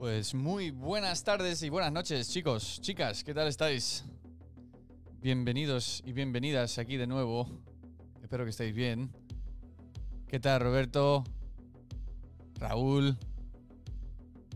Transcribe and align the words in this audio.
Pues 0.00 0.34
muy 0.34 0.70
buenas 0.70 1.24
tardes 1.24 1.62
y 1.62 1.68
buenas 1.68 1.92
noches, 1.92 2.30
chicos, 2.30 2.80
chicas, 2.80 3.22
¿qué 3.22 3.34
tal 3.34 3.48
estáis? 3.48 4.02
Bienvenidos 5.20 6.02
y 6.06 6.14
bienvenidas 6.14 6.78
aquí 6.78 6.96
de 6.96 7.06
nuevo. 7.06 7.46
Espero 8.22 8.44
que 8.44 8.50
estéis 8.50 8.74
bien. 8.74 9.12
¿Qué 10.26 10.40
tal, 10.40 10.62
Roberto? 10.62 11.22
Raúl. 12.54 13.18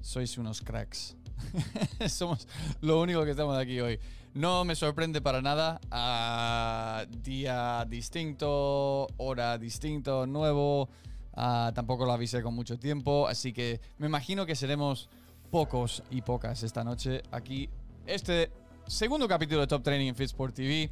Sois 0.01 0.39
unos 0.39 0.63
cracks. 0.63 1.15
Somos 2.09 2.49
lo 2.81 3.03
único 3.03 3.23
que 3.27 3.33
estamos 3.33 3.59
aquí 3.59 3.81
hoy. 3.81 4.01
No 4.33 4.65
me 4.65 4.75
sorprende 4.75 5.21
para 5.21 5.43
nada. 5.43 5.79
Ah, 5.91 7.05
día 7.23 7.85
distinto, 7.87 9.09
hora 9.19 9.59
distinto, 9.59 10.27
nuevo. 10.27 10.89
Ah, 11.35 11.71
tampoco 11.75 12.07
lo 12.07 12.13
avisé 12.13 12.43
con 12.43 12.55
mucho 12.55 12.79
tiempo. 12.79 13.29
Así 13.29 13.53
que 13.53 13.83
me 13.99 14.07
imagino 14.07 14.47
que 14.47 14.57
seremos 14.57 15.11
pocos 15.55 16.03
y 16.11 16.21
pocas 16.21 16.65
esta 16.65 16.83
noche 16.83 17.23
aquí. 17.31 17.71
Este 18.07 18.51
segundo 18.89 19.29
capítulo 19.29 19.61
de 19.61 19.69
Top 19.69 19.85
Training 19.85 20.09
en 20.09 20.17
Fitsport 20.17 20.53
TV. 20.53 20.91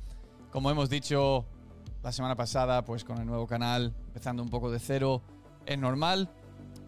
Como 0.52 0.70
hemos 0.70 0.88
dicho 0.88 1.44
la 2.00 2.12
semana 2.12 2.36
pasada, 2.36 2.84
pues 2.84 3.02
con 3.02 3.18
el 3.18 3.26
nuevo 3.26 3.44
canal, 3.44 3.92
empezando 4.06 4.40
un 4.40 4.50
poco 4.50 4.70
de 4.70 4.78
cero, 4.78 5.20
es 5.66 5.76
normal. 5.76 6.30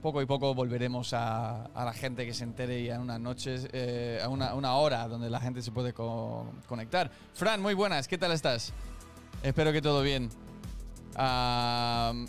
Poco 0.00 0.22
y 0.22 0.26
poco 0.26 0.54
volveremos 0.54 1.14
a, 1.14 1.68
la 1.74 1.92
gente 1.92 2.24
que 2.24 2.32
se 2.32 2.44
entere 2.44 2.80
y 2.80 2.90
a 2.90 3.00
unas 3.00 3.18
noches, 3.18 3.66
eh, 3.72 4.20
a 4.22 4.28
una, 4.28 4.54
una, 4.54 4.76
hora 4.76 5.08
donde 5.08 5.28
la 5.28 5.40
gente 5.40 5.60
se 5.60 5.72
puede 5.72 5.92
co 5.92 6.46
conectar. 6.68 7.10
Fran, 7.32 7.60
muy 7.60 7.74
buenas, 7.74 8.06
¿qué 8.06 8.16
tal 8.16 8.30
estás? 8.30 8.72
Espero 9.42 9.72
que 9.72 9.82
todo 9.82 10.00
bien. 10.00 10.30
Uh, 11.18 12.24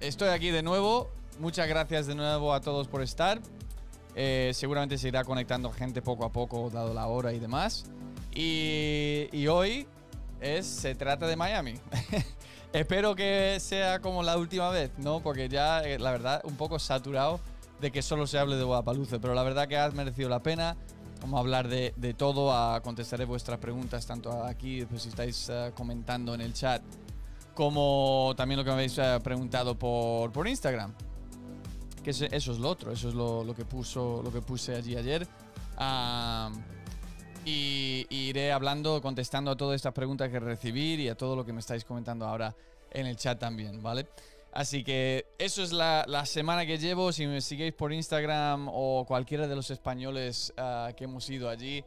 estoy 0.00 0.28
aquí 0.28 0.50
de 0.50 0.62
nuevo. 0.62 1.08
Muchas 1.38 1.68
gracias 1.68 2.06
de 2.06 2.14
nuevo 2.14 2.52
a 2.52 2.60
todos 2.60 2.86
por 2.86 3.00
estar. 3.00 3.40
Eh, 4.16 4.52
seguramente 4.54 4.96
se 4.96 5.08
irá 5.08 5.24
conectando 5.24 5.70
gente 5.72 6.00
poco 6.00 6.24
a 6.24 6.30
poco, 6.30 6.70
dado 6.70 6.94
la 6.94 7.06
hora 7.06 7.32
y 7.32 7.40
demás. 7.40 7.84
Y, 8.32 9.46
hoy 9.46 9.86
es, 10.40 10.66
se 10.66 10.94
trata 10.94 11.26
de 11.26 11.36
Miami. 11.36 11.74
Espero 12.72 13.14
que 13.14 13.58
sea 13.60 14.00
como 14.00 14.22
la 14.22 14.36
última 14.36 14.70
vez, 14.70 14.90
¿no? 14.98 15.20
Porque 15.20 15.48
ya, 15.48 15.80
eh, 15.82 15.98
la 15.98 16.10
verdad, 16.10 16.40
un 16.44 16.56
poco 16.56 16.78
saturado 16.78 17.40
de 17.80 17.92
que 17.92 18.02
solo 18.02 18.26
se 18.26 18.38
hable 18.38 18.56
de 18.56 18.64
Guadalupe. 18.64 19.20
Pero 19.20 19.34
la 19.34 19.42
verdad 19.42 19.68
que 19.68 19.78
ha 19.78 19.88
merecido 19.90 20.28
la 20.28 20.42
pena. 20.42 20.76
Vamos 21.20 21.40
hablar 21.40 21.68
de, 21.68 22.14
todo, 22.18 22.52
a 22.52 22.80
contestaré 22.82 23.24
vuestras 23.24 23.58
preguntas, 23.58 24.04
tanto 24.06 24.44
aquí, 24.44 24.84
pues 24.84 25.02
si 25.02 25.08
estáis 25.08 25.48
uh, 25.48 25.72
comentando 25.72 26.34
en 26.34 26.42
el 26.42 26.52
chat, 26.52 26.82
como 27.54 28.34
también 28.36 28.58
lo 28.58 28.64
que 28.64 28.68
me 28.68 28.74
habéis 28.74 29.00
preguntado 29.22 29.74
por 29.78 30.46
Instagram. 30.46 30.92
Que 32.04 32.10
eso 32.10 32.52
es 32.52 32.58
lo 32.58 32.68
otro, 32.68 32.92
eso 32.92 33.08
es 33.08 33.14
lo, 33.14 33.42
lo 33.42 33.54
que, 33.54 33.64
puso, 33.64 34.20
lo 34.22 34.30
que 34.30 34.40
puse 34.40 34.76
allí 34.76 34.94
ayer. 34.94 35.26
Uh, 35.78 36.54
y, 37.44 38.06
y, 38.08 38.28
iré 38.28 38.52
hablando, 38.52 39.00
contestando 39.02 39.50
a 39.50 39.56
todas 39.56 39.76
estas 39.76 39.92
preguntas 39.92 40.30
que 40.30 40.38
recibir 40.38 41.00
y 41.00 41.08
a 41.08 41.16
todo 41.16 41.34
lo 41.34 41.44
que 41.44 41.52
me 41.52 41.60
estáis 41.60 41.84
comentando 41.84 42.26
ahora 42.26 42.54
en 42.90 43.06
el 43.06 43.16
chat 43.16 43.38
también, 43.38 43.82
¿vale? 43.82 44.06
Así 44.52 44.84
que 44.84 45.26
eso 45.36 45.62
es 45.62 45.72
la, 45.72 46.04
la 46.06 46.26
semana 46.26 46.64
que 46.64 46.78
llevo. 46.78 47.10
Si 47.10 47.26
me 47.26 47.40
seguís 47.40 47.72
por 47.72 47.92
Instagram 47.92 48.68
o 48.70 49.04
cualquiera 49.04 49.48
de 49.48 49.56
los 49.56 49.70
españoles 49.70 50.52
uh, 50.56 50.94
que 50.94 51.04
hemos 51.04 51.28
ido 51.28 51.48
allí, 51.48 51.82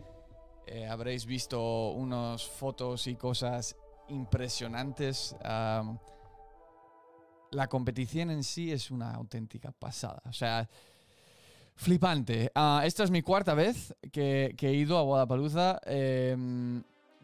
eh, 0.67 0.85
habréis 0.85 1.25
visto 1.25 1.91
unas 1.91 2.43
fotos 2.43 3.07
y 3.07 3.15
cosas 3.15 3.77
impresionantes. 4.09 5.33
Um, 5.45 5.97
la 7.57 7.67
competición 7.67 8.29
en 8.29 8.43
sí 8.43 8.71
es 8.71 8.91
una 8.91 9.11
auténtica 9.15 9.71
pasada. 9.71 10.21
O 10.25 10.33
sea, 10.33 10.69
Flipante. 11.75 12.51
Uh, 12.55 12.81
esta 12.83 13.03
es 13.03 13.09
mi 13.09 13.23
cuarta 13.23 13.55
vez 13.55 13.95
que, 14.11 14.53
que 14.55 14.69
he 14.69 14.73
ido 14.73 14.97
a 14.97 15.01
Guadalajara. 15.01 15.81
Eh, 15.85 16.35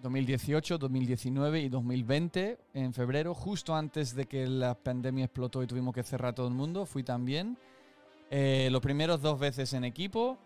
2018, 0.01 0.79
2019 0.79 1.61
y 1.61 1.69
2020 1.69 2.57
en 2.73 2.93
febrero, 2.93 3.33
justo 3.33 3.73
antes 3.73 4.13
de 4.15 4.25
que 4.25 4.47
la 4.47 4.73
pandemia 4.73 5.25
explotó 5.25 5.63
y 5.63 5.67
tuvimos 5.67 5.93
que 5.93 6.03
cerrar 6.03 6.33
todo 6.33 6.47
el 6.47 6.53
mundo. 6.53 6.85
Fui 6.85 7.03
también. 7.03 7.57
Eh, 8.29 8.69
los 8.71 8.81
primeros 8.81 9.21
dos 9.21 9.39
veces 9.39 9.71
en 9.73 9.85
equipo. 9.85 10.37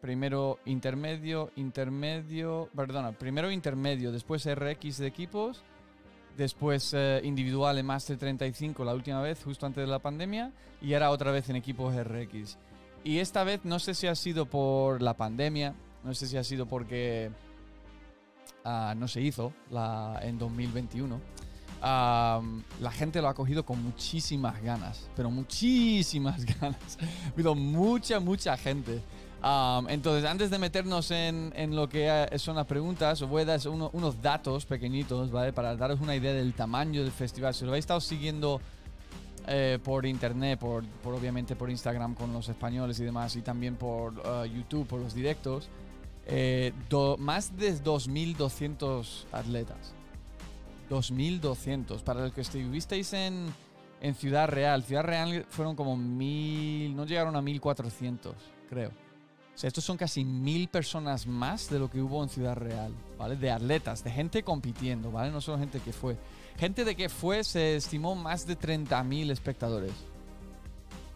Primero 0.00 0.60
intermedio, 0.64 1.50
intermedio, 1.56 2.70
perdona, 2.74 3.12
primero 3.12 3.50
intermedio, 3.50 4.12
después 4.12 4.48
RX 4.48 4.96
de 4.96 5.06
equipos, 5.06 5.62
después 6.36 6.92
eh, 6.94 7.20
individual 7.24 7.78
en 7.78 7.86
Master 7.86 8.16
35 8.16 8.84
la 8.84 8.94
última 8.94 9.20
vez, 9.20 9.42
justo 9.42 9.66
antes 9.66 9.84
de 9.84 9.90
la 9.90 9.98
pandemia, 9.98 10.52
y 10.80 10.94
ahora 10.94 11.10
otra 11.10 11.30
vez 11.30 11.48
en 11.48 11.56
equipos 11.56 11.94
RX. 11.94 12.58
Y 13.04 13.18
esta 13.18 13.44
vez 13.44 13.60
no 13.64 13.78
sé 13.78 13.94
si 13.94 14.06
ha 14.06 14.14
sido 14.14 14.46
por 14.46 15.00
la 15.00 15.16
pandemia, 15.16 15.74
no 16.04 16.14
sé 16.14 16.26
si 16.26 16.36
ha 16.36 16.44
sido 16.44 16.66
porque 16.66 17.30
uh, 18.64 18.94
no 18.94 19.08
se 19.08 19.20
hizo 19.20 19.52
la, 19.70 20.18
en 20.22 20.38
2021. 20.38 21.14
Uh, 21.16 21.82
la 21.82 22.90
gente 22.92 23.22
lo 23.22 23.28
ha 23.28 23.34
cogido 23.34 23.64
con 23.64 23.82
muchísimas 23.82 24.62
ganas, 24.62 25.08
pero 25.16 25.30
muchísimas 25.30 26.44
ganas. 26.60 26.98
Ha 27.00 27.32
habido 27.32 27.54
mucha, 27.54 28.20
mucha 28.20 28.56
gente. 28.56 29.02
Um, 29.42 29.88
entonces, 29.88 30.28
antes 30.28 30.50
de 30.50 30.58
meternos 30.58 31.10
en, 31.10 31.52
lo 31.74 31.88
que 31.88 32.28
son 32.36 32.56
las 32.56 32.66
preguntas, 32.66 33.22
os 33.22 33.28
voy 33.28 33.42
a 33.42 33.44
dar 33.46 33.68
uno, 33.68 33.90
unos 33.94 34.20
datos 34.20 34.66
pequeñitos, 34.66 35.30
¿vale? 35.30 35.52
Para 35.52 35.74
daros 35.76 36.00
una 36.00 36.14
idea 36.14 36.34
del 36.34 36.52
tamaño 36.52 37.02
del 37.02 37.12
festival. 37.12 37.54
Si 37.54 37.64
lo 37.64 37.70
habéis 37.70 37.84
estado 37.84 38.00
siguiendo 38.00 38.60
eh, 39.46 39.78
por 39.82 40.04
internet, 40.04 40.58
por, 40.58 40.84
obviamente 41.04 41.56
por 41.56 41.70
Instagram 41.70 42.14
con 42.14 42.32
los 42.34 42.50
españoles 42.50 43.00
y 43.00 43.04
demás, 43.04 43.34
y 43.36 43.42
también 43.42 43.76
por 43.76 44.12
uh, 44.12 44.44
YouTube, 44.44 44.86
por 44.86 45.00
los 45.00 45.14
directos, 45.14 45.70
eh, 46.26 46.72
do, 46.90 47.16
más 47.16 47.56
de 47.56 47.72
2.200 47.72 49.24
atletas. 49.32 49.94
2.200. 50.90 52.02
Para 52.02 52.20
los 52.20 52.32
que 52.32 52.42
estuvisteis 52.42 53.14
en, 53.14 53.46
en 54.02 54.14
Ciudad 54.14 54.48
Real, 54.48 54.82
Ciudad 54.82 55.04
Real 55.04 55.46
fueron 55.48 55.76
como 55.76 55.96
1.000, 55.96 56.94
no 56.94 57.06
llegaron 57.06 57.36
a 57.36 57.40
1.400, 57.40 58.34
creo. 58.68 58.90
Estos 59.62 59.84
son 59.84 59.96
casi 59.96 60.24
1.000 60.24 60.68
personas 60.68 61.26
más 61.26 61.68
de 61.68 61.78
lo 61.78 61.90
que 61.90 62.00
hubo 62.00 62.22
en 62.22 62.30
Ciudad 62.30 62.54
Real, 62.54 62.92
¿vale? 63.18 63.36
De 63.36 63.50
atletas, 63.50 64.02
de 64.02 64.10
gente 64.10 64.42
compitiendo, 64.42 65.10
¿vale? 65.10 65.30
No 65.30 65.40
solo 65.40 65.58
gente 65.58 65.80
que 65.80 65.92
fue. 65.92 66.16
Gente 66.58 66.84
de 66.84 66.96
que 66.96 67.08
fue, 67.08 67.44
se 67.44 67.76
estimó 67.76 68.14
más 68.14 68.46
de 68.46 68.58
30.000 68.58 69.30
espectadores. 69.30 69.92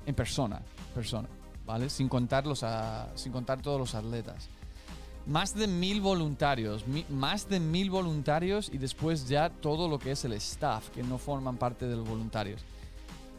En 0.05 0.15
persona, 0.15 0.61
persona, 0.95 1.29
¿vale? 1.65 1.89
Sin, 1.89 2.09
contar 2.09 2.45
a, 2.63 3.09
sin 3.15 3.33
contar 3.33 3.63
todos 3.63 3.79
los 3.81 3.95
atletas. 3.95 4.49
Más 5.27 5.55
de 5.55 5.67
mil 5.67 6.03
voluntarios, 6.03 6.87
mi, 6.87 7.07
más 7.09 7.49
de 7.49 7.59
mil 7.59 7.89
voluntarios 7.89 8.71
y 8.71 8.77
después 8.77 9.27
ya 9.27 9.49
todo 9.49 9.89
lo 9.89 9.99
que 9.99 10.11
es 10.11 10.23
el 10.27 10.35
staff, 10.35 10.91
que 10.91 11.03
no 11.03 11.17
forman 11.17 11.57
parte 11.57 11.87
de 11.87 11.97
los 11.97 12.07
voluntarios. 12.07 12.63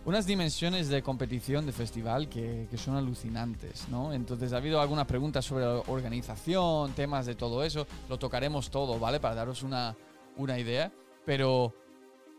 Unas 0.05 0.27
dimensiones 0.27 0.87
de 0.87 1.01
competición, 1.01 1.65
de 1.65 1.71
festival, 1.71 2.29
que, 2.29 2.67
que 2.69 2.77
son 2.77 2.95
alucinantes, 2.95 3.87
¿no? 3.89 4.13
Entonces 4.13 4.53
ha 4.53 4.57
habido 4.57 4.79
algunas 4.79 5.07
preguntas 5.07 5.43
sobre 5.43 5.65
organización, 5.65 6.93
temas 6.93 7.25
de 7.25 7.33
todo 7.33 7.63
eso, 7.63 7.87
lo 8.07 8.19
tocaremos 8.19 8.69
todo, 8.69 8.99
¿vale? 8.99 9.19
Para 9.19 9.33
daros 9.33 9.63
una, 9.63 9.95
una 10.37 10.59
idea, 10.59 10.91
pero 11.25 11.73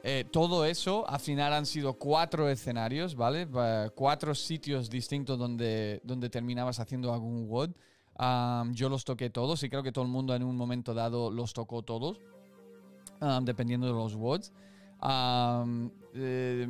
eh, 0.05 0.25
todo 0.31 0.65
eso, 0.65 1.05
al 1.09 1.19
final 1.19 1.53
han 1.53 1.67
sido 1.67 1.95
cuatro 1.95 2.49
escenarios, 2.49 3.17
¿vale? 3.17 3.49
Cuatro 3.97 4.37
sitios 4.37 4.89
distintos 4.89 5.37
donde, 5.37 6.01
donde 6.05 6.31
terminabas 6.31 6.79
haciendo 6.79 7.13
algún 7.13 7.49
WOD. 7.49 7.71
Um, 8.17 8.73
yo 8.73 8.89
los 8.89 9.05
toqué 9.05 9.29
todos 9.29 9.65
y 9.65 9.69
creo 9.69 9.83
que 9.83 9.91
todo 9.91 10.05
el 10.05 10.11
mundo 10.11 10.37
en 10.37 10.45
un 10.45 10.57
momento 10.57 10.95
dado 10.95 11.33
los 11.33 11.53
tocó 11.53 11.83
todos, 11.83 12.21
um, 13.21 13.45
dependiendo 13.45 13.89
de 13.89 13.93
los 13.93 14.15
WODs. 14.15 14.53
Um, 15.03 15.91
eh, 16.17 16.69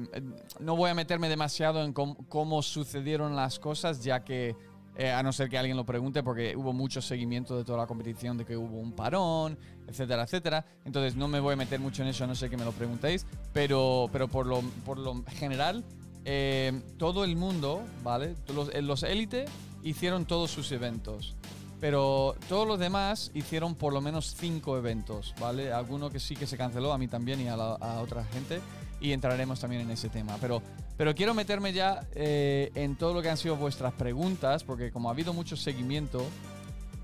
no 0.60 0.76
voy 0.76 0.90
a 0.90 0.94
meterme 0.94 1.28
demasiado 1.28 1.84
en 1.84 1.92
cómo, 1.92 2.62
sucedieron 2.62 3.36
las 3.36 3.58
cosas, 3.58 4.02
ya 4.02 4.24
que 4.24 4.56
eh, 4.96 5.10
a 5.10 5.22
no 5.22 5.32
ser 5.32 5.48
que 5.48 5.58
alguien 5.58 5.76
lo 5.76 5.84
pregunte, 5.84 6.22
porque 6.22 6.56
hubo 6.56 6.72
mucho 6.72 7.02
seguimiento 7.02 7.56
de 7.56 7.64
toda 7.64 7.78
la 7.78 7.86
competición, 7.86 8.36
de 8.38 8.44
que 8.44 8.56
hubo 8.56 8.78
un 8.78 8.92
parón, 8.92 9.58
etcétera, 9.86 10.22
etcétera. 10.22 10.64
Entonces 10.84 11.16
no 11.16 11.28
me 11.28 11.40
voy 11.40 11.54
a 11.54 11.56
meter 11.56 11.80
mucho 11.80 12.02
en 12.02 12.08
eso, 12.08 12.24
a 12.24 12.26
no 12.26 12.34
ser 12.34 12.50
que 12.50 12.56
me 12.56 12.64
lo 12.64 12.72
preguntéis, 12.72 13.26
pero, 13.52 14.08
pero 14.12 14.28
por, 14.28 14.46
lo, 14.46 14.60
por 14.84 14.98
lo 14.98 15.22
general, 15.24 15.84
eh, 16.24 16.82
todo 16.98 17.24
el 17.24 17.36
mundo, 17.36 17.82
¿vale? 18.02 18.34
Los, 18.54 18.74
los 18.82 19.02
élite 19.02 19.44
hicieron 19.82 20.24
todos 20.24 20.50
sus 20.50 20.72
eventos. 20.72 21.36
Pero 21.80 22.34
todos 22.48 22.66
los 22.66 22.78
demás 22.78 23.30
hicieron 23.34 23.74
por 23.74 23.92
lo 23.92 24.00
menos 24.00 24.34
cinco 24.34 24.78
eventos, 24.78 25.34
¿vale? 25.38 25.72
Alguno 25.72 26.10
que 26.10 26.20
sí 26.20 26.34
que 26.34 26.46
se 26.46 26.56
canceló, 26.56 26.92
a 26.92 26.98
mí 26.98 27.06
también 27.06 27.40
y 27.40 27.48
a, 27.48 27.56
la, 27.56 27.74
a 27.74 28.00
otra 28.00 28.24
gente. 28.24 28.60
Y 29.00 29.12
entraremos 29.12 29.60
también 29.60 29.82
en 29.82 29.90
ese 29.90 30.08
tema. 30.08 30.36
Pero, 30.40 30.62
pero 30.96 31.14
quiero 31.14 31.34
meterme 31.34 31.72
ya 31.72 32.06
eh, 32.14 32.70
en 32.74 32.96
todo 32.96 33.14
lo 33.14 33.22
que 33.22 33.28
han 33.28 33.36
sido 33.36 33.56
vuestras 33.56 33.92
preguntas, 33.92 34.64
porque 34.64 34.90
como 34.90 35.08
ha 35.08 35.12
habido 35.12 35.32
mucho 35.32 35.56
seguimiento, 35.56 36.26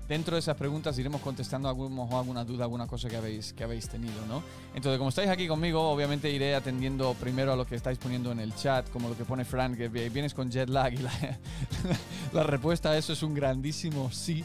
dentro 0.07 0.35
de 0.35 0.39
esas 0.39 0.57
preguntas 0.57 0.97
iremos 0.99 1.21
contestando 1.21 1.69
alguna, 1.69 2.03
alguna 2.17 2.43
duda, 2.43 2.65
alguna 2.65 2.87
cosa 2.87 3.09
que 3.09 3.15
habéis, 3.15 3.53
que 3.53 3.63
habéis 3.63 3.87
tenido, 3.87 4.25
¿no? 4.27 4.43
Entonces, 4.75 4.97
como 4.97 5.09
estáis 5.09 5.29
aquí 5.29 5.47
conmigo, 5.47 5.81
obviamente 5.89 6.29
iré 6.29 6.55
atendiendo 6.55 7.13
primero 7.15 7.53
a 7.53 7.55
lo 7.55 7.65
que 7.65 7.75
estáis 7.75 7.97
poniendo 7.97 8.31
en 8.31 8.39
el 8.39 8.53
chat, 8.55 8.89
como 8.89 9.09
lo 9.09 9.17
que 9.17 9.25
pone 9.25 9.45
Frank, 9.45 9.77
que 9.77 9.87
vienes 9.87 10.33
con 10.33 10.51
jet 10.51 10.69
lag 10.69 10.93
y 10.93 10.97
la, 10.97 11.11
la 12.33 12.43
respuesta 12.43 12.91
a 12.91 12.97
eso 12.97 13.13
es 13.13 13.23
un 13.23 13.33
grandísimo 13.33 14.11
sí. 14.11 14.43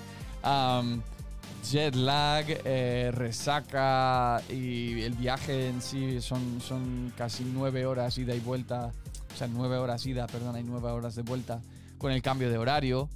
Jet 1.63 1.95
lag, 1.95 2.45
eh, 2.49 3.11
resaca 3.13 4.43
y 4.49 5.03
el 5.03 5.15
viaje 5.15 5.69
en 5.69 5.81
sí 5.83 6.21
son, 6.21 6.61
son 6.61 7.13
casi 7.17 7.45
nueve 7.45 7.87
horas 7.87 8.17
ida 8.19 8.35
y 8.35 8.41
vuelta, 8.41 8.93
o 9.33 9.37
sea, 9.37 9.49
nueve 9.49 9.77
horas 9.77 10.05
ida, 10.07 10.27
perdón, 10.27 10.57
hay 10.57 10.65
nueve 10.65 10.89
horas 10.89 11.15
de 11.15 11.23
vuelta 11.23 11.61
con 11.99 12.13
el 12.13 12.23
cambio 12.23 12.49
de 12.49 12.59
horario 12.59 13.09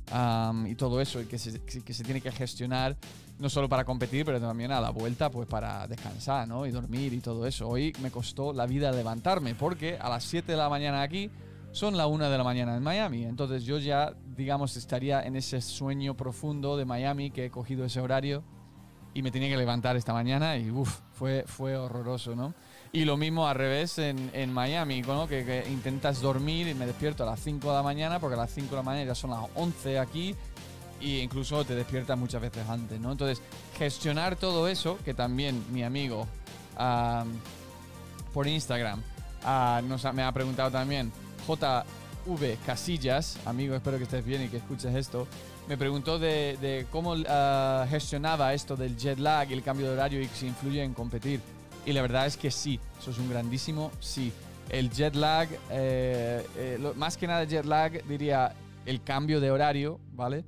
y 0.66 0.74
todo 0.74 1.00
eso 1.00 1.20
que 1.28 1.38
se, 1.38 1.60
que 1.60 1.94
se 1.94 2.04
tiene 2.04 2.20
que 2.20 2.32
gestionar 2.32 2.96
no 3.38 3.50
solo 3.50 3.68
para 3.68 3.84
competir, 3.84 4.24
pero 4.24 4.40
también 4.40 4.70
a 4.70 4.80
la 4.80 4.90
vuelta 4.90 5.30
pues 5.30 5.48
para 5.48 5.86
descansar, 5.88 6.46
¿no? 6.46 6.64
Y 6.64 6.70
dormir 6.70 7.12
y 7.12 7.20
todo 7.20 7.46
eso. 7.46 7.68
Hoy 7.68 7.92
me 8.00 8.10
costó 8.10 8.52
la 8.52 8.66
vida 8.66 8.92
levantarme 8.92 9.54
porque 9.54 9.98
a 10.00 10.08
las 10.08 10.24
7 10.24 10.52
de 10.52 10.58
la 10.58 10.68
mañana 10.68 11.02
aquí 11.02 11.28
son 11.72 11.96
la 11.96 12.06
1 12.06 12.30
de 12.30 12.38
la 12.38 12.44
mañana 12.44 12.76
en 12.76 12.82
Miami. 12.82 13.24
Entonces 13.24 13.64
yo 13.64 13.78
ya, 13.78 14.14
digamos, 14.36 14.76
estaría 14.76 15.22
en 15.22 15.36
ese 15.36 15.60
sueño 15.60 16.14
profundo 16.14 16.76
de 16.76 16.84
Miami 16.84 17.30
que 17.30 17.46
he 17.46 17.50
cogido 17.50 17.84
ese 17.84 18.00
horario 18.00 18.44
y 19.14 19.22
me 19.22 19.30
tenía 19.30 19.48
que 19.48 19.56
levantar 19.56 19.96
esta 19.96 20.12
mañana 20.12 20.56
y 20.56 20.70
uff, 20.70 21.00
fue, 21.12 21.44
fue 21.46 21.76
horroroso, 21.76 22.34
¿no? 22.34 22.54
Y 22.92 23.04
lo 23.04 23.16
mismo 23.16 23.48
al 23.48 23.56
revés 23.56 23.98
en, 23.98 24.30
en 24.34 24.52
Miami, 24.52 25.02
¿no? 25.02 25.26
Que, 25.26 25.66
intentas 25.70 26.20
dormir 26.20 26.68
y 26.68 26.74
me 26.74 26.86
despierto 26.86 27.22
a 27.22 27.26
las 27.26 27.40
5 27.40 27.68
de 27.68 27.74
la 27.74 27.82
mañana, 27.82 28.20
porque 28.20 28.34
a 28.34 28.38
las 28.38 28.50
5 28.50 28.70
de 28.70 28.76
la 28.76 28.82
mañana 28.82 29.06
ya 29.06 29.14
son 29.14 29.30
las 29.30 29.40
11 29.54 29.98
aquí, 29.98 30.34
e 31.00 31.22
incluso 31.22 31.64
te 31.64 31.74
despiertas 31.74 32.18
muchas 32.18 32.40
veces 32.40 32.68
antes, 32.68 33.00
¿no? 33.00 33.12
Entonces, 33.12 33.42
gestionar 33.78 34.36
todo 34.36 34.68
eso, 34.68 34.98
que 35.04 35.14
también 35.14 35.64
mi 35.72 35.82
amigo 35.82 36.26
por 38.32 38.46
Instagram 38.46 39.02
nos 39.88 40.14
me 40.14 40.22
ha 40.22 40.32
preguntado 40.32 40.70
también, 40.70 41.12
JV 41.46 42.56
Casillas, 42.64 43.38
amigo, 43.46 43.74
espero 43.74 43.98
que 43.98 44.04
estés 44.04 44.24
bien 44.24 44.42
y 44.42 44.48
que 44.48 44.58
escuches 44.58 44.94
esto, 44.94 45.26
me 45.68 45.76
preguntó 45.76 46.18
de, 46.18 46.86
cómo 46.90 47.14
ah, 47.28 47.86
gestionaba 47.88 48.52
esto 48.54 48.76
del 48.76 48.96
jet 48.96 49.18
lag 49.18 49.50
y 49.50 49.52
el 49.52 49.62
cambio 49.62 49.86
de 49.86 49.92
horario 49.92 50.20
y 50.20 50.26
si 50.26 50.46
influye 50.46 50.82
en 50.82 50.94
competir. 50.94 51.40
Y 51.84 51.92
la 51.92 52.02
verdad 52.02 52.26
es 52.26 52.36
que 52.36 52.50
sí, 52.50 52.78
eso 53.00 53.10
es 53.10 53.18
un 53.18 53.28
grandísimo 53.28 53.90
sí. 54.00 54.32
El 54.68 54.90
jet 54.90 55.14
lag, 55.14 55.48
eh, 55.70 56.46
eh, 56.56 56.92
más 56.96 57.16
que 57.16 57.26
nada 57.26 57.44
jet 57.44 57.64
lag, 57.64 58.04
diría 58.06 58.54
el 58.86 59.02
cambio 59.02 59.40
de 59.40 59.50
horario, 59.50 60.00
¿vale? 60.12 60.44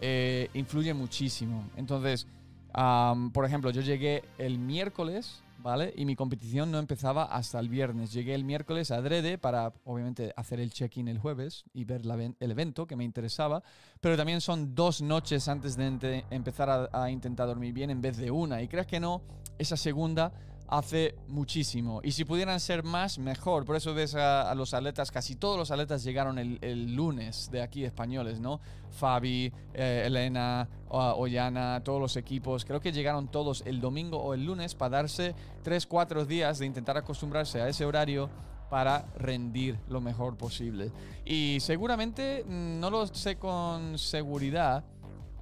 Eh, 0.00 0.50
influye 0.54 0.92
muchísimo. 0.94 1.64
Entonces, 1.76 2.26
por 2.72 3.44
ejemplo, 3.44 3.70
yo 3.70 3.82
llegué 3.82 4.24
el 4.38 4.58
miércoles, 4.58 5.41
¿vale? 5.62 5.92
Y 5.96 6.04
mi 6.04 6.16
competición 6.16 6.70
no 6.70 6.78
empezaba 6.78 7.24
hasta 7.24 7.58
el 7.58 7.68
viernes. 7.68 8.12
Llegué 8.12 8.34
el 8.34 8.44
miércoles 8.44 8.90
a 8.90 9.00
Drede 9.00 9.38
para, 9.38 9.72
obviamente, 9.84 10.32
hacer 10.36 10.60
el 10.60 10.72
check-in 10.72 11.08
el 11.08 11.18
jueves 11.18 11.64
y 11.72 11.84
ver 11.84 12.02
el 12.40 12.50
evento 12.50 12.86
que 12.86 12.96
me 12.96 13.04
interesaba. 13.04 13.62
Pero 14.00 14.16
también 14.16 14.40
son 14.40 14.74
dos 14.74 15.00
noches 15.00 15.48
antes 15.48 15.76
de 15.76 16.24
empezar 16.30 16.68
a, 16.68 16.88
a 16.92 17.10
intentar 17.10 17.46
dormir 17.46 17.72
bien 17.72 17.90
en 17.90 18.00
vez 18.00 18.16
de 18.16 18.30
una. 18.30 18.60
Y 18.62 18.68
crees 18.68 18.86
que 18.86 19.00
no, 19.00 19.22
esa 19.58 19.76
segunda 19.76 20.32
hace 20.68 21.14
muchísimo. 21.28 22.00
Y 22.02 22.12
si 22.12 22.24
pudieran 22.24 22.60
ser 22.60 22.82
más, 22.82 23.18
mejor. 23.18 23.64
Por 23.64 23.76
eso 23.76 23.94
ves 23.94 24.14
a, 24.14 24.54
los 24.54 24.74
atletas, 24.74 25.10
casi 25.10 25.36
todos 25.36 25.58
los 25.58 25.70
atletas 25.70 26.02
llegaron 26.02 26.38
el, 26.38 26.94
lunes 26.94 27.50
de 27.50 27.62
aquí 27.62 27.84
españoles, 27.84 28.40
¿no? 28.40 28.60
Fabi, 28.90 29.52
eh, 29.74 30.04
Elena, 30.06 30.68
Ollana, 30.88 31.80
todos 31.84 32.00
los 32.00 32.16
equipos. 32.16 32.64
Creo 32.64 32.80
que 32.80 32.92
llegaron 32.92 33.28
todos 33.28 33.62
el 33.66 33.80
domingo 33.80 34.18
o 34.18 34.34
el 34.34 34.44
lunes 34.44 34.74
para 34.74 34.96
darse 34.96 35.34
3, 35.62 35.86
4 35.86 36.24
días 36.24 36.58
de 36.58 36.66
intentar 36.66 36.96
acostumbrarse 36.96 37.60
a 37.60 37.68
ese 37.68 37.84
horario 37.84 38.30
para 38.72 39.04
rendir 39.16 39.78
lo 39.88 40.00
mejor 40.00 40.38
posible. 40.38 40.90
Y 41.26 41.58
seguramente, 41.60 42.42
mm, 42.42 42.80
no 42.80 42.88
lo 42.88 43.06
sé 43.06 43.36
con 43.36 43.98
seguridad, 43.98 44.82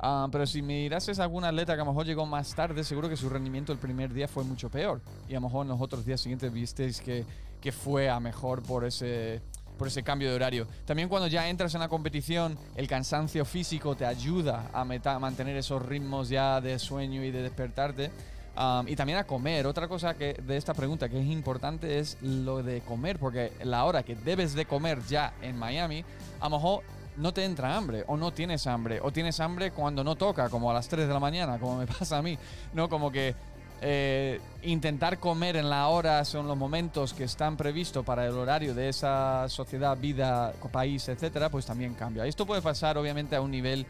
Ah, 0.02 0.28
pero 0.32 0.46
si 0.46 0.62
mirases 0.62 1.20
a 1.20 1.24
algún 1.24 1.44
atleta 1.44 1.74
que 1.74 1.82
a 1.82 1.84
lo 1.84 1.92
mejor 1.92 2.06
llegó 2.06 2.24
más 2.24 2.54
tarde, 2.54 2.82
seguro 2.84 3.08
que 3.08 3.16
su 3.16 3.28
rendimiento 3.28 3.70
el 3.70 3.78
primer 3.78 4.14
día 4.14 4.26
fue 4.26 4.44
mucho 4.44 4.70
peor. 4.70 5.02
Y 5.28 5.32
a 5.32 5.34
lo 5.34 5.42
mejor 5.42 5.66
en 5.66 5.68
los 5.68 5.80
otros 5.80 6.06
días 6.06 6.20
siguientes 6.22 6.50
visteis 6.50 7.02
que, 7.02 7.26
que 7.60 7.70
fue 7.70 8.08
a 8.08 8.18
mejor 8.18 8.62
por 8.62 8.86
ese, 8.86 9.42
por 9.76 9.88
ese 9.88 10.02
cambio 10.02 10.30
de 10.30 10.36
horario. 10.36 10.66
También 10.86 11.10
cuando 11.10 11.26
ya 11.26 11.46
entras 11.50 11.74
en 11.74 11.80
la 11.80 11.88
competición, 11.88 12.58
el 12.76 12.88
cansancio 12.88 13.44
físico 13.44 13.94
te 13.94 14.06
ayuda 14.06 14.70
a, 14.72 14.84
mantener 15.18 15.58
esos 15.58 15.84
ritmos 15.84 16.30
ya 16.30 16.62
de 16.62 16.78
sueño 16.78 17.22
y 17.22 17.30
de 17.30 17.42
despertarte. 17.42 18.10
Ah, 18.56 18.82
y 18.86 18.96
también 18.96 19.18
a 19.18 19.24
comer. 19.24 19.66
Otra 19.66 19.86
cosa 19.86 20.14
que 20.14 20.32
de 20.32 20.56
esta 20.56 20.72
pregunta 20.72 21.10
que 21.10 21.20
es 21.20 21.26
importante 21.26 21.98
es 21.98 22.16
lo 22.22 22.62
de 22.62 22.80
comer, 22.80 23.18
porque 23.18 23.52
la 23.64 23.84
hora 23.84 24.02
que 24.02 24.14
debes 24.14 24.54
de 24.54 24.64
comer 24.64 25.00
ya 25.08 25.34
en 25.42 25.58
Miami, 25.58 26.06
a 26.40 26.48
lo 26.48 26.56
mejor 26.56 26.82
no 27.20 27.32
te 27.32 27.44
entra 27.44 27.76
hambre 27.76 28.04
o 28.06 28.16
no 28.16 28.32
tienes 28.32 28.66
hambre 28.66 29.00
o 29.02 29.12
tienes 29.12 29.38
hambre 29.40 29.70
cuando 29.70 30.02
no 30.02 30.16
toca, 30.16 30.48
como 30.48 30.70
a 30.70 30.74
las 30.74 30.88
3 30.88 31.06
de 31.06 31.14
la 31.14 31.20
mañana, 31.20 31.58
como 31.58 31.78
me 31.78 31.86
pasa 31.98 32.18
a 32.18 32.22
mí, 32.22 32.38
¿no? 32.72 32.88
Como 32.88 33.12
que 33.12 33.34
eh, 33.82 34.40
intentar 34.62 35.18
comer 35.18 35.56
en 35.56 35.70
la 35.70 35.88
hora 35.88 36.24
son 36.24 36.46
los 36.46 36.56
momentos 36.56 37.14
que 37.14 37.24
están 37.24 37.56
previstos 37.56 38.04
para 38.04 38.26
el 38.26 38.32
horario 38.32 38.74
de 38.74 38.88
esa 38.88 39.48
sociedad, 39.48 39.96
vida, 39.96 40.52
país, 40.70 41.08
etcétera, 41.08 41.48
pues 41.48 41.64
también 41.64 41.94
cambia. 41.94 42.26
Esto 42.26 42.46
puede 42.46 42.60
pasar 42.60 42.98
obviamente 42.98 43.36
a 43.36 43.40
un 43.40 43.50
nivel 43.50 43.86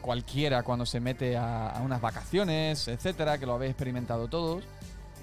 cualquiera 0.00 0.62
cuando 0.62 0.84
se 0.84 1.00
mete 1.00 1.36
a, 1.36 1.70
a 1.70 1.82
unas 1.82 2.00
vacaciones, 2.00 2.88
etcétera, 2.88 3.38
que 3.38 3.46
lo 3.46 3.54
habéis 3.54 3.70
experimentado 3.70 4.28
todos. 4.28 4.64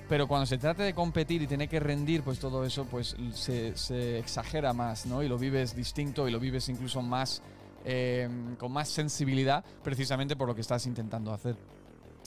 Pero 0.09 0.27
cuando 0.27 0.45
se 0.45 0.57
trata 0.57 0.83
de 0.83 0.93
competir 0.93 1.41
y 1.41 1.47
tener 1.47 1.69
que 1.69 1.79
rendir, 1.79 2.23
pues 2.23 2.39
todo 2.39 2.65
eso 2.65 2.85
pues 2.85 3.15
se, 3.33 4.19
exagera 4.19 4.73
más, 4.73 5.05
¿no? 5.05 5.23
Y 5.23 5.27
lo 5.27 5.37
vives 5.37 5.75
distinto 5.75 6.27
y 6.27 6.31
lo 6.31 6.39
vives 6.39 6.67
incluso 6.69 7.01
más, 7.01 7.41
eh, 7.85 8.27
con 8.57 8.71
más 8.71 8.89
sensibilidad, 8.89 9.63
precisamente 9.83 10.35
por 10.35 10.47
lo 10.47 10.55
que 10.55 10.61
estás 10.61 10.85
intentando 10.85 11.31
hacer. 11.33 11.55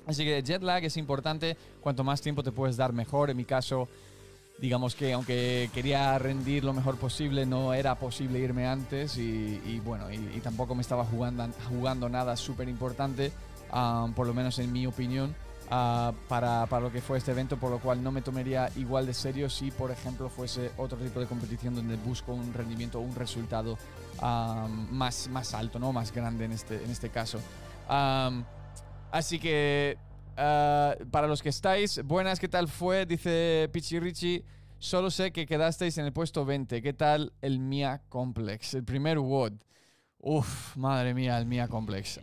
Así 0.07 0.25
que 0.25 0.43
jet 0.43 0.63
lag 0.63 0.85
es 0.85 0.97
importante, 0.97 1.57
cuanto 1.81 2.05
más 2.05 2.23
tiempo 2.23 2.43
te 2.43 2.53
puedes 2.53 2.77
dar 2.77 2.93
mejor. 2.93 3.29
En 3.29 3.37
mi 3.37 3.45
caso, 3.45 3.89
digamos 4.59 4.95
que 4.95 5.13
aunque 5.13 5.69
quería 5.75 6.19
rendir 6.19 6.65
lo 6.65 6.73
mejor 6.73 6.97
posible, 6.97 7.45
no 7.45 7.75
era 7.75 7.97
posible 7.97 8.39
irme 8.39 8.67
antes 8.67 9.19
y, 9.19 9.81
bueno, 9.85 10.11
y, 10.11 10.41
tampoco 10.41 10.75
me 10.75 10.83
estaba 10.83 11.05
jugando, 11.05 11.49
jugando 11.69 12.09
nada 12.09 12.37
súper 12.37 12.69
importante, 12.69 13.33
ah, 13.71 14.09
por 14.15 14.27
lo 14.27 14.35
menos 14.35 14.59
en 14.59 14.73
mi 14.73 14.87
opinión. 14.87 15.35
Ah, 15.69 16.13
para, 16.29 16.67
para, 16.67 16.83
lo 16.83 16.93
que 16.93 17.01
fue 17.01 17.19
este 17.19 17.33
evento, 17.33 17.57
por 17.57 17.71
lo 17.71 17.81
cual 17.81 18.03
no 18.03 18.13
me 18.13 18.23
tomaría 18.23 18.71
igual 18.77 19.05
de 19.07 19.15
serio 19.15 19.51
si, 19.51 19.73
por 19.73 19.91
ejemplo, 19.91 20.29
fuese 20.29 20.71
otro 20.77 20.97
tipo 20.97 21.19
de 21.19 21.27
competición 21.27 21.75
donde 21.75 21.97
busco 21.97 22.33
un 22.33 22.55
rendimiento 22.55 23.01
o 23.01 23.03
un 23.03 23.15
resultado 23.15 23.77
más, 24.21 25.29
más 25.29 25.55
alto, 25.55 25.79
¿no? 25.79 25.93
más 25.93 26.13
grande 26.13 26.45
en 26.45 26.53
este, 26.53 26.83
en 26.83 26.91
este 26.91 27.11
caso. 27.11 27.41
así 29.11 29.39
que, 29.41 29.99
ah, 30.37 30.95
para 31.11 31.27
los 31.27 31.43
que 31.43 31.49
estáis, 31.49 32.01
buenas, 32.05 32.39
¿qué 32.39 32.49
tal 32.49 32.69
fue? 32.69 33.05
Dice 33.05 33.69
Pichi 33.73 34.45
solo 34.79 35.11
sé 35.11 35.33
que 35.33 35.47
quedasteis 35.47 35.99
en 35.99 36.05
el 36.05 36.13
puesto 36.13 36.45
20. 36.45 36.81
¿Qué 36.81 36.93
tal 36.93 37.33
el 37.41 37.59
Mia 37.59 38.03
Complex? 38.09 38.75
El 38.75 38.85
primer 38.85 39.19
WOD. 39.19 39.53
Uf, 40.19 40.77
madre 40.77 41.15
mía, 41.15 41.39
el 41.39 41.47
Mia 41.47 41.69
Complex. 41.69 42.21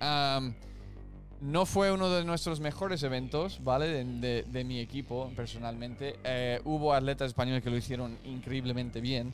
No 1.44 1.66
fue 1.66 1.92
uno 1.92 2.10
de 2.10 2.24
nuestros 2.24 2.62
mejores 2.62 3.04
eventos, 3.04 3.60
¿vale? 3.66 4.06
De, 4.06 4.64
mi 4.64 4.80
equipo, 4.80 5.30
personalmente. 5.36 6.16
Eh, 6.24 6.62
hubo 6.64 6.94
atletas 6.94 7.28
españoles 7.28 7.62
que 7.62 7.70
lo 7.70 7.76
hicieron 7.76 8.18
increíblemente 8.24 9.02
bien. 9.02 9.34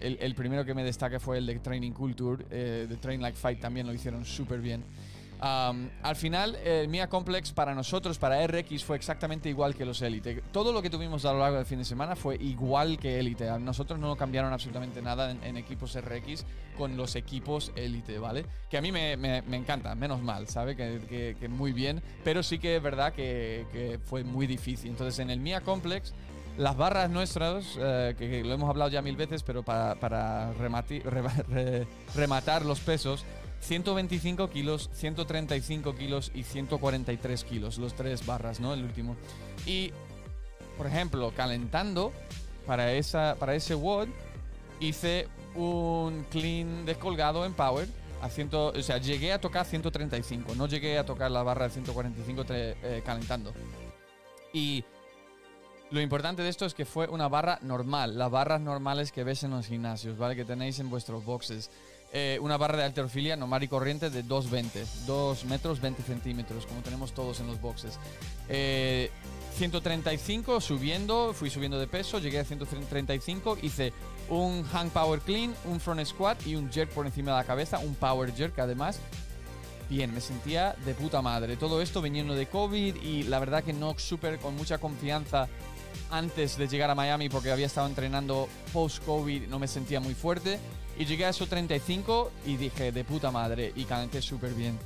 el, 0.00 0.34
primero 0.36 0.64
que 0.64 0.74
me 0.74 0.84
destaca 0.84 1.18
fue 1.18 1.38
el 1.38 1.46
de 1.46 1.58
Training 1.58 1.90
Culture, 1.90 2.44
eh, 2.52 2.86
de 2.88 2.96
Train 2.96 3.20
Like 3.20 3.36
Fight 3.36 3.58
también 3.58 3.88
lo 3.88 3.92
hicieron 3.92 4.24
súper 4.24 4.60
bien 4.60 4.84
al 5.40 6.16
final, 6.16 6.56
el 6.56 6.88
Mia 6.88 7.08
Complex 7.08 7.52
para 7.52 7.74
nosotros, 7.74 8.18
para 8.18 8.44
RX, 8.46 8.84
fue 8.84 8.96
exactamente 8.96 9.48
igual 9.48 9.74
que 9.74 9.84
los 9.84 10.02
Elite. 10.02 10.42
Todo 10.52 10.72
lo 10.72 10.82
que 10.82 10.90
tuvimos 10.90 11.24
a 11.24 11.32
lo 11.32 11.40
largo 11.40 11.56
del 11.56 11.66
fin 11.66 11.78
de 11.78 11.84
semana 11.84 12.16
fue 12.16 12.36
igual 12.36 12.98
que 12.98 13.18
Elite. 13.18 13.58
Nosotros 13.60 13.98
no 13.98 14.16
cambiaron 14.16 14.52
absolutamente 14.52 15.00
nada 15.02 15.30
en, 15.30 15.56
equipos 15.56 15.96
RX 16.00 16.44
con 16.76 16.96
los 16.96 17.16
equipos 17.16 17.72
Elite, 17.76 18.18
¿vale? 18.18 18.46
Que 18.70 18.78
a 18.78 18.82
mí 18.82 18.92
me, 18.92 19.12
encanta, 19.12 19.94
menos 19.94 20.22
mal, 20.22 20.48
¿sabe? 20.48 20.76
Que, 20.76 21.48
muy 21.48 21.72
bien, 21.72 22.02
pero 22.24 22.42
sí 22.42 22.58
que 22.58 22.76
es 22.76 22.82
verdad 22.82 23.12
que, 23.12 23.98
fue 24.04 24.24
muy 24.24 24.46
difícil. 24.46 24.90
Entonces, 24.90 25.18
en 25.20 25.30
el 25.30 25.40
Mia 25.40 25.60
Complex 25.60 26.14
las 26.56 26.76
barras 26.76 27.08
nuestras, 27.08 27.78
eh, 27.78 28.16
que, 28.18 28.42
lo 28.42 28.52
hemos 28.52 28.68
hablado 28.68 28.90
ya 28.90 29.00
mil 29.00 29.14
veces, 29.14 29.44
pero 29.44 29.62
para, 29.62 30.52
rematar 32.14 32.64
los 32.64 32.80
pesos, 32.80 33.24
125 33.60 34.50
kilos, 34.50 34.90
135 34.92 35.94
kilos 35.94 36.30
y 36.34 36.42
143 36.42 37.44
kilos, 37.44 37.78
los 37.78 37.94
tres 37.94 38.24
barras, 38.24 38.60
¿no? 38.60 38.72
El 38.74 38.84
último. 38.84 39.16
Y, 39.66 39.92
por 40.76 40.86
ejemplo, 40.86 41.32
calentando 41.34 42.12
para, 42.66 42.92
esa, 42.92 43.36
para 43.38 43.54
ese 43.54 43.74
WOD, 43.74 44.08
hice 44.80 45.28
un 45.54 46.24
clean 46.30 46.86
descolgado 46.86 47.44
en 47.44 47.54
Power 47.54 47.88
A 48.22 48.28
ciento, 48.28 48.68
o 48.68 48.82
sea, 48.82 48.98
llegué 48.98 49.32
a 49.32 49.40
tocar 49.40 49.66
135, 49.66 50.54
no 50.54 50.66
llegué 50.66 50.98
a 50.98 51.06
tocar 51.06 51.30
la 51.30 51.42
barra 51.42 51.66
de 51.66 51.70
145 51.74 52.44
eh, 52.50 53.02
calentando. 53.04 53.52
Y 54.52 54.84
lo 55.90 56.00
importante 56.00 56.42
de 56.42 56.48
esto 56.48 56.66
es 56.66 56.74
que 56.74 56.84
fue 56.84 57.08
una 57.08 57.28
barra 57.28 57.58
normal, 57.62 58.18
las 58.18 58.30
barras 58.30 58.60
normales 58.60 59.12
que 59.12 59.24
ves 59.24 59.42
en 59.44 59.50
los 59.50 59.66
gimnasios, 59.66 60.18
¿vale? 60.18 60.36
Que 60.36 60.44
tenéis 60.44 60.78
en 60.80 60.90
vuestros 60.90 61.24
boxes. 61.24 61.70
Eh, 62.10 62.38
una 62.40 62.56
barra 62.56 62.78
de 62.78 62.84
alterofilia 62.84 63.36
normal 63.36 63.62
y 63.62 63.68
corriente 63.68 64.08
de 64.08 64.24
2,20, 64.24 64.84
2 65.06 65.44
metros 65.44 65.80
20 65.80 66.02
centímetros, 66.02 66.64
como 66.64 66.80
tenemos 66.80 67.12
todos 67.12 67.40
en 67.40 67.46
los 67.46 67.60
boxes. 67.60 67.98
135 68.48 70.56
eh, 70.56 70.60
subiendo, 70.62 71.34
fui 71.34 71.50
subiendo 71.50 71.78
de 71.78 71.86
peso, 71.86 72.18
llegué 72.18 72.38
a 72.38 72.44
135, 72.44 73.58
hice 73.60 73.92
un 74.30 74.64
hang 74.64 74.88
power 74.88 75.20
clean, 75.20 75.54
un 75.66 75.80
front 75.80 76.02
squat 76.06 76.46
y 76.46 76.56
un 76.56 76.70
jerk 76.70 76.90
por 76.92 77.04
encima 77.04 77.32
de 77.32 77.38
la 77.38 77.44
cabeza, 77.44 77.78
un 77.78 77.94
power 77.94 78.34
jerk 78.34 78.58
además. 78.58 79.00
Bien, 79.90 80.12
me 80.12 80.20
sentía 80.20 80.76
de 80.86 80.94
puta 80.94 81.20
madre. 81.20 81.56
Todo 81.56 81.82
esto 81.82 82.00
viniendo 82.00 82.34
de 82.34 82.46
COVID 82.46 83.02
y 83.02 83.24
la 83.24 83.38
verdad 83.38 83.64
que 83.64 83.74
no 83.74 83.98
súper 83.98 84.38
con 84.38 84.54
mucha 84.54 84.78
confianza 84.78 85.48
antes 86.10 86.56
de 86.56 86.68
llegar 86.68 86.90
a 86.90 86.94
Miami 86.94 87.28
porque 87.28 87.50
había 87.50 87.66
estado 87.66 87.86
entrenando 87.86 88.48
post-COVID, 88.72 89.48
no 89.48 89.58
me 89.58 89.68
sentía 89.68 90.00
muy 90.00 90.14
fuerte. 90.14 90.58
Y 90.98 91.04
llegué 91.04 91.26
a 91.26 91.28
esos 91.28 91.48
35 91.48 92.32
y 92.44 92.56
dije, 92.56 92.90
de 92.90 93.04
puta 93.04 93.30
madre, 93.30 93.72
y 93.76 93.84
calenté 93.84 94.20
súper 94.20 94.52
bien. 94.54 94.78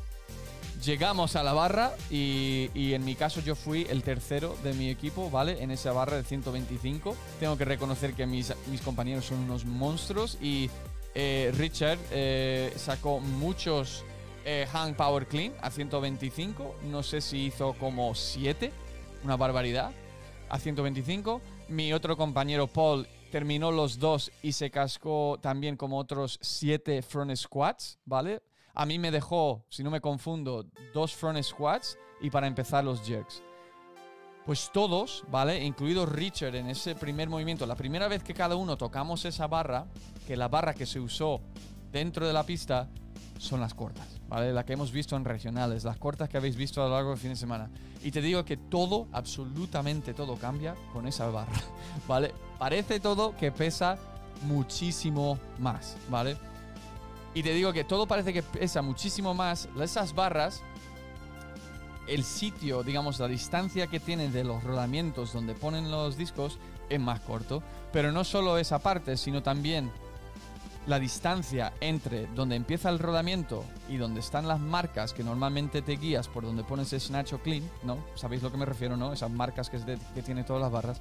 Llegamos 0.84 1.36
a 1.36 1.42
la 1.44 1.52
barra 1.52 1.92
y, 2.10 2.68
en 2.74 3.04
mi 3.04 3.14
caso 3.14 3.40
yo 3.40 3.54
fui 3.54 3.86
el 3.88 4.02
tercero 4.02 4.56
de 4.64 4.74
mi 4.74 4.90
equipo, 4.90 5.30
¿vale? 5.30 5.62
En 5.62 5.70
esa 5.70 5.92
barra 5.92 6.16
de 6.16 6.24
125. 6.24 7.16
Tengo 7.38 7.56
que 7.56 7.64
reconocer 7.64 8.14
que 8.14 8.26
mis, 8.26 8.52
mis 8.70 8.80
compañeros 8.80 9.26
son 9.26 9.38
unos 9.38 9.64
monstruos 9.64 10.38
y 10.40 10.68
eh, 11.14 11.52
Richard 11.56 11.98
eh, 12.10 12.72
sacó 12.76 13.20
muchos 13.20 14.04
eh, 14.44 14.66
hang 14.72 14.94
power 14.94 15.26
clean 15.26 15.52
a 15.60 15.70
125. 15.70 16.76
No 16.90 17.02
sé 17.04 17.20
si 17.20 17.46
hizo 17.46 17.74
como 17.74 18.14
7, 18.14 18.72
una 19.22 19.36
barbaridad, 19.36 19.92
a 20.48 20.58
125. 20.58 21.40
Mi 21.68 21.92
otro 21.92 22.16
compañero 22.16 22.66
Paul 22.66 23.06
terminó 23.32 23.72
los 23.72 23.98
dos 23.98 24.30
y 24.42 24.52
se 24.52 24.70
cascó 24.70 25.38
también 25.40 25.76
como 25.76 25.98
otros 25.98 26.38
siete 26.42 27.00
front 27.00 27.34
squats, 27.34 27.98
¿vale? 28.04 28.42
A 28.74 28.84
mí 28.84 28.98
me 28.98 29.10
dejó, 29.10 29.64
si 29.70 29.82
no 29.82 29.90
me 29.90 30.02
confundo, 30.02 30.66
dos 30.92 31.14
front 31.14 31.42
squats 31.42 31.98
y 32.20 32.28
para 32.28 32.46
empezar 32.46 32.84
los 32.84 33.00
jerks. 33.02 33.42
Pues 34.44 34.70
todos, 34.70 35.24
¿vale? 35.30 35.64
Incluido 35.64 36.04
Richard 36.04 36.54
en 36.56 36.68
ese 36.68 36.94
primer 36.94 37.30
movimiento, 37.30 37.64
la 37.64 37.74
primera 37.74 38.06
vez 38.06 38.22
que 38.22 38.34
cada 38.34 38.54
uno 38.54 38.76
tocamos 38.76 39.24
esa 39.24 39.46
barra, 39.46 39.86
que 40.26 40.36
la 40.36 40.48
barra 40.48 40.74
que 40.74 40.84
se 40.84 41.00
usó 41.00 41.40
dentro 41.90 42.26
de 42.26 42.34
la 42.34 42.44
pista 42.44 42.90
son 43.42 43.60
las 43.60 43.74
cortas, 43.74 44.06
¿vale? 44.28 44.52
La 44.52 44.64
que 44.64 44.74
hemos 44.74 44.92
visto 44.92 45.16
en 45.16 45.24
regionales, 45.24 45.82
las 45.82 45.96
cortas 45.96 46.28
que 46.28 46.36
habéis 46.36 46.54
visto 46.54 46.80
a 46.80 46.86
lo 46.86 46.94
largo 46.94 47.10
del 47.10 47.18
fin 47.18 47.30
de 47.30 47.36
semana. 47.36 47.68
Y 48.04 48.12
te 48.12 48.22
digo 48.22 48.44
que 48.44 48.56
todo, 48.56 49.08
absolutamente 49.10 50.14
todo 50.14 50.36
cambia 50.36 50.76
con 50.92 51.08
esa 51.08 51.26
barra, 51.26 51.60
¿vale? 52.08 52.32
Parece 52.58 53.00
todo 53.00 53.36
que 53.36 53.50
pesa 53.50 53.98
muchísimo 54.42 55.40
más, 55.58 55.96
¿vale? 56.08 56.36
Y 57.34 57.42
te 57.42 57.52
digo 57.52 57.72
que 57.72 57.82
todo 57.82 58.06
parece 58.06 58.32
que 58.32 58.44
pesa 58.44 58.80
muchísimo 58.80 59.34
más. 59.34 59.68
Esas 59.80 60.14
barras, 60.14 60.62
el 62.06 62.22
sitio, 62.22 62.84
digamos, 62.84 63.18
la 63.18 63.26
distancia 63.26 63.88
que 63.88 63.98
tienen 63.98 64.32
de 64.32 64.44
los 64.44 64.62
rodamientos 64.62 65.32
donde 65.32 65.54
ponen 65.54 65.90
los 65.90 66.16
discos 66.16 66.60
es 66.88 67.00
más 67.00 67.18
corto. 67.20 67.60
Pero 67.92 68.12
no 68.12 68.22
solo 68.22 68.56
esa 68.56 68.78
parte, 68.78 69.16
sino 69.16 69.42
también 69.42 69.90
la 70.86 70.98
distancia 70.98 71.72
entre 71.80 72.26
donde 72.28 72.56
empieza 72.56 72.88
el 72.88 72.98
rodamiento 72.98 73.64
y 73.88 73.96
donde 73.96 74.20
están 74.20 74.48
las 74.48 74.58
marcas 74.58 75.12
que 75.12 75.22
normalmente 75.22 75.80
te 75.80 75.96
guías 75.96 76.26
por 76.28 76.44
donde 76.44 76.64
pones 76.64 76.90
snatch 76.90 77.34
o 77.34 77.38
clean, 77.38 77.62
¿no? 77.84 77.98
¿Sabéis 78.16 78.42
lo 78.42 78.50
que 78.50 78.58
me 78.58 78.64
refiero, 78.64 78.96
no? 78.96 79.12
Esas 79.12 79.30
marcas 79.30 79.70
que, 79.70 79.78
tiene 80.22 80.44
todas 80.44 80.62
las 80.62 80.72
barras, 80.72 81.00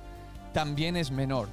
también 0.54 0.96
es 0.96 1.12
menor, 1.12 1.48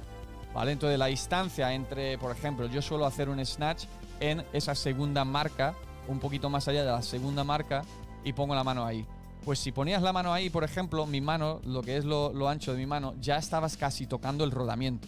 ¿vale? 0.53 0.73
Entonces 0.73 0.99
la 0.99 1.07
distancia 1.07 1.73
entre, 1.73 2.17
por 2.19 2.31
ejemplo, 2.31 2.67
yo 2.67 2.81
suelo 2.81 3.05
hacer 3.05 3.29
un 3.29 3.43
snatch 3.43 3.85
en 4.19 4.45
esa 4.53 4.75
segunda 4.75 5.25
marca, 5.25 5.73
un 6.07 6.19
poquito 6.19 6.49
más 6.49 6.67
allá 6.67 6.83
de 6.83 6.91
la 6.91 7.01
segunda 7.01 7.43
marca, 7.43 7.83
y 8.23 8.33
pongo 8.33 8.53
la 8.53 8.63
mano 8.63 8.85
ahí. 8.85 9.05
Pues 9.43 9.57
si 9.57 9.71
ponías 9.71 10.03
la 10.03 10.13
mano 10.13 10.33
ahí, 10.33 10.49
por 10.49 10.63
ejemplo, 10.63 11.07
mi 11.07 11.21
mano, 11.21 11.61
lo 11.63 11.81
que 11.81 11.97
es 11.97 12.05
lo 12.05 12.49
ancho 12.49 12.73
de 12.73 12.77
mi 12.77 12.85
mano, 12.85 13.15
ya 13.19 13.37
estabas 13.37 13.77
casi 13.77 14.05
tocando 14.05 14.43
el 14.43 14.51
rodamiento. 14.51 15.07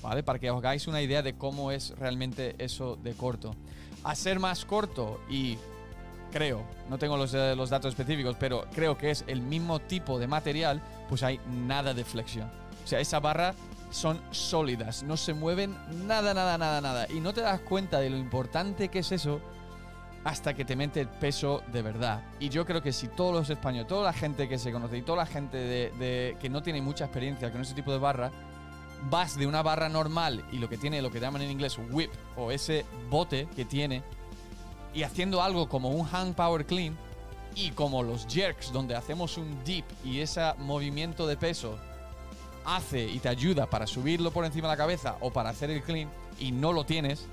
Para 0.00 0.38
que 0.38 0.50
os 0.50 0.58
hagáis 0.58 0.86
una 0.86 1.02
idea 1.02 1.22
de 1.22 1.34
cómo 1.34 1.70
es 1.70 1.94
realmente 1.98 2.54
eso 2.58 2.96
de 2.96 3.14
corto. 3.14 3.54
A 4.04 4.14
ser 4.14 4.38
más 4.38 4.64
corto 4.64 5.20
y 5.28 5.58
creo, 6.32 6.62
no 6.88 6.98
tengo 6.98 7.16
los, 7.16 7.34
eh, 7.34 7.54
los 7.56 7.70
datos 7.70 7.90
específicos, 7.90 8.36
pero 8.38 8.66
creo 8.74 8.96
que 8.96 9.10
es 9.10 9.24
el 9.26 9.40
mismo 9.40 9.80
tipo 9.80 10.18
de 10.18 10.26
material, 10.26 10.80
pues 11.08 11.22
hay 11.22 11.40
nada 11.66 11.94
de 11.94 12.04
flexión. 12.04 12.50
O 12.84 12.86
sea, 12.86 13.00
esa 13.00 13.20
barra 13.20 13.54
son 13.90 14.20
sólidas, 14.30 15.02
no 15.02 15.16
se 15.16 15.34
mueven 15.34 15.76
nada, 16.06 16.34
nada, 16.34 16.58
nada, 16.58 16.80
nada. 16.80 17.06
Y 17.10 17.20
no 17.20 17.32
te 17.32 17.40
das 17.40 17.60
cuenta 17.60 18.00
de 18.00 18.10
lo 18.10 18.16
importante 18.16 18.88
que 18.88 19.00
es 19.00 19.12
eso 19.12 19.40
hasta 20.24 20.54
que 20.54 20.64
te 20.64 20.76
mete 20.76 21.00
el 21.00 21.08
peso 21.08 21.62
de 21.72 21.82
verdad. 21.82 22.22
Y 22.40 22.48
yo 22.48 22.66
creo 22.66 22.82
que 22.82 22.92
si 22.92 23.08
todos 23.08 23.34
los 23.34 23.50
españoles, 23.50 23.88
toda 23.88 24.04
la 24.04 24.12
gente 24.12 24.48
que 24.48 24.58
se 24.58 24.72
conoce 24.72 24.98
y 24.98 25.02
toda 25.02 25.18
la 25.18 25.26
gente 25.26 25.56
de, 25.56 26.36
que 26.40 26.50
no 26.50 26.62
tiene 26.62 26.82
mucha 26.82 27.04
experiencia 27.04 27.50
con 27.50 27.60
ese 27.62 27.74
tipo 27.74 27.92
de 27.92 27.98
barra, 27.98 28.30
vas 29.10 29.36
de 29.36 29.46
una 29.46 29.62
barra 29.62 29.88
normal 29.88 30.44
y 30.52 30.58
lo 30.58 30.68
que 30.68 30.78
tiene, 30.78 31.02
lo 31.02 31.10
que 31.10 31.20
llaman 31.20 31.42
en 31.42 31.50
inglés 31.50 31.78
whip 31.90 32.10
o 32.36 32.50
ese 32.50 32.84
bote 33.10 33.48
que 33.54 33.64
tiene, 33.64 34.02
y 34.94 35.02
haciendo 35.02 35.42
algo 35.42 35.68
como 35.68 35.90
un 35.90 36.06
hang 36.06 36.34
power 36.34 36.64
clean 36.66 36.96
y 37.54 37.70
como 37.70 38.02
los 38.02 38.26
jerks 38.26 38.72
donde 38.72 38.94
hacemos 38.94 39.36
un 39.36 39.62
dip 39.64 39.84
y 40.04 40.20
ese 40.20 40.42
movimiento 40.58 41.26
de 41.26 41.36
peso 41.36 41.78
hace 42.64 43.04
y 43.04 43.18
te 43.18 43.28
ayuda 43.28 43.66
para 43.66 43.86
subirlo 43.86 44.30
por 44.30 44.44
encima 44.44 44.68
de 44.68 44.74
la 44.74 44.76
cabeza 44.76 45.16
o 45.20 45.32
para 45.32 45.50
hacer 45.50 45.70
el 45.70 45.82
clean 45.82 46.08
y 46.38 46.52
no 46.52 46.72
lo 46.72 46.84
tienes, 46.84 47.26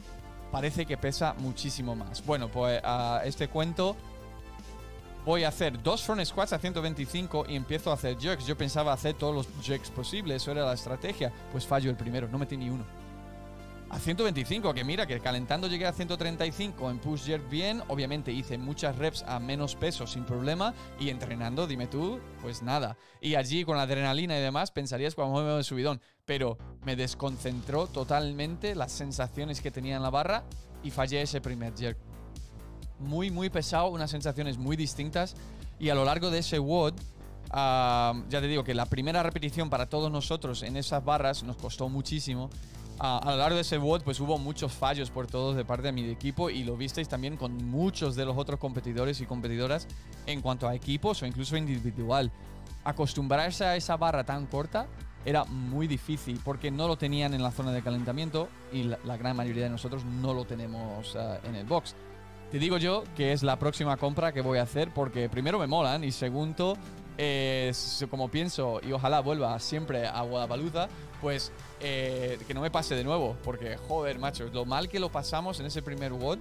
parece 0.52 0.86
que 0.86 0.98
pesa 0.98 1.36
muchísimo 1.38 1.96
más. 1.96 2.26
Bueno, 2.26 2.48
pues 2.50 2.82
a 2.84 3.22
este 3.26 3.48
cuento 3.48 3.96
voy 5.26 5.44
a 5.44 5.48
hacer 5.50 5.82
dos 5.82 6.04
front 6.04 6.24
squats 6.24 6.54
a 6.54 6.60
125 6.60 7.46
y 7.50 7.56
empiezo 7.56 7.90
a 7.90 7.96
hacer 7.96 8.18
jerks. 8.18 8.46
Yo 8.46 8.56
pensaba 8.56 8.94
hacer 8.94 9.16
todos 9.16 9.34
los 9.34 9.66
jerks 9.66 9.90
posibles, 9.90 10.42
eso 10.42 10.52
era 10.52 10.66
la 10.66 10.74
estrategia. 10.74 11.34
Pues 11.52 11.66
fallo 11.66 11.90
el 11.90 11.98
primero, 11.98 12.28
no 12.28 12.38
metí 12.38 12.56
ni 12.56 12.70
uno. 12.70 12.86
A 13.90 14.00
125, 14.00 14.74
que 14.74 14.84
mira, 14.84 15.06
que 15.06 15.20
calentando 15.20 15.68
llegué 15.68 15.86
a 15.86 15.94
135 15.94 16.90
en 16.90 17.00
push 17.00 17.24
jerk 17.26 17.50
bien. 17.50 17.82
Obviamente 17.88 18.32
hice 18.32 18.58
muchas 18.58 18.98
reps 18.98 19.24
a 19.24 19.40
menos 19.40 19.76
peso 19.76 20.06
sin 20.08 20.26
problema. 20.26 20.74
Y 21.00 21.10
entrenando, 21.10 21.68
dime 21.68 21.88
tú, 21.88 22.20
pues 22.42 22.62
nada. 22.62 22.98
Y 23.22 23.36
allí 23.36 23.64
con 23.64 23.78
la 23.78 23.84
adrenalina 23.84 24.38
y 24.38 24.42
demás, 24.42 24.72
pensarías 24.72 25.16
cuando 25.16 25.44
me 25.44 25.52
de 25.52 25.64
subidón. 25.64 26.02
Pero 26.26 26.58
me 26.84 26.96
desconcentró 26.96 27.88
totalmente 27.88 28.76
las 28.76 28.92
sensaciones 28.92 29.62
que 29.62 29.72
tenía 29.72 29.96
en 29.96 30.04
la 30.04 30.10
barra 30.10 30.44
y 30.84 30.92
fallé 30.92 31.22
ese 31.22 31.40
primer 31.40 31.74
jerk 31.78 31.98
muy, 33.00 33.32
muy 33.32 33.50
pesado, 33.50 33.88
unas 33.88 34.12
sensaciones 34.12 34.58
muy 34.58 34.76
distintas. 34.76 35.36
Y 35.80 35.90
a 35.90 35.96
lo 35.96 36.06
largo 36.06 36.32
de 36.32 36.40
ese 36.40 36.60
WOD, 36.60 36.94
ya 37.52 38.14
te 38.30 38.48
digo 38.48 38.64
que 38.64 38.74
la 38.74 38.86
primera 38.86 39.24
repetición 39.24 39.70
para 39.70 39.88
todos 39.88 40.12
nosotros 40.12 40.64
en 40.64 40.78
esas 40.78 41.04
barras 41.04 41.44
nos 41.44 41.58
costó 41.58 41.90
muchísimo. 41.90 42.50
a 42.98 43.32
lo 43.32 43.38
largo 43.38 43.56
de 43.56 43.62
ese 43.62 43.78
WOD, 43.78 44.04
pues 44.04 44.20
hubo 44.20 44.38
muchos 44.38 44.72
fallos 44.72 45.12
por 45.12 45.28
todos 45.28 45.56
de 45.56 45.66
parte 45.66 45.88
de 45.88 45.92
mi 45.92 46.10
equipo 46.10 46.50
y 46.50 46.64
lo 46.64 46.78
visteis 46.78 47.10
también 47.10 47.36
con 47.36 47.58
muchos 47.70 48.16
de 48.16 48.26
los 48.26 48.38
otros 48.38 48.60
competidores 48.60 49.20
y 49.20 49.26
competidoras 49.26 49.88
en 50.26 50.42
cuanto 50.42 50.68
a 50.68 50.76
equipos 50.76 51.22
o 51.22 51.26
incluso 51.26 51.58
individual. 51.58 52.32
Acostumbrarse 52.86 53.66
a 53.66 53.76
esa 53.76 53.98
barra 53.98 54.24
tan 54.24 54.46
corta 54.46 54.88
era 55.26 55.44
muy 55.44 55.88
difícil 55.88 56.40
porque 56.44 56.70
no 56.70 56.88
lo 56.88 56.98
tenían 56.98 57.34
en 57.34 57.42
la 57.42 57.52
zona 57.52 57.72
de 57.72 57.82
calentamiento 57.82 58.48
y 58.72 58.84
la, 58.84 59.18
gran 59.18 59.36
mayoría 59.36 59.64
de 59.64 59.72
nosotros 59.72 60.06
no 60.06 60.34
lo 60.34 60.46
tenemos 60.46 61.16
ah, 61.16 61.40
en 61.44 61.56
el 61.56 61.66
box. 61.66 61.96
Te 62.56 62.60
digo 62.60 62.78
yo 62.78 63.04
que 63.18 63.34
es 63.34 63.44
la 63.44 63.60
próxima 63.60 63.98
compra 63.98 64.32
que 64.32 64.40
voy 64.40 64.60
a 64.60 64.62
hacer 64.62 64.90
porque 64.94 65.28
primero 65.28 65.60
me 65.60 65.68
molan 65.68 66.06
y 66.06 66.14
segundo, 66.14 66.78
como 68.10 68.30
pienso 68.30 68.80
y 68.82 68.94
ojalá 68.94 69.20
vuelva 69.20 69.60
siempre 69.60 70.08
a 70.08 70.22
Guadalajara, 70.22 70.88
pues 71.20 71.52
eh, 71.82 72.40
que 72.48 72.54
no 72.54 72.62
me 72.62 72.72
pase 72.72 72.96
de 72.96 73.04
nuevo 73.04 73.36
porque 73.44 73.76
joder, 73.76 74.20
macho, 74.20 74.48
lo 74.54 74.64
mal 74.64 74.88
que 74.88 75.02
lo 75.02 75.10
pasamos 75.10 75.60
en 75.60 75.66
ese 75.66 75.82
primer 75.82 76.14
WOD 76.14 76.38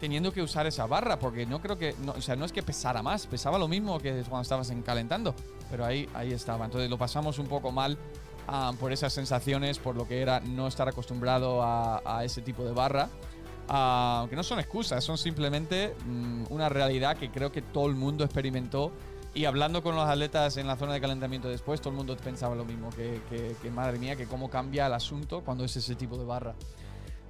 teniendo 0.00 0.32
que 0.32 0.40
usar 0.40 0.66
esa 0.66 0.86
barra 0.86 1.18
porque 1.18 1.44
no 1.44 1.60
creo 1.60 1.76
que, 1.76 1.94
o 2.06 2.22
sea, 2.22 2.34
no 2.34 2.46
es 2.46 2.52
que 2.52 2.62
pesara 2.62 3.02
más, 3.02 3.26
pesaba 3.26 3.58
lo 3.58 3.68
mismo 3.68 3.98
que 3.98 4.22
cuando 4.30 4.40
estabas 4.40 4.70
en 4.70 4.80
calentando, 4.80 5.34
pero 5.70 5.84
ahí, 5.84 6.08
ahí 6.14 6.32
estaba. 6.32 6.64
Entonces 6.64 6.88
lo 6.88 6.96
pasamos 6.96 7.38
un 7.38 7.48
poco 7.48 7.70
mal 7.70 7.98
ah, 8.48 8.72
por 8.80 8.94
esas 8.94 9.12
sensaciones, 9.12 9.78
por 9.78 9.94
lo 9.94 10.08
que 10.08 10.22
era 10.22 10.40
no 10.40 10.66
estar 10.66 10.88
acostumbrado 10.88 11.60
a 11.62 12.22
ese 12.24 12.40
tipo 12.40 12.64
de 12.64 12.72
barra. 12.72 13.10
Ah, 13.72 14.26
que 14.28 14.34
no 14.34 14.42
son 14.42 14.58
excusas, 14.58 15.04
son 15.04 15.16
simplemente 15.16 15.94
mm, 16.04 16.46
una 16.50 16.68
realidad 16.68 17.16
que 17.16 17.30
creo 17.30 17.52
que 17.52 17.62
todo 17.62 17.86
el 17.86 17.94
mundo 17.94 18.24
experimentó. 18.24 18.90
Y 19.32 19.44
hablando 19.44 19.80
con 19.80 19.94
los 19.94 20.08
atletas 20.08 20.56
en 20.56 20.66
la 20.66 20.74
zona 20.74 20.94
de 20.94 21.00
calentamiento 21.00 21.48
después, 21.48 21.80
todo 21.80 21.90
el 21.90 21.96
mundo 21.96 22.16
pensaba 22.16 22.56
lo 22.56 22.64
mismo, 22.64 22.90
que, 22.90 23.70
madre 23.70 24.00
mía, 24.00 24.16
que 24.16 24.26
cómo 24.26 24.50
cambia 24.50 24.88
el 24.88 24.92
asunto 24.92 25.42
cuando 25.44 25.64
es 25.64 25.76
ese 25.76 25.94
tipo 25.94 26.18
de 26.18 26.24
barra. 26.24 26.56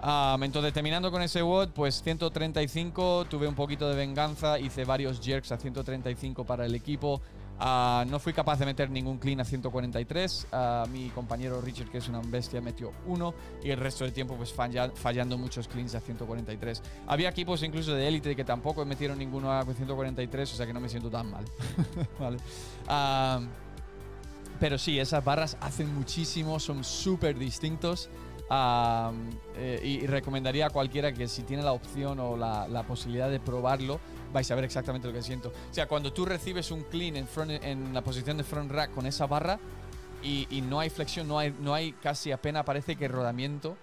Um, 0.02 0.42
entonces, 0.42 0.73
terminando 0.73 1.11
con 1.11 1.20
ese 1.20 1.42
WOD, 1.42 1.68
pues 1.75 2.02
135, 2.02 3.26
tuve 3.28 3.47
un 3.47 3.54
poquito 3.54 3.87
de 3.87 3.97
venganza, 3.97 4.59
hice 4.59 4.87
varios 4.87 5.20
jerks 5.20 5.52
a 5.52 5.59
135 5.59 6.44
para 6.44 6.64
el 6.64 6.75
equipo. 6.75 7.20
Ah, 7.62 8.07
no 8.09 8.19
fui 8.19 8.33
capaz 8.33 8.59
de 8.59 8.64
meter 8.64 8.90
ningún 8.90 9.19
clean 9.19 9.38
a 9.40 9.45
143. 9.45 10.47
Ah, 10.50 10.87
mi 10.90 11.11
compañero 11.11 11.61
Richard, 11.61 11.90
que 11.90 11.99
es 11.99 12.09
una 12.09 12.21
bestia, 12.25 12.61
metió 12.62 12.93
uno 13.07 13.35
y 13.62 13.71
el 13.71 13.79
resto 13.79 14.05
del 14.05 14.14
tiempo 14.14 14.35
pues 14.35 14.52
fallando 14.52 15.37
muchos 15.37 15.69
cleans 15.69 15.95
a 15.95 16.00
143. 16.00 16.83
Había 17.07 17.29
equipos 17.29 17.62
incluso 17.62 17.95
de 17.95 18.09
élite 18.09 18.35
que 18.35 18.45
tampoco 18.45 18.85
metieron 18.87 19.19
ninguno 19.19 19.52
a 19.52 19.62
143, 19.62 20.52
o 20.52 20.57
sea 20.57 20.67
que 20.67 20.73
no 20.73 20.81
me 20.81 20.88
siento 20.88 21.11
tan 21.11 21.31
mal. 21.31 21.45
Ah, 22.93 23.40
pero 24.59 24.76
sí, 24.79 24.99
esas 24.99 25.25
barras 25.25 25.57
hacen 25.61 25.95
muchísimo, 25.95 26.59
son 26.59 26.83
súper 26.83 27.38
distintos. 27.38 28.11
Eh, 29.57 29.81
y, 29.85 30.07
recomendaría 30.07 30.67
a 30.67 30.71
cualquiera 30.71 31.12
que 31.12 31.29
si 31.29 31.43
tiene 31.43 31.62
la 31.62 31.73
opción 31.73 32.19
o 32.19 32.37
la, 32.37 32.85
posibilidad 32.87 33.31
de 33.31 33.38
probarlo, 33.38 34.00
vais 34.32 34.50
a 34.50 34.54
ver 34.54 34.64
exactamente 34.64 35.08
lo 35.08 35.14
que 35.14 35.22
siento. 35.22 35.49
O 35.49 35.75
sea, 35.75 35.87
cuando 35.87 36.12
tú 36.12 36.25
recibes 36.25 36.70
un 36.70 36.84
clean 36.84 37.16
en, 37.16 37.28
en 37.62 37.94
la 37.94 38.02
posición 38.02 38.37
de 38.37 38.44
front 38.44 38.70
rack 38.70 38.94
con 38.94 39.06
esa 39.06 39.26
barra 39.26 39.58
y, 40.22 40.62
no 40.62 40.80
hay 40.80 40.90
flexión, 40.90 41.28
no 41.28 41.38
hay, 41.38 41.92
casi 42.02 42.32
apenas 42.32 42.64
parece 42.64 42.96
que 42.96 43.08
rodamiento, 43.08 43.76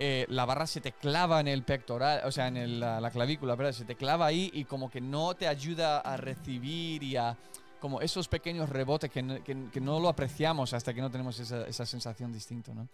eh, 0.00 0.26
la 0.28 0.44
barra 0.44 0.66
se 0.66 0.80
te 0.80 0.92
clava 0.92 1.40
en 1.40 1.46
el 1.46 1.62
pectoral, 1.62 2.22
o 2.24 2.32
sea, 2.32 2.48
en 2.48 2.80
la, 2.80 3.10
clavícula, 3.10 3.54
¿verdad? 3.54 3.72
Se 3.72 3.84
te 3.84 3.94
clava 3.94 4.26
ahí 4.26 4.50
y 4.52 4.64
como 4.64 4.90
que 4.90 5.00
no 5.00 5.34
te 5.34 5.46
ayuda 5.46 6.00
a 6.00 6.16
recibir 6.16 7.02
y 7.02 7.16
a 7.16 7.36
como 7.80 8.00
esos 8.00 8.28
pequeños 8.28 8.70
rebotes 8.70 9.10
que, 9.10 9.22
no 9.22 10.00
lo 10.00 10.08
apreciamos 10.08 10.72
hasta 10.72 10.94
que 10.94 11.02
no 11.02 11.10
tenemos 11.10 11.38
esa, 11.38 11.66
esa 11.66 11.84
sensación 11.84 12.32
distinta, 12.32 12.72
¿no? 12.72 12.88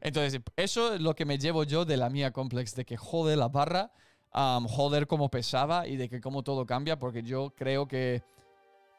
Entonces, 0.00 0.40
eso 0.56 0.94
es 0.94 1.00
lo 1.00 1.14
que 1.14 1.26
me 1.26 1.38
llevo 1.38 1.64
yo 1.64 1.84
de 1.84 1.98
la 1.98 2.08
mía 2.08 2.32
complex, 2.32 2.74
de 2.74 2.86
que 2.86 2.96
jode 2.96 3.36
la 3.36 3.48
barra, 3.48 3.92
joder 4.32 5.06
cómo 5.06 5.28
pesaba 5.28 5.86
y 5.86 5.96
de 5.96 6.08
que 6.08 6.20
cómo 6.20 6.42
todo 6.42 6.66
cambia, 6.66 6.98
porque 6.98 7.22
yo 7.22 7.52
creo 7.56 7.86
que, 7.86 8.22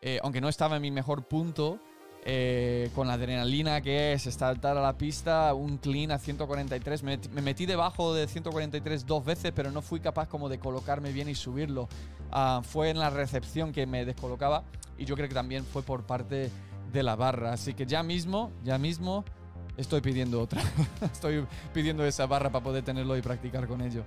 eh, 0.01 0.19
aunque 0.23 0.41
no 0.41 0.49
estaba 0.49 0.75
en 0.75 0.81
mi 0.81 0.91
mejor 0.91 1.27
punto, 1.27 1.79
eh, 2.23 2.91
con 2.93 3.07
la 3.07 3.13
adrenalina 3.13 3.81
que 3.81 4.13
es 4.13 4.23
saltar 4.23 4.77
a 4.77 4.81
la 4.81 4.95
pista, 4.95 5.53
un 5.55 5.77
clean 5.77 6.11
a 6.11 6.19
143. 6.19 7.01
Me, 7.01 7.17
metí 7.41 7.65
debajo 7.65 8.13
de 8.13 8.27
143 8.27 9.07
dos 9.07 9.25
veces, 9.25 9.51
pero 9.55 9.71
no 9.71 9.81
fui 9.81 9.99
capaz 9.99 10.27
como 10.27 10.47
de 10.47 10.59
colocarme 10.59 11.11
bien 11.11 11.29
y 11.29 11.35
subirlo. 11.35 11.89
Ah, 12.31 12.61
fue 12.63 12.89
en 12.89 12.99
la 12.99 13.09
recepción 13.09 13.71
que 13.71 13.87
me 13.87 14.05
descolocaba 14.05 14.63
y 14.99 15.05
yo 15.05 15.15
creo 15.15 15.27
que 15.29 15.33
también 15.33 15.65
fue 15.65 15.81
por 15.81 16.03
parte 16.03 16.51
de 16.93 17.03
la 17.03 17.15
barra. 17.15 17.53
Así 17.53 17.73
que 17.73 17.87
ya 17.87 18.03
mismo, 18.03 18.51
ya 18.63 18.77
mismo 18.77 19.25
estoy 19.75 20.01
pidiendo 20.01 20.39
otra. 20.39 20.61
estoy 21.01 21.47
pidiendo 21.73 22.05
esa 22.05 22.27
barra 22.27 22.51
para 22.51 22.63
poder 22.63 22.83
tenerlo 22.83 23.17
y 23.17 23.21
practicar 23.23 23.67
con 23.67 23.81
ello. 23.81 24.03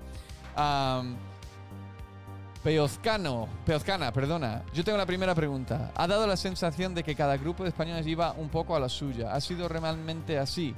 Peozcano, 2.62 3.48
Peozcana, 3.66 4.10
perdona. 4.10 4.62
Yo 4.72 4.82
tengo 4.82 4.96
la 4.96 5.04
primera 5.04 5.34
pregunta. 5.34 5.92
¿Ha 5.94 6.06
dado 6.06 6.26
la 6.26 6.36
sensación 6.36 6.94
de 6.94 7.02
que 7.02 7.14
cada 7.14 7.36
grupo 7.36 7.62
de 7.62 7.68
españoles 7.68 8.06
iba 8.06 8.32
un 8.32 8.48
poco 8.48 8.74
a 8.74 8.80
la 8.80 8.88
suya? 8.88 9.34
¿Ha 9.34 9.40
sido 9.40 9.68
realmente 9.68 10.38
así? 10.38 10.74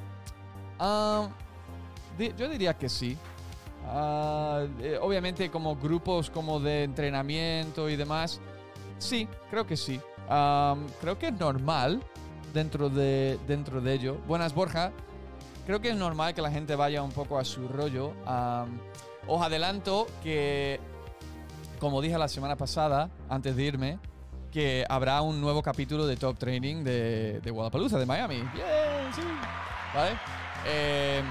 yo 0.78 2.48
diría 2.48 2.74
que 2.74 2.88
sí. 2.88 3.16
Ah, 3.88 4.66
eh, 4.80 4.98
obviamente 5.00 5.48
como 5.48 5.76
grupos 5.76 6.28
como 6.28 6.58
de 6.58 6.82
entrenamiento 6.82 7.88
y 7.88 7.96
demás. 7.96 8.40
Sí, 8.98 9.28
creo 9.50 9.66
que 9.66 9.76
sí. 9.76 10.00
creo 10.26 11.18
que 11.18 11.28
es 11.28 11.38
normal 11.38 12.02
dentro 12.52 12.88
de, 12.88 13.38
dentro 13.46 13.80
de 13.80 13.92
ello. 13.92 14.16
Buenas, 14.26 14.54
Borja. 14.54 14.90
Creo 15.66 15.80
que 15.80 15.90
es 15.90 15.96
normal 15.96 16.32
que 16.32 16.42
la 16.42 16.50
gente 16.50 16.76
vaya 16.76 17.02
un 17.02 17.10
poco 17.10 17.38
a 17.38 17.44
su 17.44 17.66
rollo. 17.66 18.12
os 19.26 19.42
adelanto 19.42 20.06
que, 20.22 20.78
como 21.80 22.00
dije 22.00 22.16
la 22.16 22.28
semana 22.28 22.56
pasada, 22.56 23.10
antes 23.28 23.56
de 23.56 23.64
irme, 23.64 23.98
que 24.52 24.84
habrá 24.88 25.20
un 25.22 25.40
nuevo 25.40 25.62
capítulo 25.62 26.06
de 26.06 26.16
Top 26.16 26.38
Training 26.38 26.84
de, 26.84 27.40
de 27.40 27.50
Guadalajara, 27.50 27.98
de 27.98 28.06
Miami. 28.06 28.36
Bien, 28.36 29.12
sí. 29.14 29.22
¿Vale? 29.92 30.10
Eh, 30.66 31.22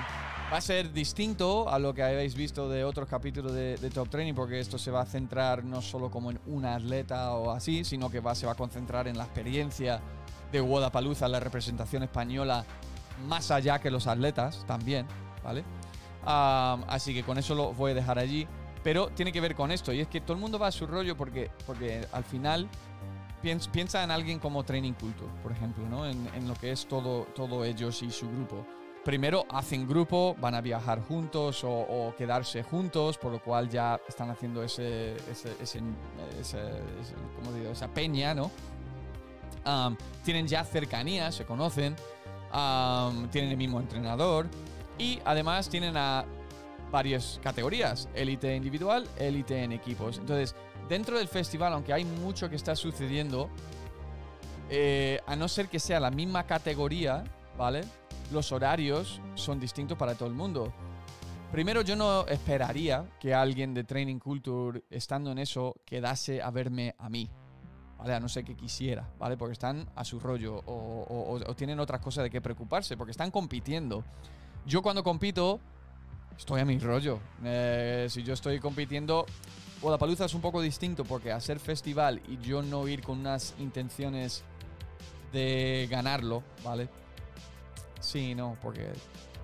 va 0.52 0.58
a 0.58 0.62
ser 0.62 0.92
distinto 0.92 1.70
a 1.70 1.80
lo 1.80 1.94
que 1.94 2.04
habéis 2.04 2.36
visto 2.36 2.70
de 2.70 2.84
otros 2.84 3.08
capítulos 3.08 3.54
de, 3.54 3.90
Top 3.94 4.10
Training, 4.10 4.34
porque 4.34 4.60
esto 4.60 4.78
se 4.78 4.92
va 4.92 5.02
a 5.02 5.06
centrar 5.06 5.64
no 5.64 5.82
solo 5.82 6.12
como 6.12 6.30
en 6.30 6.40
una 6.46 6.76
atleta 6.76 7.32
o 7.34 7.52
así, 7.52 7.84
sino 7.86 8.10
que 8.10 8.20
va, 8.20 8.36
se 8.36 8.46
va 8.46 8.52
a 8.52 8.56
concentrar 8.56 9.08
en 9.08 9.18
la 9.18 9.24
experiencia 9.24 10.02
de 10.52 10.62
Wodapalooza, 10.62 11.28
la 11.28 11.40
representación 11.40 12.04
española, 12.04 12.66
más 13.28 13.52
allá 13.52 13.80
que 13.80 13.92
los 13.92 14.08
atletas 14.08 14.64
también, 14.68 15.08
¿vale? 15.44 15.64
así 16.28 17.14
que 17.14 17.22
con 17.22 17.38
eso 17.38 17.54
lo 17.54 17.74
voy 17.74 17.92
a 17.92 17.96
dejar 17.96 18.18
allí. 18.18 18.48
Pero 18.84 19.08
tiene 19.10 19.32
que 19.32 19.42
ver 19.42 19.56
con 19.56 19.72
esto, 19.72 19.92
y 19.92 20.00
es 20.00 20.08
que 20.08 20.22
todo 20.22 20.34
el 20.34 20.40
mundo 20.40 20.60
va 20.60 20.68
a 20.68 20.72
su 20.72 20.86
rollo 20.86 21.18
porque, 21.18 21.50
porque 21.66 22.06
al 22.12 22.24
final 22.24 22.70
piensa, 23.72 24.04
en 24.04 24.12
alguien 24.12 24.40
como 24.40 24.64
Training 24.64 24.94
Culture, 24.94 25.32
por 25.42 25.52
ejemplo, 25.52 25.88
¿no? 25.88 26.06
En, 26.08 26.48
lo 26.48 26.54
que 26.54 26.72
es 26.72 26.88
todo, 26.88 27.24
todo 27.36 27.64
ellos 27.64 28.02
y 28.04 28.12
su 28.12 28.30
grupo. 28.30 28.66
Primero 29.04 29.46
hacen 29.50 29.88
grupo, 29.88 30.36
van 30.40 30.56
a 30.56 30.62
viajar 30.62 31.02
juntos 31.02 31.62
o, 31.64 32.14
quedarse 32.18 32.64
juntos, 32.64 33.18
por 33.18 33.32
lo 33.32 33.40
cual 33.40 33.70
ya 33.70 34.00
están 34.08 34.30
haciendo 34.30 34.64
ese, 34.64 35.16
ese, 35.32 35.56
ese, 35.62 35.82
esa 37.72 37.88
peña, 37.88 38.34
¿no? 38.34 38.52
tienen 40.24 40.48
ya 40.48 40.64
cercanía, 40.64 41.32
se 41.32 41.44
conocen, 41.44 41.96
tienen 43.32 43.52
el 43.52 43.58
mismo 43.58 43.80
entrenador 43.80 44.48
y 44.98 45.20
además 45.26 45.70
tienen 45.70 45.98
a 45.98 46.26
varias 46.92 47.40
categorías, 47.44 48.08
élite 48.14 48.56
individual, 48.56 49.08
élite 49.18 49.64
en 49.64 49.74
equipos. 49.74 50.18
Entonces, 50.18 50.56
dentro 50.88 51.18
del 51.18 51.28
festival, 51.28 51.74
aunque 51.74 51.94
hay 51.94 52.06
mucho 52.06 52.50
que 52.50 52.56
está 52.56 52.76
sucediendo, 52.76 53.50
eh, 54.70 55.20
a 55.28 55.36
no 55.36 55.48
ser 55.48 55.68
que 55.68 55.80
sea 55.80 56.00
la 56.00 56.12
misma 56.12 56.46
categoría, 56.46 57.24
¿vale? 57.58 57.82
Los 58.32 58.52
horarios 58.52 59.22
son 59.36 59.60
distintos 59.60 59.98
para 59.98 60.16
todo 60.16 60.30
el 60.30 60.36
mundo. 60.36 60.74
Primero, 61.52 61.82
yo 61.82 61.96
no 61.96 62.26
esperaría 62.28 63.06
que 63.20 63.34
alguien 63.34 63.74
de 63.74 63.84
Training 63.84 64.20
Culture, 64.20 64.84
estando 64.90 65.32
en 65.32 65.38
eso, 65.38 65.76
quedase 65.86 66.42
a 66.42 66.50
verme 66.50 66.96
a 66.98 67.10
mí. 67.10 67.30
¿Vale? 67.98 68.14
A 68.14 68.20
no 68.20 68.30
ser 68.30 68.44
que 68.44 68.56
quisiera, 68.56 69.08
¿vale? 69.20 69.38
Porque 69.38 69.54
están 69.54 69.88
a 69.96 70.04
su 70.04 70.20
rollo 70.20 70.62
o, 70.66 71.40
tienen 71.56 71.80
otras 71.80 72.02
cosas 72.02 72.24
de 72.24 72.30
qué 72.30 72.42
preocuparse, 72.42 72.98
porque 72.98 73.12
están 73.12 73.32
compitiendo. 73.32 74.04
Yo 74.66 74.82
cuando 74.82 75.04
compito, 75.04 75.60
estoy 76.38 76.62
a 76.62 76.66
mi 76.66 76.78
rollo. 76.80 77.20
Eh, 77.44 78.08
si 78.10 78.24
yo 78.24 78.34
estoy 78.34 78.60
compitiendo, 78.60 79.26
Guadalajara 79.82 80.26
es 80.26 80.34
un 80.34 80.42
poco 80.42 80.62
distinto 80.62 81.04
porque 81.04 81.32
hacer 81.32 81.60
festival 81.60 82.22
y 82.28 82.38
yo 82.38 82.62
no 82.62 82.88
ir 82.88 83.02
con 83.04 83.20
unas 83.20 83.54
intenciones 83.60 84.44
de 85.32 85.88
ganarlo, 85.90 86.44
¿vale? 86.64 86.90
Sí, 88.00 88.36
no, 88.36 88.58
porque 88.62 88.92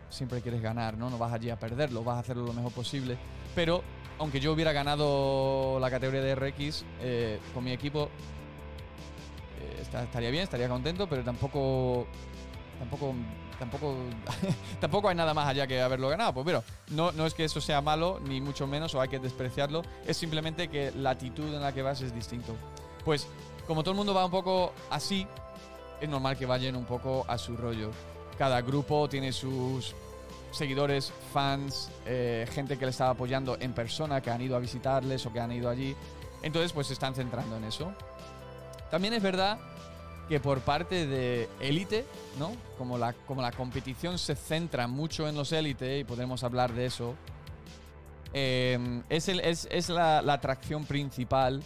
siempre 0.10 0.42
quieres 0.42 0.62
ganar, 0.62 0.98
¿no? 0.98 1.10
No 1.10 1.18
vas 1.18 1.34
allí 1.34 1.50
a 1.50 1.60
perderlo, 1.60 2.04
vas 2.04 2.18
a 2.18 2.20
hacerlo 2.20 2.46
lo 2.46 2.54
mejor 2.54 2.72
posible. 2.72 3.18
Pero 3.56 3.84
aunque 4.20 4.40
yo 4.40 4.54
hubiera 4.54 4.72
ganado 4.72 5.80
la 5.80 5.90
categoría 5.90 6.22
de 6.22 6.36
RX 6.36 6.86
eh, 7.02 7.40
con 7.54 7.64
mi 7.64 7.72
equipo, 7.72 8.10
estaría 9.94 10.30
bien, 10.30 10.44
estaría 10.44 10.70
contento, 10.70 11.08
pero 11.08 11.24
tampoco. 11.24 12.08
Tampoco. 12.80 13.14
Tampoco. 13.60 13.96
tampoco 14.80 15.10
hay 15.10 15.16
nada 15.16 15.34
más 15.34 15.48
allá 15.48 15.68
que 15.68 15.82
haberlo 15.82 16.10
ganado. 16.10 16.34
Pues 16.34 16.46
pero 16.46 16.64
no, 16.90 17.12
no 17.12 17.26
es 17.26 17.34
que 17.34 17.44
eso 17.44 17.62
sea 17.62 17.82
malo, 17.82 18.20
ni 18.26 18.42
mucho 18.42 18.66
menos, 18.68 18.96
o 18.96 19.02
hay 19.02 19.10
que 19.10 19.20
despreciarlo. 19.20 19.84
Es 20.06 20.18
simplemente 20.18 20.68
que 20.68 20.92
la 20.92 21.12
actitud 21.12 21.54
en 21.54 21.62
la 21.62 21.74
que 21.74 21.82
vas 21.82 22.02
es 22.02 22.14
distinto. 22.14 22.56
Pues, 23.06 23.28
como 23.68 23.84
todo 23.84 23.92
el 23.92 23.98
mundo 23.98 24.14
va 24.14 24.26
un 24.26 24.32
poco 24.32 24.74
así, 24.90 25.28
es 26.00 26.10
normal 26.10 26.38
que 26.38 26.46
vayan 26.46 26.76
un 26.76 26.86
poco 26.86 27.24
a 27.28 27.38
su 27.38 27.56
rollo. 27.56 27.92
Cada 28.38 28.62
grupo 28.62 29.08
tiene 29.08 29.32
sus 29.32 29.94
seguidores, 30.52 31.14
fans, 31.34 31.90
eh, 32.06 32.48
gente 32.52 32.78
que 32.78 32.86
le 32.86 32.92
estaba 32.92 33.12
apoyando 33.12 33.58
en 33.60 33.74
persona, 33.74 34.22
que 34.22 34.30
han 34.30 34.42
ido 34.42 34.56
a 34.56 34.60
visitarles 34.60 35.26
o 35.26 35.34
que 35.34 35.40
han 35.40 35.52
ido 35.52 35.70
allí. 35.70 35.96
Entonces, 36.44 36.74
pues 36.74 36.88
se 36.88 36.94
están 36.94 37.16
centrando 37.16 37.58
en 37.58 37.64
eso. 37.66 37.94
También 38.92 39.14
es 39.14 39.24
verdad 39.24 39.58
que 40.28 40.40
por 40.40 40.60
parte 40.62 41.08
de 41.08 41.50
élite, 41.60 42.06
¿no? 42.38 42.52
Como 42.78 42.98
la, 42.98 43.14
como 43.14 43.42
la 43.42 43.52
competición 43.52 44.18
se 44.18 44.36
centra 44.36 44.88
mucho 44.88 45.28
en 45.28 45.36
los 45.36 45.52
élite, 45.52 46.00
y 46.00 46.04
podemos 46.04 46.44
hablar 46.44 46.74
de 46.74 46.86
eso, 46.86 47.16
em, 48.34 49.04
es, 49.10 49.28
el, 49.28 49.40
es, 49.40 49.68
es 49.72 49.90
la, 49.90 50.22
la, 50.22 50.34
atracción 50.34 50.86
principal. 50.86 51.62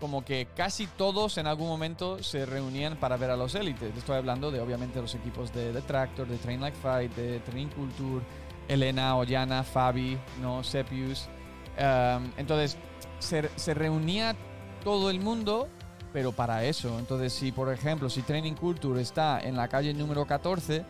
Como 0.00 0.24
que 0.24 0.48
casi 0.56 0.86
todos 0.86 1.38
en 1.38 1.46
algún 1.46 1.68
momento 1.68 2.22
se 2.22 2.44
reunían 2.44 2.96
para 2.96 3.16
ver 3.16 3.30
a 3.30 3.36
los 3.36 3.54
élites. 3.54 3.94
Estoy 3.96 4.16
hablando 4.16 4.50
de, 4.50 4.60
obviamente, 4.60 5.00
los 5.00 5.14
equipos 5.14 5.52
de, 5.52 5.72
de 5.72 5.82
Tractor, 5.82 6.26
de 6.26 6.38
Train 6.38 6.60
Like 6.60 6.76
Fight, 6.78 7.14
de 7.14 7.40
Train 7.40 7.68
Culture, 7.68 8.24
Elena, 8.68 9.16
Ollana, 9.16 9.62
Fabi, 9.62 10.18
¿no? 10.40 10.64
Sepius. 10.64 11.28
Em, 11.76 12.32
entonces, 12.36 12.76
se, 13.18 13.48
se 13.54 13.74
reunía 13.74 14.34
todo 14.82 15.10
el 15.10 15.20
mundo 15.20 15.68
pero 16.12 16.32
para 16.32 16.64
eso. 16.64 16.98
Entonces, 16.98 17.32
si 17.32 17.52
por 17.52 17.72
ejemplo, 17.72 18.10
si 18.10 18.22
Training 18.22 18.54
Culture 18.54 19.00
está 19.00 19.40
en 19.40 19.56
la 19.56 19.68
calle 19.68 19.94
número 19.94 20.26
14 20.26 20.84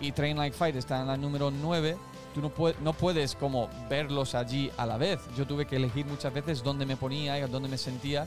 y 0.00 0.12
Train 0.12 0.36
Like 0.36 0.56
Fight 0.56 0.76
está 0.76 1.00
en 1.00 1.08
la 1.08 1.16
número 1.16 1.50
9, 1.50 1.96
tú 2.34 2.40
no, 2.40 2.50
puedes, 2.50 2.80
no 2.80 2.92
puedes 2.92 3.34
como 3.34 3.68
verlos 3.88 4.34
allí 4.34 4.70
a 4.76 4.86
la 4.86 4.96
vez. 4.96 5.20
Yo 5.36 5.46
tuve 5.46 5.66
que 5.66 5.76
elegir 5.76 6.06
muchas 6.06 6.32
veces 6.32 6.62
dónde 6.62 6.86
me 6.86 6.96
ponía, 6.96 7.38
y 7.38 7.50
dónde 7.50 7.68
me 7.68 7.78
sentía, 7.78 8.26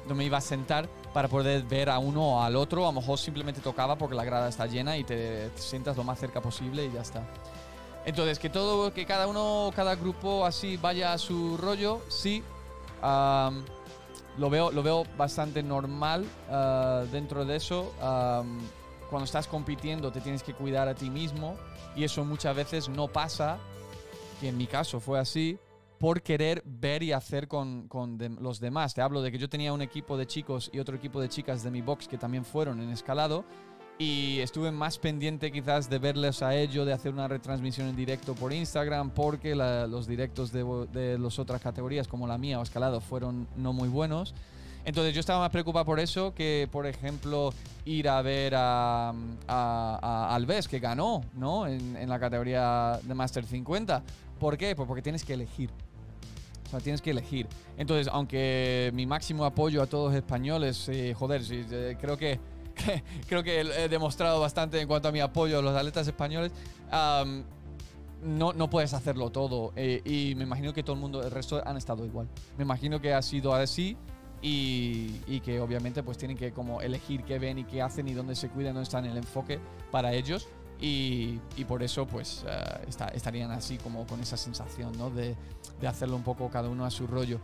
dónde 0.00 0.14
me 0.14 0.24
iba 0.24 0.38
a 0.38 0.42
sentar 0.42 0.88
para 1.12 1.28
poder 1.28 1.62
ver 1.62 1.90
a 1.90 1.98
uno 1.98 2.34
o 2.34 2.42
al 2.42 2.56
otro. 2.56 2.84
A 2.84 2.92
lo 2.92 3.00
mejor 3.00 3.18
simplemente 3.18 3.60
tocaba 3.60 3.96
porque 3.96 4.14
la 4.14 4.24
grada 4.24 4.48
está 4.48 4.66
llena 4.66 4.96
y 4.96 5.04
te, 5.04 5.50
sientas 5.56 5.96
lo 5.96 6.04
más 6.04 6.18
cerca 6.18 6.40
posible 6.40 6.84
y 6.84 6.92
ya 6.92 7.00
está. 7.00 7.22
Entonces, 8.04 8.38
que 8.38 8.50
todo, 8.50 8.92
que 8.92 9.04
cada 9.04 9.26
uno, 9.26 9.72
cada 9.74 9.96
grupo 9.96 10.46
así 10.46 10.76
vaya 10.76 11.12
a 11.12 11.18
su 11.18 11.56
rollo, 11.56 12.00
sí. 12.08 12.42
Lo, 14.38 14.50
veo, 14.50 14.70
lo 14.70 14.82
veo 14.82 15.04
bastante 15.16 15.62
normal 15.62 16.24
ah, 16.50 17.04
dentro 17.10 17.44
de 17.44 17.56
eso. 17.56 17.92
cuando 19.10 19.24
estás 19.24 19.46
compitiendo 19.46 20.10
te 20.10 20.20
tienes 20.20 20.42
que 20.42 20.54
cuidar 20.54 20.88
a 20.88 20.94
ti 20.94 21.10
mismo 21.10 21.56
y 21.96 22.04
eso 22.04 22.24
muchas 22.24 22.54
veces 22.54 22.88
no 22.88 23.08
pasa, 23.08 23.58
que 24.40 24.48
en 24.48 24.58
mi 24.58 24.66
caso 24.66 25.00
fue 25.00 25.18
así, 25.18 25.58
por 25.98 26.22
querer 26.22 26.62
ver 26.64 27.02
y 27.02 27.12
hacer 27.12 27.48
con, 27.48 27.88
los 28.40 28.60
demás. 28.60 28.94
Te 28.94 29.00
hablo 29.00 29.22
de 29.22 29.32
que 29.32 29.38
yo 29.38 29.48
tenía 29.48 29.72
un 29.72 29.82
equipo 29.82 30.16
de 30.16 30.26
chicos 30.26 30.70
y 30.72 30.78
otro 30.78 30.96
equipo 30.96 31.20
de 31.20 31.28
chicas 31.28 31.62
de 31.62 31.70
mi 31.70 31.80
box 31.80 32.06
que 32.06 32.18
también 32.18 32.44
fueron 32.44 32.80
en 32.80 32.90
escalado 32.90 33.44
y 33.98 34.40
estuve 34.40 34.70
más 34.70 34.98
pendiente 34.98 35.50
quizás 35.50 35.88
de 35.88 35.98
verles 35.98 36.42
a 36.42 36.54
ellos, 36.54 36.86
de 36.86 36.92
hacer 36.92 37.12
una 37.12 37.28
retransmisión 37.28 37.88
en 37.88 37.96
directo 37.96 38.34
por 38.34 38.52
Instagram, 38.52 39.10
porque 39.10 39.54
los 39.54 40.06
directos 40.06 40.52
de, 40.52 40.64
de 40.92 41.18
las 41.18 41.38
otras 41.38 41.60
categorías 41.62 42.06
como 42.06 42.26
la 42.26 42.36
mía 42.38 42.58
o 42.60 42.62
escalado 42.62 43.00
fueron 43.00 43.46
no 43.56 43.72
muy 43.72 43.88
buenos. 43.88 44.34
Entonces 44.86 45.12
yo 45.14 45.18
estaba 45.18 45.40
más 45.40 45.50
preocupado 45.50 45.84
por 45.84 45.98
eso 45.98 46.32
que, 46.32 46.68
por 46.70 46.86
ejemplo, 46.86 47.52
ir 47.84 48.08
a 48.08 48.22
ver 48.22 48.54
a, 48.56 49.12
a, 49.48 50.32
Alves, 50.32 50.68
que 50.68 50.78
ganó 50.78 51.24
¿no? 51.34 51.66
En, 51.66 52.08
la 52.08 52.20
categoría 52.20 53.00
de 53.02 53.12
Master 53.12 53.44
50. 53.44 54.00
¿Por 54.38 54.56
qué? 54.56 54.76
Pues 54.76 54.86
porque 54.86 55.02
tienes 55.02 55.24
que 55.24 55.32
elegir. 55.32 55.70
O 56.66 56.70
sea, 56.70 56.78
tienes 56.78 57.02
que 57.02 57.10
elegir. 57.10 57.48
Entonces, 57.76 58.08
aunque 58.12 58.92
mi 58.94 59.06
máximo 59.06 59.44
apoyo 59.44 59.82
a 59.82 59.86
todos 59.86 60.12
los 60.12 60.16
españoles, 60.16 60.88
eh, 60.88 61.14
joder, 61.18 61.42
sí, 61.42 61.64
eh, 61.68 61.96
creo 62.00 62.16
que, 62.16 62.38
creo 63.28 63.42
que 63.42 63.60
he 63.60 63.88
demostrado 63.88 64.40
bastante 64.40 64.80
en 64.80 64.88
cuanto 64.88 65.08
a 65.08 65.12
mi 65.12 65.20
apoyo 65.20 65.58
a 65.58 65.62
los 65.62 65.76
atletas 65.76 66.06
españoles. 66.06 66.52
no, 68.22 68.52
no, 68.52 68.70
puedes 68.70 68.94
hacerlo 68.94 69.30
todo. 69.30 69.72
Eh, 69.76 70.02
y 70.04 70.34
me 70.34 70.44
imagino 70.44 70.72
que 70.72 70.82
todo 70.82 70.94
el 70.94 71.00
mundo, 71.00 71.22
el 71.22 71.30
resto 71.30 71.62
han 71.64 71.76
estado 71.76 72.04
igual. 72.04 72.28
Me 72.56 72.64
imagino 72.64 73.00
que 73.00 73.14
ha 73.14 73.22
sido 73.22 73.54
así 73.54 73.96
y, 74.42 75.40
que 75.40 75.60
obviamente 75.60 76.02
pues 76.02 76.18
tienen 76.18 76.36
que 76.36 76.52
como 76.52 76.80
elegir 76.80 77.24
qué 77.24 77.38
ven 77.38 77.58
y 77.58 77.64
qué 77.64 77.82
hacen 77.82 78.08
y 78.08 78.14
dónde 78.14 78.34
se 78.34 78.48
cuidan, 78.48 78.74
dónde 78.74 78.84
está 78.84 78.98
en 78.98 79.06
el 79.06 79.16
enfoque 79.16 79.58
para 79.90 80.12
ellos 80.12 80.48
y, 80.80 81.38
por 81.66 81.82
eso 81.82 82.06
pues 82.06 82.44
eh, 82.46 82.86
estarían 83.14 83.50
así 83.50 83.78
como 83.78 84.06
con 84.06 84.20
esa 84.20 84.36
sensación 84.36 84.96
¿no? 84.98 85.10
de, 85.10 85.34
hacerlo 85.86 86.16
un 86.16 86.22
poco 86.22 86.50
cada 86.50 86.68
uno 86.68 86.84
a 86.84 86.90
su 86.90 87.06
rollo. 87.06 87.40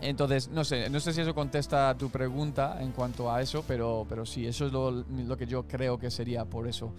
Entonces, 0.00 0.48
no 0.48 0.64
sé, 0.64 0.90
no 0.90 1.00
sé 1.00 1.12
si 1.12 1.20
eso 1.20 1.34
contesta 1.34 1.90
a 1.90 1.96
tu 1.96 2.10
pregunta 2.10 2.78
en 2.80 2.92
cuanto 2.92 3.32
a 3.32 3.40
eso, 3.40 3.64
pero, 3.66 4.06
pero 4.08 4.26
sí, 4.26 4.46
eso 4.46 4.66
es 4.66 4.72
lo, 4.72 5.36
que 5.36 5.46
yo 5.46 5.66
creo 5.66 5.98
que 5.98 6.10
sería 6.10 6.44
por 6.44 6.68
eso. 6.68 6.92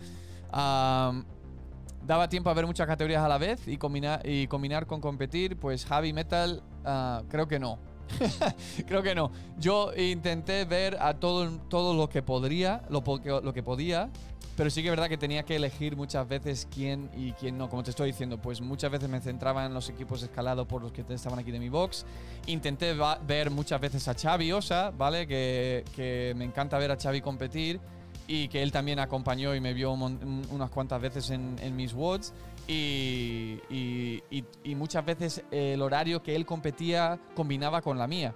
¿Daba 0.51 2.29
tiempo 2.29 2.49
a 2.49 2.53
ver 2.53 2.65
muchas 2.65 2.87
categorías 2.87 3.21
a 3.21 3.27
la 3.27 3.37
vez 3.37 3.67
y 3.67 3.77
combinar, 3.77 4.21
y 4.23 4.47
combinar 4.47 4.87
con 4.87 5.01
competir? 5.01 5.57
Pues 5.57 5.85
Javi 5.85 6.13
Metal, 6.13 6.63
ah, 6.85 7.21
creo 7.27 7.47
que 7.47 7.59
no. 7.59 7.79
creo 8.87 9.03
que 9.03 9.15
no. 9.15 9.31
Yo 9.59 9.91
intenté 9.95 10.65
ver 10.65 10.97
a 10.99 11.13
todo, 11.15 11.49
todo 11.69 11.93
lo 11.93 12.09
que 12.09 12.21
podría, 12.21 12.81
lo, 12.89 13.03
lo 13.41 13.53
que 13.53 13.63
podía, 13.63 14.09
pero 14.55 14.69
sí 14.69 14.81
que 14.81 14.87
es 14.87 14.91
verdad 14.91 15.07
que 15.07 15.17
tenía 15.17 15.43
que 15.43 15.55
elegir 15.55 15.95
muchas 15.95 16.27
veces 16.27 16.67
quién 16.73 17.09
y 17.15 17.33
quién 17.33 17.57
no. 17.57 17.69
Como 17.69 17.83
te 17.83 17.91
estoy 17.91 18.11
diciendo, 18.11 18.39
pues 18.39 18.59
muchas 18.59 18.91
veces 18.91 19.07
me 19.07 19.19
centraba 19.19 19.65
en 19.65 19.73
los 19.73 19.87
equipos 19.89 20.23
escalados 20.23 20.65
por 20.67 20.81
los 20.81 20.91
que 20.91 21.05
estaban 21.09 21.37
aquí 21.37 21.51
de 21.51 21.59
mi 21.59 21.69
box. 21.69 22.05
Intenté 22.47 22.95
ver 23.25 23.51
muchas 23.51 23.79
veces 23.79 24.07
a 24.07 24.15
Xavi 24.15 24.51
Osa, 24.51 24.91
¿vale? 24.97 25.27
Que, 25.27 25.85
que 25.95 26.33
me 26.35 26.45
encanta 26.45 26.79
ver 26.79 26.91
a 26.91 26.97
Xavi 26.97 27.21
competir 27.21 27.79
y 28.27 28.49
que 28.49 28.61
él 28.61 28.71
también 28.71 28.99
acompañó 28.99 29.55
y 29.55 29.61
me 29.61 29.73
vio 29.73 29.91
unas 29.91 30.69
cuantas 30.69 31.01
veces 31.01 31.29
en, 31.29 31.75
mis 31.75 31.93
WODs 31.93 32.33
y, 32.67 34.43
muchas 34.75 35.05
veces 35.05 35.43
el 35.51 35.81
horario 35.81 36.21
que 36.21 36.35
él 36.35 36.45
competía 36.45 37.19
combinaba 37.35 37.81
con 37.81 37.97
la 37.97 38.07
mía. 38.07 38.35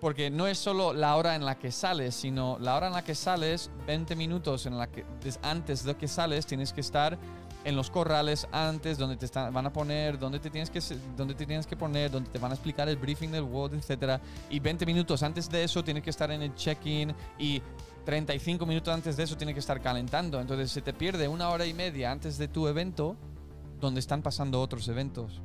Porque 0.00 0.28
no 0.30 0.46
es 0.46 0.58
solo 0.58 0.92
la 0.92 1.16
hora 1.16 1.34
en 1.34 1.44
la 1.44 1.58
que 1.58 1.72
sales, 1.72 2.14
sino 2.14 2.58
la 2.60 2.76
hora 2.76 2.88
en 2.88 2.92
la 2.92 3.04
que 3.04 3.14
sales, 3.14 3.70
20 3.86 4.16
minutos 4.16 4.66
en 4.66 4.76
la 4.76 4.86
que, 4.88 5.04
antes 5.42 5.84
de 5.84 5.94
que 5.94 6.08
sales, 6.08 6.46
tienes 6.46 6.72
que 6.72 6.82
estar 6.82 7.16
en 7.64 7.76
los 7.76 7.90
corrales 7.90 8.46
antes, 8.52 8.98
donde 8.98 9.16
te 9.16 9.26
van 9.32 9.64
a 9.64 9.72
poner, 9.72 10.18
donde 10.18 10.38
te, 10.38 10.50
tienes 10.50 10.68
que, 10.68 10.80
donde 11.16 11.34
te 11.34 11.46
tienes 11.46 11.66
que 11.66 11.76
poner, 11.76 12.10
donde 12.10 12.28
te 12.28 12.38
van 12.38 12.50
a 12.50 12.54
explicar 12.54 12.88
el 12.88 12.96
briefing 12.96 13.30
del 13.30 13.44
WOD, 13.44 13.74
etc. 13.74 14.20
Y 14.50 14.60
20 14.60 14.84
minutos 14.84 15.22
antes 15.22 15.48
de 15.48 15.64
eso 15.64 15.82
tienes 15.82 16.02
que 16.02 16.10
estar 16.10 16.30
en 16.30 16.42
el 16.42 16.54
check-in 16.54 17.14
y 17.38 17.62
35 18.04 18.66
minutos 18.66 18.92
antes 18.92 19.16
de 19.16 19.22
eso 19.22 19.36
tiene 19.36 19.54
que 19.54 19.60
estar 19.60 19.80
calentando. 19.80 20.38
Entonces 20.38 20.70
se 20.70 20.82
te 20.82 20.92
pierde 20.92 21.26
una 21.28 21.48
hora 21.48 21.64
y 21.64 21.72
media 21.72 22.10
antes 22.10 22.36
de 22.36 22.48
tu 22.48 22.68
evento 22.68 23.16
donde 23.84 24.00
están 24.00 24.22
pasando 24.22 24.60
otros 24.60 24.88
eventos, 24.88 25.40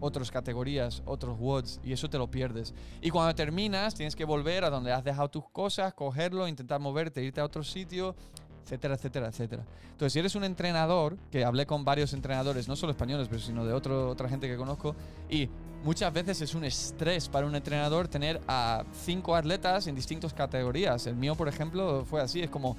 otras 0.00 0.30
categorías, 0.30 1.02
otros 1.04 1.38
WODs 1.38 1.80
y 1.84 1.92
eso 1.92 2.08
te 2.08 2.18
lo 2.18 2.30
pierdes. 2.30 2.74
Y 3.00 3.10
cuando 3.10 3.34
terminas 3.34 3.94
tienes 3.94 4.16
que 4.16 4.24
volver 4.24 4.64
a 4.64 4.70
donde 4.70 4.92
has 4.92 5.04
dejado 5.04 5.28
tus 5.28 5.48
cosas, 5.50 5.94
cogerlo, 5.94 6.48
intentar 6.48 6.80
moverte, 6.80 7.22
irte 7.22 7.40
a 7.40 7.44
otro 7.44 7.62
sitio, 7.62 8.16
etcétera, 8.64 8.94
etcétera, 8.94 9.28
etcétera. 9.28 9.64
Entonces 9.90 10.12
si 10.12 10.18
eres 10.18 10.34
un 10.34 10.44
entrenador, 10.44 11.16
que 11.30 11.44
hablé 11.44 11.66
con 11.66 11.84
varios 11.84 12.12
entrenadores, 12.12 12.68
no 12.68 12.76
solo 12.76 12.92
españoles, 12.92 13.28
pero 13.28 13.40
sino 13.40 13.64
de 13.64 13.72
otro, 13.72 14.08
otra 14.08 14.28
gente 14.28 14.48
que 14.48 14.56
conozco, 14.56 14.96
y 15.28 15.48
muchas 15.84 16.12
veces 16.12 16.40
es 16.40 16.54
un 16.54 16.64
estrés 16.64 17.28
para 17.28 17.46
un 17.46 17.54
entrenador 17.54 18.08
tener 18.08 18.40
a 18.48 18.84
cinco 19.04 19.34
atletas 19.34 19.86
en 19.86 19.94
distintas 19.94 20.32
categorías. 20.32 21.06
El 21.06 21.16
mío, 21.16 21.34
por 21.34 21.48
ejemplo, 21.48 22.04
fue 22.04 22.20
así. 22.20 22.40
Es 22.40 22.50
como, 22.50 22.76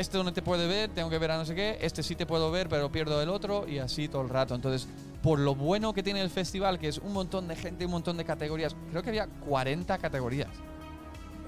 este 0.00 0.22
no 0.22 0.32
te 0.32 0.42
puede 0.42 0.66
ver, 0.66 0.90
tengo 0.90 1.10
que 1.10 1.18
ver 1.18 1.30
a 1.30 1.36
no 1.36 1.44
sé 1.44 1.54
qué, 1.54 1.78
este 1.80 2.02
sí 2.02 2.14
te 2.14 2.26
puedo 2.26 2.50
ver, 2.50 2.68
pero 2.68 2.90
pierdo 2.90 3.20
el 3.22 3.28
otro 3.28 3.68
y 3.68 3.78
así 3.78 4.08
todo 4.08 4.22
el 4.22 4.28
rato. 4.28 4.54
Entonces, 4.54 4.88
por 5.22 5.38
lo 5.38 5.54
bueno 5.54 5.92
que 5.92 6.02
tiene 6.02 6.20
el 6.20 6.30
festival, 6.30 6.78
que 6.78 6.88
es 6.88 6.98
un 6.98 7.12
montón 7.12 7.46
de 7.48 7.56
gente, 7.56 7.84
un 7.84 7.92
montón 7.92 8.16
de 8.16 8.24
categorías, 8.24 8.74
creo 8.90 9.02
que 9.02 9.10
había 9.10 9.26
40 9.26 9.98
categorías. 9.98 10.48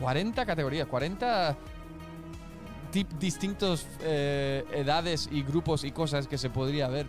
40 0.00 0.46
categorías, 0.46 0.86
40 0.86 1.56
distintos 3.18 3.86
eh, 4.02 4.64
edades 4.72 5.28
y 5.32 5.42
grupos 5.42 5.84
y 5.84 5.92
cosas 5.92 6.28
que 6.28 6.36
se 6.36 6.50
podría 6.50 6.88
ver. 6.88 7.06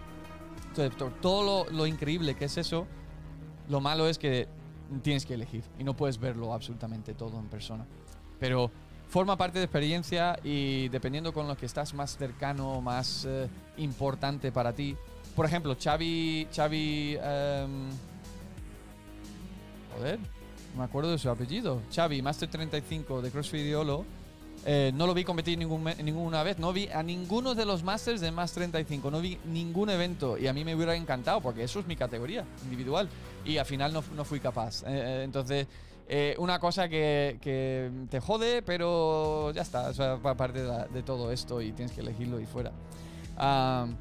Entonces, 0.69 0.97
todo 1.21 1.65
lo 1.69 1.85
increíble 1.85 2.35
que 2.35 2.45
es 2.45 2.57
eso, 2.57 2.87
lo 3.67 3.81
malo 3.81 4.07
es 4.07 4.17
que 4.17 4.47
tienes 5.01 5.25
que 5.25 5.33
elegir 5.33 5.63
y 5.77 5.83
no 5.83 5.95
puedes 5.95 6.19
verlo 6.19 6.53
absolutamente 6.53 7.13
todo 7.13 7.39
en 7.39 7.47
persona. 7.47 7.85
Pero 8.39 8.71
forma 9.13 9.37
parte 9.37 9.59
de 9.59 9.65
experiencia 9.65 10.39
y 10.43 10.89
dependiendo 10.89 11.33
con 11.33 11.47
lo 11.47 11.55
que 11.55 11.67
estás 11.67 11.93
más 11.93 12.17
cercano, 12.17 12.81
más 12.81 13.25
eh, 13.25 13.47
importante 13.77 14.51
para 14.51 14.73
ti. 14.73 14.97
Por 15.35 15.45
ejemplo, 15.45 15.77
Xavi, 15.79 16.47
Xavi, 16.51 17.17
um, 17.17 17.89
joder, 19.95 20.19
me 20.75 20.83
acuerdo 20.83 21.11
de 21.11 21.19
su 21.19 21.29
apellido. 21.29 21.83
Xavi, 21.95 22.23
Master 22.23 22.49
35 22.49 23.21
de 23.21 23.29
CrossFit 23.29 23.69
Yolo 23.69 24.03
eh, 24.65 24.91
no 24.95 25.05
lo 25.05 25.13
vi 25.13 25.23
competir 25.23 25.59
ningún, 25.59 25.83
ninguna 26.03 26.41
vez, 26.41 26.57
no 26.57 26.73
vi 26.73 26.87
a 26.87 27.03
ninguno 27.03 27.53
de 27.53 27.65
los 27.65 27.83
Masters 27.83 28.19
de 28.19 28.31
más 28.31 28.51
35, 28.53 29.11
no 29.11 29.21
vi 29.21 29.37
ningún 29.45 29.91
evento 29.91 30.39
y 30.39 30.47
a 30.47 30.53
mí 30.53 30.65
me 30.65 30.73
hubiera 30.73 30.95
encantado 30.95 31.39
porque 31.39 31.63
eso 31.63 31.79
es 31.79 31.85
mi 31.85 31.95
categoría 31.95 32.45
individual 32.63 33.07
y 33.45 33.57
al 33.57 33.65
final 33.67 33.93
no, 33.93 34.03
no 34.15 34.25
fui 34.25 34.39
capaz. 34.39 34.83
Eh, 34.87 35.29
eh, 36.07 36.35
una 36.37 36.59
cosa 36.59 36.89
que, 36.89 37.37
te 38.09 38.19
jode, 38.19 38.61
pero 38.61 39.51
ya 39.51 39.61
está, 39.61 39.89
o 39.89 39.93
sea, 39.93 40.17
parte 40.17 40.63
de, 40.63 41.03
todo 41.03 41.31
esto 41.31 41.61
y 41.61 41.71
tienes 41.71 41.93
que 41.93 42.01
elegirlo 42.01 42.39
y 42.39 42.45
fuera. 42.45 42.71
Uh, 43.37 43.93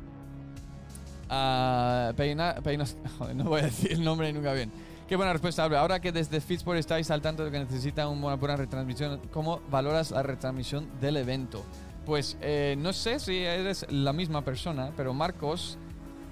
peina, 2.15 2.55
no 3.35 3.45
voy 3.45 3.61
a 3.61 3.65
decir 3.65 3.93
el 3.93 4.05
nombre 4.05 4.33
nunca 4.33 4.53
bien. 4.53 4.71
Qué 5.09 5.17
buena 5.17 5.33
respuesta, 5.33 5.65
Ahora 5.65 6.01
que 6.01 6.11
desde 6.11 6.41
Fitsport 6.41 6.79
estáis 6.79 7.11
al 7.11 7.21
tanto 7.21 7.45
de 7.45 7.51
que 7.51 7.59
necesita 7.59 8.09
una 8.09 8.37
buena 8.37 8.57
retransmisión, 8.57 9.21
¿cómo 9.31 9.61
valoras 9.71 10.11
la 10.11 10.23
retransmisión 10.23 10.89
del 11.01 11.19
evento? 11.19 11.65
Pues 12.07 12.37
eh, 12.41 12.77
no 12.79 12.93
sé 12.93 13.19
si 13.19 13.39
eres 13.39 13.87
la 13.91 14.13
misma 14.13 14.43
persona, 14.43 14.91
pero 14.97 15.13
Marcos, 15.13 15.77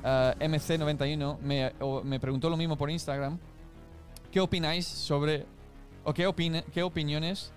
eh, 0.03 0.35
MC91, 0.41 1.39
me, 1.41 1.73
me, 2.05 2.19
preguntó 2.19 2.49
lo 2.49 2.57
mismo 2.57 2.77
por 2.77 2.91
Instagram. 2.91 3.39
¿Qué 4.33 4.41
opináis 4.41 4.87
sobre, 4.87 5.45
o 6.05 6.15
qué, 6.15 6.27
opine, 6.27 6.65
qué 6.73 6.83
opiniones 6.83 7.53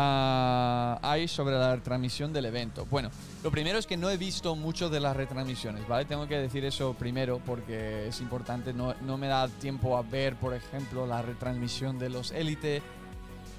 Ah, 0.00 0.96
hay 1.02 1.26
sobre 1.26 1.56
la 1.56 1.74
retransmisión 1.74 2.32
del 2.32 2.44
evento? 2.46 2.86
Bueno, 2.88 3.10
lo 3.42 3.50
primero 3.50 3.80
es 3.80 3.86
que 3.88 3.96
no 3.96 4.08
he 4.10 4.16
visto 4.16 4.54
mucho 4.54 4.88
de 4.88 5.00
las 5.00 5.16
retransmisiones, 5.16 5.88
¿vale? 5.88 6.04
Tengo 6.04 6.28
que 6.28 6.38
decir 6.38 6.64
eso 6.64 6.94
primero 6.94 7.40
porque 7.44 8.06
es 8.06 8.20
importante. 8.20 8.72
No, 8.72 8.94
no 9.00 9.18
me 9.18 9.26
da 9.26 9.48
tiempo 9.48 9.98
a 9.98 10.02
ver, 10.02 10.36
por 10.36 10.54
ejemplo, 10.54 11.04
la 11.04 11.20
retransmisión 11.20 11.98
de 11.98 12.10
los 12.10 12.30
élite, 12.30 12.80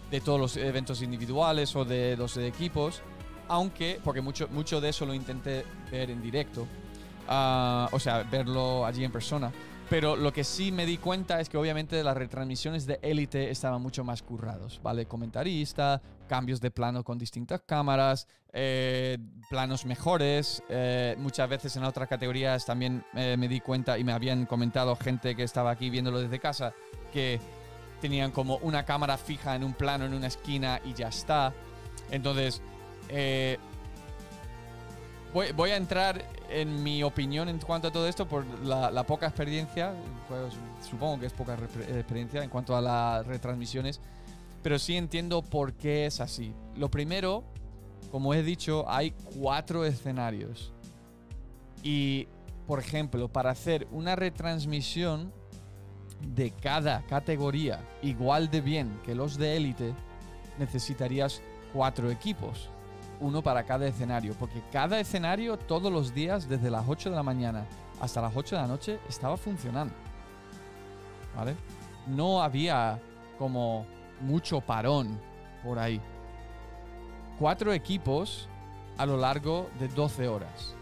de 0.10 0.22
todos 0.22 0.39
los 0.39 0.56
eventos 0.56 1.02
individuales 1.02 1.76
o 1.76 1.84
de 1.84 2.15
los 2.15 2.38
equipos, 2.38 3.02
aunque, 3.50 4.00
porque 4.02 4.22
mucho, 4.22 4.48
mucho 4.48 4.80
de 4.80 4.89
eso 4.89 5.06
lo 5.06 5.13
intenté 5.13 5.65
ver 5.92 6.10
en 6.10 6.22
directo. 6.22 6.65
Ah, 7.28 7.89
o 7.92 8.00
sea, 8.00 8.24
verlo 8.24 8.86
allí 8.86 9.04
en 9.04 9.12
persona. 9.12 9.52
Pero 9.89 10.15
lo 10.15 10.32
que 10.32 10.43
sí 10.43 10.71
me 10.71 10.86
di 10.86 10.97
cuenta 10.97 11.39
es 11.39 11.49
que 11.49 11.58
obviamente 11.58 12.04
las 12.04 12.15
retransmisiones 12.15 12.86
de 12.86 12.99
élite 13.02 13.49
estaban 13.49 13.82
mucho 13.82 14.04
más 14.04 14.21
currados, 14.21 14.80
¿vale? 14.84 15.08
Comentarista, 15.08 15.99
cambios 16.28 16.62
de 16.62 16.69
plano 16.69 17.04
con 17.04 17.17
distintas 17.17 17.62
cámaras, 17.65 18.28
eh, 18.54 19.17
planos 19.49 19.88
mejores. 19.88 20.62
eh, 20.69 21.15
muchas 21.17 21.49
veces 21.49 21.75
en 21.75 21.86
otras 21.86 22.08
categorías 22.08 22.67
también 22.67 23.04
eh, 23.15 23.36
me 23.36 23.47
di 23.47 23.62
cuenta 23.62 23.97
y 23.97 24.04
me 24.04 24.13
habían 24.13 24.45
comentado 24.45 24.95
gente 24.95 25.36
que 25.36 25.41
estaba 25.41 25.71
aquí 25.71 25.89
viéndolo 25.89 26.19
desde 26.19 26.38
casa 26.39 26.71
que 27.12 27.39
tenían 27.99 28.30
como 28.30 28.58
una 28.58 28.86
cámara 28.86 29.17
fija 29.17 29.56
en 29.56 29.63
un 29.63 29.73
plano 29.73 30.06
en 30.06 30.13
una 30.13 30.28
esquina 30.28 30.80
y 30.86 30.93
ya 30.93 31.08
está. 31.08 31.52
Entonces, 32.12 32.62
voy, 35.34 35.52
voy 35.52 35.72
a 35.72 35.78
entrar 35.78 36.24
en 36.50 36.84
mi 36.84 37.04
opinión 37.04 37.50
en 37.50 37.60
cuanto 37.60 37.89
a 37.89 37.92
todo 37.92 38.08
esto 38.08 38.28
por 38.28 38.46
la, 38.63 39.04
poca 39.04 39.28
experiencia, 39.28 39.94
pues, 40.28 40.54
supongo 40.88 41.20
que 41.20 41.28
es 41.28 41.34
poca 41.34 41.56
experiencia 41.56 42.44
en 42.44 42.50
cuanto 42.50 42.76
a 42.76 42.82
las 42.82 43.26
retransmisiones, 43.26 44.00
pero 44.63 44.80
sí 44.80 44.98
entiendo 44.98 45.42
por 45.42 45.74
qué 45.74 46.06
es 46.06 46.20
así. 46.20 46.54
Lo 46.76 46.89
primero, 46.89 47.44
como 48.12 48.34
he 48.34 48.44
dicho, 48.44 48.86
hay 48.89 49.12
cuatro 49.12 49.86
escenarios. 49.86 50.74
Y, 51.82 52.28
por 52.68 52.80
ejemplo, 52.80 53.30
para 53.30 53.52
hacer 53.52 53.88
una 53.92 54.15
retransmisión 54.15 55.32
de 56.36 56.52
cada 56.52 57.06
categoría 57.06 57.80
igual 58.02 58.52
de 58.52 58.60
bien 58.60 59.00
que 59.06 59.15
los 59.15 59.38
de 59.38 59.56
élite, 59.56 59.94
necesitarías 60.58 61.42
cuatro 61.74 62.12
equipos. 62.12 62.70
Uno 63.19 63.41
para 63.41 63.63
cada 63.63 63.88
escenario, 63.88 64.34
porque 64.39 64.62
cada 64.71 64.99
escenario 64.99 65.58
todos 65.58 65.91
los 65.91 66.13
días, 66.13 66.47
desde 66.47 66.71
las 66.71 66.86
8 66.88 67.10
de 67.10 67.15
la 67.15 67.23
mañana 67.23 67.65
hasta 67.99 68.21
las 68.21 68.36
8 68.36 68.55
de 68.55 68.62
la 68.62 68.67
noche, 68.67 68.99
estaba 69.10 69.36
funcionando. 69.36 69.93
¿Vale? 71.36 71.55
No 72.08 72.41
había 72.41 72.99
como 73.38 73.86
mucho 74.21 74.62
parón 74.62 75.19
por 75.63 75.79
ahí. 75.79 76.01
Cuatro 77.38 77.73
equipos 77.73 78.47
a 78.97 79.05
lo 79.05 79.17
largo 79.17 79.69
de 79.79 79.88
12 79.88 80.27
horas. 80.27 80.75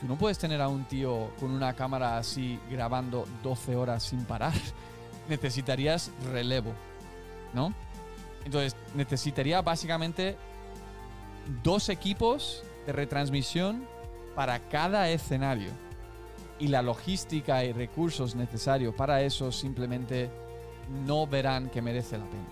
Tú 0.00 0.06
no 0.08 0.16
puedes 0.16 0.38
tener 0.38 0.60
a 0.60 0.68
un 0.68 0.84
tío 0.84 1.30
con 1.38 1.50
una 1.50 1.74
cámara 1.74 2.18
así 2.18 2.58
grabando 2.70 3.26
12 3.42 3.76
horas 3.76 4.02
sin 4.02 4.24
parar. 4.24 4.54
Necesitarías 5.28 6.10
relevo, 6.32 6.72
¿no? 7.54 7.72
Entonces, 8.44 8.74
necesitaría 8.94 9.62
básicamente 9.62 10.36
dos 11.62 11.88
equipos 11.88 12.62
de 12.86 12.92
retransmisión 12.92 13.86
para 14.34 14.58
cada 14.68 15.08
escenario. 15.10 15.70
Y 16.58 16.68
la 16.68 16.82
logística 16.82 17.64
y 17.64 17.72
recursos 17.72 18.34
necesarios 18.34 18.94
para 18.94 19.22
eso 19.22 19.50
simplemente 19.50 20.30
no 21.06 21.26
verán 21.26 21.70
que 21.70 21.82
merece 21.82 22.18
la 22.18 22.24
pena. 22.24 22.46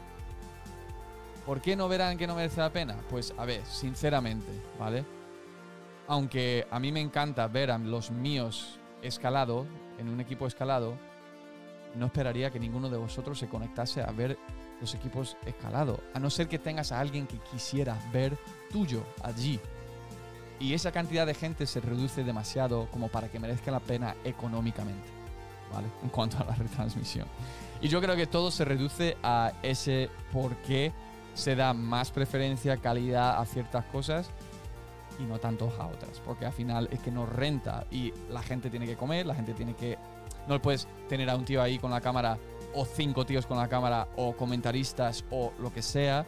¿Por 1.46 1.60
qué 1.60 1.76
no 1.76 1.88
verán 1.88 2.18
que 2.18 2.26
no 2.26 2.34
merece 2.34 2.60
la 2.60 2.72
pena? 2.72 2.96
Pues 3.08 3.32
a 3.36 3.44
ver, 3.44 3.64
sinceramente, 3.64 4.50
¿vale? 4.78 5.04
Aunque 6.06 6.66
a 6.70 6.80
mí 6.80 6.92
me 6.92 7.00
encanta 7.00 7.46
ver 7.46 7.70
a 7.70 7.78
los 7.78 8.10
míos 8.10 8.78
escalado, 9.02 9.66
en 9.98 10.08
un 10.08 10.20
equipo 10.20 10.46
escalado, 10.46 10.94
no 11.94 12.06
esperaría 12.06 12.50
que 12.50 12.60
ninguno 12.60 12.88
de 12.88 12.98
vosotros 12.98 13.38
se 13.38 13.48
conectase 13.48 14.02
a 14.02 14.10
ver 14.10 14.38
los 14.80 14.94
equipos 14.94 15.36
escalado, 15.46 16.00
a 16.14 16.18
no 16.18 16.30
ser 16.30 16.48
que 16.48 16.58
tengas 16.58 16.92
a 16.92 17.00
alguien 17.00 17.26
que 17.26 17.38
quisiera 17.38 17.98
ver 18.12 18.36
tuyo 18.70 19.04
allí. 19.22 19.60
Y 20.58 20.74
esa 20.74 20.92
cantidad 20.92 21.26
de 21.26 21.34
gente 21.34 21.66
se 21.66 21.80
reduce 21.80 22.22
demasiado 22.22 22.88
como 22.90 23.08
para 23.08 23.28
que 23.28 23.38
merezca 23.38 23.70
la 23.70 23.80
pena 23.80 24.14
económicamente, 24.24 25.08
¿vale? 25.72 25.88
En 26.02 26.08
cuanto 26.10 26.38
a 26.38 26.44
la 26.44 26.54
retransmisión. 26.54 27.26
Y 27.80 27.88
yo 27.88 28.00
creo 28.00 28.14
que 28.14 28.26
todo 28.26 28.50
se 28.50 28.64
reduce 28.64 29.16
a 29.22 29.52
ese 29.62 30.10
por 30.32 30.54
qué 30.56 30.92
se 31.34 31.56
da 31.56 31.72
más 31.72 32.10
preferencia, 32.10 32.76
calidad 32.76 33.40
a 33.40 33.46
ciertas 33.46 33.86
cosas 33.86 34.30
y 35.18 35.22
no 35.22 35.38
tanto 35.38 35.72
a 35.78 35.86
otras. 35.86 36.20
Porque 36.24 36.44
al 36.44 36.52
final 36.52 36.88
es 36.92 37.00
que 37.00 37.10
no 37.10 37.24
renta 37.24 37.86
y 37.90 38.12
la 38.30 38.42
gente 38.42 38.68
tiene 38.68 38.86
que 38.86 38.96
comer, 38.96 39.26
la 39.26 39.34
gente 39.34 39.54
tiene 39.54 39.74
que... 39.74 39.98
No 40.46 40.60
puedes 40.60 40.88
tener 41.08 41.30
a 41.30 41.36
un 41.36 41.44
tío 41.44 41.62
ahí 41.62 41.78
con 41.78 41.90
la 41.90 42.00
cámara 42.00 42.38
o 42.74 42.84
cinco 42.84 43.24
tíos 43.26 43.46
con 43.46 43.56
la 43.58 43.68
cámara 43.68 44.08
o 44.16 44.36
comentaristas 44.36 45.24
o 45.30 45.52
lo 45.58 45.72
que 45.72 45.82
sea 45.82 46.26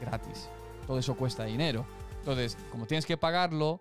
gratis. 0.00 0.48
Todo 0.86 0.98
eso 0.98 1.16
cuesta 1.16 1.44
dinero. 1.44 1.84
Entonces, 2.18 2.56
como 2.70 2.86
tienes 2.86 3.06
que 3.06 3.16
pagarlo, 3.16 3.80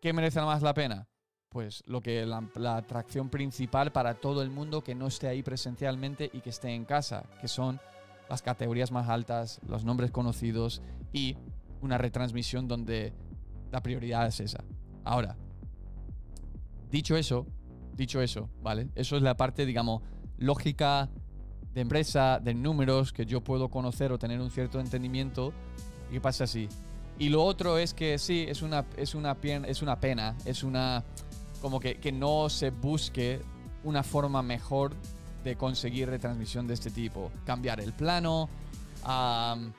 ¿qué 0.00 0.12
merece 0.12 0.40
más 0.40 0.62
la 0.62 0.74
pena? 0.74 1.08
Pues 1.48 1.82
lo 1.86 2.00
que 2.00 2.24
la, 2.24 2.42
la 2.54 2.76
atracción 2.76 3.28
principal 3.28 3.92
para 3.92 4.14
todo 4.14 4.42
el 4.42 4.50
mundo 4.50 4.82
que 4.82 4.94
no 4.94 5.06
esté 5.06 5.28
ahí 5.28 5.42
presencialmente 5.42 6.30
y 6.32 6.40
que 6.40 6.50
esté 6.50 6.70
en 6.70 6.84
casa, 6.84 7.24
que 7.40 7.48
son 7.48 7.80
las 8.28 8.40
categorías 8.40 8.90
más 8.90 9.08
altas, 9.08 9.60
los 9.66 9.84
nombres 9.84 10.10
conocidos 10.10 10.80
y 11.12 11.36
una 11.82 11.98
retransmisión 11.98 12.68
donde 12.68 13.12
la 13.70 13.82
prioridad 13.82 14.26
es 14.26 14.40
esa. 14.40 14.64
Ahora, 15.04 15.36
dicho 16.90 17.16
eso, 17.16 17.46
dicho 17.94 18.22
eso, 18.22 18.48
¿vale? 18.62 18.88
Eso 18.94 19.16
es 19.16 19.22
la 19.22 19.36
parte, 19.36 19.66
digamos, 19.66 20.02
lógica 20.38 21.10
de 21.74 21.80
empresa, 21.80 22.38
de 22.42 22.54
números 22.54 23.12
que 23.12 23.26
yo 23.26 23.40
puedo 23.40 23.68
conocer 23.68 24.12
o 24.12 24.18
tener 24.18 24.40
un 24.40 24.50
cierto 24.50 24.80
entendimiento 24.80 25.52
y 26.10 26.20
pasa 26.20 26.44
así. 26.44 26.68
Y 27.18 27.28
lo 27.28 27.42
otro 27.44 27.78
es 27.78 27.94
que 27.94 28.18
sí, 28.18 28.44
es 28.48 28.62
una, 28.62 28.84
es 28.96 29.14
una, 29.14 29.36
es 29.66 29.82
una 29.82 30.00
pena, 30.00 30.36
es 30.44 30.62
una. 30.62 31.04
como 31.60 31.78
que, 31.80 31.96
que 31.96 32.12
no 32.12 32.48
se 32.48 32.70
busque 32.70 33.40
una 33.84 34.02
forma 34.02 34.42
mejor 34.42 34.92
de 35.44 35.56
conseguir 35.56 36.08
retransmisión 36.08 36.66
de 36.66 36.74
este 36.74 36.90
tipo. 36.90 37.30
Cambiar 37.44 37.80
el 37.80 37.92
plano, 37.92 38.48
am, 39.04 39.72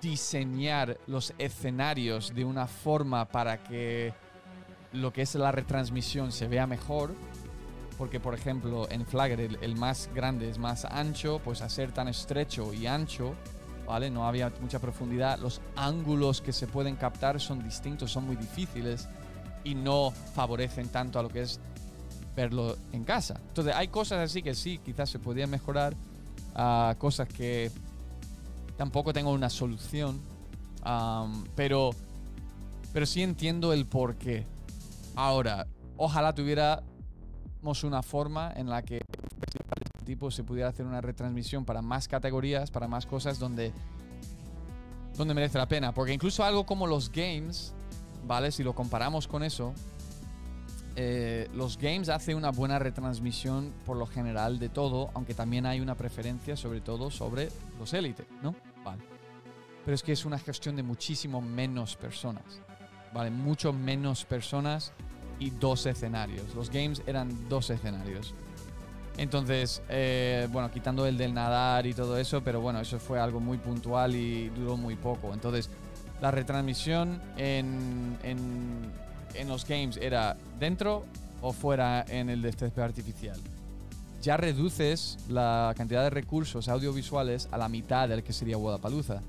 diseñar 0.00 0.98
los 1.06 1.34
escenarios 1.38 2.34
de 2.34 2.44
una 2.44 2.66
forma 2.66 3.26
para 3.26 3.62
que 3.62 4.12
lo 4.92 5.12
que 5.12 5.22
es 5.22 5.34
la 5.34 5.52
retransmisión 5.52 6.32
se 6.32 6.48
vea 6.48 6.66
mejor. 6.66 7.14
Porque, 7.98 8.20
por 8.20 8.34
ejemplo, 8.34 8.88
en 8.90 9.04
Flagger 9.04 9.40
el, 9.40 9.58
el 9.60 9.76
más 9.76 10.08
grande 10.14 10.48
es 10.48 10.56
más 10.58 10.84
ancho, 10.84 11.40
pues 11.44 11.60
hacer 11.60 11.92
tan 11.92 12.08
estrecho 12.08 12.72
y 12.72 12.86
ancho, 12.86 13.34
¿vale? 13.86 14.08
No 14.08 14.26
había 14.26 14.52
mucha 14.60 14.78
profundidad. 14.78 15.38
Los 15.40 15.60
ángulos 15.74 16.40
que 16.40 16.52
se 16.52 16.66
pueden 16.68 16.94
captar 16.96 17.40
son 17.40 17.62
distintos, 17.62 18.12
son 18.12 18.24
muy 18.24 18.36
difíciles 18.36 19.08
y 19.64 19.74
no 19.74 20.12
favorecen 20.34 20.88
tanto 20.88 21.18
a 21.18 21.22
lo 21.22 21.28
que 21.28 21.42
es 21.42 21.60
verlo 22.36 22.76
en 22.92 23.02
casa. 23.02 23.40
Entonces, 23.48 23.74
hay 23.74 23.88
cosas 23.88 24.20
así 24.20 24.42
que 24.42 24.54
sí, 24.54 24.78
quizás 24.78 25.10
se 25.10 25.18
podían 25.18 25.50
mejorar, 25.50 25.96
ah, 26.54 26.94
cosas 26.98 27.26
que 27.28 27.72
tampoco 28.76 29.12
tengo 29.12 29.32
una 29.32 29.50
solución, 29.50 30.20
am, 30.82 31.44
pero, 31.56 31.90
pero 32.92 33.06
sí 33.06 33.22
entiendo 33.22 33.72
el 33.72 33.86
por 33.86 34.14
qué. 34.14 34.46
Ahora, 35.16 35.66
ojalá 35.96 36.32
tuviéramos 37.68 37.84
una 37.84 38.02
forma 38.02 38.52
en 38.56 38.68
la 38.68 38.82
que 38.82 38.96
este 38.96 40.04
tipo 40.06 40.30
se 40.30 40.42
pudiera 40.42 40.70
hacer 40.70 40.86
una 40.86 41.00
retransmisión 41.02 41.64
para 41.64 41.82
más 41.82 42.08
categorías, 42.08 42.70
para 42.70 42.88
más 42.88 43.04
cosas 43.04 43.38
donde, 43.38 43.72
donde 45.16 45.34
merece 45.34 45.58
la 45.58 45.68
pena. 45.68 45.92
Porque 45.92 46.14
incluso 46.14 46.44
algo 46.44 46.64
como 46.64 46.86
los 46.86 47.10
games, 47.10 47.74
¿vale? 48.26 48.52
Si 48.52 48.62
lo 48.62 48.74
comparamos 48.74 49.28
con 49.28 49.42
eso, 49.42 49.74
eh, 50.96 51.48
los 51.54 51.76
games 51.76 52.08
hacen 52.08 52.36
una 52.38 52.50
buena 52.50 52.78
retransmisión 52.78 53.72
por 53.84 53.98
lo 53.98 54.06
general 54.06 54.58
de 54.58 54.70
todo, 54.70 55.10
aunque 55.12 55.34
también 55.34 55.66
hay 55.66 55.80
una 55.80 55.94
preferencia 55.94 56.56
sobre 56.56 56.80
todo 56.80 57.10
sobre 57.10 57.50
los 57.78 57.92
élite, 57.92 58.26
¿no? 58.42 58.54
Vale. 58.82 59.02
Pero 59.84 59.94
es 59.94 60.02
que 60.02 60.12
es 60.12 60.24
una 60.24 60.38
gestión 60.38 60.74
de 60.74 60.82
muchísimo 60.82 61.42
menos 61.42 61.96
personas, 61.96 62.62
¿vale? 63.12 63.30
Mucho 63.30 63.74
menos 63.74 64.24
personas 64.24 64.92
y 65.38 65.50
dos 65.50 65.86
escenarios. 65.86 66.54
Los 66.54 66.70
games 66.70 67.02
eran 67.06 67.48
dos 67.48 67.70
escenarios. 67.70 68.34
Entonces, 69.16 69.82
eh, 69.88 70.46
bueno, 70.52 70.70
quitando 70.70 71.04
el 71.04 71.18
del 71.18 71.34
nadar 71.34 71.86
y 71.86 71.94
todo 71.94 72.18
eso, 72.18 72.42
pero 72.42 72.60
bueno, 72.60 72.80
eso 72.80 73.00
fue 73.00 73.18
algo 73.18 73.40
muy 73.40 73.58
puntual 73.58 74.14
y 74.14 74.48
duró 74.50 74.76
muy 74.76 74.94
poco. 74.94 75.34
Entonces, 75.34 75.70
la 76.20 76.30
retransmisión 76.30 77.20
en, 77.36 78.16
en, 78.22 78.92
en 79.34 79.48
los 79.48 79.66
games 79.66 79.96
era 79.96 80.36
dentro 80.60 81.04
o 81.40 81.52
fuera 81.52 82.04
en 82.08 82.30
el 82.30 82.42
despego 82.42 82.82
artificial. 82.82 83.38
Ya 84.22 84.36
reduces 84.36 85.18
la 85.28 85.74
cantidad 85.76 86.02
de 86.02 86.10
recursos 86.10 86.68
audiovisuales 86.68 87.48
a 87.52 87.58
la 87.58 87.68
mitad 87.68 88.08
del 88.08 88.22
que 88.22 88.32
sería 88.32 88.56
Wodapalooza. 88.56 89.20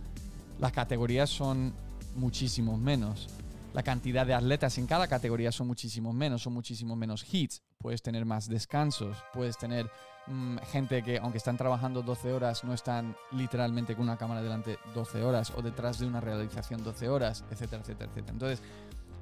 Las 0.60 0.72
categorías 0.72 1.30
son 1.30 1.74
muchísimo 2.16 2.78
menos. 2.78 3.28
La 3.74 3.84
cantidad 3.84 4.26
de 4.26 4.34
atletas 4.34 4.78
en 4.80 4.88
cada 4.88 5.08
categoría 5.08 5.52
son 5.52 5.68
muchísimo 5.68 6.12
menos, 6.12 6.42
son 6.42 6.54
muchísimo 6.54 6.96
menos 6.96 7.26
hits. 7.32 7.62
Puedes 7.78 8.02
tener 8.02 8.26
más 8.26 8.50
descansos, 8.50 9.18
puedes 9.32 9.58
tener 9.58 9.90
mm, 10.28 10.58
gente 10.72 11.04
que 11.04 11.20
aunque 11.20 11.38
están 11.38 11.56
trabajando 11.56 12.02
12 12.02 12.34
horas 12.34 12.64
no 12.64 12.74
están 12.74 13.16
literalmente 13.32 13.96
con 13.96 14.04
una 14.06 14.18
cámara 14.18 14.42
delante 14.42 14.80
12 14.96 15.24
horas 15.24 15.54
o 15.56 15.62
detrás 15.62 16.00
de 16.00 16.08
una 16.08 16.20
realización 16.20 16.84
12 16.84 17.10
horas, 17.10 17.46
etcétera, 17.52 17.84
etcétera, 17.84 18.10
etcétera. 18.10 18.34
Entonces, 18.34 18.62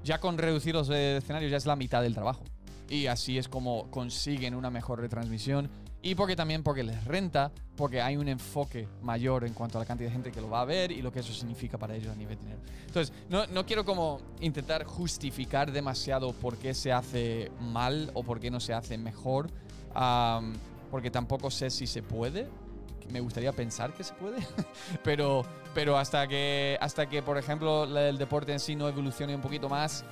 ya 0.03 0.19
con 0.19 0.37
reducir 0.37 0.73
los 0.73 0.89
escenarios 0.89 1.51
ya 1.51 1.57
es 1.57 1.65
la 1.65 1.75
mitad 1.75 2.01
del 2.01 2.13
trabajo. 2.13 2.43
Y 2.89 3.07
así 3.07 3.37
es 3.37 3.49
como 3.49 3.91
consiguen 3.91 4.55
una 4.55 4.69
mejor 4.69 5.01
retransmisión. 5.01 5.69
Y 6.07 6.15
porque 6.15 6.37
también 6.37 6.63
porque 6.63 6.83
les 6.83 7.03
renta, 7.03 7.51
porque 7.75 8.01
hay 8.01 8.15
un 8.15 8.29
enfoque 8.29 8.87
mayor 9.01 9.43
en 9.43 9.53
cuanto 9.53 9.77
a 9.77 9.81
la 9.81 9.85
cantidad 9.85 10.07
de 10.07 10.13
gente 10.13 10.31
que 10.31 10.39
lo 10.39 10.49
va 10.49 10.61
a 10.61 10.65
ver 10.65 10.89
y 10.89 11.01
lo 11.01 11.11
que 11.11 11.19
eso 11.19 11.33
significa 11.33 11.77
para 11.77 11.95
ellos 11.95 12.13
a 12.13 12.15
nivel 12.15 12.37
de 12.37 12.43
dinero. 12.43 12.61
Entonces, 12.85 13.13
no, 13.27 13.45
no 13.47 13.65
quiero 13.65 13.83
como 13.83 14.21
intentar 14.39 14.85
justificar 14.85 15.69
demasiado 15.69 16.31
por 16.31 16.55
qué 16.55 16.73
se 16.73 16.93
hace 16.93 17.51
mal 17.59 18.09
o 18.13 18.23
por 18.23 18.39
qué 18.39 18.49
no 18.49 18.61
se 18.61 18.73
hace 18.73 18.97
mejor, 18.97 19.49
porque 20.89 21.11
tampoco 21.11 21.51
sé 21.51 21.69
si 21.69 21.85
se 21.87 22.01
puede. 22.01 22.47
Me 23.11 23.19
gustaría 23.19 23.51
pensar 23.51 23.93
que 23.93 24.05
se 24.05 24.13
puede, 24.13 24.37
pero, 25.03 25.45
pero 25.73 25.97
hasta, 25.97 26.25
que, 26.29 26.77
hasta 26.79 27.09
que, 27.09 27.21
por 27.21 27.37
ejemplo, 27.37 27.83
el 27.83 28.17
deporte 28.17 28.53
en 28.53 28.61
sí 28.61 28.77
no 28.77 28.87
evolucione 28.87 29.35
un 29.35 29.41
poquito 29.41 29.67
más, 29.67 30.05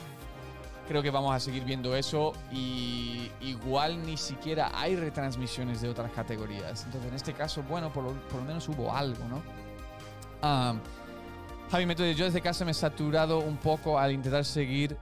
creo 0.87 1.01
que 1.01 1.09
vamos 1.09 1.35
a 1.35 1.39
seguir 1.39 1.63
viendo 1.63 1.95
eso 1.95 2.33
y 2.51 3.29
igual 3.41 4.05
ni 4.05 4.17
siquiera 4.17 4.71
hay 4.73 4.95
retransmisiones 4.95 5.81
de 5.81 5.89
otras 5.89 6.11
categorías. 6.11 6.85
Entonces, 6.85 7.09
en 7.09 7.15
este 7.15 7.33
caso, 7.33 7.63
bueno, 7.63 7.91
por 7.91 8.03
lo, 8.03 8.13
menos 8.45 8.67
hubo 8.69 8.95
algo, 8.95 9.23
¿no? 9.27 9.41
Javi 11.71 11.85
Método, 11.85 12.11
yo 12.11 12.25
desde 12.25 12.41
casa 12.41 12.63
me 12.63 12.71
he 12.71 12.75
saturado 12.75 13.39
un 13.39 13.57
poco 13.57 13.97
al 13.97 14.11
intentar 14.11 14.45
seguir 14.45 14.95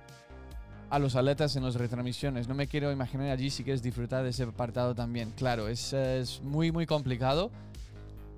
a 0.90 1.00
los 1.00 1.16
atletas 1.16 1.56
en 1.56 1.64
las 1.64 1.76
retransmisiones. 1.76 2.48
No 2.48 2.56
me 2.56 2.68
quiero 2.68 2.92
imaginar 2.92 3.30
allí 3.30 3.50
si 3.50 3.64
quieres 3.64 3.82
disfrutar 3.82 4.24
de 4.24 4.30
ese 4.30 4.44
apartado 4.44 4.96
también. 4.96 5.32
Claro, 5.32 5.68
es, 5.68 5.92
es 5.92 6.42
muy, 6.42 6.72
muy 6.72 6.86
complicado, 6.86 7.52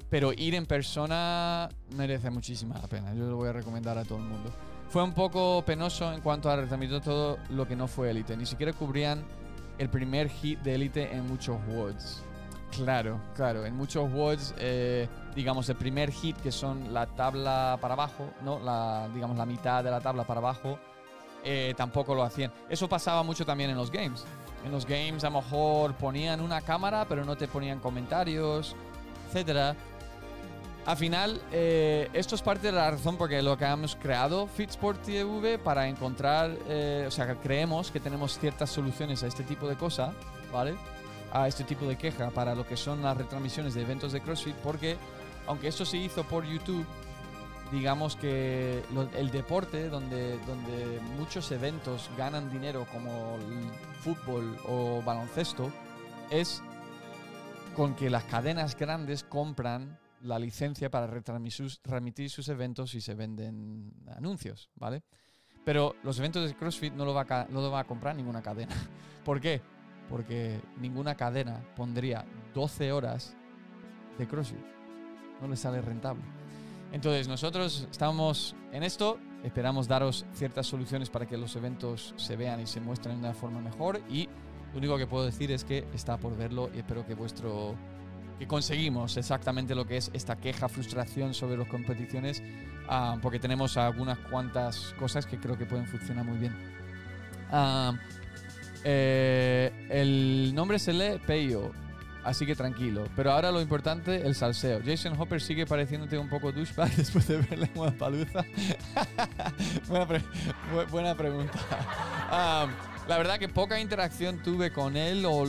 pero 0.10 0.34
ir 0.34 0.56
en 0.56 0.66
persona 0.66 1.70
merece 1.96 2.32
muchísima 2.32 2.80
la 2.80 2.88
pena. 2.88 3.14
Yo 3.14 3.30
lo 3.30 3.36
voy 3.36 3.50
a 3.50 3.54
recomendar 3.54 3.98
a 3.98 4.04
todo 4.04 4.18
el 4.18 4.24
mundo. 4.24 4.52
Fue 4.89 5.04
un 5.04 5.13
poco 5.13 5.63
penoso 5.65 6.12
en 6.13 6.21
cuanto 6.21 6.50
a 6.50 6.56
retransmitir 6.56 7.02
todo 7.02 7.38
lo 7.50 7.67
que 7.67 7.76
no 7.76 7.88
fue 7.88 8.12
Elite. 8.12 8.38
Ni 8.38 8.45
siquiera 8.45 8.71
cubrían 8.74 9.24
el 9.78 9.89
primer 9.89 10.30
hit 10.30 10.60
de 10.60 10.76
Elite 10.76 11.13
en 11.13 11.28
muchos 11.28 11.58
WODs. 11.67 12.24
Claro, 12.71 13.19
claro. 13.36 13.65
En 13.65 13.76
muchos 13.76 14.12
WODs, 14.12 14.54
eh, 14.58 15.08
digamos, 15.36 15.67
el 15.69 15.76
primer 15.76 16.12
hit, 16.12 16.38
que 16.38 16.52
son 16.52 16.93
la 16.93 17.06
tabla 17.08 17.78
para 17.82 17.93
abajo, 17.93 18.30
¿no? 18.43 18.60
La, 18.60 19.10
digamos, 19.13 19.38
la 19.38 19.45
mitad 19.45 19.84
de 19.84 19.91
la 19.91 20.02
tabla 20.02 20.26
para 20.26 20.39
abajo, 20.39 20.80
eh, 21.43 21.74
tampoco 21.78 22.15
lo 22.15 22.24
hacían. 22.24 22.52
Eso 22.69 22.89
pasaba 22.89 23.24
mucho 23.24 23.45
también 23.45 23.69
en 23.69 23.78
los 23.78 23.91
games. 23.91 24.26
En 24.65 24.71
los 24.71 24.86
games 24.86 25.24
a 25.24 25.30
lo 25.30 25.41
mejor 25.41 25.93
ponían 25.93 26.41
una 26.41 26.62
cámara, 26.62 27.06
pero 27.08 27.24
no 27.24 27.36
te 27.36 27.48
ponían 27.48 27.80
comentarios, 27.80 28.76
etcétera. 29.28 29.76
Al 30.86 30.98
final, 30.98 31.41
eh, 31.52 32.10
esto 32.13 32.36
es 32.36 32.43
parte 32.43 32.67
de 32.67 32.74
la 32.74 32.91
razón 32.91 33.17
porque 33.17 33.41
lo 33.41 33.58
que 33.58 33.65
hemos 33.65 33.95
creado 33.95 34.45
Fitsport 34.45 35.02
TV 35.02 35.58
para 35.58 35.88
encontrar, 35.88 36.56
eh, 36.67 37.06
o 37.08 37.12
sea, 37.12 37.34
creemos 37.41 37.89
que 37.89 38.00
tenemos 38.00 38.38
ciertas 38.38 38.69
soluciones 38.69 39.24
a 39.24 39.28
este 39.28 39.43
tipo 39.43 39.67
de 39.67 39.76
cosas, 39.78 40.13
¿vale? 40.54 40.76
A 41.34 41.48
este 41.48 41.63
tipo 41.63 41.88
de 41.88 41.98
queja 41.98 42.30
para 42.30 42.54
lo 42.54 42.67
que 42.67 42.78
son 42.78 43.02
las 43.02 43.17
retransmisiones 43.17 43.74
de 43.74 43.82
eventos 43.82 44.12
de 44.12 44.21
CrossFit, 44.21 44.56
porque 44.58 44.95
aunque 45.48 45.69
esto 45.69 45.86
se 45.86 45.98
hizo 45.98 46.24
por 46.24 46.45
YouTube, 46.45 46.86
digamos 47.71 48.15
que 48.15 48.84
el 49.17 49.32
deporte 49.32 49.89
donde, 49.89 50.38
donde 50.45 51.00
muchos 51.17 51.52
eventos 51.52 52.12
ganan 52.15 52.52
dinero 52.52 52.86
como 52.91 53.38
el 53.38 53.71
fútbol 54.02 54.56
o 54.67 55.02
baloncesto 55.04 55.71
es 56.30 56.62
con 57.76 57.95
que 57.95 58.12
las 58.12 58.24
cadenas 58.26 58.78
grandes 58.78 59.24
compran 59.24 59.98
la 60.26 60.40
licencia 60.40 60.90
para 60.90 61.08
retransmitir 61.08 62.30
sus 62.30 62.50
eventos 62.50 62.94
y 62.96 63.02
se 63.02 63.14
venden 63.14 63.94
anuncios, 64.16 64.70
¿vale? 64.76 65.04
Pero 65.64 65.96
los 66.04 66.20
eventos 66.20 66.48
de 66.48 66.56
CrossFit 66.56 66.94
no 66.94 67.06
lo 67.06 67.14
va 67.14 67.26
a, 67.28 67.48
no 67.50 67.62
lo 67.62 67.72
va 67.72 67.80
a 67.80 67.84
comprar 67.86 68.16
ninguna 68.16 68.42
cadena. 68.42 68.76
¿Por 69.26 69.42
qué? 69.42 69.62
Porque 70.10 70.62
ninguna 70.78 71.16
cadena 71.16 71.64
pondría 71.76 72.26
12 72.54 72.92
horas 72.92 73.36
de 74.18 74.28
CrossFit. 74.28 74.60
No 75.42 75.48
le 75.48 75.56
sale 75.56 75.82
rentable. 75.82 76.24
Entonces 76.92 77.28
nosotros 77.28 77.88
estamos 77.90 78.56
en 78.72 78.84
esto, 78.84 79.20
esperamos 79.44 79.88
daros 79.88 80.26
ciertas 80.34 80.68
soluciones 80.68 81.10
para 81.10 81.26
que 81.26 81.38
los 81.38 81.56
eventos 81.56 82.14
se 82.16 82.36
vean 82.36 82.62
y 82.62 82.68
se 82.68 82.80
muestren 82.80 83.16
de 83.16 83.28
una 83.28 83.34
forma 83.34 83.60
mejor 83.60 84.02
y 84.08 84.30
lo 84.72 84.80
único 84.80 84.98
que 84.98 85.08
puedo 85.08 85.26
decir 85.26 85.52
es 85.52 85.64
que 85.64 85.88
está 85.94 86.18
por 86.18 86.38
verlo 86.38 86.70
y 86.74 86.80
espero 86.80 87.06
que 87.06 87.16
vuestro 87.16 87.76
que 88.39 88.48
conseguimos 88.48 89.17
exactamente 89.17 89.76
lo 89.76 89.86
que 89.86 89.98
es 89.98 90.12
esta 90.13 90.36
queja, 90.36 90.67
frustración 90.69 91.34
sobre 91.34 91.58
las 91.58 91.67
competiciones, 91.67 92.43
ah, 92.88 93.17
porque 93.21 93.39
tenemos 93.39 93.78
algunas 93.78 94.17
cuantas 94.19 94.93
cosas 95.00 95.26
que 95.26 95.38
creo 95.38 95.58
que 95.58 95.65
pueden 95.65 95.88
funcionar 95.88 96.26
muy 96.26 96.38
bien. 96.38 96.56
Ah, 97.52 97.93
eh, 98.84 99.71
el 99.89 100.54
nombre 100.54 100.78
se 100.80 100.93
lee 100.93 101.19
Peyo, 101.26 101.71
así 102.24 102.45
que 102.45 102.56
tranquilo. 102.56 103.08
Pero 103.15 103.32
ahora 103.32 103.52
lo 103.52 103.62
importante, 103.62 104.26
el 104.28 104.36
salseo. 104.36 104.82
Jason 104.86 105.19
Hopper 105.19 105.41
sigue 105.41 105.65
pareciéndote 105.65 106.17
un 106.17 106.30
poco 106.30 106.52
douchebag 106.52 106.91
después 106.95 107.28
de 107.28 107.38
verle 107.38 107.69
en 107.74 107.98
paluza. 107.98 108.45
buena, 109.88 110.24
buena, 110.91 111.15
pregunta. 111.15 111.60
Ah, 112.28 112.67
la 113.08 113.19
verdad 113.19 113.38
que 113.38 113.48
poca 113.48 113.80
interacción 113.80 114.41
tuve 114.41 114.71
con 114.71 114.98
él, 114.98 115.26
o 115.26 115.45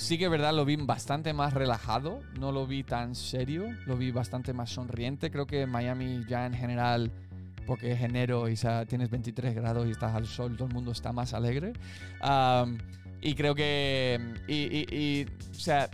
Sí 0.00 0.16
que 0.16 0.30
verdad 0.30 0.54
lo 0.54 0.64
vi 0.64 0.76
bastante 0.76 1.34
más 1.34 1.52
relajado, 1.52 2.22
no 2.38 2.52
lo 2.52 2.66
vi 2.66 2.82
tan 2.82 3.14
serio, 3.14 3.66
lo 3.84 3.98
vi 3.98 4.10
bastante 4.10 4.54
más 4.54 4.70
sonriente. 4.70 5.30
Creo 5.30 5.46
que 5.46 5.66
Miami 5.66 6.24
ya 6.26 6.46
en 6.46 6.54
general, 6.54 7.12
porque 7.66 7.92
es 7.92 8.00
enero 8.00 8.48
y 8.48 8.54
tienes 8.88 9.10
23 9.10 9.54
grados 9.54 9.86
y 9.86 9.90
estás 9.90 10.14
al 10.14 10.26
sol, 10.26 10.56
todo 10.56 10.68
el 10.68 10.74
mundo 10.74 10.90
está 10.90 11.12
más 11.12 11.34
alegre. 11.34 11.74
y 13.20 13.34
creo 13.34 13.54
que... 13.54 14.18
y, 14.48 15.26
o 15.50 15.54
sea, 15.54 15.90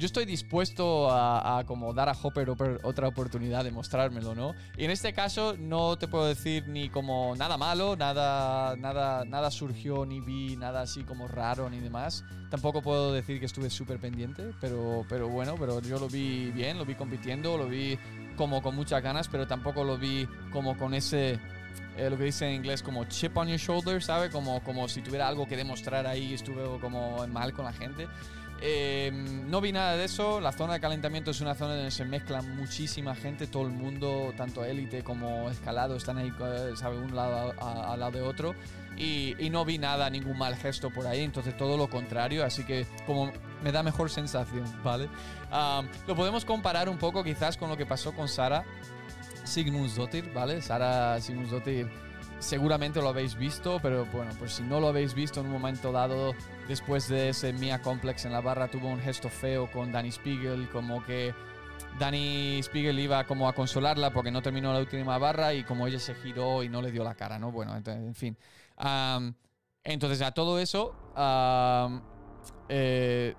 yo 0.00 0.06
estoy 0.06 0.24
dispuesto 0.24 1.10
a, 1.12 1.62
como 1.66 1.92
dar 1.92 2.08
a 2.08 2.12
Hopper 2.12 2.48
otra 2.48 3.06
oportunidad 3.06 3.64
de 3.64 3.70
mostrármelo, 3.70 4.34
¿no? 4.34 4.54
Y 4.78 4.86
en 4.86 4.90
este 4.90 5.12
caso 5.12 5.56
no 5.58 5.98
te 5.98 6.08
puedo 6.08 6.26
decir 6.26 6.66
ni 6.68 6.88
como 6.88 7.36
nada 7.36 7.58
malo, 7.58 7.96
nada, 7.96 8.76
nada, 8.76 9.26
nada 9.26 9.50
surgió, 9.50 10.06
ni 10.06 10.20
vi 10.20 10.56
nada 10.56 10.80
así 10.80 11.04
como 11.04 11.28
raro 11.28 11.68
ni 11.68 11.80
demás. 11.80 12.24
Tampoco 12.48 12.80
puedo 12.80 13.12
decir 13.12 13.40
que 13.40 13.46
estuve 13.46 13.68
súper 13.68 14.00
pendiente, 14.00 14.54
pero, 14.58 15.04
pero 15.06 15.28
bueno, 15.28 15.56
pero 15.58 15.82
yo 15.82 15.98
lo 15.98 16.08
vi 16.08 16.50
bien, 16.50 16.78
lo 16.78 16.86
vi 16.86 16.94
compitiendo, 16.94 17.58
lo 17.58 17.68
vi 17.68 17.98
como 18.36 18.62
con 18.62 18.74
muchas 18.74 19.02
ganas, 19.02 19.28
pero 19.28 19.46
tampoco 19.46 19.84
lo 19.84 19.98
vi 19.98 20.26
como 20.50 20.78
con 20.78 20.94
ese 20.94 21.38
eh, 21.98 22.08
lo 22.08 22.16
que 22.16 22.24
dice 22.24 22.46
en 22.46 22.54
inglés 22.54 22.82
como 22.82 23.04
chip 23.04 23.36
on 23.36 23.48
your 23.48 23.58
shoulder, 23.58 24.02
¿sabe? 24.02 24.30
Como, 24.30 24.62
como 24.64 24.88
si 24.88 25.02
tuviera 25.02 25.28
algo 25.28 25.46
que 25.46 25.56
demostrar 25.56 26.06
ahí, 26.06 26.32
estuve 26.32 26.62
como 26.80 27.26
mal 27.26 27.52
con 27.52 27.66
la 27.66 27.72
gente. 27.74 28.08
Em, 28.62 29.48
no 29.50 29.60
vi 29.60 29.72
nada 29.72 29.96
de 29.96 30.04
eso. 30.04 30.40
La 30.40 30.52
zona 30.52 30.74
de 30.74 30.80
calentamiento 30.80 31.30
es 31.30 31.40
una 31.40 31.54
zona 31.54 31.74
donde 31.76 31.90
se 31.90 32.04
mezcla 32.04 32.42
muchísima 32.42 33.14
gente, 33.14 33.46
todo 33.46 33.64
el 33.64 33.72
mundo, 33.72 34.34
tanto 34.36 34.64
élite 34.64 35.02
como 35.02 35.48
escalado, 35.48 35.96
están 35.96 36.18
ahí, 36.18 36.30
eh, 36.40 36.72
¿sabe? 36.76 36.98
Un 36.98 37.14
lado 37.14 37.54
al 37.58 38.00
lado 38.00 38.12
de 38.12 38.22
otro. 38.22 38.54
Y, 38.96 39.34
no 39.50 39.64
vi 39.64 39.78
nada, 39.78 40.10
ningún 40.10 40.36
mal 40.36 40.56
gesto 40.56 40.90
por 40.90 41.06
ahí. 41.06 41.22
Entonces, 41.22 41.56
todo 41.56 41.78
lo 41.78 41.88
contrario. 41.88 42.44
Así 42.44 42.64
que, 42.64 42.86
como 43.06 43.32
me 43.64 43.72
da 43.72 43.82
mejor 43.82 44.10
sensación, 44.10 44.64
¿vale? 44.84 45.08
lo 46.06 46.14
podemos 46.14 46.44
comparar 46.44 46.88
un 46.88 46.98
poco, 46.98 47.24
quizás, 47.24 47.56
con 47.56 47.70
lo 47.70 47.76
que 47.76 47.86
pasó 47.86 48.12
con 48.12 48.28
Sara 48.28 48.64
Sigmundsdottir, 49.44 50.32
¿vale? 50.32 50.60
Sara 50.60 51.20
Sigmundsdottir 51.20 52.09
seguramente 52.40 53.00
lo 53.00 53.08
habéis 53.10 53.36
visto, 53.36 53.78
pero 53.80 54.06
bueno, 54.06 54.32
pues 54.38 54.54
si 54.54 54.62
no 54.62 54.80
lo 54.80 54.88
habéis 54.88 55.14
visto 55.14 55.40
en 55.40 55.46
un 55.46 55.52
momento 55.52 55.92
dado, 55.92 56.34
después 56.66 57.08
de 57.08 57.28
ese 57.28 57.52
Mia 57.52 57.80
Complex 57.80 58.24
en 58.24 58.32
la 58.32 58.40
barra, 58.40 58.68
tuvo 58.68 58.88
un 58.88 58.98
gesto 58.98 59.28
feo 59.28 59.70
con 59.70 59.92
Danny 59.92 60.10
Spiegel, 60.10 60.68
como 60.70 61.04
que 61.04 61.34
Danny 61.98 62.60
Spiegel 62.62 62.98
iba 62.98 63.24
como 63.24 63.48
a 63.48 63.52
consolarla 63.52 64.10
porque 64.10 64.30
no 64.30 64.42
terminó 64.42 64.72
la 64.72 64.80
última 64.80 65.18
barra 65.18 65.54
y 65.54 65.64
como 65.64 65.86
ella 65.86 65.98
se 65.98 66.14
giró 66.14 66.62
y 66.62 66.68
no 66.68 66.82
le 66.82 66.90
dio 66.90 67.04
la 67.04 67.14
cara, 67.14 67.38
¿no? 67.38 67.52
Bueno, 67.52 67.76
en 67.76 68.14
fin. 68.14 68.36
entonces, 69.84 70.22
a 70.22 70.32
todo 70.32 70.58
eso, 70.58 70.94
eh, 72.68 73.34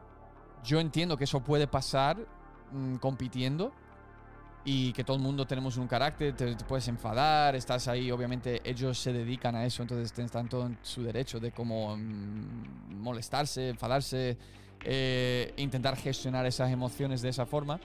yo 0.63 0.79
entiendo 0.79 1.17
que 1.17 1.23
eso 1.23 1.41
puede 1.41 1.67
pasar 1.67 2.17
mm, 2.71 2.97
compitiendo 2.97 3.73
y 4.63 4.93
que 4.93 5.03
todo 5.03 5.17
el 5.17 5.23
mundo 5.23 5.45
tenemos 5.45 5.77
un 5.77 5.87
carácter, 5.87 6.35
te, 6.35 6.55
puedes 6.67 6.87
enfadar, 6.87 7.55
estás 7.55 7.87
ahí, 7.87 8.11
obviamente 8.11 8.61
ellos 8.63 8.97
se 8.97 9.11
dedican 9.11 9.55
a 9.55 9.65
eso, 9.65 9.81
entonces 9.81 10.17
están 10.17 10.47
todo 10.47 10.67
en 10.67 10.77
su 10.83 11.03
derecho 11.03 11.39
de 11.39 11.51
como 11.51 11.97
mm, 11.97 13.01
molestarse, 13.01 13.69
enfadarse, 13.69 14.37
eh, 14.83 15.53
intentar 15.57 15.95
gestionar 15.97 16.45
esas 16.45 16.71
emociones 16.71 17.21
de 17.21 17.29
esa 17.29 17.45
forma. 17.45 17.79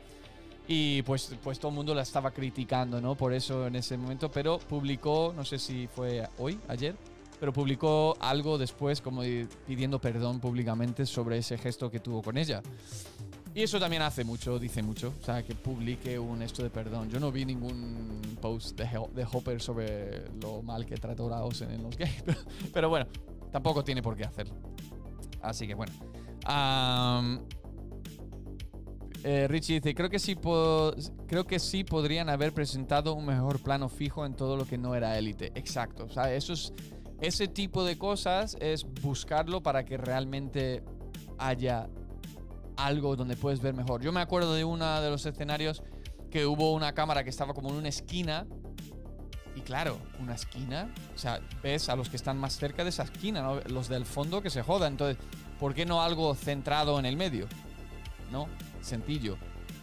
Y 0.68 1.02
pues, 1.02 1.34
pues 1.44 1.60
todo 1.60 1.68
el 1.68 1.76
mundo 1.76 1.94
la 1.94 2.02
estaba 2.02 2.32
criticando, 2.32 3.00
¿no? 3.00 3.14
Por 3.14 3.32
eso 3.32 3.68
en 3.68 3.76
ese 3.76 3.96
momento, 3.96 4.30
pero 4.30 4.58
publicó, 4.58 5.32
no 5.34 5.44
sé 5.44 5.60
si 5.60 5.86
fue 5.86 6.28
hoy, 6.38 6.58
ayer, 6.66 6.96
pero 7.38 7.52
publicó 7.52 8.16
algo 8.20 8.58
después 8.58 9.00
como 9.00 9.22
pidiendo 9.66 10.00
perdón 10.00 10.40
públicamente 10.40 11.06
sobre 11.06 11.38
ese 11.38 11.56
gesto 11.56 11.90
que 11.90 12.00
tuvo 12.00 12.22
con 12.22 12.36
ella. 12.36 12.62
Y 13.56 13.62
eso 13.62 13.80
también 13.80 14.02
hace 14.02 14.22
mucho, 14.22 14.58
dice 14.58 14.82
mucho. 14.82 15.14
O 15.18 15.24
sea, 15.24 15.42
que 15.42 15.54
publique 15.54 16.18
un 16.18 16.42
esto 16.42 16.62
de 16.62 16.68
perdón. 16.68 17.08
Yo 17.08 17.18
no 17.18 17.32
vi 17.32 17.46
ningún 17.46 18.20
post 18.38 18.78
de, 18.78 18.84
de 19.14 19.26
Hopper 19.32 19.62
sobre 19.62 20.28
lo 20.42 20.60
mal 20.60 20.84
que 20.84 20.96
trató 20.96 21.32
a 21.32 21.42
Osen 21.42 21.70
en 21.70 21.82
los 21.82 21.96
games. 21.96 22.22
Pero, 22.70 22.90
bueno, 22.90 23.06
tampoco 23.50 23.82
tiene 23.82 24.02
por 24.02 24.14
qué 24.14 24.24
hacerlo. 24.24 24.56
Así 25.40 25.66
que 25.66 25.72
bueno. 25.72 25.90
Eh, 29.24 29.48
Richie 29.48 29.80
dice, 29.80 29.94
creo 29.94 30.10
que, 30.10 30.18
sí 30.18 30.36
creo 31.26 31.46
que 31.46 31.58
sí 31.58 31.82
podrían 31.82 32.28
haber 32.28 32.52
presentado 32.52 33.14
un 33.14 33.24
mejor 33.24 33.62
plano 33.62 33.88
fijo 33.88 34.26
en 34.26 34.34
todo 34.34 34.58
lo 34.58 34.66
que 34.66 34.76
no 34.76 34.94
era 34.94 35.16
élite. 35.16 35.52
Exacto. 35.54 36.04
O 36.04 36.10
sea, 36.10 36.30
eso 36.34 36.52
es, 36.52 36.74
ese 37.22 37.48
tipo 37.48 37.86
de 37.86 37.96
cosas 37.96 38.54
es 38.60 38.84
buscarlo 39.00 39.62
para 39.62 39.86
que 39.86 39.96
realmente 39.96 40.82
haya 41.38 41.88
algo 42.76 43.16
donde 43.16 43.36
puedes 43.36 43.60
ver 43.60 43.74
mejor. 43.74 44.02
Yo 44.02 44.12
me 44.12 44.20
acuerdo 44.20 44.54
de 44.54 44.64
uno 44.64 45.00
de 45.00 45.10
los 45.10 45.24
escenarios 45.26 45.82
que 46.30 46.46
hubo 46.46 46.72
una 46.72 46.92
cámara 46.92 47.24
que 47.24 47.30
estaba 47.30 47.54
como 47.54 47.70
en 47.70 47.76
una 47.76 47.88
esquina. 47.88 48.46
Y 49.54 49.60
claro, 49.60 49.98
una 50.20 50.34
esquina. 50.34 50.92
O 51.14 51.18
sea, 51.18 51.40
ves 51.62 51.88
a 51.88 51.96
los 51.96 52.10
que 52.10 52.16
están 52.16 52.38
más 52.38 52.56
cerca 52.56 52.84
de 52.84 52.90
esa 52.90 53.04
esquina, 53.04 53.54
los 53.68 53.88
del 53.88 54.04
fondo 54.04 54.42
que 54.42 54.50
se 54.50 54.62
jodan. 54.62 54.92
Entonces, 54.92 55.16
¿por 55.58 55.74
qué 55.74 55.86
no 55.86 56.02
algo 56.02 56.34
centrado 56.34 56.98
en 56.98 57.06
el 57.06 57.16
medio? 57.16 57.46
¿No? 58.30 58.48
Sencillo. 58.82 59.38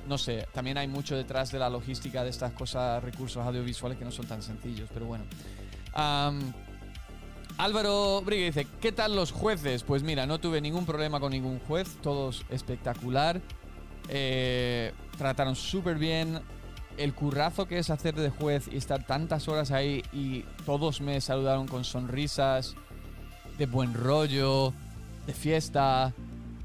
No 0.07 0.17
sé, 0.17 0.47
también 0.53 0.77
hay 0.77 0.87
mucho 0.87 1.15
detrás 1.15 1.51
de 1.51 1.59
la 1.59 1.69
logística 1.69 2.23
de 2.23 2.29
estas 2.29 2.51
cosas, 2.51 3.01
recursos 3.01 3.45
audiovisuales 3.45 3.97
que 3.97 4.03
no 4.03 4.11
son 4.11 4.27
tan 4.27 4.41
sencillos, 4.41 4.89
pero 4.93 5.05
bueno. 5.05 5.23
Álvaro 7.57 8.21
Brigue 8.21 8.45
dice, 8.45 8.67
¿qué 8.81 8.91
tal 8.91 9.15
los 9.15 9.31
jueces? 9.31 9.83
Pues 9.83 10.03
mira, 10.03 10.25
no 10.25 10.39
tuve 10.39 10.59
ningún 10.59 10.85
problema 10.85 11.19
con 11.19 11.31
ningún 11.31 11.59
juez, 11.59 11.97
todos 12.01 12.45
espectacular. 12.49 13.41
Eh, 14.09 14.91
trataron 15.17 15.55
súper 15.55 15.97
bien. 15.97 16.39
El 16.97 17.13
currazo 17.13 17.67
que 17.67 17.79
es 17.79 17.89
hacer 17.89 18.15
de 18.15 18.29
juez 18.29 18.67
y 18.71 18.77
estar 18.77 19.05
tantas 19.05 19.47
horas 19.47 19.71
ahí 19.71 20.03
y 20.11 20.41
todos 20.65 21.01
me 21.01 21.21
saludaron 21.21 21.67
con 21.67 21.83
sonrisas, 21.83 22.75
de 23.57 23.65
buen 23.65 23.93
rollo, 23.93 24.73
de 25.25 25.33
fiesta. 25.33 26.13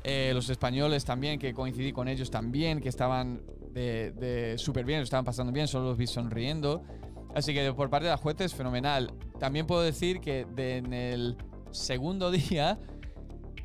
Eh, 0.04 0.32
los 0.34 0.48
españoles 0.48 1.04
también, 1.04 1.38
que 1.38 1.52
coincidí 1.52 1.92
con 1.92 2.08
ellos 2.08 2.30
también, 2.30 2.80
que 2.80 2.88
estaban 2.88 3.42
de, 3.72 4.12
de 4.12 4.56
súper 4.58 4.84
bien, 4.84 5.00
estaban 5.00 5.24
pasando 5.24 5.52
bien, 5.52 5.68
solo 5.68 5.88
los 5.88 5.98
vi 5.98 6.06
sonriendo. 6.06 6.82
Así 7.34 7.52
que 7.52 7.72
por 7.72 7.90
parte 7.90 8.06
de 8.06 8.12
los 8.12 8.20
jueces, 8.20 8.54
fenomenal. 8.54 9.12
También 9.38 9.66
puedo 9.66 9.82
decir 9.82 10.20
que 10.20 10.46
en 10.56 10.92
el 10.92 11.36
segundo 11.70 12.30
día 12.32 12.78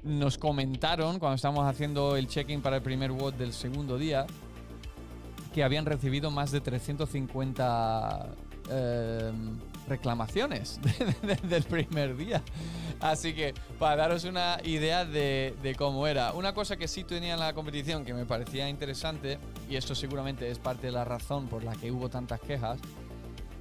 nos 0.04 0.38
comentaron, 0.38 1.20
cuando 1.20 1.36
estábamos 1.36 1.66
haciendo 1.66 2.18
el 2.18 2.28
check-in 2.28 2.62
para 2.62 2.78
el 2.78 2.82
primer 2.82 3.12
WOD 3.12 3.34
del 3.36 3.54
segundo 3.54 3.98
día, 3.98 4.26
que 5.54 5.64
habían 5.64 5.86
recibido 5.86 6.32
más 6.32 6.52
de 6.52 6.60
350 6.60 8.36
em, 8.70 9.60
reclamaciones 9.88 10.80
del 11.44 11.64
primer 11.64 12.18
día. 12.18 12.42
Así 13.00 13.34
que 13.34 13.54
para 13.80 13.96
daros 13.96 14.24
una 14.24 14.58
idea 14.64 15.06
de, 15.06 15.56
de, 15.62 15.76
cómo 15.76 16.08
era. 16.08 16.34
Una 16.34 16.54
cosa 16.54 16.76
que 16.76 16.88
sí 16.88 17.04
tenía 17.04 17.34
en 17.34 17.40
la 17.40 17.54
competición 17.54 18.04
que 18.04 18.14
me 18.14 18.26
parecía 18.26 18.68
interesante, 18.68 19.38
y 19.70 19.76
esto 19.76 19.96
seguramente 19.96 20.50
es 20.50 20.60
parte 20.60 20.88
de 20.88 20.94
la 20.94 21.06
razón 21.06 21.48
por 21.48 21.64
la 21.64 21.74
que 21.74 21.92
hubo 21.92 22.10
tantas 22.10 22.42
quejas, 22.42 22.80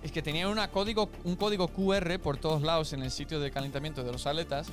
es 0.03 0.11
que 0.11 0.23
tenían 0.23 0.49
una 0.49 0.69
código, 0.69 1.11
un 1.25 1.37
código 1.37 1.69
QR 1.69 2.19
por 2.19 2.37
todos 2.37 2.63
lados 2.63 2.93
en 2.93 3.03
el 3.03 3.11
sitio 3.11 3.41
de 3.41 3.51
calentamiento 3.51 4.03
de 4.03 4.13
los 4.13 4.27
aletas, 4.27 4.67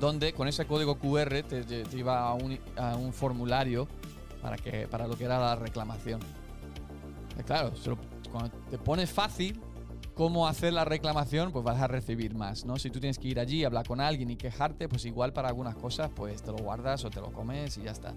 donde 0.00 0.32
con 0.32 0.48
ese 0.48 0.66
código 0.66 0.96
QR 0.96 1.42
te, 1.42 1.84
iba 1.94 2.28
a 2.28 2.34
un, 2.34 3.12
formulario 3.12 3.86
para, 4.40 4.56
que, 4.56 4.88
para 4.88 5.06
lo 5.06 5.16
que 5.16 5.24
era 5.24 5.38
la 5.38 5.56
reclamación. 5.56 6.20
claro, 7.46 7.72
cuando 8.30 8.50
te 8.70 8.78
pones 8.78 9.10
fácil 9.10 9.60
cómo 10.14 10.46
hacer 10.46 10.72
la 10.72 10.84
reclamación, 10.84 11.52
pues 11.52 11.64
vas 11.64 11.80
a 11.80 11.86
recibir 11.86 12.34
más, 12.34 12.64
¿no? 12.64 12.78
Si 12.78 12.90
tú 12.90 13.00
tienes 13.00 13.18
que 13.18 13.28
ir 13.28 13.38
allí, 13.38 13.64
hablar 13.64 13.86
con 13.86 14.00
alguien 14.00 14.30
y 14.30 14.36
quejarte, 14.36 14.88
pues 14.88 15.04
igual 15.04 15.32
para 15.32 15.48
algunas 15.48 15.74
cosas, 15.74 16.10
pues 16.14 16.42
te 16.42 16.50
lo 16.50 16.58
guardas 16.58 17.04
o 17.04 17.10
te 17.10 17.20
lo 17.20 17.32
comes 17.32 17.76
y 17.78 17.82
ya 17.82 17.92
está. 17.92 18.14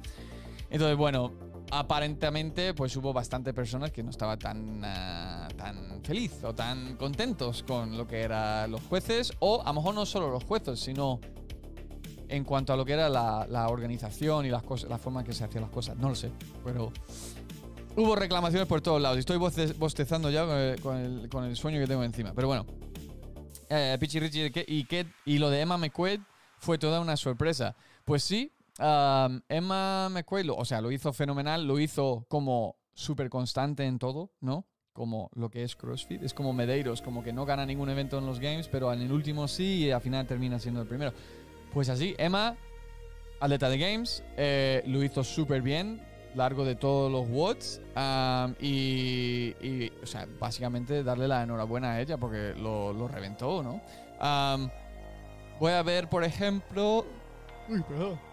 Entonces, 0.69 0.97
bueno, 0.97 1.31
aparentemente 1.71 2.73
pues 2.73 2.95
hubo 2.95 3.13
bastante 3.13 3.53
personas 3.53 3.91
que 3.91 4.03
no 4.03 4.09
estaban 4.09 4.39
tan, 4.39 4.79
uh, 4.79 5.47
tan 5.55 6.01
feliz 6.03 6.43
o 6.43 6.53
tan 6.53 6.95
contentos 6.97 7.63
con 7.63 7.97
lo 7.97 8.07
que 8.07 8.21
eran 8.21 8.71
los 8.71 8.81
jueces 8.83 9.33
o 9.39 9.61
a 9.61 9.67
lo 9.67 9.73
mejor 9.75 9.95
no 9.95 10.05
solo 10.05 10.29
los 10.29 10.43
jueces, 10.43 10.79
sino 10.79 11.19
en 12.27 12.43
cuanto 12.43 12.73
a 12.73 12.77
lo 12.77 12.85
que 12.85 12.93
era 12.93 13.09
la, 13.09 13.67
organización 13.69 14.45
y 14.45 14.49
las 14.49 14.63
cosas, 14.63 14.89
la 14.89 14.97
forma 14.97 15.21
en 15.21 15.27
que 15.27 15.33
se 15.33 15.43
hacían 15.43 15.63
las 15.63 15.71
cosas. 15.71 15.97
No 15.97 16.09
lo 16.09 16.15
sé, 16.15 16.31
pero 16.63 16.91
hubo 17.95 18.15
reclamaciones 18.15 18.67
por 18.67 18.81
todos 18.81 19.01
lados. 19.01 19.17
Estoy 19.17 19.37
bostezando 19.37 20.29
ya 20.29 20.45
con 20.81 20.97
el, 20.97 21.29
con 21.29 21.43
el, 21.43 21.55
sueño 21.55 21.79
que 21.79 21.87
tengo 21.87 22.03
encima. 22.03 22.33
Pero 22.33 22.47
bueno, 22.47 22.65
eh, 23.69 23.95
Pichi 23.99 24.19
Richie 24.19 24.51
y, 24.67 24.87
y 25.25 25.37
lo 25.37 25.49
de 25.49 25.61
Emma 25.61 25.77
McQuaid 25.77 26.19
fue 26.57 26.77
toda 26.77 26.99
una 26.99 27.15
sorpresa. 27.15 27.75
Pues 28.05 28.23
sí, 28.23 28.51
Emma 28.77 30.09
McQuaid, 30.09 30.51
o 30.51 30.65
sea, 30.65 30.81
lo 30.81 30.91
hizo 30.91 31.13
fenomenal, 31.13 31.65
lo 31.65 31.79
hizo 31.79 32.25
como 32.27 32.77
súper 32.93 33.29
constante 33.29 33.85
en 33.85 33.99
todo, 33.99 34.31
¿no? 34.41 34.67
Como 34.93 35.29
lo 35.35 35.49
que 35.49 35.63
es 35.63 35.75
CrossFit. 35.75 36.23
Es 36.23 36.33
como 36.33 36.53
Medeiros, 36.53 37.01
como 37.01 37.23
que 37.23 37.33
no 37.33 37.45
gana 37.45 37.65
ningún 37.65 37.89
evento 37.89 38.17
en 38.17 38.25
los 38.25 38.39
games, 38.39 38.67
pero 38.67 38.91
en 38.93 39.01
el 39.01 39.11
último 39.11 39.47
sí 39.47 39.85
y 39.85 39.91
al 39.91 40.01
final 40.01 40.25
termina 40.25 40.59
siendo 40.59 40.81
el 40.81 40.87
primero. 40.87 41.13
Pues 41.73 41.89
así, 41.89 42.15
Emma, 42.17 42.55
atleta 43.39 43.69
de 43.69 43.77
games, 43.77 44.23
eh, 44.37 44.83
lo 44.87 45.03
hizo 45.03 45.23
súper 45.23 45.61
bien, 45.61 46.01
largo 46.33 46.63
de 46.63 46.75
todos 46.75 47.11
los 47.11 47.27
watts. 47.29 47.81
y, 48.61 49.91
o 50.01 50.05
sea, 50.05 50.27
básicamente 50.39 51.03
darle 51.03 51.27
la 51.27 51.43
enhorabuena 51.43 51.93
a 51.93 52.01
ella 52.01 52.17
porque 52.17 52.53
lo, 52.55 53.07
reventó, 53.07 53.63
¿no? 53.63 53.81
voy 55.59 55.71
a 55.71 55.83
ver, 55.83 56.09
por 56.09 56.23
ejemplo. 56.23 57.05
Uy, 57.67 57.81
perdón 57.81 58.24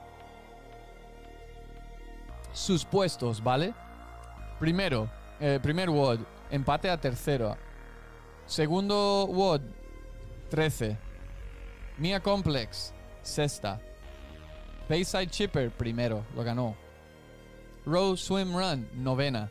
sus 2.53 2.85
puestos, 2.85 3.43
¿vale? 3.43 3.75
Primero, 4.59 5.11
eh, 5.41 5.59
primer 5.63 5.91
WOD, 5.91 6.21
empate 6.51 6.91
a 6.91 7.01
tercero. 7.01 7.57
Segundo 8.47 9.27
WOD, 9.27 9.61
13. 10.51 10.97
Mia 11.99 12.21
Complex, 12.21 12.93
sexta. 13.23 13.81
Bayside 14.89 15.29
Chipper, 15.29 15.71
primero, 15.71 16.25
lo 16.35 16.45
ganó. 16.45 16.77
Row 17.87 18.17
Swim 18.17 18.55
Run, 18.55 18.89
novena. 18.95 19.51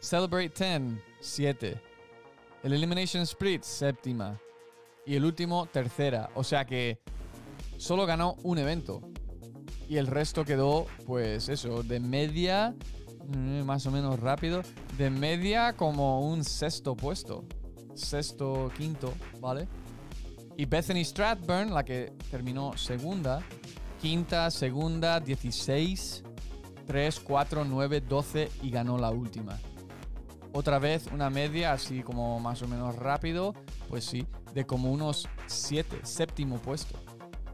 Celebrate 0.00 0.50
10, 0.50 1.00
siete. 1.20 1.80
El 2.62 2.72
Elimination 2.72 3.22
Split, 3.22 3.62
séptima. 3.62 4.38
Y 5.06 5.16
el 5.16 5.24
último, 5.24 5.66
tercera. 5.66 6.30
O 6.34 6.42
sea 6.42 6.64
que 6.64 6.98
solo 7.76 8.06
ganó 8.06 8.36
un 8.42 8.58
evento. 8.58 9.00
Y 9.88 9.98
el 9.98 10.06
resto 10.06 10.44
quedó, 10.44 10.86
pues 11.06 11.48
eso, 11.48 11.82
de 11.82 12.00
media, 12.00 12.74
mm, 13.28 13.62
más 13.62 13.86
o 13.86 13.90
menos 13.90 14.18
rápido, 14.18 14.62
de 14.98 15.10
media 15.10 15.74
como 15.74 16.28
un 16.28 16.42
sexto 16.44 16.96
puesto. 16.96 17.44
Sexto, 17.94 18.70
quinto, 18.76 19.12
¿vale? 19.40 19.68
Y 20.56 20.64
Bethany 20.64 21.04
Stratburn, 21.04 21.72
la 21.72 21.84
que 21.84 22.12
terminó 22.30 22.76
segunda, 22.76 23.42
quinta, 24.00 24.50
segunda, 24.50 25.20
16, 25.20 26.24
3, 26.86 27.20
4, 27.20 27.64
9, 27.64 28.00
12 28.00 28.50
y 28.62 28.70
ganó 28.70 28.98
la 28.98 29.10
última. 29.10 29.58
Otra 30.52 30.78
vez 30.78 31.06
una 31.12 31.28
media 31.28 31.72
así 31.72 32.02
como 32.02 32.40
más 32.40 32.62
o 32.62 32.68
menos 32.68 32.96
rápido, 32.96 33.54
pues 33.88 34.04
sí, 34.04 34.26
de 34.54 34.64
como 34.64 34.90
unos 34.90 35.28
7, 35.46 36.00
séptimo 36.02 36.56
puesto 36.56 36.98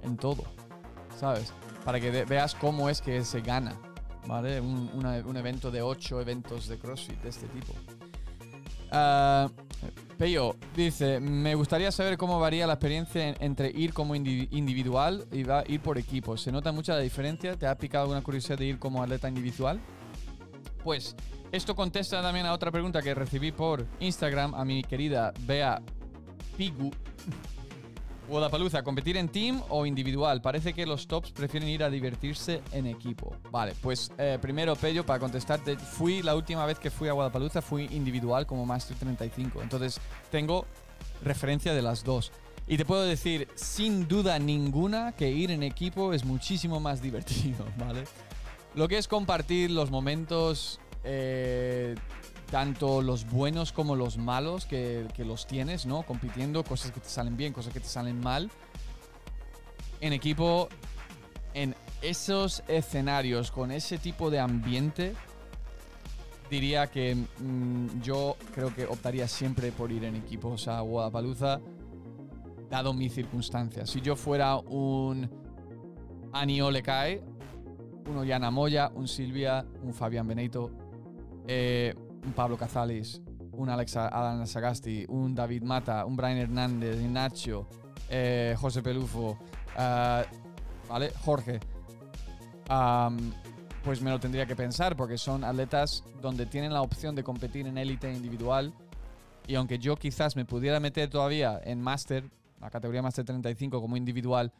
en 0.03 0.17
todo, 0.17 0.45
¿sabes? 1.19 1.53
Para 1.85 2.01
que 2.01 2.25
veas 2.25 2.55
cómo 2.55 2.89
es 2.89 3.01
que 3.01 3.25
se 3.25 3.41
gana, 3.41 3.77
¿vale? 4.27 4.61
Un, 4.61 5.37
evento 5.37 5.71
de 5.71 5.83
ocho 5.83 6.21
eventos 6.21 6.69
de 6.69 6.79
CrossFit 6.79 7.21
de 7.23 7.29
este 7.29 7.47
tipo. 7.49 7.73
Uh, 8.93 9.49
Peyo 10.19 10.55
dice, 10.77 11.19
me 11.19 11.55
gustaría 11.55 11.91
saber 11.91 12.17
cómo 12.17 12.39
varía 12.39 12.67
la 12.67 12.75
experiencia 12.75 13.35
entre 13.41 13.71
ir 13.71 13.93
como 13.93 14.15
individual 14.15 15.27
y 15.33 15.41
ir 15.73 15.81
por 15.81 15.99
equipo. 15.99 16.37
¿Se 16.37 16.53
nota 16.53 16.71
mucha 16.73 16.95
la 16.95 17.01
diferencia? 17.01 17.57
¿Te 17.57 17.67
ha 17.67 17.77
picado 17.77 18.05
alguna 18.05 18.23
curiosidad 18.23 18.59
de 18.59 18.67
ir 18.67 18.79
como 18.79 19.03
atleta 19.03 19.29
individual? 19.29 19.81
Pues 20.85 21.17
esto 21.51 21.75
contesta 21.75 22.23
también 22.23 22.47
a 22.47 22.53
otra 22.53 22.71
pregunta 22.71 23.03
que 23.03 23.15
recibí 23.15 23.51
por 23.51 23.87
Instagram 24.01 24.55
a 24.55 24.65
mi 24.65 24.83
querida 24.83 25.33
Bea 25.41 25.83
Pigu. 26.57 26.91
Wodapalooza, 28.33 28.83
¿competir 28.83 29.19
en 29.19 29.29
team 29.29 29.63
o 29.69 29.85
individual? 29.85 30.41
Parece 30.41 30.73
que 30.73 30.87
los 30.87 31.07
tops 31.07 31.33
prefieren 31.33 31.69
ir 31.69 31.85
a 31.85 31.91
divertirse 31.91 32.63
en 32.73 32.87
equipo. 32.87 33.37
Vale, 33.51 33.75
pues 33.83 34.11
eh, 34.17 34.39
primero, 34.41 34.75
Pello, 34.75 35.05
para 35.05 35.19
contestarte, 35.19 35.77
fui 35.77 36.23
la 36.23 36.35
última 36.35 36.65
vez 36.65 36.79
que 36.79 36.91
fui 36.91 37.09
a 37.09 37.13
Guadalajara, 37.13 37.61
fui 37.61 37.89
individual 37.93 38.47
como 38.47 38.65
Master 38.65 38.97
35. 38.97 39.61
Entonces, 39.61 40.01
tengo 40.31 40.65
referencia 41.23 41.75
de 41.75 41.83
las 41.83 42.05
dos. 42.05 42.33
Y 42.67 42.79
te 42.79 42.87
puedo 42.87 43.03
decir, 43.03 43.49
sin 43.55 44.09
duda 44.09 44.39
ninguna, 44.39 45.13
que 45.13 45.31
ir 45.31 45.51
en 45.51 45.63
equipo 45.63 46.15
es 46.15 46.25
muchísimo 46.25 46.81
más 46.81 47.03
divertido, 47.03 47.67
¿vale? 47.77 48.05
lo 48.75 48.89
que 48.89 48.99
es 48.99 49.09
compartir 49.09 49.71
los 49.71 49.91
momentos, 49.91 50.81
eh, 51.05 51.95
tanto 52.53 53.01
los 53.01 53.25
buenos 53.25 53.73
como 53.73 53.97
los 53.97 54.19
malos 54.19 54.67
que, 54.67 55.09
que 55.15 55.25
los 55.25 55.47
tienes, 55.47 55.87
¿no? 55.87 56.03
Compitiendo, 56.03 56.63
cosas 56.63 56.93
que 56.93 57.01
te 57.01 57.09
salen 57.09 57.35
bien, 57.35 57.55
cosas 57.55 57.73
que 57.73 57.81
te 57.81 57.89
salen 57.89 58.21
mal. 58.21 58.51
En 60.03 60.13
equipo, 60.13 60.69
en 61.55 61.75
esos 62.03 62.63
escenarios, 62.69 63.51
con 63.51 63.73
ese 63.73 63.97
tipo 63.97 64.29
de 64.29 64.39
ambiente, 64.39 65.15
diría 66.51 66.89
que 66.89 67.15
mm, 67.15 68.03
yo 68.03 68.37
creo 68.55 68.75
que 68.75 68.85
optaría 68.85 69.27
siempre 69.29 69.73
por 69.73 69.91
ir 69.91 70.05
en 70.05 70.17
equipos 70.17 70.69
a 70.69 70.83
Guadalajara, 70.83 71.59
dado 72.69 72.93
mis 72.93 73.15
circunstancias. 73.15 73.89
Si 73.89 74.03
yo 74.03 74.15
fuera 74.15 74.57
un 74.57 75.31
Ani 76.35 76.61
Olecae, 76.61 77.23
un 78.11 78.19
Ollana 78.19 78.51
Moya, 78.51 78.93
un 78.95 79.09
Silvia, 79.09 79.65
un 79.83 79.95
Fabián 79.95 80.27
Benito, 80.27 80.71
eh, 81.49 81.95
un 82.25 82.33
Pablo 82.33 82.57
Cazalis, 82.57 83.21
un 83.53 83.69
Alexa 83.69 84.09
Alan 84.09 84.47
Sagasti, 84.47 85.05
un 85.09 85.35
David 85.35 85.63
Mata, 85.63 86.05
un 86.05 86.17
Brian 86.17 86.39
Hernández, 86.39 87.01
Nacho, 87.03 87.67
eh, 88.09 88.57
José 88.59 88.83
Pelufo, 88.83 89.39
uh, 89.77 90.89
¿vale? 90.89 91.13
Jorge. 91.25 91.61
Pues 93.85 94.01
me 94.01 94.11
lo 94.11 94.21
tendría 94.21 94.47
que 94.47 94.55
pensar 94.55 94.97
porque 94.97 95.19
son 95.19 95.43
atletas 95.43 96.05
donde 96.21 96.47
tienen 96.47 96.73
la 96.73 96.83
opción 96.83 97.17
de 97.17 97.25
competir 97.25 97.67
en 97.67 97.77
élite 97.79 98.13
individual. 98.13 98.73
Y 99.49 99.57
aunque 99.57 99.79
yo 99.79 99.97
quizás 99.97 100.37
me 100.37 100.45
pudiera 100.45 100.79
meter 100.79 101.11
todavía 101.11 101.61
en 101.65 101.81
máster, 101.81 102.31
la 102.61 102.71
categoría 102.71 103.03
máster 103.03 103.25
35 103.25 103.81
como 103.81 103.97
individual, 103.97 104.53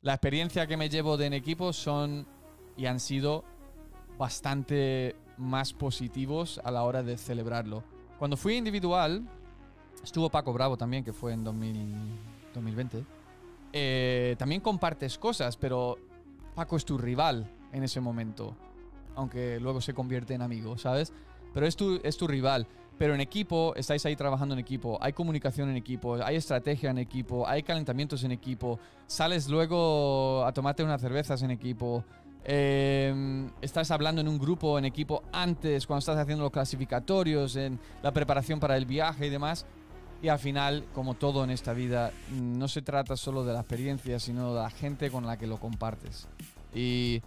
la 0.00 0.14
experiencia 0.14 0.66
que 0.68 0.76
me 0.76 0.88
llevo 0.88 1.16
de 1.16 1.26
en 1.26 1.32
equipo 1.32 1.72
son 1.72 2.26
y 2.76 2.86
han 2.86 3.00
sido 3.00 3.44
bastante 4.16 5.16
más 5.42 5.72
positivos 5.72 6.60
a 6.64 6.70
la 6.70 6.84
hora 6.84 7.02
de 7.02 7.18
celebrarlo. 7.18 7.82
Cuando 8.18 8.36
fui 8.36 8.56
individual, 8.56 9.26
estuvo 10.02 10.30
Paco 10.30 10.52
Bravo 10.52 10.76
también, 10.76 11.04
que 11.04 11.12
fue 11.12 11.32
en 11.32 11.44
2020. 11.44 13.04
Eh, 13.72 14.36
también 14.38 14.60
compartes 14.60 15.18
cosas, 15.18 15.56
pero 15.56 15.98
Paco 16.54 16.76
es 16.76 16.84
tu 16.84 16.98
rival 16.98 17.50
en 17.72 17.82
ese 17.82 18.00
momento. 18.00 18.56
Aunque 19.14 19.58
luego 19.60 19.80
se 19.80 19.92
convierte 19.92 20.34
en 20.34 20.42
amigo, 20.42 20.78
¿sabes? 20.78 21.12
Pero 21.52 21.66
es 21.66 21.76
tu, 21.76 22.00
es 22.02 22.16
tu 22.16 22.26
rival. 22.26 22.66
Pero 22.98 23.14
en 23.14 23.20
equipo, 23.20 23.74
estáis 23.74 24.06
ahí 24.06 24.14
trabajando 24.14 24.54
en 24.54 24.60
equipo, 24.60 24.98
hay 25.00 25.12
comunicación 25.12 25.68
en 25.70 25.76
equipo, 25.76 26.22
hay 26.22 26.36
estrategia 26.36 26.90
en 26.90 26.98
equipo, 26.98 27.48
hay 27.48 27.62
calentamientos 27.62 28.22
en 28.22 28.32
equipo, 28.32 28.78
sales 29.06 29.48
luego 29.48 30.44
a 30.44 30.52
tomarte 30.52 30.84
unas 30.84 31.00
cervezas 31.00 31.42
en 31.42 31.50
equipo, 31.50 32.04
em, 32.44 33.50
estás 33.60 33.90
hablando 33.90 34.20
en 34.20 34.28
un 34.28 34.38
grupo, 34.38 34.78
en 34.78 34.84
equipo, 34.84 35.22
antes, 35.32 35.86
cuando 35.86 36.00
estás 36.00 36.18
haciendo 36.18 36.44
los 36.44 36.52
clasificatorios, 36.52 37.56
en 37.56 37.78
la 38.02 38.12
preparación 38.12 38.60
para 38.60 38.76
el 38.76 38.86
viaje 38.86 39.26
y 39.26 39.30
demás. 39.30 39.66
Y 40.22 40.28
al 40.28 40.38
final, 40.38 40.84
como 40.94 41.14
todo 41.14 41.42
en 41.42 41.50
esta 41.50 41.72
vida, 41.72 42.12
no 42.30 42.68
se 42.68 42.80
trata 42.82 43.16
solo 43.16 43.44
de 43.44 43.52
la 43.52 43.60
experiencia, 43.60 44.20
sino 44.20 44.54
de 44.54 44.62
la 44.62 44.70
gente 44.70 45.10
con 45.10 45.26
la 45.26 45.36
que 45.36 45.48
lo 45.48 45.58
compartes. 45.58 46.28
Y 46.74 47.20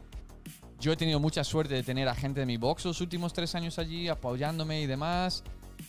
yo 0.80 0.94
he 0.94 0.98
tenido 0.98 1.20
mucha 1.20 1.44
suerte 1.44 1.74
de 1.74 1.84
tener 1.84 2.08
a 2.08 2.16
gente 2.16 2.40
de 2.40 2.46
mi 2.46 2.58
box 2.58 2.86
los 2.86 3.02
últimos 3.02 3.34
tres 3.34 3.56
años 3.56 3.80
allí 3.80 4.08
apoyándome 4.08 4.82
y 4.82 4.86
demás. 4.86 5.44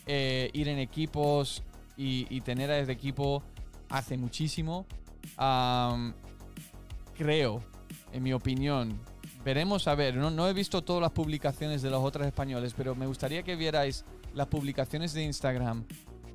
Eh, 0.06 0.50
ir 0.52 0.68
en 0.68 0.78
equipos 0.78 1.62
y, 1.96 2.40
tener 2.42 2.70
a 2.70 2.78
ese 2.78 2.92
equipo 2.92 3.42
hace 3.88 4.16
muchísimo. 4.16 4.86
creo, 7.16 7.62
en 8.12 8.22
mi 8.22 8.32
opinión, 8.32 9.00
veremos 9.46 9.86
a 9.86 9.94
ver. 9.94 10.16
No, 10.16 10.28
no 10.28 10.48
he 10.48 10.52
visto 10.52 10.82
todas 10.82 11.00
las 11.00 11.12
publicaciones 11.12 11.80
de 11.80 11.88
los 11.88 12.02
otros 12.02 12.26
españoles, 12.26 12.74
pero 12.76 12.96
me 12.96 13.06
gustaría 13.06 13.44
que 13.44 13.54
vierais 13.54 14.04
las 14.34 14.48
publicaciones 14.48 15.12
de 15.12 15.22
Instagram 15.22 15.84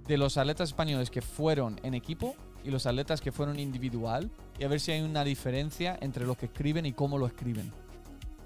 de 0.08 0.18
los 0.18 0.38
atletas 0.38 0.70
españoles 0.70 1.12
que 1.12 1.22
fueron 1.22 1.78
en 1.84 1.94
equipo 1.94 2.36
y 2.64 2.72
los 2.72 2.86
atletas 2.86 3.20
que 3.20 3.34
fueron 3.34 3.60
individual 3.60 4.32
y 4.58 4.64
a 4.64 4.70
ver 4.70 4.80
si 4.80 4.94
hay 4.94 5.02
una 5.02 5.26
diferencia 5.26 5.98
entre 6.00 6.26
lo 6.26 6.36
que 6.36 6.46
escriben 6.46 6.86
y 6.86 6.94
cómo 6.94 7.18
lo 7.18 7.28
escriben. 7.28 7.70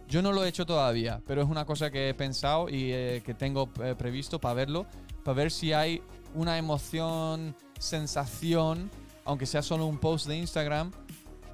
Yo 0.10 0.24
no 0.24 0.32
lo 0.32 0.44
he 0.44 0.50
hecho 0.50 0.66
todavía, 0.66 1.22
pero 1.28 1.44
es 1.44 1.48
una 1.48 1.66
cosa 1.66 1.92
que 1.92 2.10
he 2.10 2.14
pensado 2.16 2.68
y 2.68 2.92
eh, 2.92 3.22
que 3.24 3.36
tengo 3.36 3.70
eh, 3.84 3.94
previsto 3.96 4.42
para 4.42 4.56
verlo, 4.56 4.88
para 5.24 5.36
ver 5.36 5.52
si 5.52 5.74
hay 5.74 6.02
una 6.34 6.58
emoción, 6.58 7.56
sensación, 7.78 8.90
aunque 9.26 9.46
sea 9.46 9.62
solo 9.62 9.86
un 9.86 10.00
post 10.00 10.28
de 10.28 10.38
Instagram, 10.38 10.92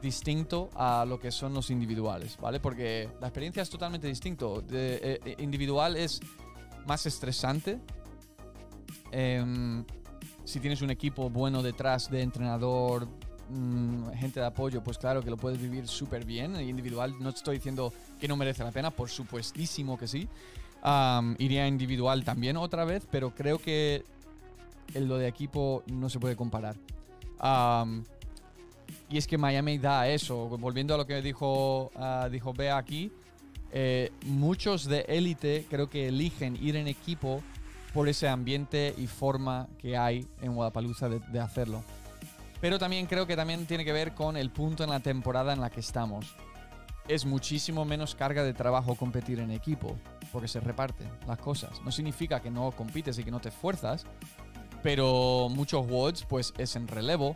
distinto 0.02 0.70
a 0.76 1.06
lo 1.06 1.20
que 1.20 1.32
son 1.32 1.54
los 1.54 1.70
individuales, 1.70 2.38
¿vale? 2.42 2.60
Porque 2.60 3.10
la 3.20 3.28
experiencia 3.28 3.62
es 3.62 3.70
totalmente 3.70 4.08
distinto. 4.08 4.64
Eh, 4.72 5.36
individual 5.40 5.96
es 5.96 6.20
más 6.86 7.06
estresante. 7.06 7.80
Em, 9.12 9.86
si 10.44 10.60
tienes 10.60 10.82
un 10.82 10.90
equipo 10.90 11.30
bueno 11.30 11.62
detrás 11.62 12.10
de 12.10 12.22
entrenador, 12.22 13.08
Mm, 13.54 14.12
gente 14.14 14.40
de 14.40 14.46
apoyo, 14.46 14.82
pues 14.82 14.98
claro 14.98 15.22
que 15.22 15.30
lo 15.30 15.36
puedes 15.36 15.62
vivir 15.62 15.86
súper 15.88 16.24
bien. 16.24 16.60
Individual, 16.62 17.16
no 17.20 17.30
estoy 17.30 17.58
diciendo 17.58 17.92
que 18.20 18.28
no 18.28 18.38
merece 18.38 18.64
la 18.64 18.72
pena, 18.72 18.92
por 18.92 19.10
supuestísimo 19.10 19.98
que 19.98 20.08
sí. 20.08 20.28
iría 21.38 21.68
individual 21.68 22.24
también 22.24 22.58
otra 22.58 22.86
vez, 22.86 23.06
pero 23.12 23.36
creo 23.36 23.60
que 23.60 24.04
lo 24.96 25.18
de 25.18 25.28
equipo 25.28 25.84
no 25.88 26.10
se 26.10 26.20
puede 26.20 26.36
comparar. 26.36 26.76
Y 29.12 29.18
es 29.18 29.28
que 29.28 29.38
Miami 29.38 29.78
da 29.78 30.08
eso. 30.08 30.48
Volviendo 30.58 30.96
a 30.96 30.98
lo 30.98 31.06
que 31.06 31.22
dijo, 31.22 31.92
uh, 31.96 32.30
dijo 32.30 32.54
Bea 32.54 32.78
aquí, 32.78 33.12
eh, 33.74 34.12
muchos 34.26 34.86
de 34.86 35.02
élite 35.02 35.66
creo 35.70 35.90
que 35.90 36.08
eligen 36.08 36.58
ir 36.62 36.78
en 36.78 36.88
equipo 36.88 37.44
por 37.94 38.08
ese 38.08 38.30
ambiente 38.30 38.96
y 38.98 39.08
forma 39.08 39.68
que 39.78 39.98
hay 39.98 40.26
en 40.42 40.56
Guadalajara 40.56 41.20
de 41.30 41.40
hacerlo. 41.40 41.84
Pero 42.62 42.80
también 42.80 43.06
creo 43.06 43.28
que 43.28 43.36
también 43.36 43.66
tiene 43.66 43.84
que 43.84 43.92
ver 43.92 44.14
con 44.14 44.38
el 44.38 44.50
punto 44.50 44.84
en 44.84 44.90
la 44.90 45.02
temporada 45.02 45.52
en 45.52 45.60
la 45.60 45.70
que 45.70 45.82
estamos. 45.82 46.34
Es 47.08 47.26
muchísimo 47.26 47.84
menos 47.84 48.16
carga 48.16 48.44
de 48.44 48.54
trabajo 48.54 48.96
competir 48.96 49.40
en 49.40 49.52
equipo, 49.52 49.98
porque 50.32 50.48
se 50.48 50.62
reparten 50.62 51.10
las 51.28 51.40
cosas. 51.40 51.82
No 51.84 51.92
significa 51.92 52.40
que 52.40 52.52
no 52.52 52.72
compites 52.72 53.18
y 53.18 53.24
que 53.26 53.32
no 53.32 53.42
te 53.42 53.50
esfuerzas, 53.50 54.06
pero 54.84 55.50
muchos 55.50 55.86
WODs 55.88 56.24
pues 56.26 56.54
es 56.58 56.76
en 56.76 56.88
relevo, 56.88 57.36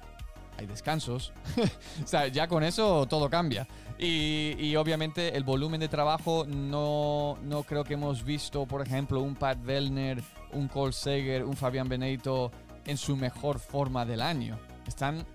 hay 0.57 0.65
descansos. 0.65 1.33
o 2.03 2.07
sea, 2.07 2.27
ya 2.27 2.47
con 2.47 2.63
eso 2.63 3.05
todo 3.07 3.29
cambia. 3.29 3.67
Y, 3.97 4.75
obviamente 4.75 5.37
el 5.37 5.45
volumen 5.45 5.79
de 5.79 5.87
trabajo 5.87 6.45
no, 6.45 7.37
no, 7.43 7.63
creo 7.63 7.85
que 7.85 7.93
hemos 7.93 8.25
visto, 8.25 8.65
por 8.65 8.81
ejemplo, 8.81 9.21
un 9.21 9.35
Pat 9.35 9.57
Wellner, 9.65 10.21
un 10.51 10.67
Cole 10.67 10.91
Seger, 10.91 11.45
un 11.45 11.55
Fabián 11.55 11.87
Benito 11.87 12.51
en 12.85 12.97
su 12.97 13.15
mejor 13.15 13.59
forma 13.59 14.05
del 14.05 14.21
año 14.21 14.59
están 14.87 15.25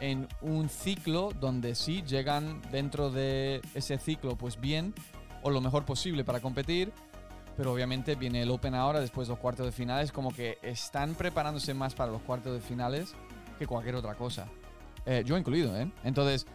en 0.00 0.28
un 0.42 0.68
ciclo 0.68 1.30
donde 1.40 1.74
sí 1.74 2.02
llegan 2.06 2.60
dentro 2.70 3.10
de 3.10 3.62
ese 3.74 3.98
ciclo 3.98 4.36
pues 4.36 4.60
bien 4.60 4.94
o 5.42 5.50
lo 5.50 5.60
mejor 5.60 5.84
posible 5.84 6.24
para 6.24 6.40
competir, 6.40 6.92
pero 7.56 7.72
obviamente 7.72 8.14
viene 8.14 8.42
el 8.42 8.50
Open 8.50 8.74
ahora 8.74 9.00
después 9.00 9.28
de 9.28 9.32
los 9.32 9.40
cuartos 9.40 9.64
de 9.64 9.72
finales, 9.72 10.12
como 10.12 10.34
que 10.34 10.58
están 10.62 11.14
preparándose 11.14 11.72
más 11.72 11.94
para 11.94 12.10
los 12.10 12.20
cuartos 12.22 12.52
de 12.52 12.60
finales 12.60 13.14
que 13.58 13.66
cualquier 13.66 13.96
otra 13.96 14.14
cosa. 14.14 14.48
Eh, 15.06 15.22
yo 15.24 15.38
incluido, 15.38 15.76
¿eh? 15.78 15.90
Entonces, 16.02 16.46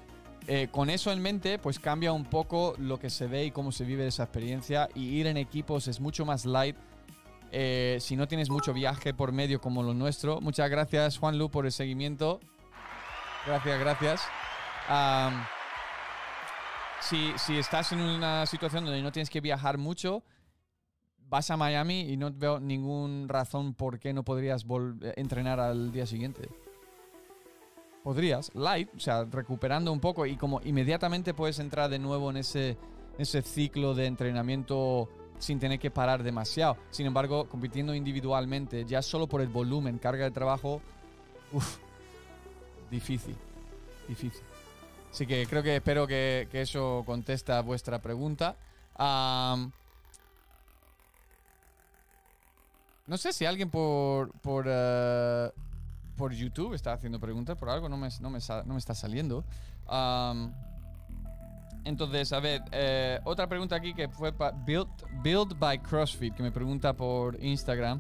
eh, 0.47 0.67
con 0.71 0.89
eso 0.89 1.11
en 1.11 1.21
mente, 1.21 1.57
pues 1.57 1.79
cambia 1.79 2.11
un 2.11 2.25
poco 2.25 2.75
lo 2.77 2.99
que 2.99 3.09
se 3.09 3.27
ve 3.27 3.45
y 3.45 3.51
cómo 3.51 3.71
se 3.71 3.85
vive 3.85 4.07
esa 4.07 4.23
experiencia 4.23 4.89
y 4.93 5.05
ir 5.05 5.27
en 5.27 5.37
equipos 5.37 5.87
es 5.87 5.99
mucho 5.99 6.25
más 6.25 6.45
light 6.45 6.75
eh, 7.51 7.97
si 7.99 8.15
no 8.15 8.27
tienes 8.27 8.49
mucho 8.49 8.73
viaje 8.73 9.13
por 9.13 9.31
medio 9.31 9.61
como 9.61 9.83
lo 9.83 9.93
nuestro. 9.93 10.41
Muchas 10.41 10.69
gracias, 10.69 11.17
Juan 11.17 11.37
Lu, 11.37 11.49
por 11.49 11.65
el 11.65 11.71
seguimiento. 11.71 12.39
Gracias, 13.45 13.79
gracias. 13.79 14.21
si, 17.01 17.33
si, 17.37 17.57
estás 17.57 17.91
en 17.93 18.01
una 18.01 18.45
situación 18.45 18.85
donde 18.85 19.01
no 19.01 19.11
tienes 19.11 19.29
que 19.29 19.41
viajar 19.41 19.77
mucho, 19.77 20.23
vas 21.17 21.49
a 21.49 21.57
Miami 21.57 22.01
y 22.01 22.17
no 22.17 22.31
veo 22.31 22.59
ninguna 22.59 23.27
razón 23.27 23.73
por 23.73 23.99
qué 23.99 24.13
no 24.13 24.23
podrías 24.23 24.65
entrenar 25.15 25.59
al 25.61 25.91
día 25.91 26.05
siguiente. 26.05 26.49
Podrías, 28.03 28.51
light, 28.55 28.89
o 28.95 28.99
sea, 28.99 29.25
recuperando 29.25 29.91
un 29.91 29.99
poco 29.99 30.25
y 30.25 30.35
como 30.35 30.59
inmediatamente 30.63 31.33
puedes 31.33 31.59
entrar 31.59 31.89
de 31.89 31.99
nuevo 31.99 32.31
en 32.31 32.37
ese, 32.37 32.77
ese 33.17 33.41
ciclo 33.43 33.93
de 33.93 34.07
entrenamiento 34.07 35.07
sin 35.37 35.59
tener 35.59 35.79
que 35.79 35.91
parar 35.91 36.23
demasiado. 36.23 36.77
Sin 36.89 37.05
embargo, 37.05 37.47
compitiendo 37.49 37.93
individualmente, 37.93 38.85
ya 38.85 39.01
solo 39.01 39.27
por 39.27 39.41
el 39.41 39.49
volumen, 39.49 39.97
carga 39.97 40.25
de 40.25 40.31
trabajo, 40.31 40.81
uff, 41.51 41.77
difícil, 42.89 43.35
difícil. 44.07 44.43
Así 45.11 45.27
que 45.27 45.45
creo 45.45 45.61
que 45.61 45.75
espero 45.75 46.07
que, 46.07 46.47
eso 46.53 47.03
contesta 47.05 47.57
a 47.57 47.61
vuestra 47.61 48.01
pregunta. 48.01 48.55
no 53.07 53.17
sé 53.17 53.33
si 53.33 53.45
alguien 53.45 53.69
por 53.69 54.31
por, 54.41 54.65
eh, 54.67 55.51
por 56.21 56.33
YouTube 56.33 56.75
está 56.75 56.93
haciendo 56.93 57.19
preguntas 57.19 57.57
por 57.57 57.67
algo, 57.67 57.89
no 57.89 57.97
me, 57.97 58.07
no 58.19 58.29
me, 58.29 58.37
está 58.37 58.93
saliendo. 58.93 59.43
Entonces, 61.83 62.31
a 62.31 62.39
ver, 62.39 62.61
eh, 62.71 63.19
otra 63.23 63.47
pregunta 63.47 63.75
aquí 63.75 63.95
que 63.95 64.07
fue 64.07 64.31
Build, 64.63 64.87
Build 65.23 65.57
by 65.57 65.79
CrossFit, 65.79 66.35
que 66.35 66.43
me 66.43 66.51
pregunta 66.51 66.93
por 66.93 67.43
Instagram. 67.43 67.99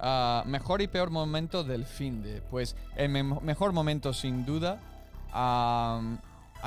Ah, 0.00 0.42
mejor 0.44 0.82
y 0.82 0.88
peor 0.88 1.10
momento 1.10 1.62
del 1.62 1.84
fin 1.84 2.20
de. 2.20 2.42
Pues 2.42 2.74
el 2.96 3.10
mejor 3.10 3.72
momento, 3.72 4.12
sin 4.12 4.44
duda, 4.44 4.80
a 5.32 6.00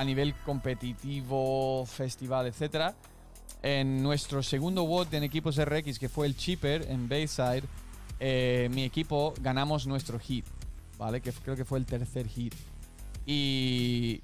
nivel 0.06 0.34
competitivo, 0.46 1.86
festival, 1.86 2.48
etcétera. 2.48 2.96
En 3.62 4.02
nuestro 4.02 4.41
segundo 4.41 4.84
WOD 4.84 5.16
en 5.16 5.24
equipos 5.24 5.62
RX, 5.62 6.00
que 6.00 6.08
fue 6.08 6.26
el 6.26 6.38
Cheaper 6.38 6.89
en 6.89 7.10
Bayside, 7.10 7.64
eh, 8.20 8.70
mi 8.72 8.84
equipo 8.84 9.34
ganamos 9.41 9.88
nuestro 9.88 10.20
hit, 10.20 10.46
¿vale? 10.98 11.22
Que 11.22 11.32
creo 11.32 11.56
que 11.56 11.66
fue 11.66 11.80
el 11.80 11.86
tercer 11.86 12.28
hit. 12.28 12.54
Y, 13.28 14.22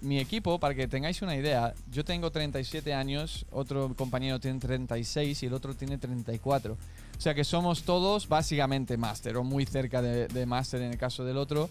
mi 0.00 0.18
equipo, 0.18 0.58
para 0.58 0.74
que 0.74 0.88
tengáis 0.88 1.20
una 1.20 1.36
idea, 1.36 1.74
yo 1.90 2.04
tengo 2.04 2.30
37 2.30 2.94
años, 2.94 3.44
otro 3.50 3.94
compañero 3.94 4.40
tiene 4.40 4.58
36 4.58 5.42
y 5.42 5.46
el 5.46 5.52
otro 5.52 5.74
tiene 5.74 5.98
34. 5.98 6.72
O 6.72 7.20
sea 7.20 7.34
que 7.34 7.44
somos 7.44 7.82
todos 7.82 8.28
básicamente 8.28 8.96
máster 8.96 9.36
o 9.36 9.44
muy 9.44 9.66
cerca 9.66 10.00
de, 10.00 10.26
de 10.26 10.46
máster 10.46 10.80
en 10.80 10.92
el 10.92 10.98
caso 10.98 11.24
del 11.24 11.36
otro. 11.36 11.68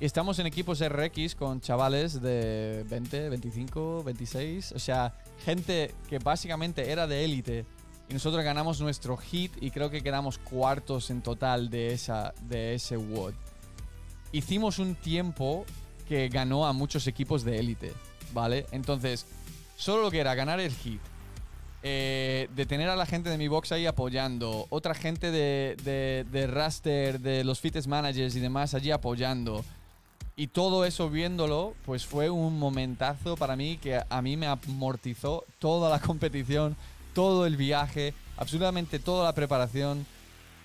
Y 0.00 0.04
estamos 0.04 0.38
en 0.40 0.46
equipos 0.46 0.82
RX 0.84 1.36
con 1.36 1.60
chavales 1.60 2.20
de 2.20 2.84
20, 2.88 3.28
25, 3.28 4.02
26. 4.02 4.72
O 4.72 4.78
sea, 4.78 5.14
gente 5.44 5.94
que 6.08 6.18
básicamente 6.18 6.90
era 6.90 7.06
de 7.06 7.24
élite. 7.24 7.66
Y 8.08 8.14
nosotros 8.14 8.42
ganamos 8.42 8.80
nuestro 8.80 9.16
hit 9.16 9.52
y 9.60 9.70
creo 9.70 9.90
que 9.90 10.02
quedamos 10.02 10.38
cuartos 10.38 11.10
en 11.10 11.22
total 11.22 11.70
de, 11.70 11.92
esa, 11.92 12.34
de 12.48 12.74
ese 12.74 12.96
WOD. 12.96 13.34
Hicimos 14.32 14.78
un 14.78 14.94
tiempo 14.94 15.64
que 16.08 16.28
ganó 16.28 16.66
a 16.66 16.72
muchos 16.72 17.06
equipos 17.06 17.44
de 17.44 17.58
élite, 17.58 17.92
¿vale? 18.32 18.66
Entonces, 18.72 19.26
solo 19.76 20.02
lo 20.02 20.10
que 20.10 20.20
era 20.20 20.34
ganar 20.34 20.60
el 20.60 20.72
hit, 20.72 21.00
eh, 21.82 22.48
de 22.54 22.66
tener 22.66 22.88
a 22.90 22.96
la 22.96 23.06
gente 23.06 23.30
de 23.30 23.38
mi 23.38 23.48
box 23.48 23.72
ahí 23.72 23.86
apoyando, 23.86 24.66
otra 24.70 24.94
gente 24.94 25.30
de, 25.30 25.76
de, 25.82 26.26
de 26.30 26.46
raster, 26.46 27.20
de 27.20 27.42
los 27.42 27.60
fitness 27.60 27.86
managers 27.86 28.36
y 28.36 28.40
demás 28.40 28.74
allí 28.74 28.90
apoyando. 28.90 29.64
Y 30.36 30.48
todo 30.48 30.84
eso 30.84 31.10
viéndolo, 31.10 31.74
pues 31.84 32.06
fue 32.06 32.30
un 32.30 32.58
momentazo 32.58 33.36
para 33.36 33.56
mí 33.56 33.78
que 33.78 34.00
a 34.08 34.22
mí 34.22 34.36
me 34.36 34.46
amortizó 34.46 35.44
toda 35.58 35.90
la 35.90 35.98
competición, 36.06 36.76
todo 37.14 37.46
el 37.46 37.56
viaje, 37.56 38.14
absolutamente 38.36 38.98
toda 38.98 39.24
la 39.24 39.34
preparación 39.34 40.06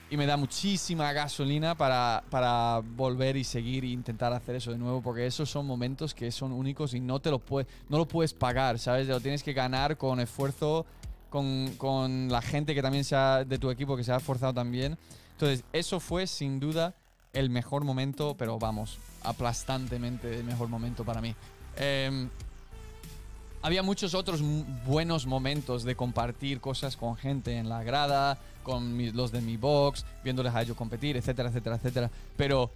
y 0.10 0.18
me 0.18 0.26
da 0.26 0.38
muchísima 0.38 1.12
gasolina 1.14 1.76
para, 1.76 2.24
para, 2.30 2.82
volver 2.96 3.38
y 3.38 3.44
seguir 3.44 3.84
e 3.84 3.88
intentar 3.88 4.32
hacer 4.34 4.56
eso 4.56 4.72
de 4.72 4.78
nuevo, 4.78 5.02
porque 5.02 5.26
esos 5.26 5.50
son 5.50 5.66
momentos 5.66 6.14
que 6.14 6.32
son 6.32 6.52
únicos 6.52 6.94
y 6.94 7.00
no 7.00 7.20
te 7.20 7.32
lo 7.32 7.40
puedes, 7.40 7.68
no 7.90 7.98
lo 7.98 8.08
puedes 8.08 8.34
pagar, 8.34 8.78
¿sabes? 8.78 9.08
Lo 9.08 9.20
tienes 9.20 9.42
que 9.44 9.54
ganar 9.54 9.98
con 9.98 10.20
esfuerzo, 10.20 10.86
con, 11.30 11.74
con 11.78 12.30
la 12.30 12.42
gente 12.42 12.76
que 12.76 12.82
también 12.82 13.04
sea 13.04 13.44
de 13.44 13.58
tu 13.58 13.72
equipo 13.72 13.98
que 13.98 14.04
se 14.04 14.12
ha 14.12 14.18
esforzado 14.18 14.54
también. 14.54 14.98
Entonces, 15.32 15.64
eso 15.74 16.00
fue 16.00 16.28
sin 16.28 16.60
duda 16.60 16.94
el 17.34 17.50
mejor 17.50 17.84
momento, 17.84 18.36
pero 18.38 18.60
vamos, 18.60 19.00
aplastantemente 19.24 20.40
el 20.40 20.44
mejor 20.44 20.70
momento 20.70 21.04
para 21.04 21.20
mí. 21.20 21.36
Eh, 21.78 22.30
había 23.66 23.82
muchos 23.82 24.14
otros 24.14 24.42
buenos 24.86 25.26
momentos 25.26 25.84
de 25.84 25.96
compartir 25.96 26.62
cosas 26.62 26.96
con 26.96 27.16
gente 27.16 27.58
en 27.58 27.68
la 27.68 27.82
grada, 27.82 28.38
con 28.62 28.96
los 29.16 29.32
de 29.32 29.42
mi 29.42 29.58
box, 29.58 30.06
viéndoles 30.24 30.54
a 30.54 30.62
ellos 30.62 30.78
competir, 30.78 31.18
etcétera, 31.18 31.50
etcétera, 31.50 31.78
etcétera. 31.78 32.12
Pero 32.38 32.70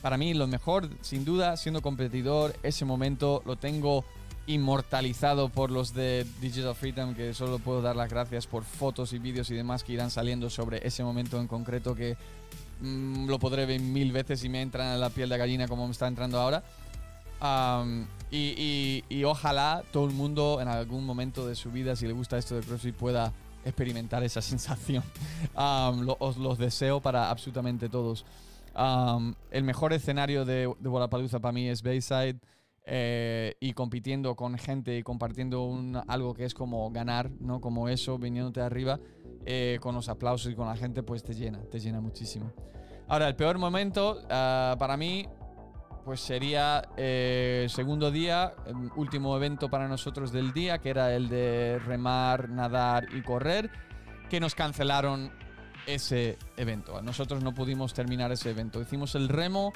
para 0.00 0.16
mí 0.16 0.32
lo 0.32 0.46
mejor, 0.46 0.88
sin 1.02 1.26
duda, 1.26 1.58
siendo 1.58 1.82
competidor, 1.82 2.56
ese 2.62 2.86
momento 2.86 3.42
lo 3.44 3.56
tengo 3.56 4.02
inmortalizado 4.46 5.50
por 5.50 5.70
los 5.70 5.92
de 5.92 6.26
Digital 6.40 6.74
Freedom, 6.74 7.14
que 7.14 7.34
solo 7.34 7.58
puedo 7.58 7.82
dar 7.82 7.94
las 7.94 8.08
gracias 8.08 8.46
por 8.46 8.64
fotos 8.64 9.12
y 9.12 9.18
vídeos 9.18 9.50
y 9.50 9.54
demás 9.54 9.84
que 9.84 9.92
irán 9.92 10.10
saliendo 10.10 10.48
sobre 10.48 10.86
ese 10.86 11.04
momento 11.04 11.38
en 11.38 11.48
concreto 11.48 11.94
que 11.94 12.16
mm, 12.80 13.26
lo 13.26 13.38
podré 13.38 13.66
ver 13.66 13.78
mil 13.78 14.10
veces 14.10 14.42
y 14.42 14.48
me 14.48 14.62
entra 14.62 14.94
en 14.94 15.00
la 15.00 15.10
piel 15.10 15.28
de 15.28 15.36
gallina 15.36 15.68
como 15.68 15.84
me 15.84 15.92
está 15.92 16.08
entrando 16.08 16.40
ahora 16.40 16.62
y, 18.30 19.24
ojalá 19.24 19.82
todo 19.92 20.06
el 20.06 20.12
mundo 20.12 20.60
en 20.60 20.68
algún 20.68 21.04
momento 21.04 21.46
de 21.46 21.54
su 21.54 21.70
vida, 21.70 21.96
si 21.96 22.06
le 22.06 22.12
gusta 22.12 22.38
esto 22.38 22.54
de 22.56 22.62
CrossFit, 22.62 22.94
pueda 22.94 23.32
experimentar 23.64 24.22
esa 24.22 24.40
sensación. 24.52 25.02
os 25.54 26.36
los 26.36 26.58
deseo 26.58 27.00
para 27.00 27.30
absolutamente 27.30 27.88
todos. 27.88 28.24
el 29.50 29.64
mejor 29.64 29.92
escenario 29.92 30.44
de, 30.44 30.72
de 30.78 30.88
Wallapalooza 30.88 31.40
para 31.40 31.52
mí 31.52 31.68
es 31.68 31.82
Bayside. 31.82 32.38
Eh, 32.92 33.54
y 33.60 33.74
compitiendo 33.74 34.34
con 34.34 34.58
gente 34.58 34.96
y 34.96 35.02
compartiendo 35.04 35.70
algo 36.08 36.34
que 36.34 36.44
es 36.44 36.54
como 36.54 36.90
ganar, 36.90 37.30
¿no? 37.38 37.60
Como 37.60 37.88
eso, 37.88 38.18
viniéndote 38.18 38.60
arriba, 38.62 38.98
eh, 39.46 39.78
con 39.80 39.94
los 39.94 40.08
aplausos 40.08 40.50
y 40.50 40.56
con 40.56 40.66
la 40.66 40.76
gente, 40.76 41.02
pues 41.02 41.22
te 41.22 41.34
llena, 41.34 41.60
te 41.70 41.78
llena 41.78 42.00
muchísimo. 42.00 42.50
Ahora, 43.06 43.28
el 43.28 43.36
peor 43.36 43.58
momento 43.58 44.20
ah, 44.30 44.74
para 44.78 44.96
mí 44.96 45.28
pues 46.04 46.20
sería 46.20 46.82
eh, 46.96 47.66
segundo 47.68 48.10
día, 48.10 48.54
em, 48.66 48.90
último 48.96 49.36
evento 49.36 49.68
para 49.68 49.88
nosotros 49.88 50.32
del 50.32 50.52
día, 50.52 50.78
que 50.78 50.90
era 50.90 51.14
el 51.14 51.28
de 51.28 51.78
remar, 51.84 52.48
nadar 52.48 53.06
y 53.14 53.22
correr, 53.22 53.70
que 54.28 54.40
nos 54.40 54.54
cancelaron 54.54 55.30
ese 55.86 56.38
evento. 56.56 57.00
Nosotros 57.02 57.42
no 57.42 57.54
pudimos 57.54 57.94
terminar 57.94 58.32
ese 58.32 58.50
evento. 58.50 58.80
Hicimos 58.80 59.14
el 59.14 59.28
remo 59.28 59.72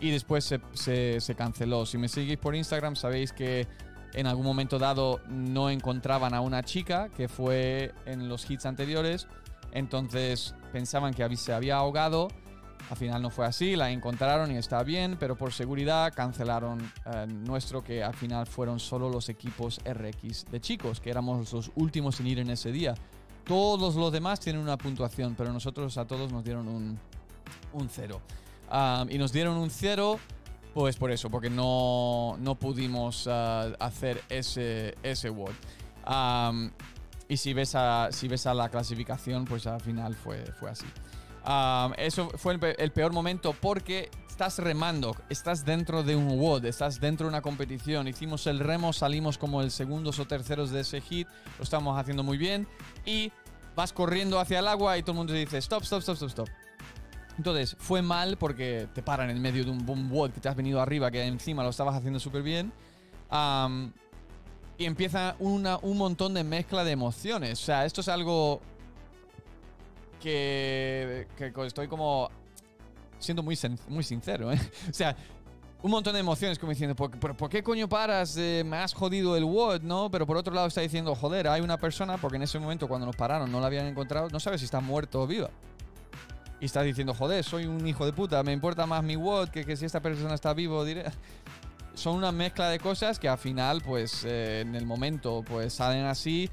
y 0.00 0.10
después 0.10 0.44
se 0.44 1.34
canceló. 1.36 1.86
Si 1.86 1.98
me 1.98 2.08
seguís 2.08 2.38
por 2.38 2.54
Instagram 2.56 2.96
sabéis 2.96 3.32
que 3.32 3.68
en 4.14 4.26
algún 4.26 4.44
momento 4.44 4.78
dado 4.78 5.20
no 5.28 5.70
encontraban 5.70 6.34
a 6.34 6.40
una 6.40 6.62
chica 6.62 7.08
que 7.16 7.28
fue 7.28 7.92
en 8.06 8.28
los 8.28 8.48
hits 8.50 8.66
anteriores. 8.66 9.26
Entonces 9.72 10.54
pensaban 10.72 11.14
que 11.14 11.36
se 11.36 11.52
había 11.52 11.76
ahogado 11.76 12.28
al 12.92 12.98
final 12.98 13.22
no 13.22 13.30
fue 13.30 13.46
así, 13.46 13.74
la 13.74 13.90
encontraron 13.90 14.52
y 14.52 14.58
está 14.58 14.82
bien, 14.82 15.16
pero 15.18 15.34
por 15.34 15.54
seguridad 15.54 16.12
cancelaron 16.14 16.92
eh, 17.06 17.26
nuestro, 17.26 17.82
que 17.82 18.04
al 18.04 18.12
final 18.12 18.46
fueron 18.46 18.78
solo 18.78 19.08
los 19.08 19.30
equipos 19.30 19.80
RX 19.82 20.44
de 20.50 20.60
chicos, 20.60 21.00
que 21.00 21.08
éramos 21.08 21.50
los 21.54 21.72
últimos 21.76 22.20
en 22.20 22.26
ir 22.26 22.38
en 22.40 22.50
ese 22.50 22.70
día. 22.70 22.94
Todos 23.46 23.94
los 23.94 24.12
demás 24.12 24.40
tienen 24.40 24.60
una 24.60 24.76
puntuación, 24.76 25.34
pero 25.38 25.54
nosotros 25.54 25.96
a 25.96 26.06
todos 26.06 26.30
nos 26.30 26.44
dieron 26.44 26.68
un, 26.68 26.98
cero. 27.88 28.20
y 29.08 29.16
nos 29.16 29.32
dieron 29.32 29.56
un 29.56 29.70
cero, 29.70 30.18
pues 30.74 30.98
por 30.98 31.10
eso, 31.12 31.30
porque 31.30 31.48
no, 31.48 32.36
no 32.40 32.56
pudimos 32.56 33.26
eh, 33.26 33.76
hacer 33.80 34.22
ese, 34.28 34.98
ese 35.02 35.30
WOD. 35.30 35.54
y 37.26 37.36
si 37.38 37.54
ves, 37.54 37.74
a, 37.74 38.08
si 38.12 38.28
ves 38.28 38.46
a 38.46 38.52
la 38.52 38.68
clasificación, 38.68 39.46
pues 39.46 39.66
al 39.66 39.80
final 39.80 40.14
fue, 40.14 40.44
fue 40.60 40.68
así 40.68 40.84
eso 41.96 42.30
fue 42.36 42.58
el, 42.78 42.92
peor 42.92 43.12
momento 43.12 43.54
porque 43.60 44.10
estás 44.28 44.58
remando, 44.58 45.16
estás 45.28 45.64
dentro 45.64 46.02
de 46.02 46.16
un 46.16 46.38
WOD, 46.38 46.66
estás 46.66 47.00
dentro 47.00 47.26
de 47.26 47.30
una 47.30 47.42
competición. 47.42 48.08
Hicimos 48.08 48.46
el 48.46 48.60
remo, 48.60 48.92
salimos 48.92 49.38
como 49.38 49.62
el 49.62 49.70
segundos 49.70 50.18
o 50.18 50.26
terceros 50.26 50.70
de 50.70 50.80
ese 50.80 51.00
hit, 51.00 51.28
lo 51.58 51.64
estamos 51.64 51.98
haciendo 51.98 52.22
muy 52.22 52.38
bien 52.38 52.66
y 53.04 53.32
vas 53.74 53.92
corriendo 53.92 54.38
hacia 54.38 54.60
el 54.60 54.68
agua 54.68 54.98
y 54.98 55.02
todo 55.02 55.12
el 55.12 55.18
mundo 55.18 55.32
te 55.32 55.40
dice 55.40 55.58
stop, 55.58 55.82
stop, 55.82 56.00
stop, 56.00 56.16
stop, 56.16 56.28
stop. 56.28 56.48
Entonces, 57.38 57.76
fue 57.78 58.02
mal 58.02 58.36
porque 58.36 58.88
te 58.94 59.02
paran 59.02 59.30
en 59.30 59.40
medio 59.40 59.64
de 59.64 59.70
un 59.70 59.84
boom 59.84 60.10
WOD 60.12 60.32
que 60.32 60.40
te 60.40 60.48
has 60.48 60.56
venido 60.56 60.80
arriba, 60.80 61.10
que 61.10 61.24
encima 61.24 61.62
lo 61.62 61.70
estabas 61.70 61.96
haciendo 61.96 62.20
súper 62.20 62.42
bien. 62.42 62.72
y 64.78 64.84
empieza 64.84 65.36
una, 65.38 65.78
un 65.78 65.98
montón 65.98 66.34
de 66.34 66.44
mezcla 66.44 66.84
de 66.84 66.92
emociones. 66.92 67.60
O 67.60 67.64
sea, 67.64 67.84
esto 67.84 68.00
es 68.00 68.08
algo 68.08 68.60
que, 70.22 71.26
estoy 71.66 71.88
como 71.88 72.30
siendo 73.18 73.42
muy, 73.42 73.58
muy 73.88 74.04
sincero, 74.04 74.52
¿eh? 74.52 74.60
O 74.90 74.92
sea, 74.92 75.16
un 75.82 75.90
montón 75.90 76.14
de 76.14 76.20
emociones 76.20 76.58
como 76.58 76.70
diciendo, 76.70 76.94
¿por, 76.94 77.10
por, 77.18 77.50
qué 77.50 77.62
coño 77.62 77.88
paras? 77.88 78.36
Eh, 78.36 78.62
me 78.64 78.76
has 78.76 78.94
jodido 78.94 79.36
el 79.36 79.44
WOD, 79.44 79.82
¿no? 79.82 80.10
Pero 80.10 80.26
por 80.26 80.36
otro 80.36 80.54
lado 80.54 80.68
está 80.68 80.80
diciendo, 80.80 81.14
joder, 81.14 81.48
hay 81.48 81.60
una 81.60 81.76
persona, 81.76 82.18
porque 82.18 82.36
en 82.36 82.42
ese 82.42 82.58
momento 82.58 82.86
cuando 82.86 83.06
nos 83.06 83.16
pararon 83.16 83.50
no 83.50 83.60
la 83.60 83.66
habían 83.66 83.86
encontrado, 83.86 84.28
no 84.30 84.38
sabes 84.38 84.60
si 84.60 84.64
está 84.64 84.80
muerto 84.80 85.20
o 85.20 85.26
viva. 85.26 85.50
Y 86.60 86.66
está 86.66 86.82
diciendo, 86.82 87.12
joder, 87.14 87.42
soy 87.42 87.66
un 87.66 87.84
hijo 87.86 88.06
de 88.06 88.12
puta, 88.12 88.40
me 88.44 88.52
importa 88.52 88.86
más 88.86 89.02
mi 89.02 89.16
WOD 89.16 89.48
que, 89.48 89.64
que 89.64 89.76
si 89.76 89.84
esta 89.84 90.00
persona 90.00 90.34
está 90.34 90.54
vivo, 90.54 90.84
diré. 90.84 91.04
Son 91.94 92.14
una 92.14 92.30
mezcla 92.30 92.68
de 92.70 92.78
cosas 92.78 93.18
que 93.18 93.28
al 93.28 93.38
final, 93.38 93.82
pues, 93.84 94.24
eh, 94.24 94.60
en 94.60 94.76
el 94.76 94.86
momento, 94.86 95.44
pues 95.46 95.74
salen 95.74 96.04
así 96.04 96.48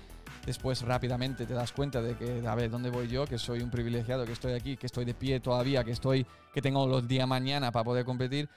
después 0.45 0.81
rápidamente 0.81 1.45
te 1.45 1.53
das 1.53 1.71
cuenta 1.71 2.01
de 2.01 2.15
que, 2.15 2.45
a 2.47 2.55
ver, 2.55 2.69
¿dónde 2.69 2.89
voy 2.89 3.07
yo? 3.07 3.25
Que 3.25 3.37
soy 3.37 3.61
un 3.61 3.69
privilegiado, 3.69 4.25
que 4.25 4.31
estoy 4.31 4.53
aquí, 4.53 4.77
que 4.77 4.87
estoy 4.87 5.05
de 5.05 5.13
pie 5.13 5.39
todavía, 5.39 5.83
que 5.83 5.91
estoy, 5.91 6.25
que 6.53 6.61
tengo 6.61 6.87
los 6.87 7.07
días 7.07 7.27
mañana 7.27 7.71
para 7.71 7.83
poder 7.83 8.05
competir, 8.05 8.49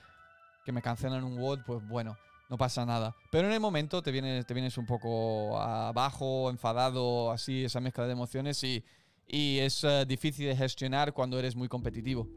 que 0.65 0.73
me 0.73 0.83
cancelan 0.83 1.25
un 1.25 1.39
WOD, 1.39 1.61
pues 1.67 1.87
bueno, 1.89 2.17
no 2.49 2.57
pasa 2.57 2.85
nada. 2.85 3.15
Pero 3.31 3.49
en 3.49 3.55
el 3.55 3.61
momento 3.61 4.03
te 4.03 4.11
vienes, 4.11 4.47
te 4.47 4.55
vienes 4.55 4.77
un 4.79 4.87
poco 4.87 5.59
abajo, 5.59 6.51
enfadado, 6.51 7.31
así, 7.31 7.65
esa 7.65 7.81
mezcla 7.81 8.07
de 8.07 8.13
emociones 8.13 8.63
y, 8.63 8.85
y 9.27 9.59
es 9.59 9.85
eh, 9.85 10.05
difícil 10.07 10.47
de 10.47 10.57
gestionar 10.57 11.13
cuando 11.13 11.39
eres 11.39 11.57
muy 11.57 11.69
competitivo. 11.69 12.29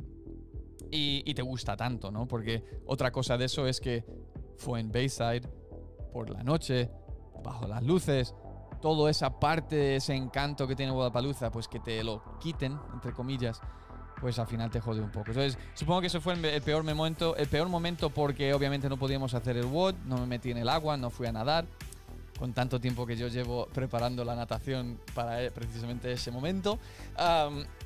Y, 0.92 1.24
y 1.26 1.34
te 1.34 1.42
gusta 1.42 1.76
tanto, 1.76 2.12
¿no? 2.12 2.28
Porque 2.28 2.64
otra 2.86 3.12
cosa 3.12 3.38
de 3.38 3.46
eso 3.46 3.68
es 3.68 3.82
que 3.82 4.06
fue 4.56 4.80
en 4.80 4.92
Bayside 4.92 5.50
por 6.14 6.30
la 6.30 6.44
noche, 6.44 6.90
bajo 7.44 7.68
las 7.68 7.84
luces, 7.84 8.34
toda 8.86 9.10
esa 9.10 9.40
parte, 9.40 9.96
ese 9.96 10.14
encanto 10.14 10.68
que 10.68 10.76
tiene 10.76 10.92
Guadalajara, 10.92 11.50
pues 11.50 11.68
que 11.68 11.80
te 11.80 12.04
lo 12.04 12.22
quiten, 12.40 12.78
entre 12.94 13.14
comillas, 13.14 13.60
pues 14.22 14.38
al 14.38 14.46
final 14.46 14.70
te 14.70 14.80
jode 14.80 15.02
un 15.02 15.10
poco. 15.10 15.32
Entonces, 15.32 15.58
supongo 15.74 16.02
que 16.02 16.08
ese 16.08 16.20
fue 16.20 16.34
el, 16.34 16.62
peor 16.62 16.84
momento, 16.84 17.36
el 17.36 17.48
peor 17.48 17.68
momento 17.68 18.12
porque 18.12 18.54
obviamente 18.54 18.88
no 18.88 18.98
podíamos 18.98 19.34
hacer 19.34 19.58
el 19.58 19.66
WOD, 19.66 19.96
no 20.06 20.20
me 20.20 20.28
metí 20.28 20.52
en 20.52 20.58
el 20.58 20.70
agua, 20.70 20.98
no 20.98 21.10
fui 21.10 21.26
a 21.26 21.32
nadar, 21.32 21.66
con 22.38 22.54
tanto 22.54 22.80
tiempo 22.80 23.08
que 23.08 23.18
yo 23.18 23.28
llevo 23.28 23.66
preparando 23.74 24.24
la 24.24 24.36
natación 24.36 25.00
para 25.16 25.42
eh, 25.42 25.50
precisamente 25.50 26.12
ese 26.12 26.30
momento. 26.30 26.78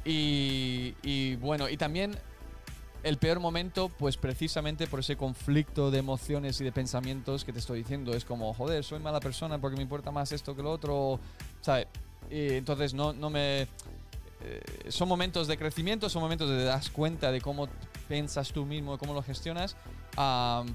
y 0.04 1.36
bueno, 1.38 1.70
y 1.70 1.78
también 1.78 2.20
el 3.04 3.18
peor 3.18 3.40
momento, 3.40 3.90
pues 3.90 4.18
precisamente 4.18 4.88
por 4.88 5.00
ese 5.00 5.16
conflicto 5.16 5.92
de 5.92 6.00
emociones 6.00 6.60
y 6.60 6.64
de 6.64 6.72
pensamientos 6.72 7.46
que 7.46 7.54
te 7.54 7.60
estoy 7.60 7.80
diciendo. 7.80 8.14
Es 8.14 8.26
como, 8.26 8.54
joder, 8.54 8.84
soy 8.84 9.00
mala 9.00 9.20
persona 9.20 9.60
porque 9.60 9.78
me 9.78 9.84
importa 9.84 10.12
más 10.12 10.32
esto 10.32 10.56
que 10.56 10.64
lo 10.64 10.72
otro, 10.72 11.20
¿sabes? 11.62 11.88
Y 12.30 12.54
entonces 12.54 12.94
no, 12.94 13.14
no 13.14 13.30
me... 13.30 13.68
Eh, 14.42 14.62
son 14.88 15.10
momentos 15.10 15.48
de 15.48 15.58
crecimiento, 15.58 16.10
son 16.10 16.22
momentos 16.22 16.50
de 16.50 16.58
te 16.58 16.64
das 16.64 16.90
cuenta 16.90 17.32
de 17.32 17.42
cómo 17.42 17.68
piensas 18.08 18.52
tú 18.52 18.66
mismo, 18.66 18.98
cómo 18.98 19.14
lo 19.14 19.22
gestionas, 19.22 19.76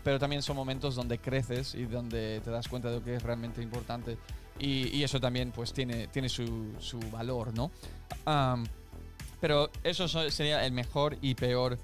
pero 0.03 0.19
también 0.19 0.43
son 0.43 0.57
momentos 0.57 0.95
donde 0.95 1.19
creces 1.19 1.75
y 1.75 1.85
donde 1.85 2.41
te 2.45 2.51
das 2.51 2.69
cuenta 2.69 2.91
de 2.91 2.97
lo 2.97 3.05
que 3.05 3.17
es 3.17 3.23
realmente 3.23 3.63
importante. 3.63 4.19
Y, 4.59 5.03
eso 5.03 5.19
también 5.19 5.51
pues 5.51 5.73
tiene, 5.73 6.07
tiene 6.09 6.29
su, 6.29 6.75
su 6.79 7.01
valor, 7.11 7.53
¿no? 7.55 7.71
pero 9.41 9.71
eso 9.83 10.09
sería 10.31 10.65
el 10.65 10.73
mejor 10.73 11.19
y 11.21 11.35
peor 11.35 11.79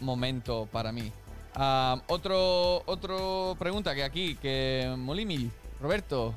momento 0.00 0.68
para 0.70 0.92
mí. 0.92 1.12
otro, 2.08 2.82
otro 2.86 3.56
pregunta 3.58 3.94
que 3.94 4.04
aquí, 4.04 4.36
que 4.36 4.94
Molimil, 4.96 5.50
Roberto, 5.80 6.34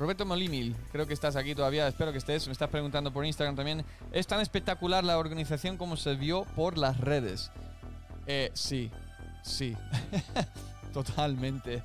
Roberto 0.00 0.24
Molimil, 0.24 0.74
creo 0.92 1.06
que 1.06 1.12
estás 1.12 1.36
aquí 1.36 1.54
todavía, 1.54 1.86
espero 1.86 2.10
que 2.10 2.16
estés, 2.16 2.46
me 2.46 2.54
estás 2.54 2.70
preguntando 2.70 3.12
por 3.12 3.26
Instagram 3.26 3.54
también. 3.54 3.84
¿Es 4.12 4.26
tan 4.26 4.40
espectacular 4.40 5.04
la 5.04 5.18
organización 5.18 5.76
como 5.76 5.96
se 5.96 6.14
vio 6.14 6.44
por 6.56 6.78
las 6.78 6.98
redes? 6.98 7.50
Eh, 8.26 8.50
sí, 8.54 8.90
sí, 9.42 9.76
totalmente. 10.94 11.82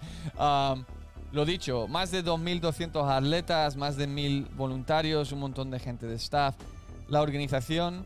lo 1.33 1.45
dicho, 1.45 1.89
más 1.89 2.11
de 2.11 2.23
2.200 2.23 3.17
atletas, 3.17 3.75
más 3.75 3.97
de 3.97 4.07
1.000 4.07 4.55
voluntarios, 4.55 5.33
un 5.33 5.39
montón 5.39 5.69
de 5.69 5.79
gente 5.79 6.05
de 6.05 6.15
staff. 6.15 6.55
La 7.09 7.21
organización 7.21 8.05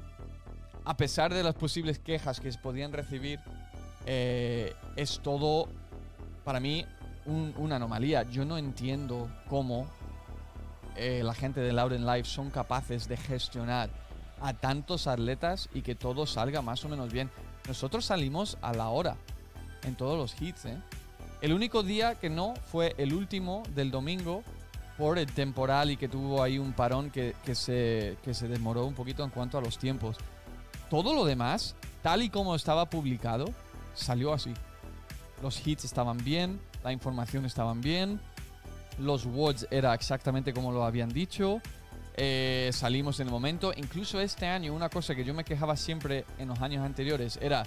a 0.90 0.98
pesar 0.98 1.32
de 1.32 1.44
las 1.44 1.54
posibles 1.54 2.00
quejas 2.00 2.40
que 2.40 2.52
se 2.52 2.58
podían 2.58 2.92
recibir, 2.92 3.40
eh, 4.08 4.74
es 4.96 5.20
todo, 5.20 5.70
para 6.44 6.60
mí, 6.60 6.84
una 7.28 7.76
anomalía. 7.76 8.24
Yo 8.24 8.44
no 8.44 8.58
entiendo 8.58 9.30
cómo 9.48 9.86
eh, 10.96 11.22
la 11.24 11.36
gente 11.36 11.60
de 11.60 11.74
Lauren 11.74 12.08
Life 12.08 12.28
son 12.28 12.50
capaces 12.50 13.08
de 13.08 13.18
gestionar 13.18 13.92
a 14.42 14.54
tantos 14.54 15.06
atletas 15.06 15.70
y 15.76 15.84
que 15.84 15.94
todo 15.94 16.26
salga 16.26 16.64
más 16.64 16.84
o 16.86 16.90
menos 16.90 17.14
bien. 17.14 17.30
Nosotros 17.68 18.06
salimos 18.06 18.58
a 18.64 18.74
la 18.74 18.90
hora 18.90 19.16
en 19.84 19.94
todos 19.94 20.18
los 20.18 20.42
hits. 20.42 20.66
¿eh? 20.66 20.82
El 21.42 21.54
único 21.54 21.84
día 21.84 22.16
que 22.16 22.32
no 22.32 22.56
fue 22.72 22.96
el 22.98 23.14
último 23.14 23.62
del 23.76 23.92
domingo 23.92 24.42
por 24.98 25.20
el 25.20 25.32
temporal 25.32 25.92
y 25.92 25.98
que 25.98 26.10
tuvo 26.10 26.42
ahí 26.42 26.58
un 26.58 26.74
parón 26.74 27.12
que, 27.12 27.36
se, 27.54 28.18
que 28.24 28.34
se 28.34 28.48
demoró 28.48 28.86
un 28.86 28.96
poquito 28.96 29.24
en 29.24 29.30
cuanto 29.30 29.60
a 29.60 29.62
los 29.62 29.78
tiempos. 29.78 30.18
Todo 30.90 31.14
lo 31.14 31.26
demás, 31.26 31.76
tal 32.02 32.24
y 32.24 32.30
como 32.30 32.56
estaba 32.56 32.90
publicado, 32.90 33.46
salió 33.94 34.34
así. 34.34 34.54
Los 35.42 35.66
hits 35.66 35.86
estaban 35.86 36.18
bien, 36.24 36.60
la 36.84 36.92
información 36.92 37.46
estaban 37.46 37.82
bien, 37.82 38.20
los 38.98 39.26
WODs 39.26 39.68
era 39.72 39.94
exactamente 39.94 40.54
como 40.54 40.72
lo 40.72 40.84
habían 40.84 41.10
dicho, 41.10 41.62
eh, 42.16 42.70
salimos 42.74 43.20
en 43.20 43.28
el 43.28 43.32
momento. 43.32 43.72
Incluso 43.76 44.20
este 44.20 44.46
año, 44.46 44.74
una 44.74 44.90
cosa 44.90 45.16
que 45.16 45.24
yo 45.24 45.34
me 45.34 45.44
quejaba 45.46 45.78
siempre 45.78 46.26
en 46.38 46.50
los 46.50 46.60
años 46.60 46.86
anteriores 46.86 47.40
era 47.42 47.64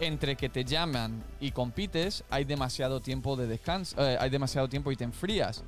entre 0.00 0.36
que 0.36 0.48
te 0.48 0.64
llaman 0.64 1.22
y 1.40 1.50
compites, 1.50 2.24
hay 2.30 2.44
demasiado 2.44 3.00
tiempo 3.00 3.36
de 3.36 3.46
descanso, 3.46 3.96
eh, 3.98 4.16
hay 4.18 4.30
demasiado 4.30 4.68
tiempo 4.68 4.90
y 4.90 4.96
te 4.96 5.04
enfrías. 5.04 5.62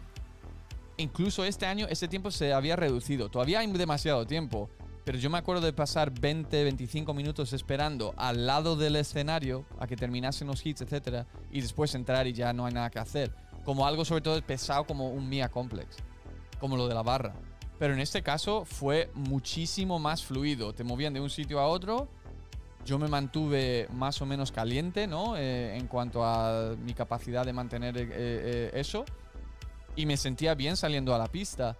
Incluso 0.97 1.45
este 1.45 1.66
año 1.66 1.87
ese 1.91 2.09
tiempo 2.09 2.30
se 2.30 2.53
había 2.53 2.74
reducido. 2.74 3.28
Todavía 3.28 3.61
hay 3.61 3.66
demasiado 3.66 4.26
tiempo, 4.26 4.70
pero 5.07 5.19
yo 5.19 5.31
me 5.31 5.39
acuerdo 5.39 5.65
de 5.65 5.73
pasar 5.73 6.11
20, 6.11 6.65
25 6.65 7.15
minutos 7.15 7.53
esperando 7.53 8.13
al 8.17 8.45
lado 8.45 8.75
del 8.75 8.97
escenario 8.97 9.65
a 9.79 9.87
que 9.87 9.95
terminasen 9.95 10.49
los 10.49 10.67
hits, 10.67 10.81
etcétera, 10.81 11.29
y 11.53 11.61
después 11.61 11.95
entrar 11.95 12.27
y 12.27 12.33
ya 12.33 12.53
no 12.53 12.67
hay 12.67 12.75
nada 12.75 12.91
que 12.91 12.99
hacer. 12.99 13.33
Como 13.65 13.87
algo 13.87 14.05
sobre 14.05 14.23
todo 14.23 14.43
pesado 14.43 14.85
como 14.85 15.11
un 15.11 15.29
Mia 15.29 15.49
Complex, 15.49 15.99
como 16.59 16.77
lo 16.77 16.89
de 16.89 16.95
la 16.95 17.05
barra. 17.05 17.35
Pero 17.79 17.95
en 17.95 18.01
este 18.01 18.21
caso 18.23 18.65
fue 18.65 19.09
muchísimo 19.15 20.01
más 20.01 20.25
fluido. 20.25 20.73
Te 20.73 20.83
movían 20.83 21.15
de 21.15 21.21
un 21.21 21.31
sitio 21.31 21.61
a 21.61 21.69
otro. 21.69 22.09
Yo 22.85 22.99
me 22.99 23.07
mantuve 23.07 23.87
más 23.93 24.21
o 24.23 24.27
menos 24.27 24.51
caliente, 24.51 25.07
¿no? 25.07 25.37
Eh, 25.37 25.77
en 25.77 25.87
cuanto 25.87 26.25
a 26.25 26.75
mi 26.85 26.95
capacidad 26.95 27.47
de 27.47 27.53
mantener 27.53 27.97
eh, 27.97 28.09
eh, 28.11 28.71
eso. 28.75 29.05
Y 29.95 30.05
me 30.05 30.17
sentía 30.17 30.57
bien 30.57 30.77
saliendo 30.77 31.15
a 31.15 31.19
la 31.19 31.29
pista. 31.29 31.77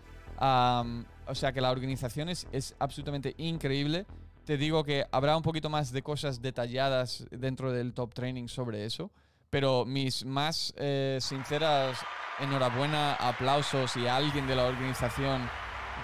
O 1.27 1.35
sea 1.35 1.53
que 1.53 1.61
la 1.61 1.71
organización 1.71 2.29
es, 2.29 2.47
absolutamente 2.79 3.35
increíble. 3.39 4.07
Te 4.45 4.57
digo 4.57 4.85
que 4.85 5.05
habrá 5.11 5.37
un 5.37 5.43
poquito 5.43 5.69
más 5.69 5.93
de 5.93 6.03
cosas 6.03 6.41
detalladas 6.41 7.27
dentro 7.31 7.73
del 7.73 7.95
top 7.95 8.15
training 8.15 8.47
sobre 8.47 8.85
eso. 8.85 9.11
Pero 9.51 9.85
mis 9.85 10.25
más 10.25 10.73
eh, 10.77 11.19
sinceras 11.21 11.99
enhorabuena, 12.39 13.15
aplausos 13.15 13.97
y 13.97 14.07
alguien 14.07 14.47
de 14.47 14.55
la 14.55 14.65
organización 14.65 15.49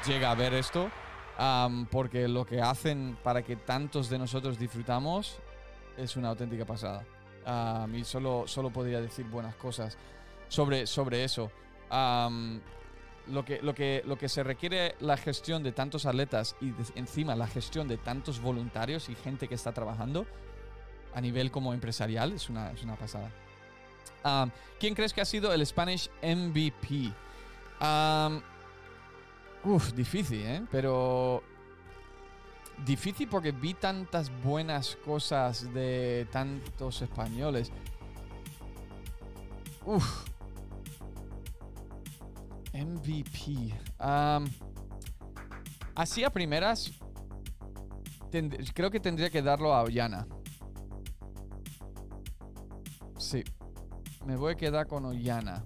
llega 0.06 0.30
a 0.30 0.34
ver 0.34 0.54
esto. 0.54 0.90
porque 1.90 2.28
lo 2.28 2.44
que 2.44 2.60
hacen 2.60 3.16
para 3.22 3.42
que 3.42 3.56
tantos 3.56 4.08
de 4.08 4.18
nosotros 4.18 4.58
disfrutamos 4.58 5.38
es 5.96 6.16
una 6.16 6.30
auténtica 6.30 6.64
pasada. 6.64 7.04
y 7.92 8.04
solo, 8.04 8.44
solo 8.46 8.70
podría 8.70 9.00
decir 9.00 9.26
buenas 9.26 9.54
cosas 9.56 9.96
sobre, 10.48 10.86
sobre 10.86 11.24
eso 11.24 11.50
lo 13.28 13.44
que, 13.44 13.60
lo, 13.62 13.74
que, 13.74 14.02
lo 14.06 14.16
que 14.16 14.28
se 14.28 14.42
requiere 14.42 14.96
la 15.00 15.16
gestión 15.16 15.62
de 15.62 15.72
tantos 15.72 16.06
atletas 16.06 16.56
y 16.60 16.72
encima 16.94 17.36
la 17.36 17.46
gestión 17.46 17.88
de 17.88 17.98
tantos 17.98 18.40
voluntarios 18.40 19.08
y 19.08 19.14
gente 19.14 19.48
que 19.48 19.54
está 19.54 19.72
trabajando 19.72 20.26
a 21.14 21.20
nivel 21.20 21.50
como 21.50 21.74
empresarial 21.74 22.32
es 22.32 22.48
una, 22.48 22.70
es 22.70 22.82
una 22.82 22.96
pasada. 22.96 23.30
¿Quién 24.78 24.94
crees 24.94 25.12
que 25.12 25.20
ha 25.20 25.24
sido 25.24 25.52
el 25.52 25.64
Spanish 25.66 26.10
MVP? 26.22 27.12
uf, 29.64 29.92
difícil, 29.92 30.42
¿eh? 30.42 30.62
Pero 30.70 31.42
difícil 32.84 33.28
porque 33.28 33.52
vi 33.52 33.74
tantas 33.74 34.30
buenas 34.42 34.96
cosas 35.04 35.72
de 35.72 36.26
tantos 36.30 37.02
españoles. 37.02 37.70
Uf, 39.84 40.24
MVP. 42.72 43.74
así 45.94 46.24
a 46.24 46.30
primeras, 46.30 46.92
creo 48.74 48.90
que 48.90 49.00
tendría 49.00 49.30
que 49.30 49.42
darlo 49.42 49.74
a 49.74 49.82
Ollana. 49.82 50.26
Sí. 53.18 53.44
Me 54.26 54.36
voy 54.36 54.52
a 54.52 54.56
quedar 54.56 54.86
con 54.86 55.04
Ollana. 55.04 55.64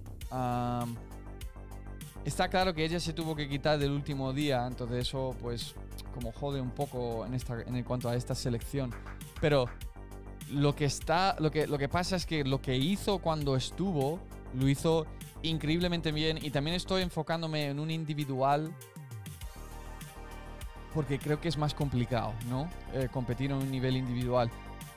está 2.25 2.49
claro 2.49 2.73
que 2.73 2.83
ella 2.83 2.99
se 2.99 3.13
tuvo 3.13 3.35
que 3.35 3.47
quitar 3.47 3.77
del 3.79 3.91
último 3.91 4.33
día, 4.33 4.65
entonces 4.67 5.07
eso 5.07 5.35
pues 5.41 5.75
como 6.13 6.31
jode 6.31 6.59
un 6.59 6.71
poco 6.71 7.25
en, 7.25 7.33
esta, 7.35 7.61
en 7.61 7.83
cuanto 7.83 8.09
a 8.09 8.15
esta 8.15 8.35
selección. 8.35 8.91
Pero 9.39 9.65
lo 10.51 10.75
que 10.75 10.85
está, 10.85 11.35
lo 11.39 11.51
que, 11.51 11.67
lo 11.67 11.77
que 11.77 11.89
pasa 11.89 12.15
es 12.15 12.25
que 12.25 12.43
lo 12.43 12.61
que 12.61 12.75
hizo 12.75 13.19
cuando 13.19 13.55
estuvo, 13.55 14.19
lo 14.53 14.67
hizo 14.67 15.05
increíblemente 15.43 16.11
bien 16.11 16.37
y 16.41 16.51
también 16.51 16.75
estoy 16.75 17.01
enfocándome 17.01 17.67
en 17.67 17.79
un 17.79 17.91
individual 17.91 18.71
porque 20.93 21.19
creo 21.19 21.39
que 21.39 21.47
es 21.47 21.57
más 21.57 21.73
complicado, 21.73 22.33
¿no? 22.49 22.69
Eh, 22.93 23.07
competir 23.11 23.51
en 23.51 23.57
un 23.57 23.69
nivel 23.69 23.97
individual. 23.97 24.49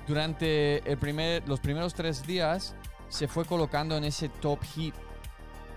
Durante 0.06 0.78
el 0.90 0.96
primer, 0.96 1.46
los 1.46 1.60
primeros 1.60 1.94
tres 1.94 2.26
días 2.26 2.74
se 3.08 3.28
fue 3.28 3.44
colocando 3.44 3.96
en 3.96 4.04
ese 4.04 4.28
top 4.28 4.62
hit 4.64 4.94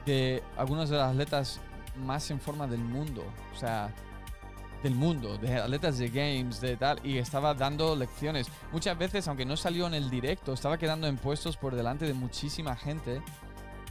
de 0.05 0.41
algunos 0.55 0.89
de 0.89 0.97
los 0.97 1.05
atletas 1.05 1.59
más 1.97 2.31
en 2.31 2.39
forma 2.39 2.67
del 2.67 2.79
mundo, 2.79 3.23
o 3.53 3.57
sea, 3.57 3.93
del 4.81 4.95
mundo, 4.95 5.37
de 5.37 5.59
atletas 5.59 5.97
de 5.97 6.09
games, 6.09 6.59
de 6.61 6.75
tal, 6.77 6.99
y 7.03 7.17
estaba 7.17 7.53
dando 7.53 7.95
lecciones. 7.95 8.47
Muchas 8.71 8.97
veces, 8.97 9.27
aunque 9.27 9.45
no 9.45 9.57
salió 9.57 9.87
en 9.87 9.93
el 9.93 10.09
directo, 10.09 10.53
estaba 10.53 10.77
quedando 10.77 11.07
en 11.07 11.17
puestos 11.17 11.57
por 11.57 11.75
delante 11.75 12.05
de 12.05 12.13
muchísima 12.13 12.75
gente 12.75 13.21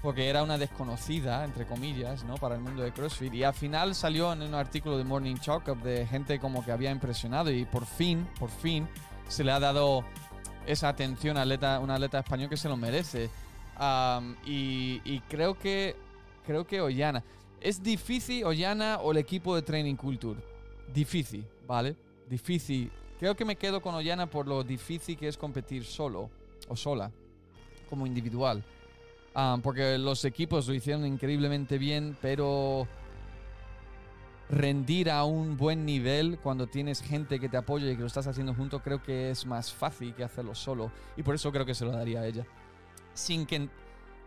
porque 0.02 0.28
era 0.28 0.42
una 0.42 0.58
desconocida, 0.58 1.44
entre 1.44 1.64
comillas, 1.64 2.24
¿no? 2.24 2.34
para 2.34 2.56
el 2.56 2.60
mundo 2.60 2.82
de 2.82 2.92
CrossFit. 2.92 3.32
Y 3.34 3.44
al 3.44 3.54
final 3.54 3.94
salió 3.94 4.32
en 4.32 4.42
un 4.42 4.54
artículo 4.54 4.98
de 4.98 5.04
Morning 5.04 5.36
Chalk 5.36 5.64
de 5.76 6.06
gente 6.06 6.40
como 6.40 6.64
que 6.64 6.72
había 6.72 6.90
impresionado 6.90 7.52
y 7.52 7.64
por 7.64 7.86
fin, 7.86 8.26
por 8.38 8.50
fin, 8.50 8.88
se 9.28 9.44
le 9.44 9.52
ha 9.52 9.60
dado 9.60 10.04
esa 10.66 10.88
atención 10.88 11.36
a 11.36 11.42
atleta, 11.42 11.78
un 11.78 11.90
atleta 11.90 12.18
español 12.18 12.50
que 12.50 12.56
se 12.56 12.68
lo 12.68 12.76
merece. 12.76 13.30
y, 14.44 15.20
creo 15.28 15.56
que 15.56 15.96
creo 16.44 16.66
que 16.66 16.80
Ollana. 16.80 17.22
Es 17.60 17.80
difícil 17.80 18.44
Ollana 18.44 18.98
o 18.98 19.12
el 19.12 19.18
equipo 19.18 19.54
de 19.54 19.62
Training 19.62 19.94
Culture. 19.94 20.40
Difícil, 20.92 21.46
¿vale? 21.64 21.94
Difícil. 22.28 22.90
Creo 23.20 23.36
que 23.36 23.44
me 23.44 23.54
quedo 23.54 23.80
con 23.80 23.94
Ollana 23.94 24.26
por 24.26 24.48
lo 24.48 24.64
difícil 24.64 25.16
que 25.16 25.28
es 25.28 25.36
competir 25.38 25.84
solo 25.84 26.28
o 26.66 26.74
sola, 26.74 27.12
como 27.88 28.04
individual. 28.04 28.64
Ah, 29.34 29.58
porque 29.62 29.98
los 29.98 30.24
equipos 30.24 30.68
lo 30.68 30.74
hicieron 30.74 31.06
increíblemente 31.06 31.78
bien, 31.78 32.16
pero 32.20 32.86
rendir 34.50 35.10
a 35.10 35.24
un 35.24 35.56
buen 35.56 35.86
nivel 35.86 36.38
cuando 36.38 36.66
tienes 36.66 37.00
gente 37.00 37.40
que 37.40 37.48
te 37.48 37.56
apoya 37.56 37.90
y 37.90 37.94
que 37.94 38.02
lo 38.02 38.06
estás 38.06 38.26
haciendo 38.26 38.54
junto, 38.54 38.80
creo 38.80 39.02
que 39.02 39.30
es 39.30 39.46
más 39.46 39.72
fácil 39.72 40.14
que 40.14 40.22
hacerlo 40.22 40.54
solo. 40.54 40.92
Y 41.16 41.22
por 41.22 41.34
eso 41.34 41.50
creo 41.50 41.64
que 41.64 41.74
se 41.74 41.86
lo 41.86 41.92
daría 41.92 42.20
a 42.20 42.26
ella. 42.26 42.46
Sin 43.14 43.46
que. 43.46 43.68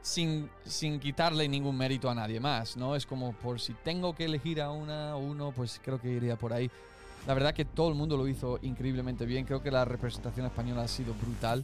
Sin, 0.02 0.52
sin 0.64 1.00
quitarle 1.00 1.48
ningún 1.48 1.76
mérito 1.76 2.12
a 2.12 2.14
nadie 2.14 2.40
más, 2.40 2.78
¿no? 2.78 2.96
Es 2.96 3.08
como 3.08 3.34
por 3.34 3.60
si 3.60 3.74
tengo 3.74 4.14
que 4.14 4.26
elegir 4.26 4.62
a 4.62 4.70
una 4.70 5.16
o 5.16 5.20
uno, 5.20 5.52
pues 5.52 5.82
creo 5.84 6.00
que 6.00 6.12
iría 6.12 6.36
por 6.36 6.54
ahí. 6.54 6.70
La 7.26 7.34
verdad 7.34 7.56
que 7.56 7.66
todo 7.66 7.90
el 7.90 7.96
mundo 7.96 8.16
lo 8.16 8.28
hizo 8.28 8.60
increíblemente 8.62 9.26
bien. 9.26 9.46
Creo 9.46 9.64
que 9.64 9.72
la 9.72 9.84
representación 9.84 10.46
española 10.46 10.84
ha 10.84 10.88
sido 10.88 11.16
brutal. 11.16 11.64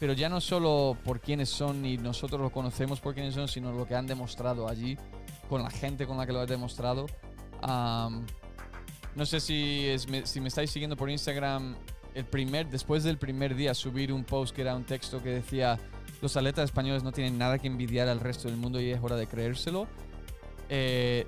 Pero 0.00 0.12
ya 0.12 0.28
no 0.28 0.40
solo 0.40 0.96
por 1.04 1.20
quiénes 1.20 1.48
son 1.48 1.84
y 1.86 1.96
nosotros 1.96 2.40
lo 2.40 2.50
conocemos 2.50 3.00
por 3.00 3.14
quiénes 3.14 3.34
son, 3.34 3.48
sino 3.48 3.72
lo 3.72 3.86
que 3.86 3.94
han 3.94 4.06
demostrado 4.06 4.68
allí, 4.68 4.98
con 5.48 5.62
la 5.62 5.70
gente 5.70 6.06
con 6.06 6.16
la 6.16 6.26
que 6.26 6.32
lo 6.32 6.40
han 6.40 6.46
demostrado 6.46 7.06
no 9.14 9.26
sé 9.26 9.40
si, 9.40 9.94
me, 10.08 10.26
si 10.26 10.40
me 10.40 10.48
estáis 10.48 10.70
siguiendo 10.70 10.96
por 10.96 11.10
Instagram, 11.10 11.76
el 12.14 12.24
primer, 12.24 12.68
después 12.68 13.02
del 13.04 13.18
primer 13.18 13.54
día 13.54 13.74
subir 13.74 14.12
un 14.12 14.24
post 14.24 14.54
que 14.54 14.62
era 14.62 14.74
un 14.76 14.84
texto 14.84 15.22
que 15.22 15.30
decía 15.30 15.78
los 16.20 16.36
atletas 16.36 16.66
españoles 16.66 17.02
no 17.02 17.12
tienen 17.12 17.38
nada 17.38 17.58
que 17.58 17.66
envidiar 17.66 18.08
al 18.08 18.20
resto 18.20 18.48
del 18.48 18.56
mundo 18.56 18.80
y 18.80 18.90
es 18.90 19.02
hora 19.02 19.16
de 19.16 19.26
creérselo. 19.26 19.86
Eh, 20.68 21.26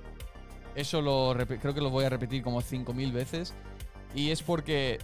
eso 0.75 1.01
lo 1.01 1.35
creo 1.61 1.75
que 1.75 1.81
lo 1.81 1.91
voy 1.91 2.05
a 2.05 2.09
repetir 2.09 2.43
como 2.43 2.63
5.000 2.63 3.13
veces. 3.13 3.55
Y 4.15 4.31
es 4.31 4.43
porque 4.43 4.99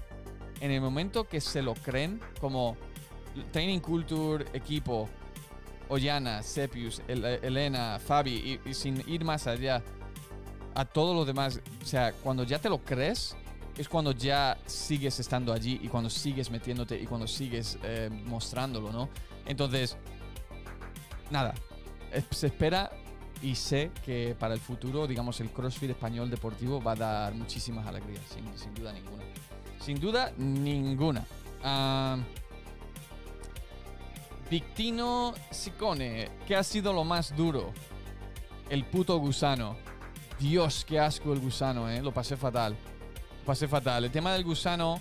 en 0.60 0.70
el 0.70 0.80
momento 0.80 1.24
que 1.24 1.40
se 1.40 1.62
lo 1.62 1.74
creen, 1.74 2.20
como 2.40 2.76
Training 3.50 3.80
Culture, 3.80 4.44
equipo, 4.52 5.08
Ollana, 5.88 6.42
Sepius, 6.42 7.02
Elena, 7.08 7.98
Fabi, 7.98 8.60
y 8.64 8.74
sin 8.74 9.02
ir 9.08 9.24
más 9.24 9.46
allá, 9.46 9.82
a 10.74 10.84
todos 10.84 11.14
los 11.14 11.26
demás, 11.26 11.60
o 11.82 11.84
sea, 11.84 12.12
cuando 12.12 12.44
ya 12.44 12.58
te 12.58 12.68
lo 12.68 12.78
crees, 12.78 13.36
es 13.76 13.88
cuando 13.88 14.12
ya 14.12 14.58
sigues 14.66 15.18
estando 15.20 15.52
allí 15.52 15.80
y 15.82 15.88
cuando 15.88 16.10
sigues 16.10 16.50
metiéndote 16.50 17.00
y 17.00 17.06
cuando 17.06 17.26
sigues 17.26 17.78
eh, 17.82 18.10
mostrándolo, 18.26 18.92
¿no? 18.92 19.08
Entonces, 19.46 19.96
nada, 21.30 21.54
se 22.30 22.48
espera 22.48 22.90
y 23.42 23.54
sé 23.54 23.90
que 24.04 24.36
para 24.38 24.54
el 24.54 24.60
futuro, 24.60 25.06
digamos, 25.06 25.40
el 25.40 25.50
CrossFit 25.50 25.90
español 25.90 26.30
deportivo 26.30 26.82
va 26.82 26.92
a 26.92 26.96
dar 26.96 27.34
muchísimas 27.34 27.86
alegrías, 27.86 28.22
sin, 28.28 28.74
duda 28.74 28.92
ninguna. 28.92 29.24
Sin 29.80 29.98
duda 29.98 30.32
ninguna. 30.36 31.26
Victino 34.52 35.32
Sicone, 35.50 36.28
¿qué 36.46 36.56
ha 36.56 36.62
sido 36.62 36.92
lo 36.92 37.04
más 37.04 37.34
duro? 37.34 37.72
El 38.68 38.84
puto 38.84 39.16
gusano. 39.16 39.78
Dios, 40.38 40.84
qué 40.84 41.00
asco 41.00 41.32
el 41.32 41.40
gusano, 41.40 41.88
¿eh? 41.88 42.02
Lo 42.02 42.12
pasé 42.12 42.36
fatal. 42.36 42.76
Pasé 43.46 43.66
fatal. 43.66 44.04
El 44.04 44.10
tema 44.10 44.30
del 44.34 44.44
gusano, 44.44 45.00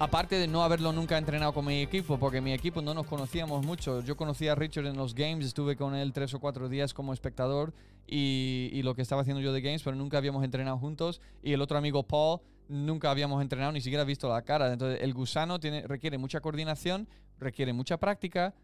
aparte 0.00 0.34
de 0.40 0.48
no 0.48 0.64
haberlo 0.64 0.92
nunca 0.92 1.16
entrenado 1.16 1.52
con 1.52 1.66
mi 1.66 1.82
equipo, 1.82 2.18
porque 2.18 2.40
mi 2.40 2.52
equipo 2.52 2.82
no 2.82 2.94
nos 2.94 3.06
conocíamos 3.06 3.64
mucho. 3.64 4.00
Yo 4.00 4.16
conocía 4.16 4.50
a 4.50 4.54
Richard 4.56 4.86
en 4.86 4.96
los 4.96 5.14
games, 5.14 5.46
estuve 5.46 5.76
con 5.76 5.94
él 5.94 6.12
tres 6.12 6.34
o 6.34 6.40
cuatro 6.40 6.68
días 6.68 6.94
como 6.94 7.12
espectador 7.12 7.72
y, 8.08 8.80
lo 8.82 8.96
que 8.96 9.02
estaba 9.02 9.22
haciendo 9.22 9.40
yo 9.40 9.52
de 9.52 9.60
games, 9.60 9.84
pero 9.84 9.94
nunca 9.94 10.18
habíamos 10.18 10.42
entrenado 10.42 10.78
juntos. 10.78 11.20
Y 11.44 11.52
el 11.52 11.62
otro 11.62 11.78
amigo 11.78 12.02
Paul, 12.02 12.40
nunca 12.66 13.12
habíamos 13.12 13.40
entrenado, 13.40 13.70
ni 13.70 13.80
siquiera 13.80 14.02
visto 14.02 14.28
la 14.28 14.42
cara. 14.42 14.72
Entonces, 14.72 15.00
el 15.00 15.14
gusano 15.14 15.60
tiene, 15.60 15.86
requiere 15.86 16.18
mucha 16.18 16.40
coordinación, 16.40 17.06
requiere 17.38 17.72
mucha 17.72 17.98
práctica. 17.98 18.54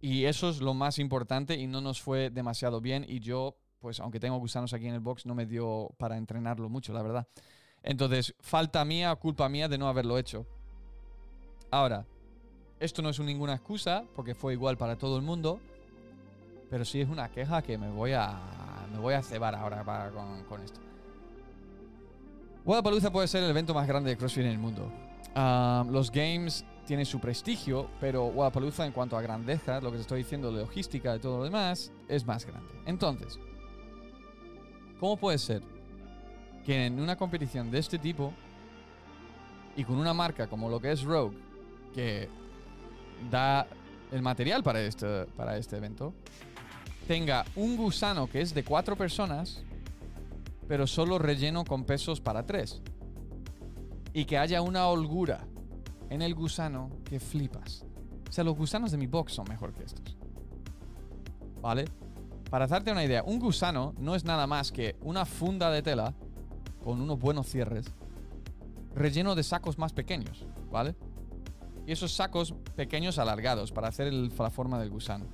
Y 0.00 0.24
eso 0.24 0.50
es 0.50 0.60
lo 0.60 0.74
más 0.74 0.98
importante 0.98 1.56
y 1.56 1.66
no 1.66 1.80
nos 1.80 2.00
fue 2.00 2.30
demasiado 2.30 2.80
bien. 2.80 3.04
Y 3.08 3.20
yo 3.20 3.56
pues 3.86 4.00
aunque 4.00 4.20
tengo 4.20 4.38
gusanos 4.38 4.72
aquí 4.72 4.88
en 4.88 4.94
el 4.94 5.00
box, 5.00 5.26
no 5.26 5.34
me 5.34 5.46
dio 5.46 5.90
para 5.98 6.16
entrenarlo 6.16 6.68
mucho, 6.68 6.92
la 6.92 7.02
verdad. 7.02 7.28
Entonces, 7.82 8.34
falta 8.40 8.84
mía, 8.84 9.14
culpa 9.14 9.48
mía 9.48 9.68
de 9.68 9.78
no 9.78 9.88
haberlo 9.88 10.18
hecho. 10.18 10.46
Ahora, 11.70 12.04
esto 12.80 13.00
no 13.00 13.10
es 13.10 13.20
ninguna 13.20 13.54
excusa, 13.54 14.04
porque 14.14 14.34
fue 14.34 14.54
igual 14.54 14.76
para 14.76 14.96
todo 14.96 15.16
el 15.16 15.22
mundo, 15.22 15.60
pero 16.68 16.84
sí 16.84 17.00
es 17.00 17.08
una 17.08 17.30
queja 17.30 17.62
que 17.62 17.78
me 17.78 17.88
voy 17.88 18.12
a, 18.12 18.36
me 18.92 18.98
voy 18.98 19.14
a 19.14 19.22
cebar 19.22 19.54
ahora 19.54 19.84
con, 20.12 20.42
con, 20.44 20.62
esto. 20.62 20.80
Guadalajara 22.64 23.12
puede 23.12 23.28
ser 23.28 23.44
el 23.44 23.50
evento 23.50 23.72
más 23.72 23.86
grande 23.86 24.10
de 24.10 24.16
CrossFit 24.16 24.46
en 24.46 24.50
el 24.50 24.58
mundo. 24.58 24.90
Ah, 25.34 25.84
los 25.88 26.10
games 26.10 26.64
tienen 26.86 27.06
su 27.06 27.20
prestigio, 27.20 27.88
pero 28.00 28.26
Guadalajara 28.26 28.86
en 28.86 28.92
cuanto 28.92 29.16
a 29.16 29.22
grandeza, 29.22 29.80
lo 29.80 29.90
que 29.90 29.96
te 29.96 30.02
estoy 30.02 30.22
diciendo, 30.22 30.52
de 30.52 30.62
logística 30.62 31.14
y 31.16 31.18
todo 31.18 31.38
lo 31.38 31.44
demás, 31.44 31.92
es 32.08 32.24
más 32.26 32.46
grande. 32.46 32.72
Entonces, 32.86 33.38
¿Cómo 34.98 35.16
puede 35.18 35.38
ser 35.38 35.62
que 36.64 36.86
en 36.86 36.98
una 37.00 37.16
competición 37.16 37.70
de 37.70 37.78
este 37.78 37.98
tipo 37.98 38.32
y 39.76 39.84
con 39.84 39.98
una 39.98 40.14
marca 40.14 40.46
como 40.46 40.70
lo 40.70 40.80
que 40.80 40.90
es 40.90 41.02
Rogue, 41.02 41.36
que 41.94 42.28
da 43.30 43.66
el 44.10 44.22
material 44.22 44.62
para 44.62 44.80
este, 44.80 45.26
para 45.36 45.58
este 45.58 45.76
evento, 45.76 46.14
tenga 47.06 47.44
un 47.56 47.76
gusano 47.76 48.26
que 48.26 48.40
es 48.40 48.54
de 48.54 48.64
cuatro 48.64 48.96
personas, 48.96 49.62
pero 50.66 50.86
solo 50.86 51.18
relleno 51.18 51.64
con 51.64 51.84
pesos 51.84 52.20
para 52.20 52.46
tres? 52.46 52.80
Y 54.14 54.24
que 54.24 54.38
haya 54.38 54.62
una 54.62 54.88
holgura 54.88 55.46
en 56.10 56.22
el 56.22 56.34
gusano 56.34 56.90
que 57.04 57.20
flipas. 57.20 57.84
O 58.28 58.32
sea, 58.32 58.44
los 58.44 58.56
gusanos 58.56 58.90
de 58.90 58.98
mi 58.98 59.06
box 59.06 59.34
son 59.34 59.48
mejor 59.48 59.72
que 59.72 59.84
estos. 59.84 60.16
¿Vale? 61.60 61.86
Para 62.50 62.66
hacerte 62.66 62.92
una 62.92 63.04
idea, 63.04 63.22
un 63.24 63.38
gusano 63.38 63.94
no 63.98 64.14
es 64.14 64.24
nada 64.24 64.46
más 64.46 64.70
que 64.70 64.96
una 65.02 65.24
funda 65.24 65.70
de 65.70 65.82
tela 65.82 66.14
con 66.82 67.00
unos 67.00 67.18
buenos 67.18 67.48
cierres 67.48 67.92
relleno 68.96 69.34
de 69.34 69.42
sacos 69.42 69.78
más 69.78 69.92
pequeños, 69.92 70.46
¿vale? 70.70 70.96
Y 71.86 71.92
esos 71.92 72.12
sacos 72.12 72.54
pequeños 72.74 73.18
alargados 73.18 73.70
para 73.70 73.88
hacer 73.88 74.12
la 74.12 74.50
forma 74.50 74.80
del 74.80 74.90
gusano. 74.90 75.26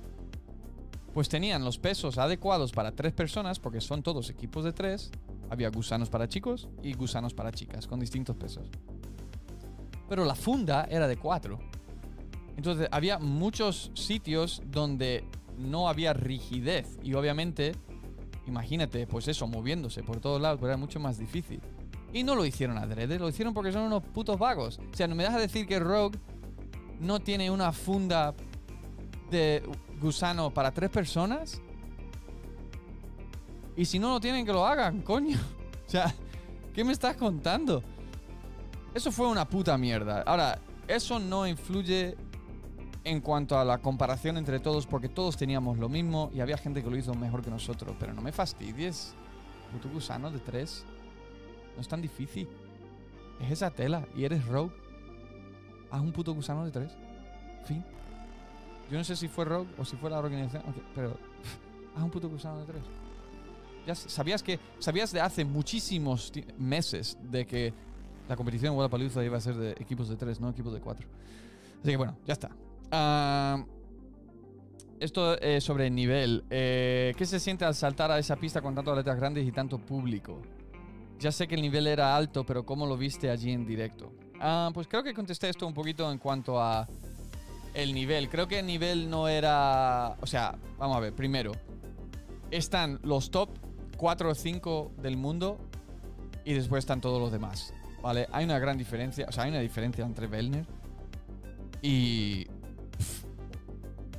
Pues 1.13 1.29
tenían 1.29 1.63
los 1.63 1.79
pesos 1.79 2.17
adecuados 2.17 2.71
para 2.71 2.91
tres 2.91 3.13
personas, 3.13 3.59
porque 3.59 3.81
son 3.81 4.03
todos 4.03 4.29
equipos 4.29 4.63
de 4.63 4.73
tres. 4.73 5.11
Había 5.49 5.69
gusanos 5.69 6.09
para 6.09 6.27
chicos 6.27 6.67
y 6.81 6.93
gusanos 6.93 7.33
para 7.33 7.51
chicas, 7.51 7.87
con 7.87 7.99
distintos 7.99 8.35
pesos. 8.35 8.69
Pero 10.13 10.25
la 10.25 10.35
funda 10.35 10.87
era 10.91 11.07
de 11.07 11.17
cuatro. 11.17 11.57
Entonces 12.55 12.87
había 12.91 13.17
muchos 13.17 13.89
sitios 13.95 14.61
donde 14.63 15.23
no 15.57 15.89
había 15.89 16.13
rigidez. 16.13 16.99
Y 17.01 17.15
obviamente, 17.15 17.71
imagínate, 18.45 19.07
pues 19.07 19.27
eso, 19.27 19.47
moviéndose 19.47 20.03
por 20.03 20.19
todos 20.19 20.39
lados, 20.39 20.59
pero 20.59 20.67
era 20.69 20.77
mucho 20.77 20.99
más 20.99 21.17
difícil. 21.17 21.61
Y 22.13 22.21
no 22.21 22.35
lo 22.35 22.45
hicieron 22.45 22.77
adrede, 22.77 23.17
lo 23.17 23.27
hicieron 23.27 23.55
porque 23.55 23.71
son 23.71 23.81
unos 23.81 24.03
putos 24.03 24.37
vagos. 24.37 24.79
O 24.93 24.95
sea, 24.95 25.07
no 25.07 25.15
me 25.15 25.23
dejas 25.23 25.41
decir 25.41 25.65
que 25.65 25.79
Rogue 25.79 26.19
no 26.99 27.19
tiene 27.19 27.49
una 27.49 27.71
funda 27.71 28.35
de 29.31 29.63
gusano 29.99 30.53
para 30.53 30.69
tres 30.69 30.91
personas. 30.91 31.59
Y 33.75 33.85
si 33.85 33.97
no 33.97 34.09
lo 34.09 34.19
tienen, 34.19 34.45
que 34.45 34.53
lo 34.53 34.63
hagan, 34.63 35.01
coño. 35.01 35.39
O 35.87 35.89
sea, 35.93 36.13
¿qué 36.75 36.83
me 36.83 36.91
estás 36.91 37.17
contando? 37.17 37.83
Eso 38.93 39.11
fue 39.11 39.27
una 39.27 39.47
puta 39.47 39.77
mierda. 39.77 40.21
Ahora, 40.21 40.59
eso 40.87 41.17
no 41.17 41.47
influye 41.47 42.15
en 43.03 43.21
cuanto 43.21 43.57
a 43.57 43.65
la 43.65 43.79
comparación 43.79 44.37
entre 44.37 44.59
todos, 44.59 44.85
porque 44.85 45.09
todos 45.09 45.35
teníamos 45.35 45.77
lo 45.77 45.89
mismo 45.89 46.29
y 46.33 46.41
había 46.41 46.57
gente 46.57 46.83
que 46.83 46.89
lo 46.89 46.95
hizo 46.95 47.13
mejor 47.15 47.41
que 47.41 47.49
nosotros. 47.49 47.95
Pero 47.99 48.13
no 48.13 48.21
me 48.21 48.31
fastidies. 48.31 49.15
Puto 49.71 49.89
gusano 49.89 50.29
de 50.29 50.39
tres. 50.39 50.85
No 51.75 51.81
es 51.81 51.87
tan 51.87 52.01
difícil. 52.01 52.47
Es 53.41 53.51
esa 53.51 53.71
tela 53.71 54.07
y 54.15 54.25
eres 54.25 54.45
rogue. 54.45 54.73
Haz 55.89 56.01
un 56.01 56.11
puto 56.11 56.33
gusano 56.33 56.63
de 56.63 56.71
tres. 56.71 56.91
Fin. 57.65 57.83
Yo 58.91 58.97
no 58.99 59.03
sé 59.03 59.15
si 59.15 59.27
fue 59.27 59.45
rogue 59.45 59.69
o 59.77 59.85
si 59.85 59.95
fue 59.95 60.11
la 60.11 60.19
organización, 60.19 60.63
pero 60.93 61.17
haz 61.95 62.03
un 62.03 62.11
puto 62.11 62.29
gusano 62.29 62.59
de 62.59 62.65
tres. 62.65 62.83
Ya 63.87 63.95
sabías 63.95 64.43
que 64.43 64.59
sabías 64.79 65.11
de 65.11 65.19
hace 65.19 65.43
muchísimos 65.43 66.31
meses 66.57 67.17
de 67.23 67.45
que 67.45 67.73
la 68.27 68.35
competición 68.35 68.69
en 68.71 68.75
Guadalajara 68.75 69.25
iba 69.25 69.37
a 69.37 69.41
ser 69.41 69.55
de 69.55 69.71
equipos 69.71 70.09
de 70.09 70.15
tres, 70.15 70.39
no 70.39 70.49
equipos 70.49 70.73
de 70.73 70.79
cuatro. 70.79 71.07
Así 71.81 71.91
que 71.91 71.97
bueno, 71.97 72.17
ya 72.25 72.33
está 72.33 72.51
esto 75.03 75.37
es 75.39 75.63
sobre 75.63 75.87
el 75.87 75.95
nivel. 75.95 76.45
Eh, 76.49 77.13
¿Qué 77.17 77.25
se 77.25 77.39
siente 77.39 77.65
al 77.65 77.75
saltar 77.75 78.09
a 78.11 78.19
esa 78.19 78.37
pista 78.37 78.61
con 78.61 78.73
tantas 78.73 78.95
letras 78.95 79.17
grandes 79.17 79.45
y 79.45 79.51
tanto 79.51 79.77
público? 79.77 80.41
Ya 81.19 81.31
sé 81.31 81.47
que 81.47 81.55
el 81.55 81.61
nivel 81.61 81.87
era 81.87 82.15
alto, 82.15 82.45
pero 82.45 82.65
¿cómo 82.65 82.85
lo 82.85 82.97
viste 82.97 83.29
allí 83.29 83.51
en 83.51 83.65
directo? 83.65 84.11
pues 84.73 84.89
creo 84.89 85.03
que 85.03 85.13
contesté 85.13 85.47
esto 85.47 85.65
un 85.65 85.73
poquito 85.73 86.11
en 86.11 86.17
cuanto 86.17 86.61
a 86.61 86.85
el 87.73 87.93
nivel. 87.93 88.27
Creo 88.27 88.45
que 88.45 88.59
el 88.59 88.65
nivel 88.65 89.09
no 89.09 89.29
era... 89.29 90.17
O 90.19 90.27
sea, 90.27 90.57
vamos 90.77 90.97
a 90.97 90.99
ver, 90.99 91.13
primero. 91.13 91.53
están 92.51 92.99
los 93.03 93.31
top 93.31 93.49
4 93.95 94.31
o 94.31 94.35
5 94.35 94.91
del 95.01 95.15
mundo 95.15 95.57
y 96.43 96.53
después 96.53 96.79
están 96.79 96.99
todos 96.99 97.21
los 97.21 97.31
demás. 97.31 97.73
¿Vale? 98.03 98.27
Hay 98.33 98.43
una 98.43 98.59
gran 98.59 98.77
diferencia, 98.77 99.25
o 99.29 99.31
sea, 99.31 99.45
hay 99.45 99.51
una 99.51 99.61
diferencia 99.61 100.05
entre 100.05 100.27
Vellner 100.27 100.65
y... 101.81 102.45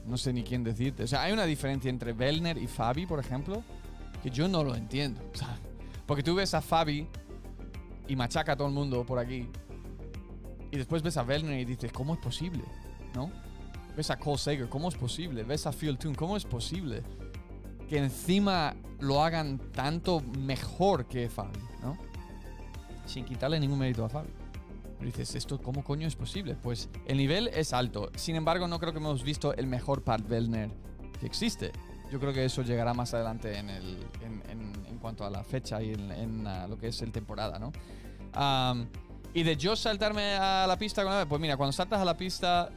no 0.07 0.17
sé 0.17 0.33
ni 0.33 0.43
quién 0.43 0.65
decirte. 0.65 1.03
O 1.03 1.07
sea, 1.07 1.23
hay 1.23 1.35
una 1.35 1.45
diferencia 1.45 1.91
entre 1.91 2.15
Vellner 2.15 2.57
y 2.57 2.67
Fabi, 2.67 3.05
por 3.05 3.21
ejemplo, 3.21 3.63
que 4.23 4.31
yo 4.31 4.49
no 4.49 4.65
lo 4.65 4.75
entiendo. 4.75 5.21
porque 6.07 6.23
tú 6.23 6.35
ves 6.35 6.55
a 6.55 6.63
Fabi 6.63 7.07
y 8.09 8.17
machaca 8.17 8.53
a 8.53 8.57
todo 8.57 8.69
el 8.69 8.75
mundo 8.75 9.05
por 9.05 9.19
aquí. 9.19 9.51
Y 10.71 10.79
después 10.79 11.03
ves 11.03 11.19
a 11.19 11.23
Vellner 11.23 11.61
y 11.61 11.67
dices, 11.67 11.93
¿cómo 11.93 12.15
es 12.15 12.21
posible? 12.21 12.65
¿No? 13.15 13.31
Ves 13.95 14.11
a 14.11 14.19
Cole 14.19 14.39
Sager, 14.39 14.69
¿cómo 14.71 14.89
es 14.89 14.95
posible? 14.95 15.45
Ves 15.45 15.67
a 15.67 15.73
Phil 15.73 15.99
Toon, 15.99 16.15
¿cómo 16.15 16.39
es 16.39 16.45
posible? 16.47 17.03
Que 17.87 17.99
encima 17.99 18.75
lo 19.01 19.23
hagan 19.23 19.59
tanto 19.73 20.23
mejor 20.39 21.05
que 21.05 21.29
Fabi. 21.29 21.61
Sin 23.07 23.25
quitarle 23.25 23.61
ningún 23.61 23.79
mérito 23.79 24.05
a 24.05 24.09
Fabi. 24.09 24.31
Pero 24.99 25.07
dices, 25.07 25.35
¿esto 25.35 25.61
cómo 25.61 25.85
coño 25.85 26.07
es 26.07 26.17
posible? 26.17 26.55
Pues 26.55 26.89
el 27.07 27.17
nivel 27.17 27.49
es 27.49 27.73
alto. 27.73 28.11
Sin 28.17 28.37
embargo, 28.37 28.69
no 28.69 28.79
creo 28.79 28.93
que 28.93 28.99
hemos 28.99 29.23
visto 29.23 29.55
el 29.55 29.67
mejor 29.67 30.03
Pat 30.03 30.27
Vellner 30.27 30.71
que 31.19 31.27
existe. 31.27 31.73
Yo 32.11 32.21
creo 32.21 32.33
que 32.33 32.45
eso 32.45 32.63
llegará 32.63 32.95
más 32.95 33.13
adelante 33.15 33.59
en, 33.59 33.71
el, 33.71 33.99
en, 34.23 34.99
cuanto 34.99 35.25
a 35.25 35.31
la 35.31 35.45
fecha 35.45 35.83
y 35.83 35.93
en, 35.93 36.45
lo 36.69 36.79
que 36.79 36.89
es 36.89 37.03
el 37.03 37.13
temporada, 37.13 37.59
¿no? 37.59 37.73
y 39.35 39.43
de 39.43 39.57
yo 39.57 39.77
saltarme 39.77 40.35
a 40.35 40.67
la 40.67 40.79
pista 40.79 41.27
pues 41.29 41.41
mira, 41.41 41.57
cuando 41.57 41.73
saltas 41.73 42.01
a 42.01 42.05
la 42.05 42.17
pista, 42.17 42.71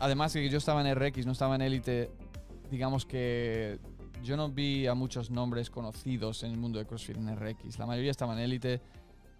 además 0.00 0.32
de 0.32 0.42
que 0.42 0.48
yo 0.48 0.58
estaba 0.58 0.88
en 0.88 0.94
RX, 0.94 1.26
no 1.26 1.32
estaba 1.32 1.56
en 1.56 1.62
Elite, 1.62 2.10
digamos 2.70 3.04
que 3.04 3.78
yo 4.22 4.36
no 4.36 4.48
vi 4.48 4.86
a 4.86 4.94
muchos 4.94 5.30
nombres 5.30 5.70
conocidos 5.70 6.42
en 6.42 6.52
el 6.52 6.56
mundo 6.56 6.78
de 6.78 6.86
CrossFit 6.86 7.16
en 7.16 7.36
RX. 7.36 7.78
La 7.78 7.86
mayoría 7.86 8.10
estaban 8.10 8.38
en 8.38 8.44
Elite, 8.44 8.80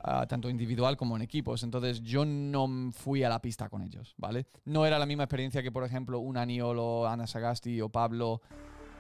ah, 0.05 0.27
tanto 0.27 0.49
individual 0.49 0.97
como 0.97 1.17
en 1.17 1.23
equipos. 1.23 1.63
Entonces 1.63 2.03
yo 2.03 2.25
no 2.25 2.93
fui 2.93 3.25
a 3.25 3.29
la 3.29 3.41
pista 3.41 3.69
con 3.69 3.83
ellos, 3.83 4.15
¿vale? 4.19 4.47
No 4.65 4.87
era 4.87 4.99
la 4.99 5.07
misma 5.07 5.25
experiencia 5.25 5.63
que, 5.63 5.73
por 5.73 5.85
ejemplo, 5.85 6.21
un 6.21 6.37
Aniolo, 6.37 7.09
Ana 7.09 7.27
Sagasti 7.27 7.81
o 7.81 7.89
Pablo 7.89 8.41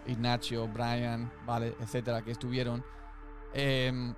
Ignacio, 0.06 0.66
Brian, 0.68 1.30
¿vale? 1.46 1.74
Etcétera, 1.80 2.22
que 2.22 2.32
estuvieron. 2.32 2.82
Em, 3.52 4.14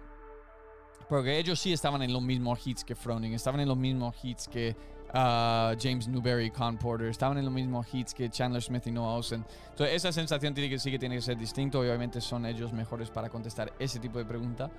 porque 1.08 1.38
ellos 1.38 1.60
sí 1.60 1.72
estaban 1.72 2.02
en 2.02 2.12
los 2.12 2.22
mismos 2.22 2.66
hits 2.66 2.84
que 2.84 2.94
Froning, 2.94 3.34
estaban 3.34 3.60
en 3.60 3.68
los 3.68 3.76
mismos 3.76 4.16
hits 4.22 4.48
que 4.48 4.74
uh, 5.10 5.76
James 5.80 6.08
Newberry, 6.08 6.50
Con 6.50 6.76
Porter, 6.78 7.08
estaban 7.08 7.38
en 7.38 7.44
los 7.44 7.54
mismos 7.54 7.86
hits 7.92 8.12
que 8.12 8.28
Chandler 8.28 8.62
Smith 8.62 8.86
y 8.86 8.90
Noah 8.90 9.16
Olsen. 9.16 9.44
Entonces, 9.70 9.94
esa 9.94 10.12
sensación 10.12 10.54
tiene 10.54 10.68
que, 10.68 10.78
sí 10.78 10.90
que 10.90 10.98
tiene 10.98 11.16
que 11.16 11.22
ser 11.22 11.36
distinto. 11.36 11.80
Obviamente, 11.80 12.20
son 12.20 12.46
ellos 12.46 12.72
mejores 12.72 13.10
para 13.10 13.28
contestar 13.28 13.72
ese 13.78 14.00
tipo 14.00 14.18
de 14.18 14.24
pregunta. 14.24 14.70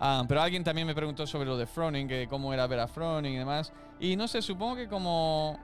Um, 0.00 0.26
pero 0.26 0.42
alguien 0.42 0.64
también 0.64 0.86
me 0.86 0.94
preguntó 0.94 1.26
sobre 1.26 1.46
lo 1.46 1.56
de 1.56 1.66
Froning, 1.66 2.08
que 2.08 2.26
cómo 2.28 2.52
era 2.52 2.66
ver 2.66 2.80
a 2.80 2.88
Froning 2.88 3.34
y 3.34 3.38
demás. 3.38 3.72
Y 4.00 4.16
no 4.16 4.26
sé, 4.28 4.42
supongo 4.42 4.76
que 4.76 4.88
como. 4.88 5.58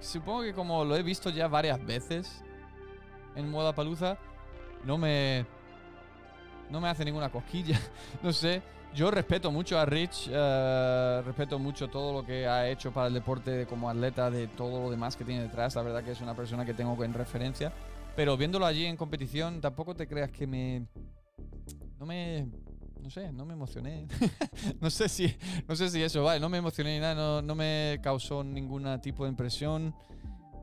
Supongo 0.00 0.42
que 0.42 0.52
como 0.52 0.84
lo 0.84 0.96
he 0.96 1.02
visto 1.02 1.30
ya 1.30 1.48
varias 1.48 1.84
veces, 1.84 2.44
en 3.34 3.50
moda 3.50 3.74
paluza, 3.74 4.18
no 4.84 4.98
me. 4.98 5.46
No 6.70 6.80
me 6.80 6.88
hace 6.88 7.04
ninguna 7.04 7.30
cosquilla. 7.30 7.80
no 8.22 8.32
sé. 8.32 8.62
Yo 8.94 9.10
respeto 9.10 9.50
mucho 9.50 9.78
a 9.78 9.84
Rich, 9.84 10.30
eh, 10.32 11.22
respeto 11.24 11.58
mucho 11.58 11.88
todo 11.88 12.14
lo 12.14 12.26
que 12.26 12.46
ha 12.46 12.66
hecho 12.66 12.92
para 12.92 13.08
el 13.08 13.14
deporte 13.14 13.66
como 13.66 13.90
atleta, 13.90 14.30
de 14.30 14.46
todo 14.46 14.84
lo 14.84 14.90
demás 14.90 15.16
que 15.16 15.24
tiene 15.24 15.42
detrás. 15.42 15.74
La 15.74 15.82
verdad 15.82 16.02
que 16.02 16.12
es 16.12 16.20
una 16.22 16.34
persona 16.34 16.64
que 16.64 16.72
tengo 16.72 17.02
en 17.04 17.12
referencia. 17.12 17.72
Pero 18.14 18.38
viéndolo 18.38 18.64
allí 18.64 18.86
en 18.86 18.96
competición, 18.96 19.60
tampoco 19.60 19.94
te 19.94 20.08
creas 20.08 20.30
que 20.30 20.46
me. 20.46 20.86
No 21.98 22.06
me. 22.06 22.46
No 23.00 23.10
sé, 23.10 23.32
no 23.32 23.44
me 23.44 23.54
emocioné. 23.54 24.06
no 24.80 24.90
sé 24.90 25.08
si. 25.08 25.36
No 25.68 25.76
sé 25.76 25.88
si 25.90 26.02
eso, 26.02 26.24
vale, 26.24 26.40
no 26.40 26.48
me 26.48 26.58
emocioné 26.58 26.94
ni 26.94 27.00
nada, 27.00 27.14
no, 27.14 27.42
no 27.42 27.54
me 27.54 27.98
causó 28.02 28.42
ningún 28.42 29.00
tipo 29.00 29.24
de 29.24 29.30
impresión 29.30 29.94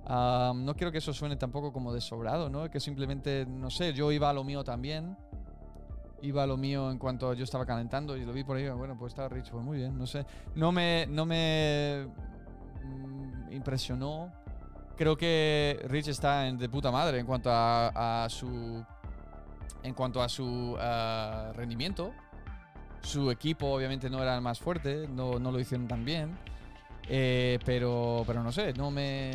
no 0.10 0.76
quiero 0.76 0.92
que 0.92 0.98
eso 0.98 1.14
suene 1.14 1.36
tampoco 1.36 1.72
como 1.72 1.94
desobrado, 1.94 2.50
¿no? 2.50 2.70
Que 2.70 2.80
simplemente, 2.80 3.46
no 3.46 3.70
sé, 3.70 3.94
yo 3.94 4.12
iba 4.12 4.30
a 4.30 4.34
lo 4.34 4.44
mío 4.44 4.64
también. 4.64 5.18
Iba 6.22 6.44
a 6.44 6.48
lo 6.48 6.56
mío 6.56 6.90
en 6.90 6.98
cuanto 6.98 7.34
yo 7.34 7.44
estaba 7.44 7.66
calentando 7.66 8.16
y 8.16 8.26
lo 8.26 8.32
vi 8.32 8.44
por 8.44 8.56
ahí. 8.56 8.70
Bueno, 8.70 8.98
pues 8.98 9.12
estaba 9.12 9.28
Rich, 9.30 9.52
pues 9.52 9.64
muy 9.64 9.78
bien, 9.78 9.98
no 9.98 10.08
sé. 10.08 10.26
No 10.56 10.72
me, 10.72 11.06
no 11.10 11.26
me 11.26 12.08
mm, 12.84 13.52
impresionó. 13.52 14.32
Creo 14.96 15.18
que 15.18 15.84
Rich 15.88 16.10
está 16.10 16.48
en 16.48 16.58
de 16.58 16.70
puta 16.70 16.92
madre 16.92 17.20
en 17.20 17.26
cuanto 17.26 17.50
a, 17.52 18.28
su. 18.30 18.86
En 19.84 19.94
cuanto 19.94 20.22
a 20.22 20.30
su 20.30 20.76
ah, 20.80 21.52
rendimiento. 21.56 22.14
Su 23.02 23.30
equipo, 23.32 23.68
obviamente, 23.68 24.10
no 24.10 24.22
era 24.22 24.36
el 24.36 24.42
más 24.42 24.60
fuerte. 24.60 25.08
No, 25.10 25.40
no 25.40 25.52
lo 25.52 25.60
hicieron 25.60 25.88
tan 25.88 26.06
bien. 26.06 26.38
Eh, 27.10 27.60
pero, 27.66 28.24
pero 28.26 28.44
no 28.44 28.52
sé, 28.52 28.74
no 28.74 28.90
me 28.90 29.34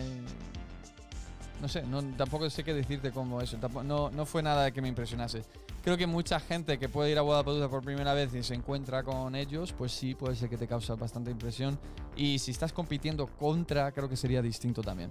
no 1.60 1.68
sé, 1.68 1.82
tampoco 2.16 2.48
sé 2.50 2.62
qué 2.62 2.72
decirte 2.72 3.10
como 3.10 3.40
eso. 3.40 3.58
no, 3.84 4.10
no 4.10 4.26
fue 4.26 4.42
nada 4.42 4.70
que 4.70 4.80
me 4.80 4.88
impresionase. 4.88 5.42
Creo 5.82 5.96
que 5.96 6.06
mucha 6.06 6.38
gente 6.38 6.78
que 6.78 6.88
puede 6.88 7.10
ir 7.10 7.18
a 7.18 7.22
Guadalajara 7.22 7.68
por 7.68 7.82
primera 7.82 8.12
vez 8.12 8.34
y 8.34 8.42
se 8.42 8.54
encuentra 8.54 9.02
con 9.02 9.34
ellos, 9.34 9.72
pues 9.72 9.92
sí, 9.92 10.14
puede 10.14 10.36
ser 10.36 10.48
que 10.48 10.56
te 10.58 10.66
causa 10.66 10.94
bastante 10.96 11.30
impresión. 11.30 11.78
Y 12.16 12.38
si 12.38 12.50
estás 12.50 12.72
compitiendo 12.72 13.26
contra, 13.26 13.90
creo 13.92 14.08
que 14.08 14.16
sería 14.16 14.42
distinto 14.42 14.82
también. 14.82 15.10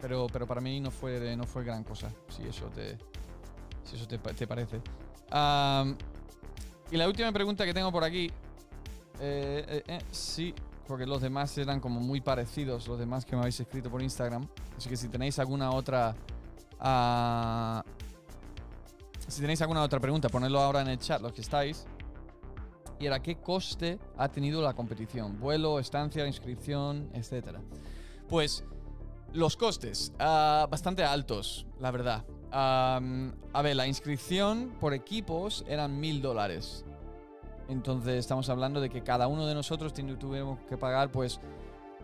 pero, 0.00 0.26
pero 0.32 0.46
para 0.46 0.60
mí 0.60 0.80
no 0.80 0.90
fue, 0.90 1.36
no 1.36 1.44
fue 1.44 1.64
gran 1.64 1.84
cosa, 1.84 2.10
si 2.28 2.42
eso 2.42 2.66
te, 2.74 2.98
si 3.84 3.96
eso 3.96 4.06
te, 4.06 4.18
parece. 4.46 4.80
y 6.90 6.96
la 6.96 7.06
última 7.06 7.32
pregunta 7.32 7.64
que 7.64 7.74
tengo 7.74 7.90
por 7.92 8.04
aquí. 8.04 8.30
Eh, 9.20 9.64
eh, 9.68 9.82
eh, 9.86 9.98
sí, 10.10 10.54
porque 10.86 11.06
los 11.06 11.22
demás 11.22 11.56
eran 11.58 11.80
como 11.80 12.00
muy 12.00 12.20
parecidos, 12.20 12.88
los 12.88 12.98
demás 12.98 13.24
que 13.24 13.36
me 13.36 13.42
habéis 13.42 13.60
escrito 13.60 13.90
por 13.90 14.02
Instagram. 14.02 14.46
Así 14.76 14.88
que 14.88 14.96
si 14.96 15.08
tenéis 15.08 15.38
alguna 15.38 15.70
otra... 15.70 16.14
Ah, 16.80 17.84
si 19.28 19.40
tenéis 19.40 19.62
alguna 19.62 19.82
otra 19.82 20.00
pregunta, 20.00 20.28
ponedlo 20.28 20.60
ahora 20.60 20.80
en 20.80 20.88
el 20.88 20.98
chat, 20.98 21.22
los 21.22 21.32
que 21.32 21.40
estáis. 21.40 21.86
Y 22.98 23.06
era 23.06 23.22
qué 23.22 23.36
coste 23.36 23.98
ha 24.16 24.28
tenido 24.28 24.60
la 24.62 24.74
competición. 24.74 25.38
Vuelo, 25.38 25.78
estancia, 25.78 26.26
inscripción, 26.26 27.08
etcétera. 27.14 27.60
Pues 28.28 28.64
los 29.32 29.56
costes, 29.56 30.12
ah, 30.18 30.66
bastante 30.70 31.04
altos, 31.04 31.66
la 31.80 31.90
verdad. 31.90 32.24
A 32.52 33.62
ver, 33.62 33.76
la 33.76 33.86
inscripción 33.86 34.76
por 34.78 34.94
equipos 34.94 35.64
eran 35.66 35.98
mil 35.98 36.20
dólares. 36.20 36.84
Entonces 37.68 38.14
estamos 38.16 38.48
hablando 38.48 38.80
de 38.80 38.90
que 38.90 39.02
cada 39.02 39.28
uno 39.28 39.46
de 39.46 39.54
nosotros 39.54 39.94
tuvimos 39.94 40.58
que 40.68 40.76
pagar 40.76 41.10
pues 41.10 41.40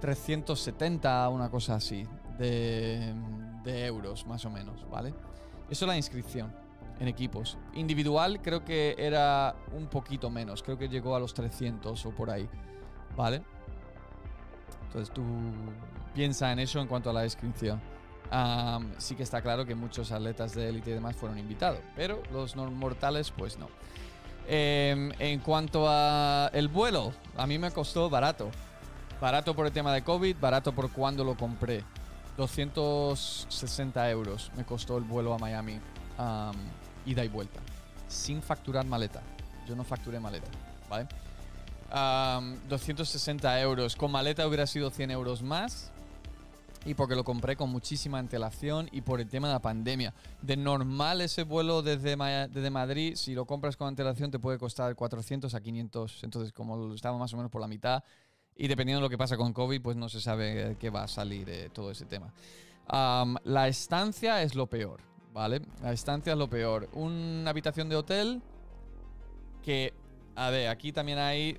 370, 0.00 1.28
una 1.28 1.50
cosa 1.50 1.74
así, 1.74 2.06
de, 2.38 3.14
euros 3.64 4.26
más 4.26 4.44
o 4.46 4.50
menos, 4.50 4.88
¿vale? 4.88 5.12
Eso 5.68 5.84
es 5.84 5.88
la 5.88 5.96
inscripción 5.96 6.54
en 6.98 7.08
equipos. 7.08 7.58
Individual 7.74 8.40
creo 8.40 8.64
que 8.64 8.94
era 8.98 9.54
un 9.76 9.88
poquito 9.88 10.30
menos, 10.30 10.62
creo 10.62 10.78
que 10.78 10.88
llegó 10.88 11.14
a 11.14 11.20
los 11.20 11.34
300 11.34 12.06
o 12.06 12.10
por 12.12 12.30
ahí, 12.30 12.48
¿vale? 13.14 13.42
Entonces 14.86 15.12
tú 15.12 15.22
piensa 16.14 16.50
en 16.50 16.60
eso 16.60 16.80
en 16.80 16.86
cuanto 16.86 17.10
a 17.10 17.12
la 17.12 17.24
inscripción. 17.24 17.80
Sí 18.98 19.14
que 19.14 19.22
está 19.22 19.40
claro 19.42 19.64
que 19.64 19.74
muchos 19.74 20.12
atletas 20.12 20.54
de 20.54 20.68
élite 20.68 20.90
y 20.90 20.94
demás 20.94 21.16
fueron 21.16 21.38
invitados, 21.38 21.80
pero 21.96 22.22
los 22.32 22.56
mortales 22.56 23.30
pues 23.30 23.58
no. 23.58 23.68
Em, 24.46 25.12
en 25.18 25.40
cuanto 25.40 25.86
a 25.88 26.50
el 26.54 26.68
vuelo, 26.68 27.12
a 27.36 27.46
mí 27.46 27.58
me 27.58 27.70
costó 27.70 28.08
barato. 28.08 28.50
Barato 29.20 29.54
por 29.54 29.66
el 29.66 29.72
tema 29.72 29.92
de 29.92 30.02
COVID, 30.02 30.36
barato 30.40 30.72
por 30.72 30.90
cuando 30.90 31.24
lo 31.24 31.36
compré. 31.36 31.84
260 32.36 34.10
euros 34.10 34.52
me 34.56 34.64
costó 34.64 34.96
el 34.96 35.04
vuelo 35.04 35.34
a 35.34 35.38
Miami, 35.38 35.80
ida 37.04 37.24
y 37.24 37.28
vuelta, 37.28 37.60
sin 38.06 38.40
facturar 38.40 38.86
maleta. 38.86 39.20
Yo 39.66 39.74
no 39.74 39.84
facturé 39.84 40.20
maleta, 40.20 40.48
¿vale? 40.88 41.08
260 42.68 43.60
euros. 43.60 43.96
Con 43.96 44.12
maleta 44.12 44.46
hubiera 44.46 44.66
sido 44.66 44.90
100 44.90 45.10
euros 45.10 45.42
más 45.42 45.90
y 46.84 46.94
porque 46.94 47.14
lo 47.14 47.24
compré 47.24 47.56
con 47.56 47.70
muchísima 47.70 48.18
antelación 48.18 48.88
y 48.92 49.00
por 49.00 49.20
el 49.20 49.28
tema 49.28 49.48
de 49.48 49.54
la 49.54 49.60
pandemia. 49.60 50.14
De 50.42 50.56
normal 50.56 51.20
ese 51.20 51.42
vuelo 51.42 51.82
desde, 51.82 52.16
desde 52.48 52.70
Madrid, 52.70 53.14
si 53.16 53.34
lo 53.34 53.46
compras 53.46 53.76
con 53.76 53.88
antelación 53.88 54.30
te 54.30 54.38
puede 54.38 54.58
costar 54.58 54.94
400 54.94 55.54
a 55.54 55.60
500, 55.60 56.24
entonces 56.24 56.52
como 56.52 56.94
estaba 56.94 57.18
más 57.18 57.32
o 57.34 57.36
menos 57.36 57.50
por 57.50 57.60
la 57.60 57.68
mitad 57.68 58.02
y 58.58 58.66
dependiendo 58.66 59.00
de 59.00 59.06
lo 59.06 59.10
que 59.10 59.16
pasa 59.16 59.36
con 59.36 59.52
COVID, 59.52 59.80
pues 59.80 59.96
no 59.96 60.08
se 60.08 60.20
sabe 60.20 60.76
qué 60.80 60.90
va 60.90 61.04
a 61.04 61.08
salir 61.08 61.70
todo 61.72 61.92
ese 61.92 62.06
tema. 62.06 62.32
la 63.44 63.68
estancia 63.68 64.42
es 64.42 64.56
lo 64.56 64.66
peor, 64.66 65.00
¿vale? 65.32 65.62
La 65.80 65.92
estancia 65.92 66.32
es 66.32 66.38
lo 66.38 66.50
peor. 66.50 66.88
Una 66.92 67.50
habitación 67.50 67.88
de 67.88 67.94
hotel 67.94 68.42
que, 69.62 69.94
a 70.34 70.50
ver, 70.50 70.68
aquí 70.68 70.92
también 70.92 71.18
hay 71.18 71.56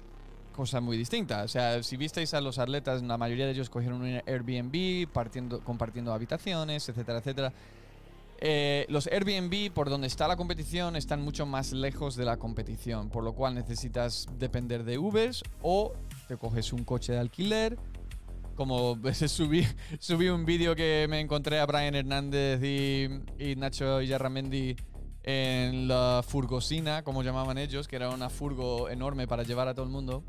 cosa 0.56 0.82
muy 0.82 0.97
distinta. 0.97 1.43
O 1.43 1.47
sea, 1.47 1.82
si 1.84 1.97
visteis 1.97 2.34
a 2.34 2.41
los 2.41 2.60
atletas, 2.60 3.02
la 3.02 3.18
mayoría 3.18 3.45
de 3.45 3.52
ellos 3.52 3.70
cogieron 3.70 4.02
un 4.02 4.22
Airbnb, 4.26 5.08
partiendo, 5.12 5.62
compartiendo 5.62 6.14
habitaciones, 6.14 6.88
etcétera, 6.89 7.20
etcétera. 7.20 7.54
Eh, 8.41 8.86
los 8.88 9.08
Airbnb, 9.08 9.72
por 9.74 9.89
donde 9.89 10.08
está 10.08 10.28
la 10.28 10.38
competición, 10.38 10.95
están 10.95 11.22
mucho 11.22 11.45
más 11.45 11.74
lejos 11.74 12.16
de 12.16 12.24
la 12.24 12.38
competición, 12.38 13.10
por 13.10 13.24
lo 13.24 13.34
cual 13.34 13.54
necesitas 13.54 14.28
depender 14.38 14.86
de 14.86 14.97
Ubers 14.97 15.43
o 15.62 15.91
te 16.30 16.38
coges 16.38 16.72
un 16.72 16.86
coche 16.86 17.14
de 17.14 17.20
alquiler. 17.20 17.78
Como 18.56 18.97
subí, 19.28 19.68
subí 20.00 20.30
un 20.30 20.45
vídeo 20.45 20.74
que 20.76 21.06
me 21.10 21.20
encontré 21.20 21.60
a 21.60 21.66
Brian 21.66 21.95
Hernández 21.95 22.62
y, 22.64 23.56
Nacho 23.58 24.02
Yarramendi 24.02 24.76
en 25.24 25.89
la 25.89 26.24
furgosina, 26.26 27.04
como 27.04 27.24
llamaban 27.24 27.58
ellos, 27.58 27.89
que 27.89 27.97
era 27.97 28.10
una 28.10 28.30
furgo 28.30 28.89
enorme 28.89 29.28
para 29.28 29.43
llevar 29.43 29.68
a 29.68 29.74
todo 29.74 29.86
el 29.86 29.91
mundo. 29.91 30.24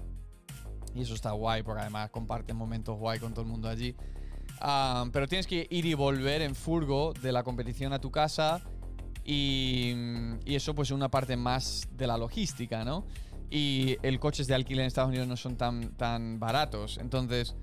Y 0.95 1.03
eso 1.03 1.15
está 1.15 1.33
guay, 1.33 1.63
porque 1.63 1.83
además 1.83 2.11
comparten 2.11 2.57
momentos 2.57 2.99
guay 2.99 3.19
con 3.19 3.33
todo 3.33 3.43
el 3.43 3.51
mundo 3.51 3.69
allí. 3.69 3.95
Ah, 4.61 5.07
pero 5.13 5.27
tienes 5.27 5.47
que 5.47 5.67
ir 5.71 5.87
y 5.87 5.95
volver 5.95 6.43
en 6.43 6.55
furgo 6.55 7.13
de 7.15 7.33
la 7.33 7.43
competición 7.43 7.93
a 7.93 8.01
tu 8.01 8.11
casa 8.11 8.61
y, 9.25 9.95
eso 10.45 10.75
pues 10.75 10.89
es 10.89 10.93
una 10.93 11.11
parte 11.11 11.37
más 11.37 11.89
de 11.93 12.07
la 12.07 12.19
logística, 12.19 12.85
¿no? 12.85 13.07
Y 13.51 13.97
el 14.03 14.19
coches 14.21 14.47
de 14.47 14.55
alquiler 14.55 14.83
en 14.83 14.87
Estados 14.89 15.11
Unidos 15.11 15.29
no 15.29 15.37
son 15.37 15.57
tan, 15.57 15.97
tan 15.97 16.39
baratos. 16.39 16.99
Entonces, 16.99 17.57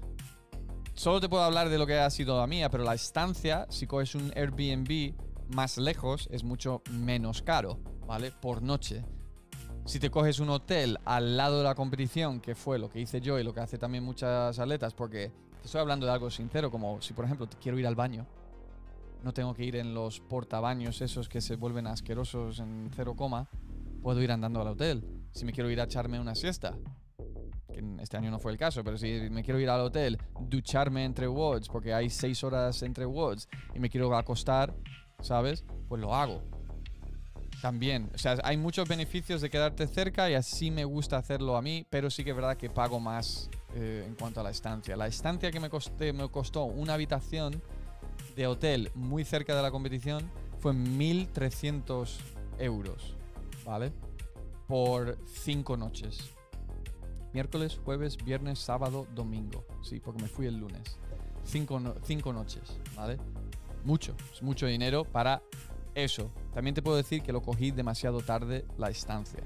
solo 0.94 1.20
te 1.22 1.30
puedo 1.30 1.44
hablar 1.44 1.70
de 1.70 1.78
lo 1.78 1.88
que 1.88 2.00
ha 2.00 2.10
sido 2.10 2.40
la 2.40 2.48
mía, 2.48 2.70
pero 2.70 2.84
la 2.84 2.94
estancia, 2.94 3.66
si 3.70 3.88
coges 3.88 4.16
un 4.16 4.32
Airbnb 4.36 5.14
más 5.54 5.78
lejos, 5.78 6.28
es 6.32 6.44
mucho 6.44 6.82
menos 6.92 7.42
caro, 7.42 7.80
¿vale? 8.06 8.32
Por 8.32 8.62
noche. 8.62 9.04
Si 9.88 10.02
te 10.02 10.10
coges 10.10 10.42
un 10.42 10.50
hotel 10.50 11.00
al 11.06 11.38
lado 11.38 11.60
de 11.60 11.64
la 11.64 11.74
competición, 11.74 12.42
que 12.42 12.56
fue 12.56 12.78
lo 12.78 12.90
que 12.90 13.00
hice 13.00 13.22
yo 13.22 13.40
y 13.40 13.44
lo 13.44 13.54
que 13.54 13.62
hace 13.62 13.78
también 13.78 14.04
muchas 14.04 14.60
atletas, 14.60 14.94
porque 14.94 15.32
estoy 15.64 15.80
hablando 15.80 16.06
de 16.06 16.12
algo 16.12 16.30
sincero, 16.30 16.70
como 16.70 17.02
si 17.02 17.14
por 17.14 17.24
ejemplo 17.24 17.48
quiero 17.62 17.80
ir 17.80 17.88
al 17.88 17.96
baño. 17.96 18.28
No 19.24 19.34
tengo 19.34 19.54
que 19.54 19.64
ir 19.64 19.78
en 19.78 19.94
los 19.94 20.20
portabaños 20.20 21.02
esos 21.02 21.30
que 21.30 21.40
se 21.40 21.56
vuelven 21.56 21.88
asquerosos 21.88 22.60
en 22.60 22.92
cero 22.94 23.16
coma. 23.16 23.48
Puedo 24.02 24.22
ir 24.22 24.30
andando 24.30 24.60
al 24.60 24.68
hotel. 24.68 25.06
Si 25.32 25.46
me 25.46 25.54
quiero 25.54 25.70
ir 25.72 25.80
a 25.80 25.86
echarme 25.86 26.20
una 26.20 26.36
siesta, 26.36 26.78
que 27.72 27.82
este 28.02 28.18
año 28.18 28.30
no 28.30 28.40
fue 28.40 28.52
el 28.52 28.58
caso, 28.58 28.84
pero 28.84 28.98
si 28.98 29.30
me 29.32 29.42
quiero 29.42 29.58
ir 29.58 29.70
al 29.70 29.80
hotel, 29.80 30.18
ducharme 30.42 31.06
entre 31.06 31.30
WODs, 31.30 31.70
porque 31.70 31.94
hay 31.94 32.10
seis 32.10 32.44
horas 32.44 32.84
entre 32.84 33.06
WODs, 33.06 33.48
y 33.74 33.80
me 33.80 33.90
quiero 33.90 34.14
acostar, 34.18 34.76
¿sabes? 35.22 35.64
Pues 35.88 36.02
lo 36.02 36.14
hago. 36.14 36.44
También, 37.62 38.10
o 38.14 38.18
sea, 38.18 38.38
hay 38.44 38.56
muchos 38.56 38.88
beneficios 38.88 39.42
de 39.42 39.50
quedarte 39.50 39.88
cerca 39.88 40.30
y 40.30 40.36
así 40.36 40.70
me 40.70 40.86
gusta 40.86 41.18
hacerlo 41.18 41.58
a 41.58 41.62
mí, 41.62 41.86
pero 41.90 42.10
sí 42.10 42.24
que 42.24 42.30
es 42.30 42.36
verdad 42.36 42.56
que 42.56 42.70
pago 42.70 43.00
más 43.00 43.50
eh, 43.74 44.04
en 44.06 44.16
cuanto 44.16 44.42
a 44.42 44.44
la 44.44 44.52
estancia. 44.52 44.96
La 44.96 45.08
estancia 45.08 45.52
que 45.52 45.60
me, 45.60 45.70
costé, 45.70 46.14
me 46.14 46.30
costó 46.30 46.66
una 46.66 46.94
habitación 46.94 47.62
de 48.36 48.46
hotel 48.46 48.92
muy 48.94 49.26
cerca 49.26 49.56
de 49.56 49.64
la 49.64 49.72
competición 49.72 50.30
fue 50.60 50.74
1.300 50.74 52.08
euros, 52.60 53.16
¿vale? 53.66 53.92
Por 54.68 55.18
cinco 55.26 55.78
noches. 55.78 56.34
Miércoles, 57.34 57.80
jueves, 57.84 58.18
viernes, 58.18 58.60
sábado, 58.60 59.08
domingo. 59.16 59.66
Sí, 59.84 60.00
porque 60.00 60.22
me 60.22 60.28
fui 60.28 60.46
el 60.46 60.58
lunes. 60.58 61.00
Cinco, 61.44 61.82
cinco 62.04 62.34
noches, 62.34 62.78
¿vale? 62.96 63.18
Mucho, 63.84 64.16
es 64.34 64.42
mucho 64.42 64.66
dinero 64.68 65.06
para 65.06 65.42
eso, 65.98 66.32
también 66.54 66.76
te 66.76 66.82
puedo 66.82 66.96
decir 66.96 67.24
que 67.24 67.32
lo 67.32 67.42
cogí 67.42 67.72
demasiado 67.72 68.22
tarde 68.22 68.66
la 68.78 68.90
estancia. 68.90 69.44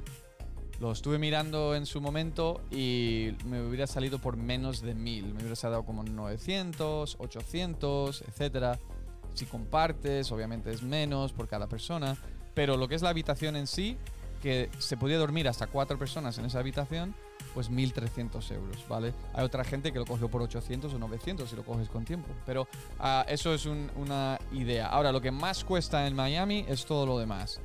Lo 0.82 0.91
estuve 0.91 1.18
mirando 1.18 1.76
en 1.76 1.86
su 1.86 2.02
momento 2.02 2.62
y 2.72 3.36
me 3.45 3.62
hubiera 3.62 3.88
salido 3.88 4.20
por 4.20 4.36
menos 4.36 4.82
de 4.82 4.95
1000. 4.95 5.34
Me 5.34 5.39
hubiera 5.41 5.56
salido 5.56 5.86
como 5.86 6.04
900, 6.04 7.18
800, 7.20 8.24
etc. 8.24 8.80
Si 9.34 9.45
compartes, 9.45 10.32
obviamente 10.32 10.72
es 10.72 10.82
menos 10.82 11.34
por 11.34 11.47
cada 11.47 11.68
persona. 11.68 12.18
Pero 12.54 12.78
lo 12.78 12.88
que 12.88 12.95
es 12.95 13.02
la 13.02 13.10
habitación 13.10 13.56
en 13.56 13.68
sí, 13.68 13.95
que 14.41 14.70
se 14.80 14.97
podía 14.97 15.20
dormir 15.20 15.47
hasta 15.47 15.68
cuatro 15.68 15.99
personas 15.99 16.38
en 16.39 16.45
esa 16.45 16.60
habitación, 16.60 17.16
pues 17.54 17.70
1.300 17.72 18.52
euros, 18.54 18.78
¿vale? 18.88 19.14
Hay 19.34 19.43
otra 19.43 19.64
gente 19.64 19.91
que 19.91 19.99
lo 19.99 20.06
cogió 20.06 20.30
por 20.30 20.41
800 20.41 20.93
o 20.93 20.99
900 20.99 21.49
si 21.49 21.56
lo 21.56 21.64
coges 21.64 21.89
con 21.89 22.06
tiempo. 22.06 22.30
Pero 22.45 22.68
ah, 22.99 23.26
eso 23.28 23.54
es 23.54 23.66
una 23.66 24.39
idea. 24.52 24.88
Ahora, 24.88 25.12
lo 25.12 25.22
que 25.22 25.32
más 25.32 25.64
cuesta 25.64 26.08
en 26.08 26.16
Miami 26.16 26.66
es 26.68 26.86
todo 26.86 27.06
lo 27.06 27.20
demás. 27.20 27.60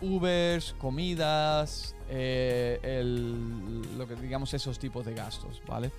Ubers, 0.00 0.74
comidas, 0.78 1.94
eh, 2.08 3.02
lo 3.96 4.06
que 4.06 4.14
digamos 4.14 4.54
esos 4.54 4.78
tipos 4.78 5.04
de 5.04 5.14
gastos, 5.14 5.62
¿vale? 5.66 5.90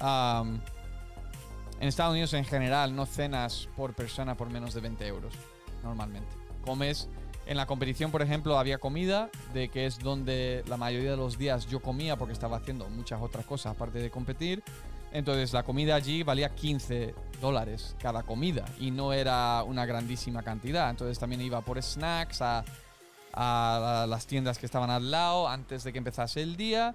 en 0.00 1.88
Estados 1.88 2.12
Unidos 2.12 2.32
en 2.34 2.44
general 2.44 2.94
no 2.94 3.04
cenas 3.04 3.68
por 3.76 3.94
persona 3.94 4.36
por 4.36 4.48
menos 4.48 4.74
de 4.74 4.80
20 4.80 5.06
euros, 5.08 5.34
normalmente. 5.82 6.28
Comes 6.64 7.08
en 7.48 7.56
la 7.56 7.64
competición, 7.64 8.10
por 8.10 8.20
ejemplo, 8.20 8.58
había 8.58 8.76
comida, 8.76 9.30
de 9.54 9.70
que 9.70 9.86
es 9.86 9.98
donde 9.98 10.62
la 10.68 10.76
mayoría 10.76 11.12
de 11.12 11.16
los 11.16 11.38
días 11.38 11.66
yo 11.66 11.80
comía 11.80 12.16
porque 12.16 12.34
estaba 12.34 12.58
haciendo 12.58 12.88
muchas 12.90 13.22
otras 13.22 13.46
cosas 13.46 13.72
aparte 13.72 14.00
de 14.00 14.10
competir. 14.10 14.62
Entonces 15.12 15.54
la 15.54 15.62
comida 15.62 15.94
allí 15.94 16.22
valía 16.22 16.54
15 16.54 17.14
dólares 17.40 17.96
cada 17.98 18.22
comida 18.22 18.66
y 18.78 18.90
no 18.90 19.14
era 19.14 19.62
una 19.62 19.86
grandísima 19.86 20.42
cantidad. 20.42 20.90
Entonces 20.90 21.18
también 21.18 21.40
iba 21.40 21.62
por 21.62 21.82
snacks 21.82 22.42
a, 22.42 22.64
las 24.06 24.26
tiendas 24.26 24.58
que 24.58 24.66
estaban 24.66 24.90
al 24.90 25.10
lado 25.10 25.48
antes 25.48 25.84
de 25.84 25.92
que 25.92 25.98
empezase 25.98 26.42
el 26.42 26.54
día. 26.54 26.94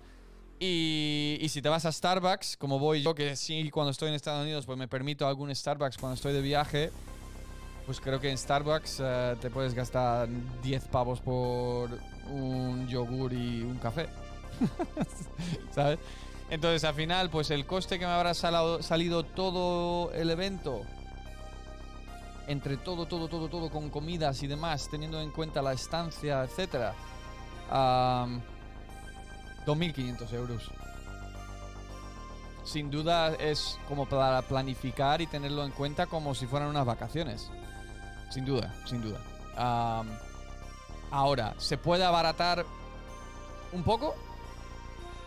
Y, 0.60 1.39
y, 1.41 1.49
si 1.49 1.64
te 1.64 1.68
vas 1.68 1.86
a 1.86 1.91
Starbucks, 1.91 2.58
como 2.58 2.78
voy 2.78 3.01
yo, 3.01 3.16
que 3.16 3.36
sí, 3.36 3.70
cuando 3.72 3.89
estoy 3.89 4.10
en 4.10 4.16
Estados 4.16 4.43
Unidos, 4.43 4.66
pues 4.66 4.78
me 4.78 4.88
permito 4.88 5.28
algún 5.28 5.54
Starbucks 5.54 5.97
cuando 5.97 6.14
estoy 6.14 6.32
de 6.32 6.41
viaje, 6.41 6.91
pues 7.86 8.00
creo 8.00 8.20
que 8.20 8.30
en 8.30 8.38
Starbucks 8.38 9.02
eh, 9.04 9.36
te 9.42 9.50
puedes 9.50 9.74
gastar 9.74 10.28
10 10.62 10.86
pavos 10.86 11.20
por 11.20 11.90
un 12.30 12.88
yogur 12.88 13.34
y 13.34 13.62
un 13.62 13.78
café. 13.78 14.08
¿Sabes? 15.72 16.00
Entonces 16.50 16.84
al 16.84 16.94
final, 16.94 17.30
pues 17.30 17.52
el 17.52 17.66
coste 17.66 17.98
que 18.00 18.06
me 18.06 18.12
habrá 18.12 18.34
salido 18.34 19.24
todo 19.24 20.12
el 20.14 20.30
evento, 20.30 20.82
entre 22.48 22.78
todo, 22.78 23.06
todo, 23.06 23.28
todo, 23.28 23.50
todo, 23.50 23.70
con 23.70 23.90
comidas 23.90 24.44
y 24.44 24.48
demás, 24.48 24.88
teniendo 24.90 25.20
en 25.22 25.32
cuenta 25.32 25.62
la 25.62 25.74
estancia, 25.74 26.44
etcétera, 26.44 26.94
2.500 29.66 30.34
euros. 30.34 30.72
Sin 32.64 32.90
duda 32.92 33.36
es 33.36 33.78
como 33.90 34.06
para 34.06 34.42
planificar 34.44 35.22
y 35.22 35.28
tenerlo 35.28 35.66
en 35.66 35.72
cuenta 35.72 36.06
como 36.06 36.34
si 36.34 36.46
fueran 36.46 36.70
unas 36.70 36.86
vacaciones. 36.86 37.52
Sin 38.30 38.45
duda, 38.45 38.74
sin 38.86 39.01
duda. 39.01 39.19
ahora, 41.11 41.53
se 41.57 41.78
puede 41.78 42.03
abaratar 42.03 42.65
un 43.71 43.84
poco 43.84 44.15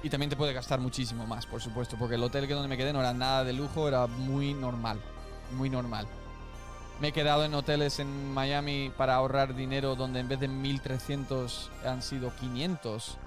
y 0.03 0.11
también 0.11 0.31
te 0.31 0.37
puede 0.37 0.53
gastar 0.53 0.81
muchísimo 0.81 1.27
más, 1.27 1.47
por 1.47 1.61
supuesto, 1.61 1.97
porque 1.99 2.15
el 2.15 2.23
hotel 2.23 2.47
que 2.47 2.55
donde 2.55 2.69
me 2.69 2.77
quedé 2.77 2.93
no 2.93 3.01
era 3.01 3.13
nada 3.13 3.45
de 3.45 3.53
lujo, 3.53 3.89
era 3.89 4.07
muy 4.07 4.55
normal, 4.55 5.01
muy 5.53 5.71
normal. 5.71 6.07
Me 7.01 7.09
he 7.09 7.13
quedado 7.13 7.45
en 7.45 7.55
hoteles 7.55 7.99
en 7.99 8.33
Miami 8.33 8.91
para 8.97 9.17
ahorrar 9.17 9.55
dinero 9.55 9.97
donde 9.97 10.21
en 10.21 10.29
vez 10.29 10.41
de 10.41 10.49
1300 10.49 11.71
han 11.85 12.03
sido 12.03 12.35
500 12.37 13.19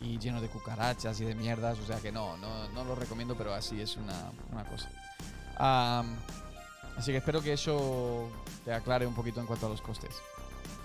y 0.00 0.18
lleno 0.18 0.40
de 0.40 0.48
cucarachas 0.48 1.20
y 1.20 1.24
de 1.24 1.34
mierdas, 1.34 1.78
o 1.78 1.86
sea 1.86 1.98
que 2.00 2.12
no, 2.12 2.36
no, 2.36 2.68
no 2.68 2.84
lo 2.84 2.94
recomiendo, 2.94 3.34
pero 3.36 3.54
así 3.54 3.80
es 3.80 3.96
una, 3.96 4.30
una 4.52 4.64
cosa. 4.64 4.90
Así 6.98 7.12
que 7.12 7.18
espero 7.18 7.40
que 7.40 7.52
eso 7.52 8.28
te 8.64 8.72
aclare 8.72 9.06
un 9.06 9.14
poquito 9.14 9.40
en 9.40 9.46
cuanto 9.46 9.66
a 9.66 9.68
los 9.68 9.80
costes. 9.80 10.10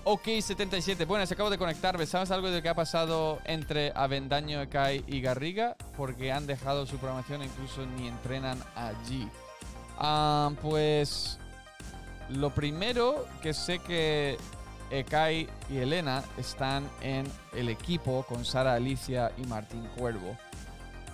Ok, 0.06 0.28
77. 0.42 1.06
Bueno, 1.06 1.26
se 1.26 1.34
acabo 1.34 1.50
de 1.50 1.58
conectar. 1.58 2.06
¿Sabes 2.06 2.30
algo 2.30 2.52
de 2.52 2.62
qué 2.62 2.70
ha 2.70 2.76
pasado 2.76 3.40
entre 3.46 3.92
Avendaño, 3.96 4.62
Ekai 4.62 5.04
y 5.08 5.22
Garriga? 5.22 5.76
Porque 5.98 6.32
han 6.32 6.46
dejado 6.46 6.86
su 6.86 6.98
programación 6.98 7.42
e 7.42 7.46
incluso 7.46 7.86
ni 7.98 8.10
entrenan 8.10 8.62
allí. 8.76 9.28
Ah, 9.98 10.52
pues 10.62 11.40
lo 12.30 12.52
primero 12.52 13.26
que 13.42 13.54
sé 13.54 13.80
que 13.80 14.38
Ekai 14.92 15.48
y 15.70 15.78
Elena 15.78 16.24
están 16.38 16.88
en 17.02 17.26
el 17.54 17.70
equipo 17.70 18.24
con 18.28 18.46
Sara 18.46 18.76
Alicia 18.76 19.32
y 19.38 19.48
Martín 19.48 19.88
Cuervo. 19.98 20.38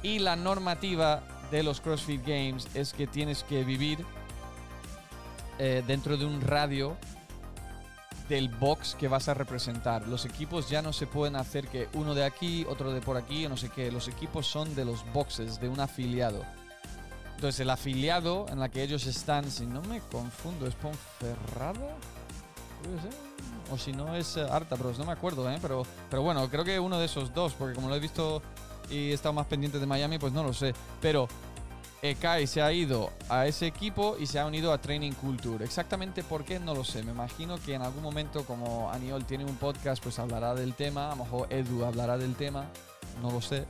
Y 0.04 0.20
la 0.20 0.36
normativa 0.36 1.22
de 1.52 1.64
los 1.64 1.80
CrossFit 1.80 2.22
Games 2.26 2.68
es 2.74 2.92
que 2.92 3.08
tienes 3.08 3.44
que 3.44 3.64
vivir 3.64 4.04
eh, 5.60 5.84
dentro 5.86 6.18
de 6.18 6.26
un 6.26 6.42
radio 6.42 6.98
del 8.30 8.48
box 8.48 8.96
que 8.96 9.08
vas 9.08 9.28
a 9.28 9.34
representar. 9.34 10.08
Los 10.08 10.26
equipos 10.26 10.70
ya 10.70 10.82
no 10.82 10.94
se 10.94 11.08
pueden 11.08 11.36
hacer 11.36 11.68
que 11.68 11.90
uno 11.94 12.16
de 12.16 12.24
aquí, 12.24 12.66
otro 12.70 12.92
de 12.92 13.02
por 13.02 13.18
aquí, 13.18 13.48
no 13.48 13.58
sé 13.58 13.70
qué. 13.70 13.92
Los 13.92 14.08
equipos 14.08 14.48
son 14.48 14.74
de 14.76 14.86
los 14.86 15.04
boxes, 15.12 15.60
de 15.60 15.68
un 15.68 15.80
afiliado. 15.80 16.44
Entonces, 17.36 17.62
el 17.62 17.70
afiliado 17.70 18.46
en 18.50 18.60
la 18.60 18.70
que 18.70 18.84
ellos 18.84 19.06
están, 19.08 19.50
si 19.50 19.66
no 19.66 19.82
me 19.84 20.00
confundo, 20.00 20.68
es 20.68 20.76
Ponferrada. 20.76 21.96
O 23.72 23.78
si 23.78 23.92
no 23.92 24.16
es 24.16 24.38
eh, 24.38 24.46
Arta 24.50 24.76
Bros, 24.76 24.98
no 25.00 25.06
me 25.06 25.12
acuerdo, 25.12 25.50
¿eh? 25.50 25.58
Pero, 25.62 25.84
pero 26.10 26.22
bueno, 26.22 26.50
creo 26.50 26.64
que 26.64 26.80
uno 26.80 27.00
de 27.00 27.06
esos 27.06 27.34
dos, 27.34 27.54
porque 27.54 27.76
como 27.76 27.90
lo 27.90 27.96
he 27.96 28.00
visto 28.00 28.42
y 28.90 29.12
he 29.12 29.14
estado 29.14 29.34
más 29.34 29.46
pendiente 29.46 29.80
de 29.80 29.86
Miami, 29.86 30.18
pues 30.18 30.34
no 30.34 30.44
lo 30.44 30.54
sé. 30.54 30.74
Pero 31.02 31.28
Kai 32.20 32.48
se 32.48 32.62
ha 32.62 32.72
ido 32.72 33.12
a 33.28 33.46
ese 33.46 33.68
equipo 33.68 34.16
y 34.18 34.26
se 34.26 34.40
ha 34.40 34.46
unido 34.46 34.72
a 34.72 34.78
Training 34.80 35.12
Culture. 35.12 35.64
Exactamente 35.66 36.24
por 36.24 36.46
qué 36.46 36.58
no 36.58 36.74
lo 36.74 36.86
sé. 36.86 37.04
Me 37.04 37.12
imagino 37.12 37.58
que 37.58 37.74
en 37.74 37.82
algún 37.82 38.02
momento, 38.02 38.46
como 38.46 38.90
Aniol 38.90 39.26
tiene 39.26 39.44
un 39.44 39.58
podcast, 39.58 40.02
pues 40.02 40.18
hablará 40.18 40.56
del 40.56 40.76
tema. 40.76 41.08
A 41.08 41.16
lo 41.16 41.26
mejor 41.26 41.52
Edu 41.52 41.84
hablará 41.84 42.18
del 42.18 42.36
tema. 42.36 42.66
No 43.22 43.32
lo 43.32 43.42
sé. 43.42 43.66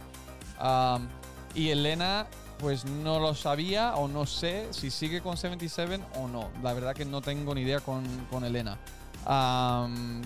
y 1.55 1.69
Elena, 1.69 2.27
pues 2.59 2.85
no 2.85 3.19
lo 3.19 3.33
sabía 3.33 3.95
o 3.95 4.07
no 4.07 4.27
sé 4.27 4.67
si 4.71 4.91
sigue 4.91 5.21
con 5.21 5.35
77 5.35 5.99
o 6.17 6.27
no. 6.27 6.49
La 6.61 6.73
verdad 6.73 6.93
que 6.93 7.05
no 7.05 7.21
tengo 7.21 7.55
ni 7.55 7.61
idea 7.61 7.79
con, 7.79 8.03
con 8.29 8.45
Elena. 8.45 8.77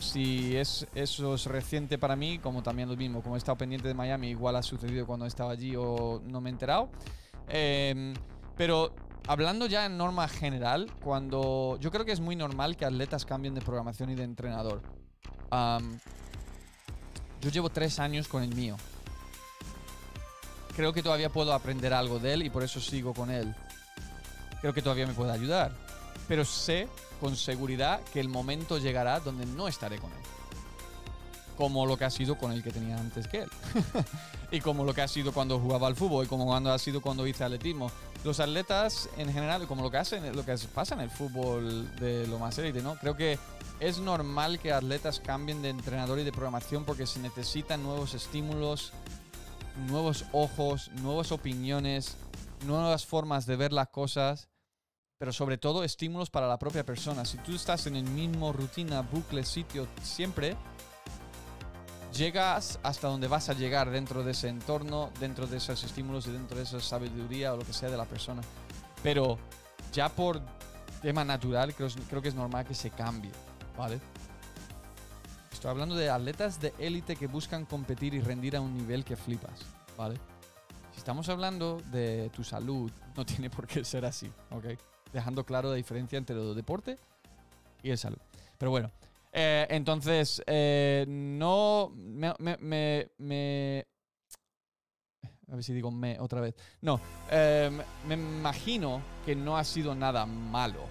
si 0.02 0.58
es, 0.58 0.88
eso 0.94 1.36
es 1.36 1.46
reciente 1.46 1.98
para 1.98 2.18
mí, 2.18 2.38
como 2.40 2.64
también 2.64 2.90
lo 2.90 2.98
mismo, 2.98 3.22
como 3.22 3.36
he 3.36 3.38
estado 3.38 3.58
pendiente 3.58 3.88
de 3.88 3.94
Miami, 3.94 4.28
igual 4.28 4.58
ha 4.58 4.64
sucedido 4.64 5.06
cuando 5.08 5.26
estaba 5.26 5.54
allí 5.54 5.74
o 5.78 6.22
no 6.26 6.42
me 6.42 6.50
he 6.50 6.52
enterado. 6.52 6.90
Em, 7.48 8.14
pero 8.58 8.94
hablando 9.28 9.66
ya 9.66 9.86
en 9.86 9.98
norma 9.98 10.28
general, 10.28 10.92
cuando 11.02 11.78
yo 11.80 11.92
creo 11.92 12.06
que 12.06 12.12
es 12.12 12.20
muy 12.20 12.36
normal 12.36 12.78
que 12.78 12.86
atletas 12.86 13.26
cambien 13.26 13.54
de 13.54 13.62
programación 13.62 14.10
y 14.10 14.16
de 14.16 14.24
entrenador. 14.24 14.82
yo 17.42 17.50
llevo 17.50 17.70
tres 17.70 18.00
años 18.00 18.28
con 18.28 18.44
el 18.44 18.56
mío. 18.56 18.78
Creo 20.76 20.94
que 20.94 21.04
todavía 21.04 21.30
puedo 21.30 21.54
aprender 21.54 21.94
algo 21.94 22.18
de 22.18 22.34
él 22.34 22.44
y 22.44 22.50
por 22.50 22.64
eso 22.64 22.80
sigo 22.80 23.14
con 23.14 23.30
él. 23.30 23.54
Creo 24.62 24.74
que 24.74 24.82
todavía 24.82 25.06
me 25.06 25.14
puede 25.14 25.32
ayudar. 25.32 25.72
Pero 26.28 26.46
sé 26.46 26.88
con 27.20 27.36
seguridad 27.36 28.02
que 28.12 28.20
el 28.20 28.30
momento 28.30 28.78
llegará 28.78 29.20
donde 29.20 29.46
no 29.46 29.68
estaré 29.68 30.00
con 30.00 30.12
él 30.12 30.43
como 31.58 31.86
lo 31.86 31.98
que 31.98 32.06
ha 32.06 32.10
sido 32.10 32.38
con 32.38 32.52
el 32.52 32.64
que 32.64 32.72
tenía 32.72 32.98
antes 32.98 33.28
que 33.28 33.44
él. 33.44 33.50
y 34.52 34.62
como 34.62 34.84
lo 34.84 34.94
que 34.94 35.02
ha 35.02 35.08
sido 35.08 35.34
cuando 35.34 35.60
jugaba 35.60 35.88
al 35.88 35.96
fútbol 35.96 36.26
y 36.26 36.28
como 36.28 36.46
cuando 36.46 36.72
ha 36.72 36.80
sido 36.80 37.02
cuando 37.02 37.26
hice 37.26 37.44
atletismo. 37.44 37.92
Los 38.24 38.40
atletas 38.40 39.10
en 39.18 39.32
general, 39.34 39.68
como 39.68 39.82
lo 39.82 39.92
que 39.92 39.98
hacen, 39.98 40.36
lo 40.36 40.46
que 40.46 40.56
pasa 40.74 40.96
en 40.96 41.02
el 41.02 41.10
fútbol 41.10 41.94
de 41.96 42.28
lo 42.28 42.40
más 42.40 42.58
élite, 42.58 42.82
¿no? 42.82 42.96
Creo 42.96 43.18
que 43.18 43.38
es 43.80 44.00
normal 44.00 44.60
que 44.60 44.72
atletas 44.72 45.20
cambien 45.20 45.62
de 45.62 45.70
entrenador 45.70 46.20
y 46.20 46.24
de 46.24 46.32
programación 46.32 46.86
porque 46.86 47.06
se 47.06 47.20
necesitan 47.20 47.84
nuevos 47.84 48.14
estímulos, 48.14 48.94
nuevos 49.88 50.26
ojos, 50.32 50.90
nuevas 51.02 51.32
opiniones, 51.32 52.16
nuevas 52.66 53.06
formas 53.06 53.46
de 53.46 53.56
ver 53.56 53.74
las 53.74 53.90
cosas, 53.90 54.50
pero 55.18 55.34
sobre 55.34 55.58
todo 55.58 55.84
estímulos 55.84 56.30
para 56.30 56.48
la 56.48 56.60
propia 56.60 56.86
persona. 56.86 57.26
Si 57.26 57.38
tú 57.38 57.56
estás 57.56 57.88
en 57.88 57.96
el 57.96 58.04
mismo 58.04 58.54
rutina, 58.54 59.02
bucle, 59.02 59.44
sitio 59.44 59.88
siempre, 60.02 60.56
llegas 62.14 62.80
hasta 62.84 63.08
donde 63.08 63.28
vas 63.28 63.50
a 63.50 63.54
llegar 63.54 63.90
dentro 63.90 64.24
de 64.24 64.32
ese 64.32 64.48
entorno, 64.48 65.12
dentro 65.20 65.48
de 65.48 65.58
esos 65.58 65.84
estímulos 65.84 66.28
y 66.28 66.32
dentro 66.32 66.58
de 66.58 66.64
esa 66.64 66.80
sabiduría 66.80 67.54
o 67.54 67.58
lo 67.58 67.66
que 67.66 67.74
sea 67.74 67.90
de 67.90 67.98
la 67.98 68.06
persona. 68.06 68.42
Pero 69.02 69.38
ya 69.92 70.10
por 70.10 70.42
tema 71.02 71.26
natural 71.26 71.74
creo, 71.74 71.90
creo 72.10 72.22
que 72.22 72.30
es 72.30 72.36
normal 72.36 72.66
que 72.66 72.76
se 72.76 72.92
cambie, 72.92 73.32
¿vale? 73.78 74.00
Estoy 75.52 75.72
hablando 75.72 75.96
de 75.96 76.10
atletas 76.10 76.62
de 76.62 76.74
élite 76.78 77.16
que 77.16 77.28
buscan 77.28 77.66
competir 77.66 78.14
y 78.14 78.22
rendir 78.22 78.56
a 78.56 78.62
un 78.62 78.78
nivel 78.78 79.04
que 79.04 79.16
flipas, 79.16 79.62
¿vale? 79.98 80.16
Si 80.92 81.00
estamos 81.00 81.28
hablando 81.30 81.82
de 81.92 82.30
tu 82.30 82.44
salud, 82.44 82.92
no 83.16 83.26
tiene 83.26 83.50
por 83.50 83.66
qué 83.66 83.84
ser 83.84 84.06
así, 84.06 84.32
¿ok? 84.52 84.78
Dejando 85.12 85.46
claro 85.46 85.70
la 85.70 85.76
diferencia 85.76 86.18
entre 86.18 86.36
el 86.36 86.56
deporte 86.56 86.98
y 87.82 87.90
el 87.90 87.98
salud. 87.98 88.20
Pero 88.58 88.72
bueno, 88.72 88.92
eh, 89.34 89.66
entonces, 89.70 90.44
eh, 90.46 91.06
no. 91.08 91.92
Me, 91.96 92.34
me, 92.38 93.86
A 95.52 95.56
ver 95.56 95.64
si 95.64 95.74
digo 95.74 95.90
me 95.90 96.20
otra 96.20 96.40
vez. 96.40 96.54
No, 96.82 97.00
eh, 97.32 97.72
me 98.08 98.14
imagino 98.14 99.02
que 99.26 99.36
no 99.36 99.58
ha 99.58 99.64
sido 99.64 99.96
nada 99.96 100.26
malo. 100.28 100.82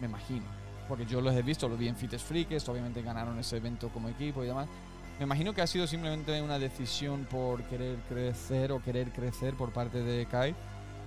Me 0.00 0.08
imagino. 0.08 0.46
Porque 0.88 1.06
yo 1.06 1.20
los 1.20 1.34
he 1.34 1.42
visto, 1.42 1.68
los 1.68 1.78
vi 1.78 1.86
en 1.86 1.96
Fites 1.96 2.22
Freaks, 2.22 2.68
obviamente 2.68 3.00
ganaron 3.00 3.38
ese 3.38 3.58
evento 3.58 3.88
como 3.90 4.08
equipo 4.08 4.42
y 4.42 4.48
demás. 4.48 4.68
Me 5.18 5.24
imagino 5.24 5.54
que 5.54 5.62
ha 5.62 5.66
sido 5.66 5.86
simplemente 5.86 6.42
una 6.42 6.58
decisión 6.58 7.26
por 7.30 7.62
querer 7.64 7.96
crecer 8.08 8.72
o 8.72 8.82
querer 8.82 9.12
crecer 9.12 9.54
por 9.54 9.72
parte 9.72 10.02
de 10.02 10.26
Kai. 10.26 10.54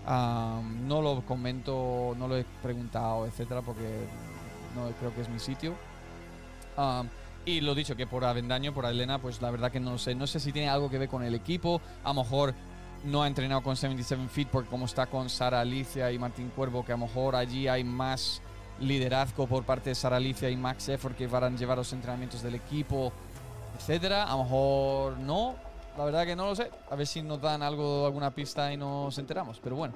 no 0.05 1.01
lo 1.01 1.25
comento, 1.25 2.15
no 2.17 2.27
lo 2.29 2.37
he 2.37 2.45
preguntado, 2.63 3.25
etcétera, 3.25 3.61
porque 3.61 4.07
no 4.73 4.89
creo 4.99 5.13
que 5.13 5.21
es 5.21 5.29
mi 5.29 5.39
sitio. 5.39 5.75
Y 7.45 7.61
lo 7.61 7.75
dicho, 7.75 7.95
que 7.95 8.07
por 8.07 8.25
Avendaño, 8.25 8.73
por 8.73 8.85
Elena, 8.85 9.19
pues 9.19 9.41
la 9.41 9.51
verdad 9.51 9.71
que 9.71 9.79
no 9.79 9.97
sé. 9.97 10.15
No 10.15 10.25
sé 10.25 10.39
si 10.39 10.51
tiene 10.51 10.69
algo 10.69 10.89
que 10.89 10.97
ver 10.97 11.09
con 11.09 11.23
el 11.23 11.35
equipo. 11.35 11.79
A 12.03 12.09
lo 12.09 12.23
mejor 12.23 12.55
no 13.03 13.21
ha 13.21 13.27
entrenado 13.27 13.61
con 13.61 13.75
77 13.75 14.27
Feet 14.29 14.47
porque 14.51 14.69
como 14.69 14.85
está 14.85 15.05
con 15.05 15.29
Sara 15.29 15.61
Alicia 15.61 16.11
y 16.11 16.17
Martín 16.17 16.51
Cuervo, 16.55 16.83
que 16.83 16.91
a 16.91 16.97
lo 16.97 17.05
mejor 17.05 17.35
allí 17.35 17.67
hay 17.67 17.83
más 17.83 18.41
liderazgo 18.79 19.45
por 19.45 19.63
parte 19.63 19.91
de 19.91 19.95
Sara 19.95 20.17
Alicia 20.17 20.49
y 20.49 20.57
Max 20.57 20.89
Effort 20.89 21.15
que 21.15 21.27
van 21.27 21.43
a 21.43 21.49
llevar 21.51 21.77
los 21.77 21.93
entrenamientos 21.93 22.41
del 22.41 22.55
equipo, 22.55 23.13
etcétera. 23.77 24.23
A 24.23 24.35
lo 24.35 24.43
mejor 24.43 25.17
no. 25.19 25.55
La 25.97 26.03
verdad 26.03 26.25
que 26.25 26.35
no 26.35 26.47
lo 26.47 26.55
sé. 26.55 26.71
A 26.89 26.95
ver 26.95 27.05
si 27.05 27.21
nos 27.21 27.39
dan 27.39 27.61
algo, 27.61 28.07
alguna 28.07 28.31
pista 28.31 28.73
y 28.73 28.77
nos 28.77 29.17
enteramos. 29.19 29.59
Pero 29.63 29.75
bueno 29.75 29.93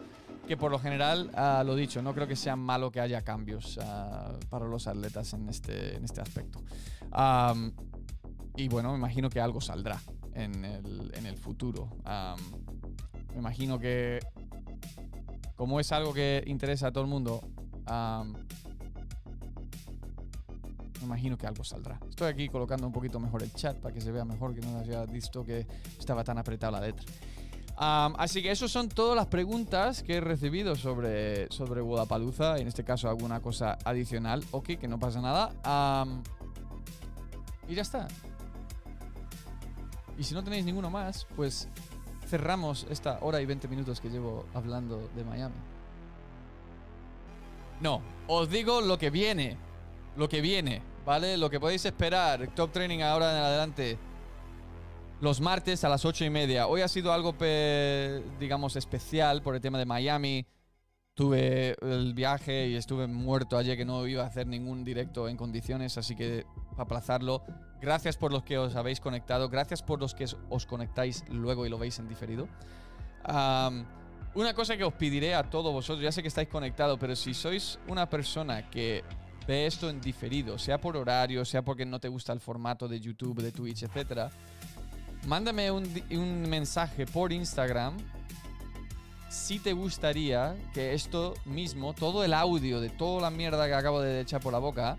que 0.50 0.58
por 0.58 0.72
lo 0.72 0.80
general, 0.80 1.30
uh, 1.38 1.64
lo 1.64 1.76
dicho, 1.76 2.02
no 2.02 2.16
creo 2.16 2.28
que 2.28 2.36
sea 2.36 2.56
malo 2.56 2.90
que 2.90 3.00
haya 3.00 3.22
cambios 3.22 3.78
ah, 3.84 4.34
para 4.50 4.66
los 4.66 4.88
atletas 4.88 5.32
en 5.34 5.48
este, 5.48 5.96
en 5.96 6.04
este 6.04 6.22
aspecto. 6.22 6.60
y 8.58 8.68
bueno, 8.68 8.92
me 8.94 8.98
imagino 8.98 9.30
que 9.30 9.40
algo 9.40 9.62
saldrá 9.62 10.02
en 10.34 10.66
el, 10.66 11.12
en 11.14 11.28
el 11.28 11.38
futuro. 11.38 11.92
me 13.32 13.38
imagino 13.38 13.78
que, 13.78 14.20
como 15.56 15.80
es 15.80 15.92
algo 15.92 16.16
que 16.16 16.44
interesa 16.48 16.88
a 16.88 16.92
todo 16.92 17.04
el 17.04 17.12
mundo, 17.12 17.42
me 21.00 21.06
imagino 21.06 21.38
que 21.38 21.46
algo 21.46 21.64
saldrá. 21.64 22.00
Estoy 22.10 22.28
aquí 22.28 22.50
colocando 22.50 22.88
un 22.88 22.94
poquito 22.94 23.20
mejor 23.20 23.44
el 23.44 23.54
chat 23.54 23.78
para 23.78 23.94
que 23.94 24.02
se 24.02 24.12
vea 24.12 24.26
mejor, 24.26 24.56
que 24.56 24.62
no 24.62 24.80
haya 24.80 25.06
visto 25.06 25.46
que 25.46 25.68
estaba 26.00 26.24
tan 26.24 26.40
apretada 26.40 26.72
la 26.72 26.88
letra 26.88 27.06
así 27.80 28.42
que 28.44 28.52
esas 28.52 28.72
son 28.72 28.90
todas 28.90 29.16
las 29.16 29.28
preguntas 29.28 30.04
que 30.04 30.16
he 30.16 30.22
recibido 30.22 30.76
sobre, 30.76 31.50
sobre 31.52 31.82
Wodapalooza. 31.82 32.58
En 32.58 32.68
este 32.68 32.84
caso, 32.84 33.10
alguna 33.10 33.40
cosa 33.42 33.78
adicional. 33.86 34.44
Ok, 34.52 34.78
que 34.80 34.88
no 34.88 35.00
pasa 35.00 35.22
nada. 35.22 36.06
y 37.68 37.76
ya 37.76 37.82
está. 37.82 38.08
Y 40.18 40.24
si 40.24 40.34
no 40.34 40.44
tenéis 40.44 40.66
ninguno 40.66 40.90
más, 40.90 41.26
pues 41.36 41.70
cerramos 42.28 42.86
esta 42.90 43.20
hora 43.22 43.42
y 43.42 43.46
20 43.46 43.68
minutos 43.70 44.02
que 44.02 44.10
llevo 44.10 44.46
hablando 44.54 45.10
de 45.16 45.24
Miami. 45.24 45.56
No, 47.80 48.02
os 48.28 48.50
digo 48.50 48.82
lo 48.82 48.98
que 48.98 49.10
viene. 49.10 49.58
Lo 50.18 50.28
que 50.28 50.42
viene, 50.42 50.82
¿vale? 51.06 51.38
Lo 51.38 51.50
que 51.50 51.60
podéis 51.60 51.86
esperar. 51.86 52.50
Top 52.54 52.74
Training 52.74 53.00
ahora 53.00 53.32
en 53.32 53.44
adelante 53.44 53.98
los 55.22 55.42
martes 55.42 55.84
a 55.84 55.90
las 55.90 56.06
ocho 56.06 56.24
y 56.24 56.30
media. 56.30 56.68
Hoy 56.68 56.82
ha 56.82 56.88
sido 56.88 57.12
algo, 57.12 57.36
digamos, 58.40 58.76
especial 58.76 59.42
por 59.42 59.56
el 59.56 59.62
tema 59.62 59.78
de 59.78 59.86
Miami. 59.86 60.46
Tuve 61.14 61.76
el 61.82 62.14
viaje 62.14 62.70
y 62.70 62.76
estuve 62.76 63.06
muerto 63.06 63.58
ayer 63.58 63.76
que 63.76 63.84
no 63.84 64.08
iba 64.08 64.24
a 64.24 64.28
hacer 64.28 64.48
ningún 64.48 64.86
directo 64.86 65.28
en 65.28 65.36
condiciones, 65.36 65.98
así 65.98 66.16
que 66.16 66.46
aplazarlo. 66.78 67.44
Gracias 67.82 68.16
por 68.16 68.32
los 68.32 68.44
que 68.44 68.58
os 68.58 68.76
habéis 68.76 69.02
conectado, 69.02 69.50
gracias 69.50 69.84
por 69.84 70.00
los 70.00 70.16
que 70.16 70.26
os 70.50 70.66
conectáis 70.66 71.26
luego 71.30 71.66
y 71.66 71.70
lo 71.70 71.78
veis 71.78 72.00
en 72.00 72.08
diferido. 72.08 72.48
una 73.26 74.54
cosa 74.54 74.78
que 74.78 74.86
os 74.86 74.94
pediré 74.94 75.36
a 75.36 75.50
todos 75.50 75.74
vosotros, 75.74 76.02
ya 76.02 76.12
sé 76.14 76.22
que 76.22 76.30
estáis 76.30 76.48
conectados, 76.48 76.98
pero 76.98 77.16
si 77.16 77.34
sois 77.34 77.78
una 77.88 78.10
persona 78.10 78.70
que 78.70 79.04
ve 79.46 79.66
esto 79.66 79.90
en 79.90 80.00
diferido, 80.00 80.58
sea 80.58 80.80
por 80.80 80.96
horario, 80.96 81.44
sea 81.44 81.64
porque 81.64 81.86
no 81.86 82.00
te 82.00 82.08
gusta 82.08 82.32
el 82.32 82.40
formato 82.40 82.88
de 82.88 83.00
YouTube, 83.00 83.42
de 83.42 83.52
Twitch, 83.52 83.84
etcétera, 83.84 84.30
Mándame 85.28 85.72
un, 85.72 86.50
mensaje 86.50 87.06
por 87.06 87.32
Instagram 87.32 87.98
si 89.30 89.60
te 89.60 89.74
gustaría 89.74 90.56
que 90.74 90.94
esto 90.94 91.36
mismo, 91.46 91.94
todo 91.94 92.24
el 92.24 92.34
audio 92.34 92.82
de 92.82 92.90
toda 92.90 93.22
la 93.22 93.30
mierda 93.30 93.68
que 93.68 93.76
acabo 93.76 94.02
de 94.02 94.22
echar 94.22 94.42
por 94.42 94.52
la 94.52 94.58
boca, 94.60 94.98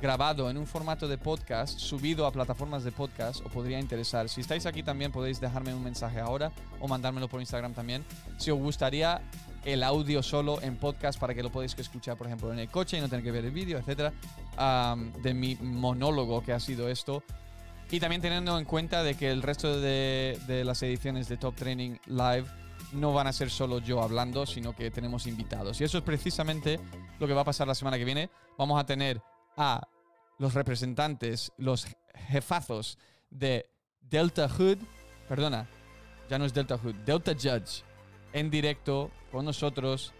grabado 0.00 0.48
en 0.50 0.56
un 0.56 0.66
formato 0.66 1.08
de 1.08 1.18
podcast, 1.18 1.80
subido 1.80 2.26
a 2.26 2.32
plataformas 2.32 2.84
de 2.84 2.92
podcast, 2.92 3.44
os 3.44 3.50
podría 3.50 3.80
interesar. 3.80 4.28
Si 4.28 4.40
estáis 4.40 4.66
aquí 4.66 4.84
también 4.84 5.10
podéis 5.10 5.40
dejarme 5.40 5.74
un 5.74 5.82
mensaje 5.82 6.20
ahora 6.20 6.52
o 6.78 6.86
mandármelo 6.86 7.28
por 7.28 7.40
Instagram 7.40 7.74
también. 7.74 8.04
Si 8.36 8.52
os 8.52 8.58
gustaría 8.58 9.20
el 9.64 9.82
audio 9.82 10.22
solo 10.22 10.62
en 10.62 10.76
podcast 10.76 11.18
para 11.18 11.34
que 11.34 11.42
lo 11.42 11.50
podáis 11.50 11.74
escuchar, 11.76 12.16
por 12.16 12.28
ejemplo, 12.28 12.52
en 12.52 12.60
el 12.60 12.68
coche 12.68 12.98
y 12.98 13.00
no 13.00 13.08
tener 13.08 13.24
que 13.24 13.32
ver 13.32 13.44
el 13.44 13.50
vídeo, 13.50 13.78
etcétera, 13.78 14.12
de 15.22 15.34
mi 15.34 15.56
monólogo 15.56 16.42
que 16.42 16.52
ha 16.52 16.60
sido 16.60 16.88
esto. 16.88 17.24
Y 17.90 18.00
también 18.00 18.20
teniendo 18.20 18.58
en 18.58 18.66
cuenta 18.66 19.02
de 19.02 19.14
que 19.14 19.30
el 19.30 19.42
resto 19.42 19.80
de, 19.80 20.38
las 20.64 20.82
ediciones 20.82 21.28
de 21.28 21.38
Top 21.38 21.54
Training 21.54 21.96
Live 22.06 22.44
no 22.92 23.14
van 23.14 23.26
a 23.26 23.32
ser 23.32 23.50
solo 23.50 23.78
yo 23.78 24.02
hablando, 24.02 24.44
sino 24.44 24.76
que 24.76 24.90
tenemos 24.90 25.26
invitados. 25.26 25.80
Y 25.80 25.84
eso 25.84 25.98
es 25.98 26.04
precisamente 26.04 26.78
lo 27.18 27.26
que 27.26 27.32
va 27.32 27.42
a 27.42 27.44
pasar 27.44 27.66
la 27.66 27.74
semana 27.74 27.96
que 27.96 28.04
viene. 28.04 28.28
Vamos 28.58 28.78
a 28.78 28.84
tener 28.84 29.22
a 29.56 29.86
los 30.38 30.52
representantes, 30.52 31.52
los 31.56 31.86
jefazos 32.28 32.98
de 33.30 33.70
Delta 34.02 34.48
Hood, 34.48 34.78
perdona, 35.26 35.66
ya 36.28 36.38
no 36.38 36.44
es 36.44 36.52
Delta 36.52 36.76
Hood, 36.76 36.94
Delta 37.06 37.32
Judge, 37.32 37.82
en 38.34 38.50
directo 38.50 39.10
con 39.32 39.46
nosotros 39.46 40.12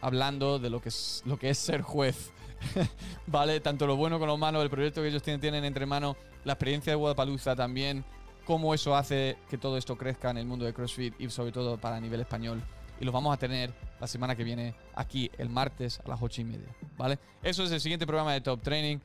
hablando 0.00 0.58
de 0.58 0.70
lo 0.70 0.80
que 0.80 0.90
es, 0.90 1.22
lo 1.24 1.38
que 1.38 1.50
es 1.50 1.58
ser 1.58 1.80
juez. 1.80 2.32
¿Vale? 3.26 3.60
Tanto 3.60 3.86
lo 3.86 3.96
bueno 3.96 4.18
como 4.18 4.26
lo 4.26 4.36
malo, 4.36 4.62
el 4.62 4.70
proyecto 4.70 5.00
que 5.00 5.08
ellos 5.08 5.22
tienen, 5.22 5.40
tienen 5.40 5.64
entre 5.64 5.86
manos, 5.86 6.16
la 6.44 6.54
experiencia 6.54 6.92
de 6.92 6.96
Guadalajara 6.96 7.56
también, 7.56 8.04
cómo 8.44 8.72
eso 8.72 8.96
hace 8.96 9.36
que 9.50 9.58
todo 9.58 9.76
esto 9.76 9.96
crezca 9.96 10.30
en 10.30 10.38
el 10.38 10.46
mundo 10.46 10.64
de 10.64 10.72
CrossFit 10.72 11.14
y 11.20 11.28
sobre 11.28 11.52
todo 11.52 11.76
para 11.76 12.00
nivel 12.00 12.20
español. 12.20 12.62
Y 13.00 13.04
lo 13.04 13.12
vamos 13.12 13.34
a 13.34 13.36
tener 13.36 13.72
la 14.00 14.06
semana 14.06 14.34
que 14.34 14.42
viene 14.42 14.74
aquí, 14.94 15.30
el 15.38 15.48
martes 15.48 16.00
a 16.04 16.08
las 16.08 16.20
8 16.20 16.40
y 16.40 16.44
media. 16.44 16.68
¿Vale? 16.96 17.18
Eso 17.42 17.62
es 17.62 17.70
el 17.70 17.80
siguiente 17.80 18.06
programa 18.06 18.32
de 18.32 18.40
Top 18.40 18.62
Training. 18.62 18.98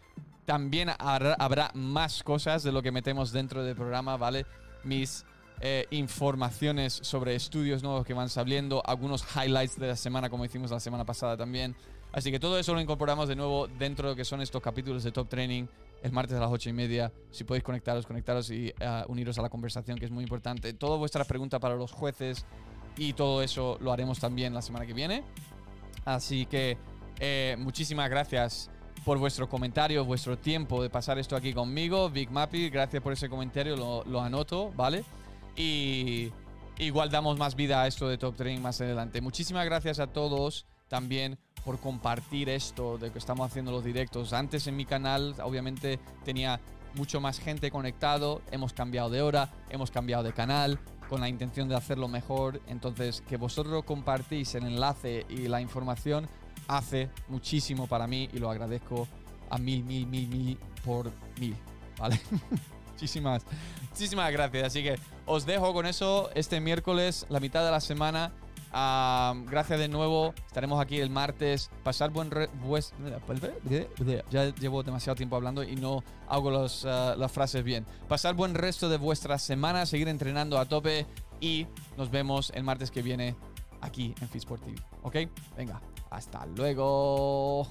También 0.46 0.92
habrá, 0.98 1.72
más 1.74 2.24
cosas 2.24 2.64
de 2.64 2.72
lo 2.72 2.82
que 2.82 2.92
metemos 2.92 3.32
dentro 3.32 3.64
del 3.64 3.76
programa, 3.76 4.18
¿vale? 4.18 4.46
Mis 4.84 5.26
eh, 5.62 5.88
informaciones 5.92 7.00
sobre 7.02 7.36
estudios 7.36 7.84
nuevos 7.84 8.06
que 8.06 8.14
van 8.14 8.30
saliendo, 8.30 8.82
algunos 8.86 9.26
highlights 9.36 9.80
de 9.80 9.88
la 9.88 9.96
semana, 9.96 10.30
como 10.30 10.44
hicimos 10.44 10.72
la 10.72 10.80
semana 10.80 11.06
pasada 11.06 11.38
también. 11.38 11.76
Así 12.12 12.32
que 12.32 12.40
todo 12.40 12.58
eso 12.58 12.74
lo 12.74 12.82
incorporamos 12.82 13.28
de 13.28 13.36
nuevo 13.36 13.68
dentro 13.68 14.08
de 14.08 14.14
lo 14.14 14.16
que 14.16 14.26
son 14.26 14.42
estos 14.42 14.62
capítulos 14.62 15.04
de 15.04 15.12
Top 15.12 15.30
Training 15.30 15.66
el 16.04 16.12
martes 16.12 16.36
a 16.38 16.42
las 16.42 16.52
8 16.52 16.70
y 16.70 16.74
media. 16.74 17.12
Si 17.32 17.46
podéis 17.46 17.64
conectaros, 17.64 18.06
conectaros 18.06 18.52
y 18.52 18.74
uh, 18.82 19.10
uniros 19.12 19.40
a 19.40 19.42
la 19.42 19.50
conversación, 19.50 19.98
que 19.98 20.06
es 20.06 20.12
muy 20.12 20.24
importante. 20.24 20.74
Todas 20.74 21.00
vuestras 21.00 21.26
preguntas 21.26 21.60
para 21.60 21.76
los 21.76 21.92
jueces 21.92 22.46
y 22.98 23.14
todo 23.14 23.42
eso 23.42 23.78
lo 23.82 23.92
haremos 23.92 24.20
también 24.20 24.54
la 24.54 24.62
semana 24.62 24.86
que 24.86 24.94
viene. 24.94 25.24
Así 26.04 26.46
que 26.46 26.78
eh, 27.20 27.56
muchísimas 27.58 28.10
gracias 28.10 28.70
por 29.06 29.18
vuestro 29.18 29.48
comentario, 29.48 30.04
vuestro 30.04 30.38
tiempo 30.38 30.84
de 30.84 30.90
pasar 30.90 31.18
esto 31.20 31.38
aquí 31.38 31.54
conmigo. 31.54 32.10
Big 32.10 32.30
Mappy, 32.30 32.70
gracias 32.70 33.02
por 33.02 33.14
ese 33.14 33.30
comentario, 33.30 33.78
lo, 33.78 34.04
lo 34.04 34.22
anoto, 34.22 34.72
¿vale? 34.76 35.06
Y 35.56 36.32
igual 36.80 37.10
damos 37.10 37.38
más 37.38 37.56
vida 37.56 37.82
a 37.82 37.88
esto 37.88 38.10
de 38.10 38.18
Top 38.18 38.36
Training 38.36 38.62
más 38.62 38.82
adelante. 38.82 39.22
Muchísimas 39.22 39.64
gracias 39.66 40.00
a 40.00 40.08
todos 40.08 40.66
también 40.90 41.40
por 41.64 41.80
compartir 41.80 42.50
esto 42.50 42.98
de 42.98 43.12
que 43.12 43.20
estamos 43.20 43.50
haciendo 43.50 43.72
los 43.72 43.84
directos. 43.84 44.34
Antes 44.34 44.68
en 44.68 44.76
mi 44.76 44.86
canal, 44.86 45.36
obviamente, 45.44 46.00
tenía 46.24 46.60
mucho 46.96 47.22
más 47.22 47.40
gente 47.40 47.72
conectado. 47.72 48.42
Hemos 48.52 48.74
cambiado 48.74 49.10
de 49.10 49.22
hora, 49.22 49.50
hemos 49.70 49.92
cambiado 49.92 50.24
de 50.24 50.34
canal 50.34 50.80
con 51.10 51.22
la 51.22 51.30
intención 51.30 51.70
de 51.70 51.76
hacerlo 51.76 52.08
mejor. 52.08 52.62
Entonces, 52.68 53.22
que 53.22 53.38
vosotros 53.38 53.84
compartís 53.86 54.56
el 54.56 54.66
enlace 54.66 55.26
y 55.30 55.48
la 55.48 55.62
información 55.62 56.28
hace 56.68 57.10
muchísimo 57.28 57.88
para 57.88 58.08
mí 58.08 58.30
y 58.34 58.40
lo 58.40 58.50
agradezco 58.50 59.08
a 59.50 59.58
mil, 59.58 59.84
mil, 59.84 60.08
mil, 60.08 60.28
mil 60.28 60.58
por 60.84 61.12
mil. 61.40 61.56
¿Vale? 61.98 62.20
muchísimas, 62.92 63.44
muchísimas 63.90 64.32
gracias. 64.32 64.68
Así 64.68 64.84
que 64.84 64.98
os 65.26 65.46
dejo 65.46 65.74
con 65.74 65.86
eso 65.86 66.30
este 66.36 66.60
miércoles, 66.60 67.26
la 67.30 67.40
mitad 67.40 67.64
de 67.64 67.72
la 67.72 67.80
semana. 67.80 68.32
Gracias 68.74 69.80
de 69.80 69.88
nuevo. 69.88 70.34
Estaremos 70.48 70.82
aquí 70.82 71.00
el 71.00 71.10
martes. 71.10 71.70
Pasar 71.84 72.10
buen 72.10 72.32
ya 74.32 74.54
llevo 74.56 74.84
demasiado 74.84 75.16
tiempo 75.16 75.36
hablando 75.36 75.64
y 75.64 75.76
no 75.76 76.04
hago 76.28 76.50
los, 76.50 76.86
ah, 76.86 77.16
las 77.18 77.32
frases 77.32 77.64
bien. 77.64 77.86
Pasar 78.08 78.36
buen 78.36 78.56
resto 78.56 78.90
de 78.90 78.98
vuestra 78.98 79.38
semana. 79.38 79.86
Seguir 79.86 80.08
entrenando 80.08 80.58
a 80.58 80.66
tope 80.66 81.06
y 81.40 81.68
nos 81.98 82.10
vemos 82.10 82.52
el 82.56 82.64
martes 82.64 82.90
que 82.90 83.02
viene 83.02 83.36
aquí 83.82 84.16
en 84.22 84.30
Fitsport 84.30 84.64
TV. 84.64 84.78
¿Ok? 85.04 85.16
Venga, 85.56 85.82
hasta 86.10 86.46
luego. 86.48 87.68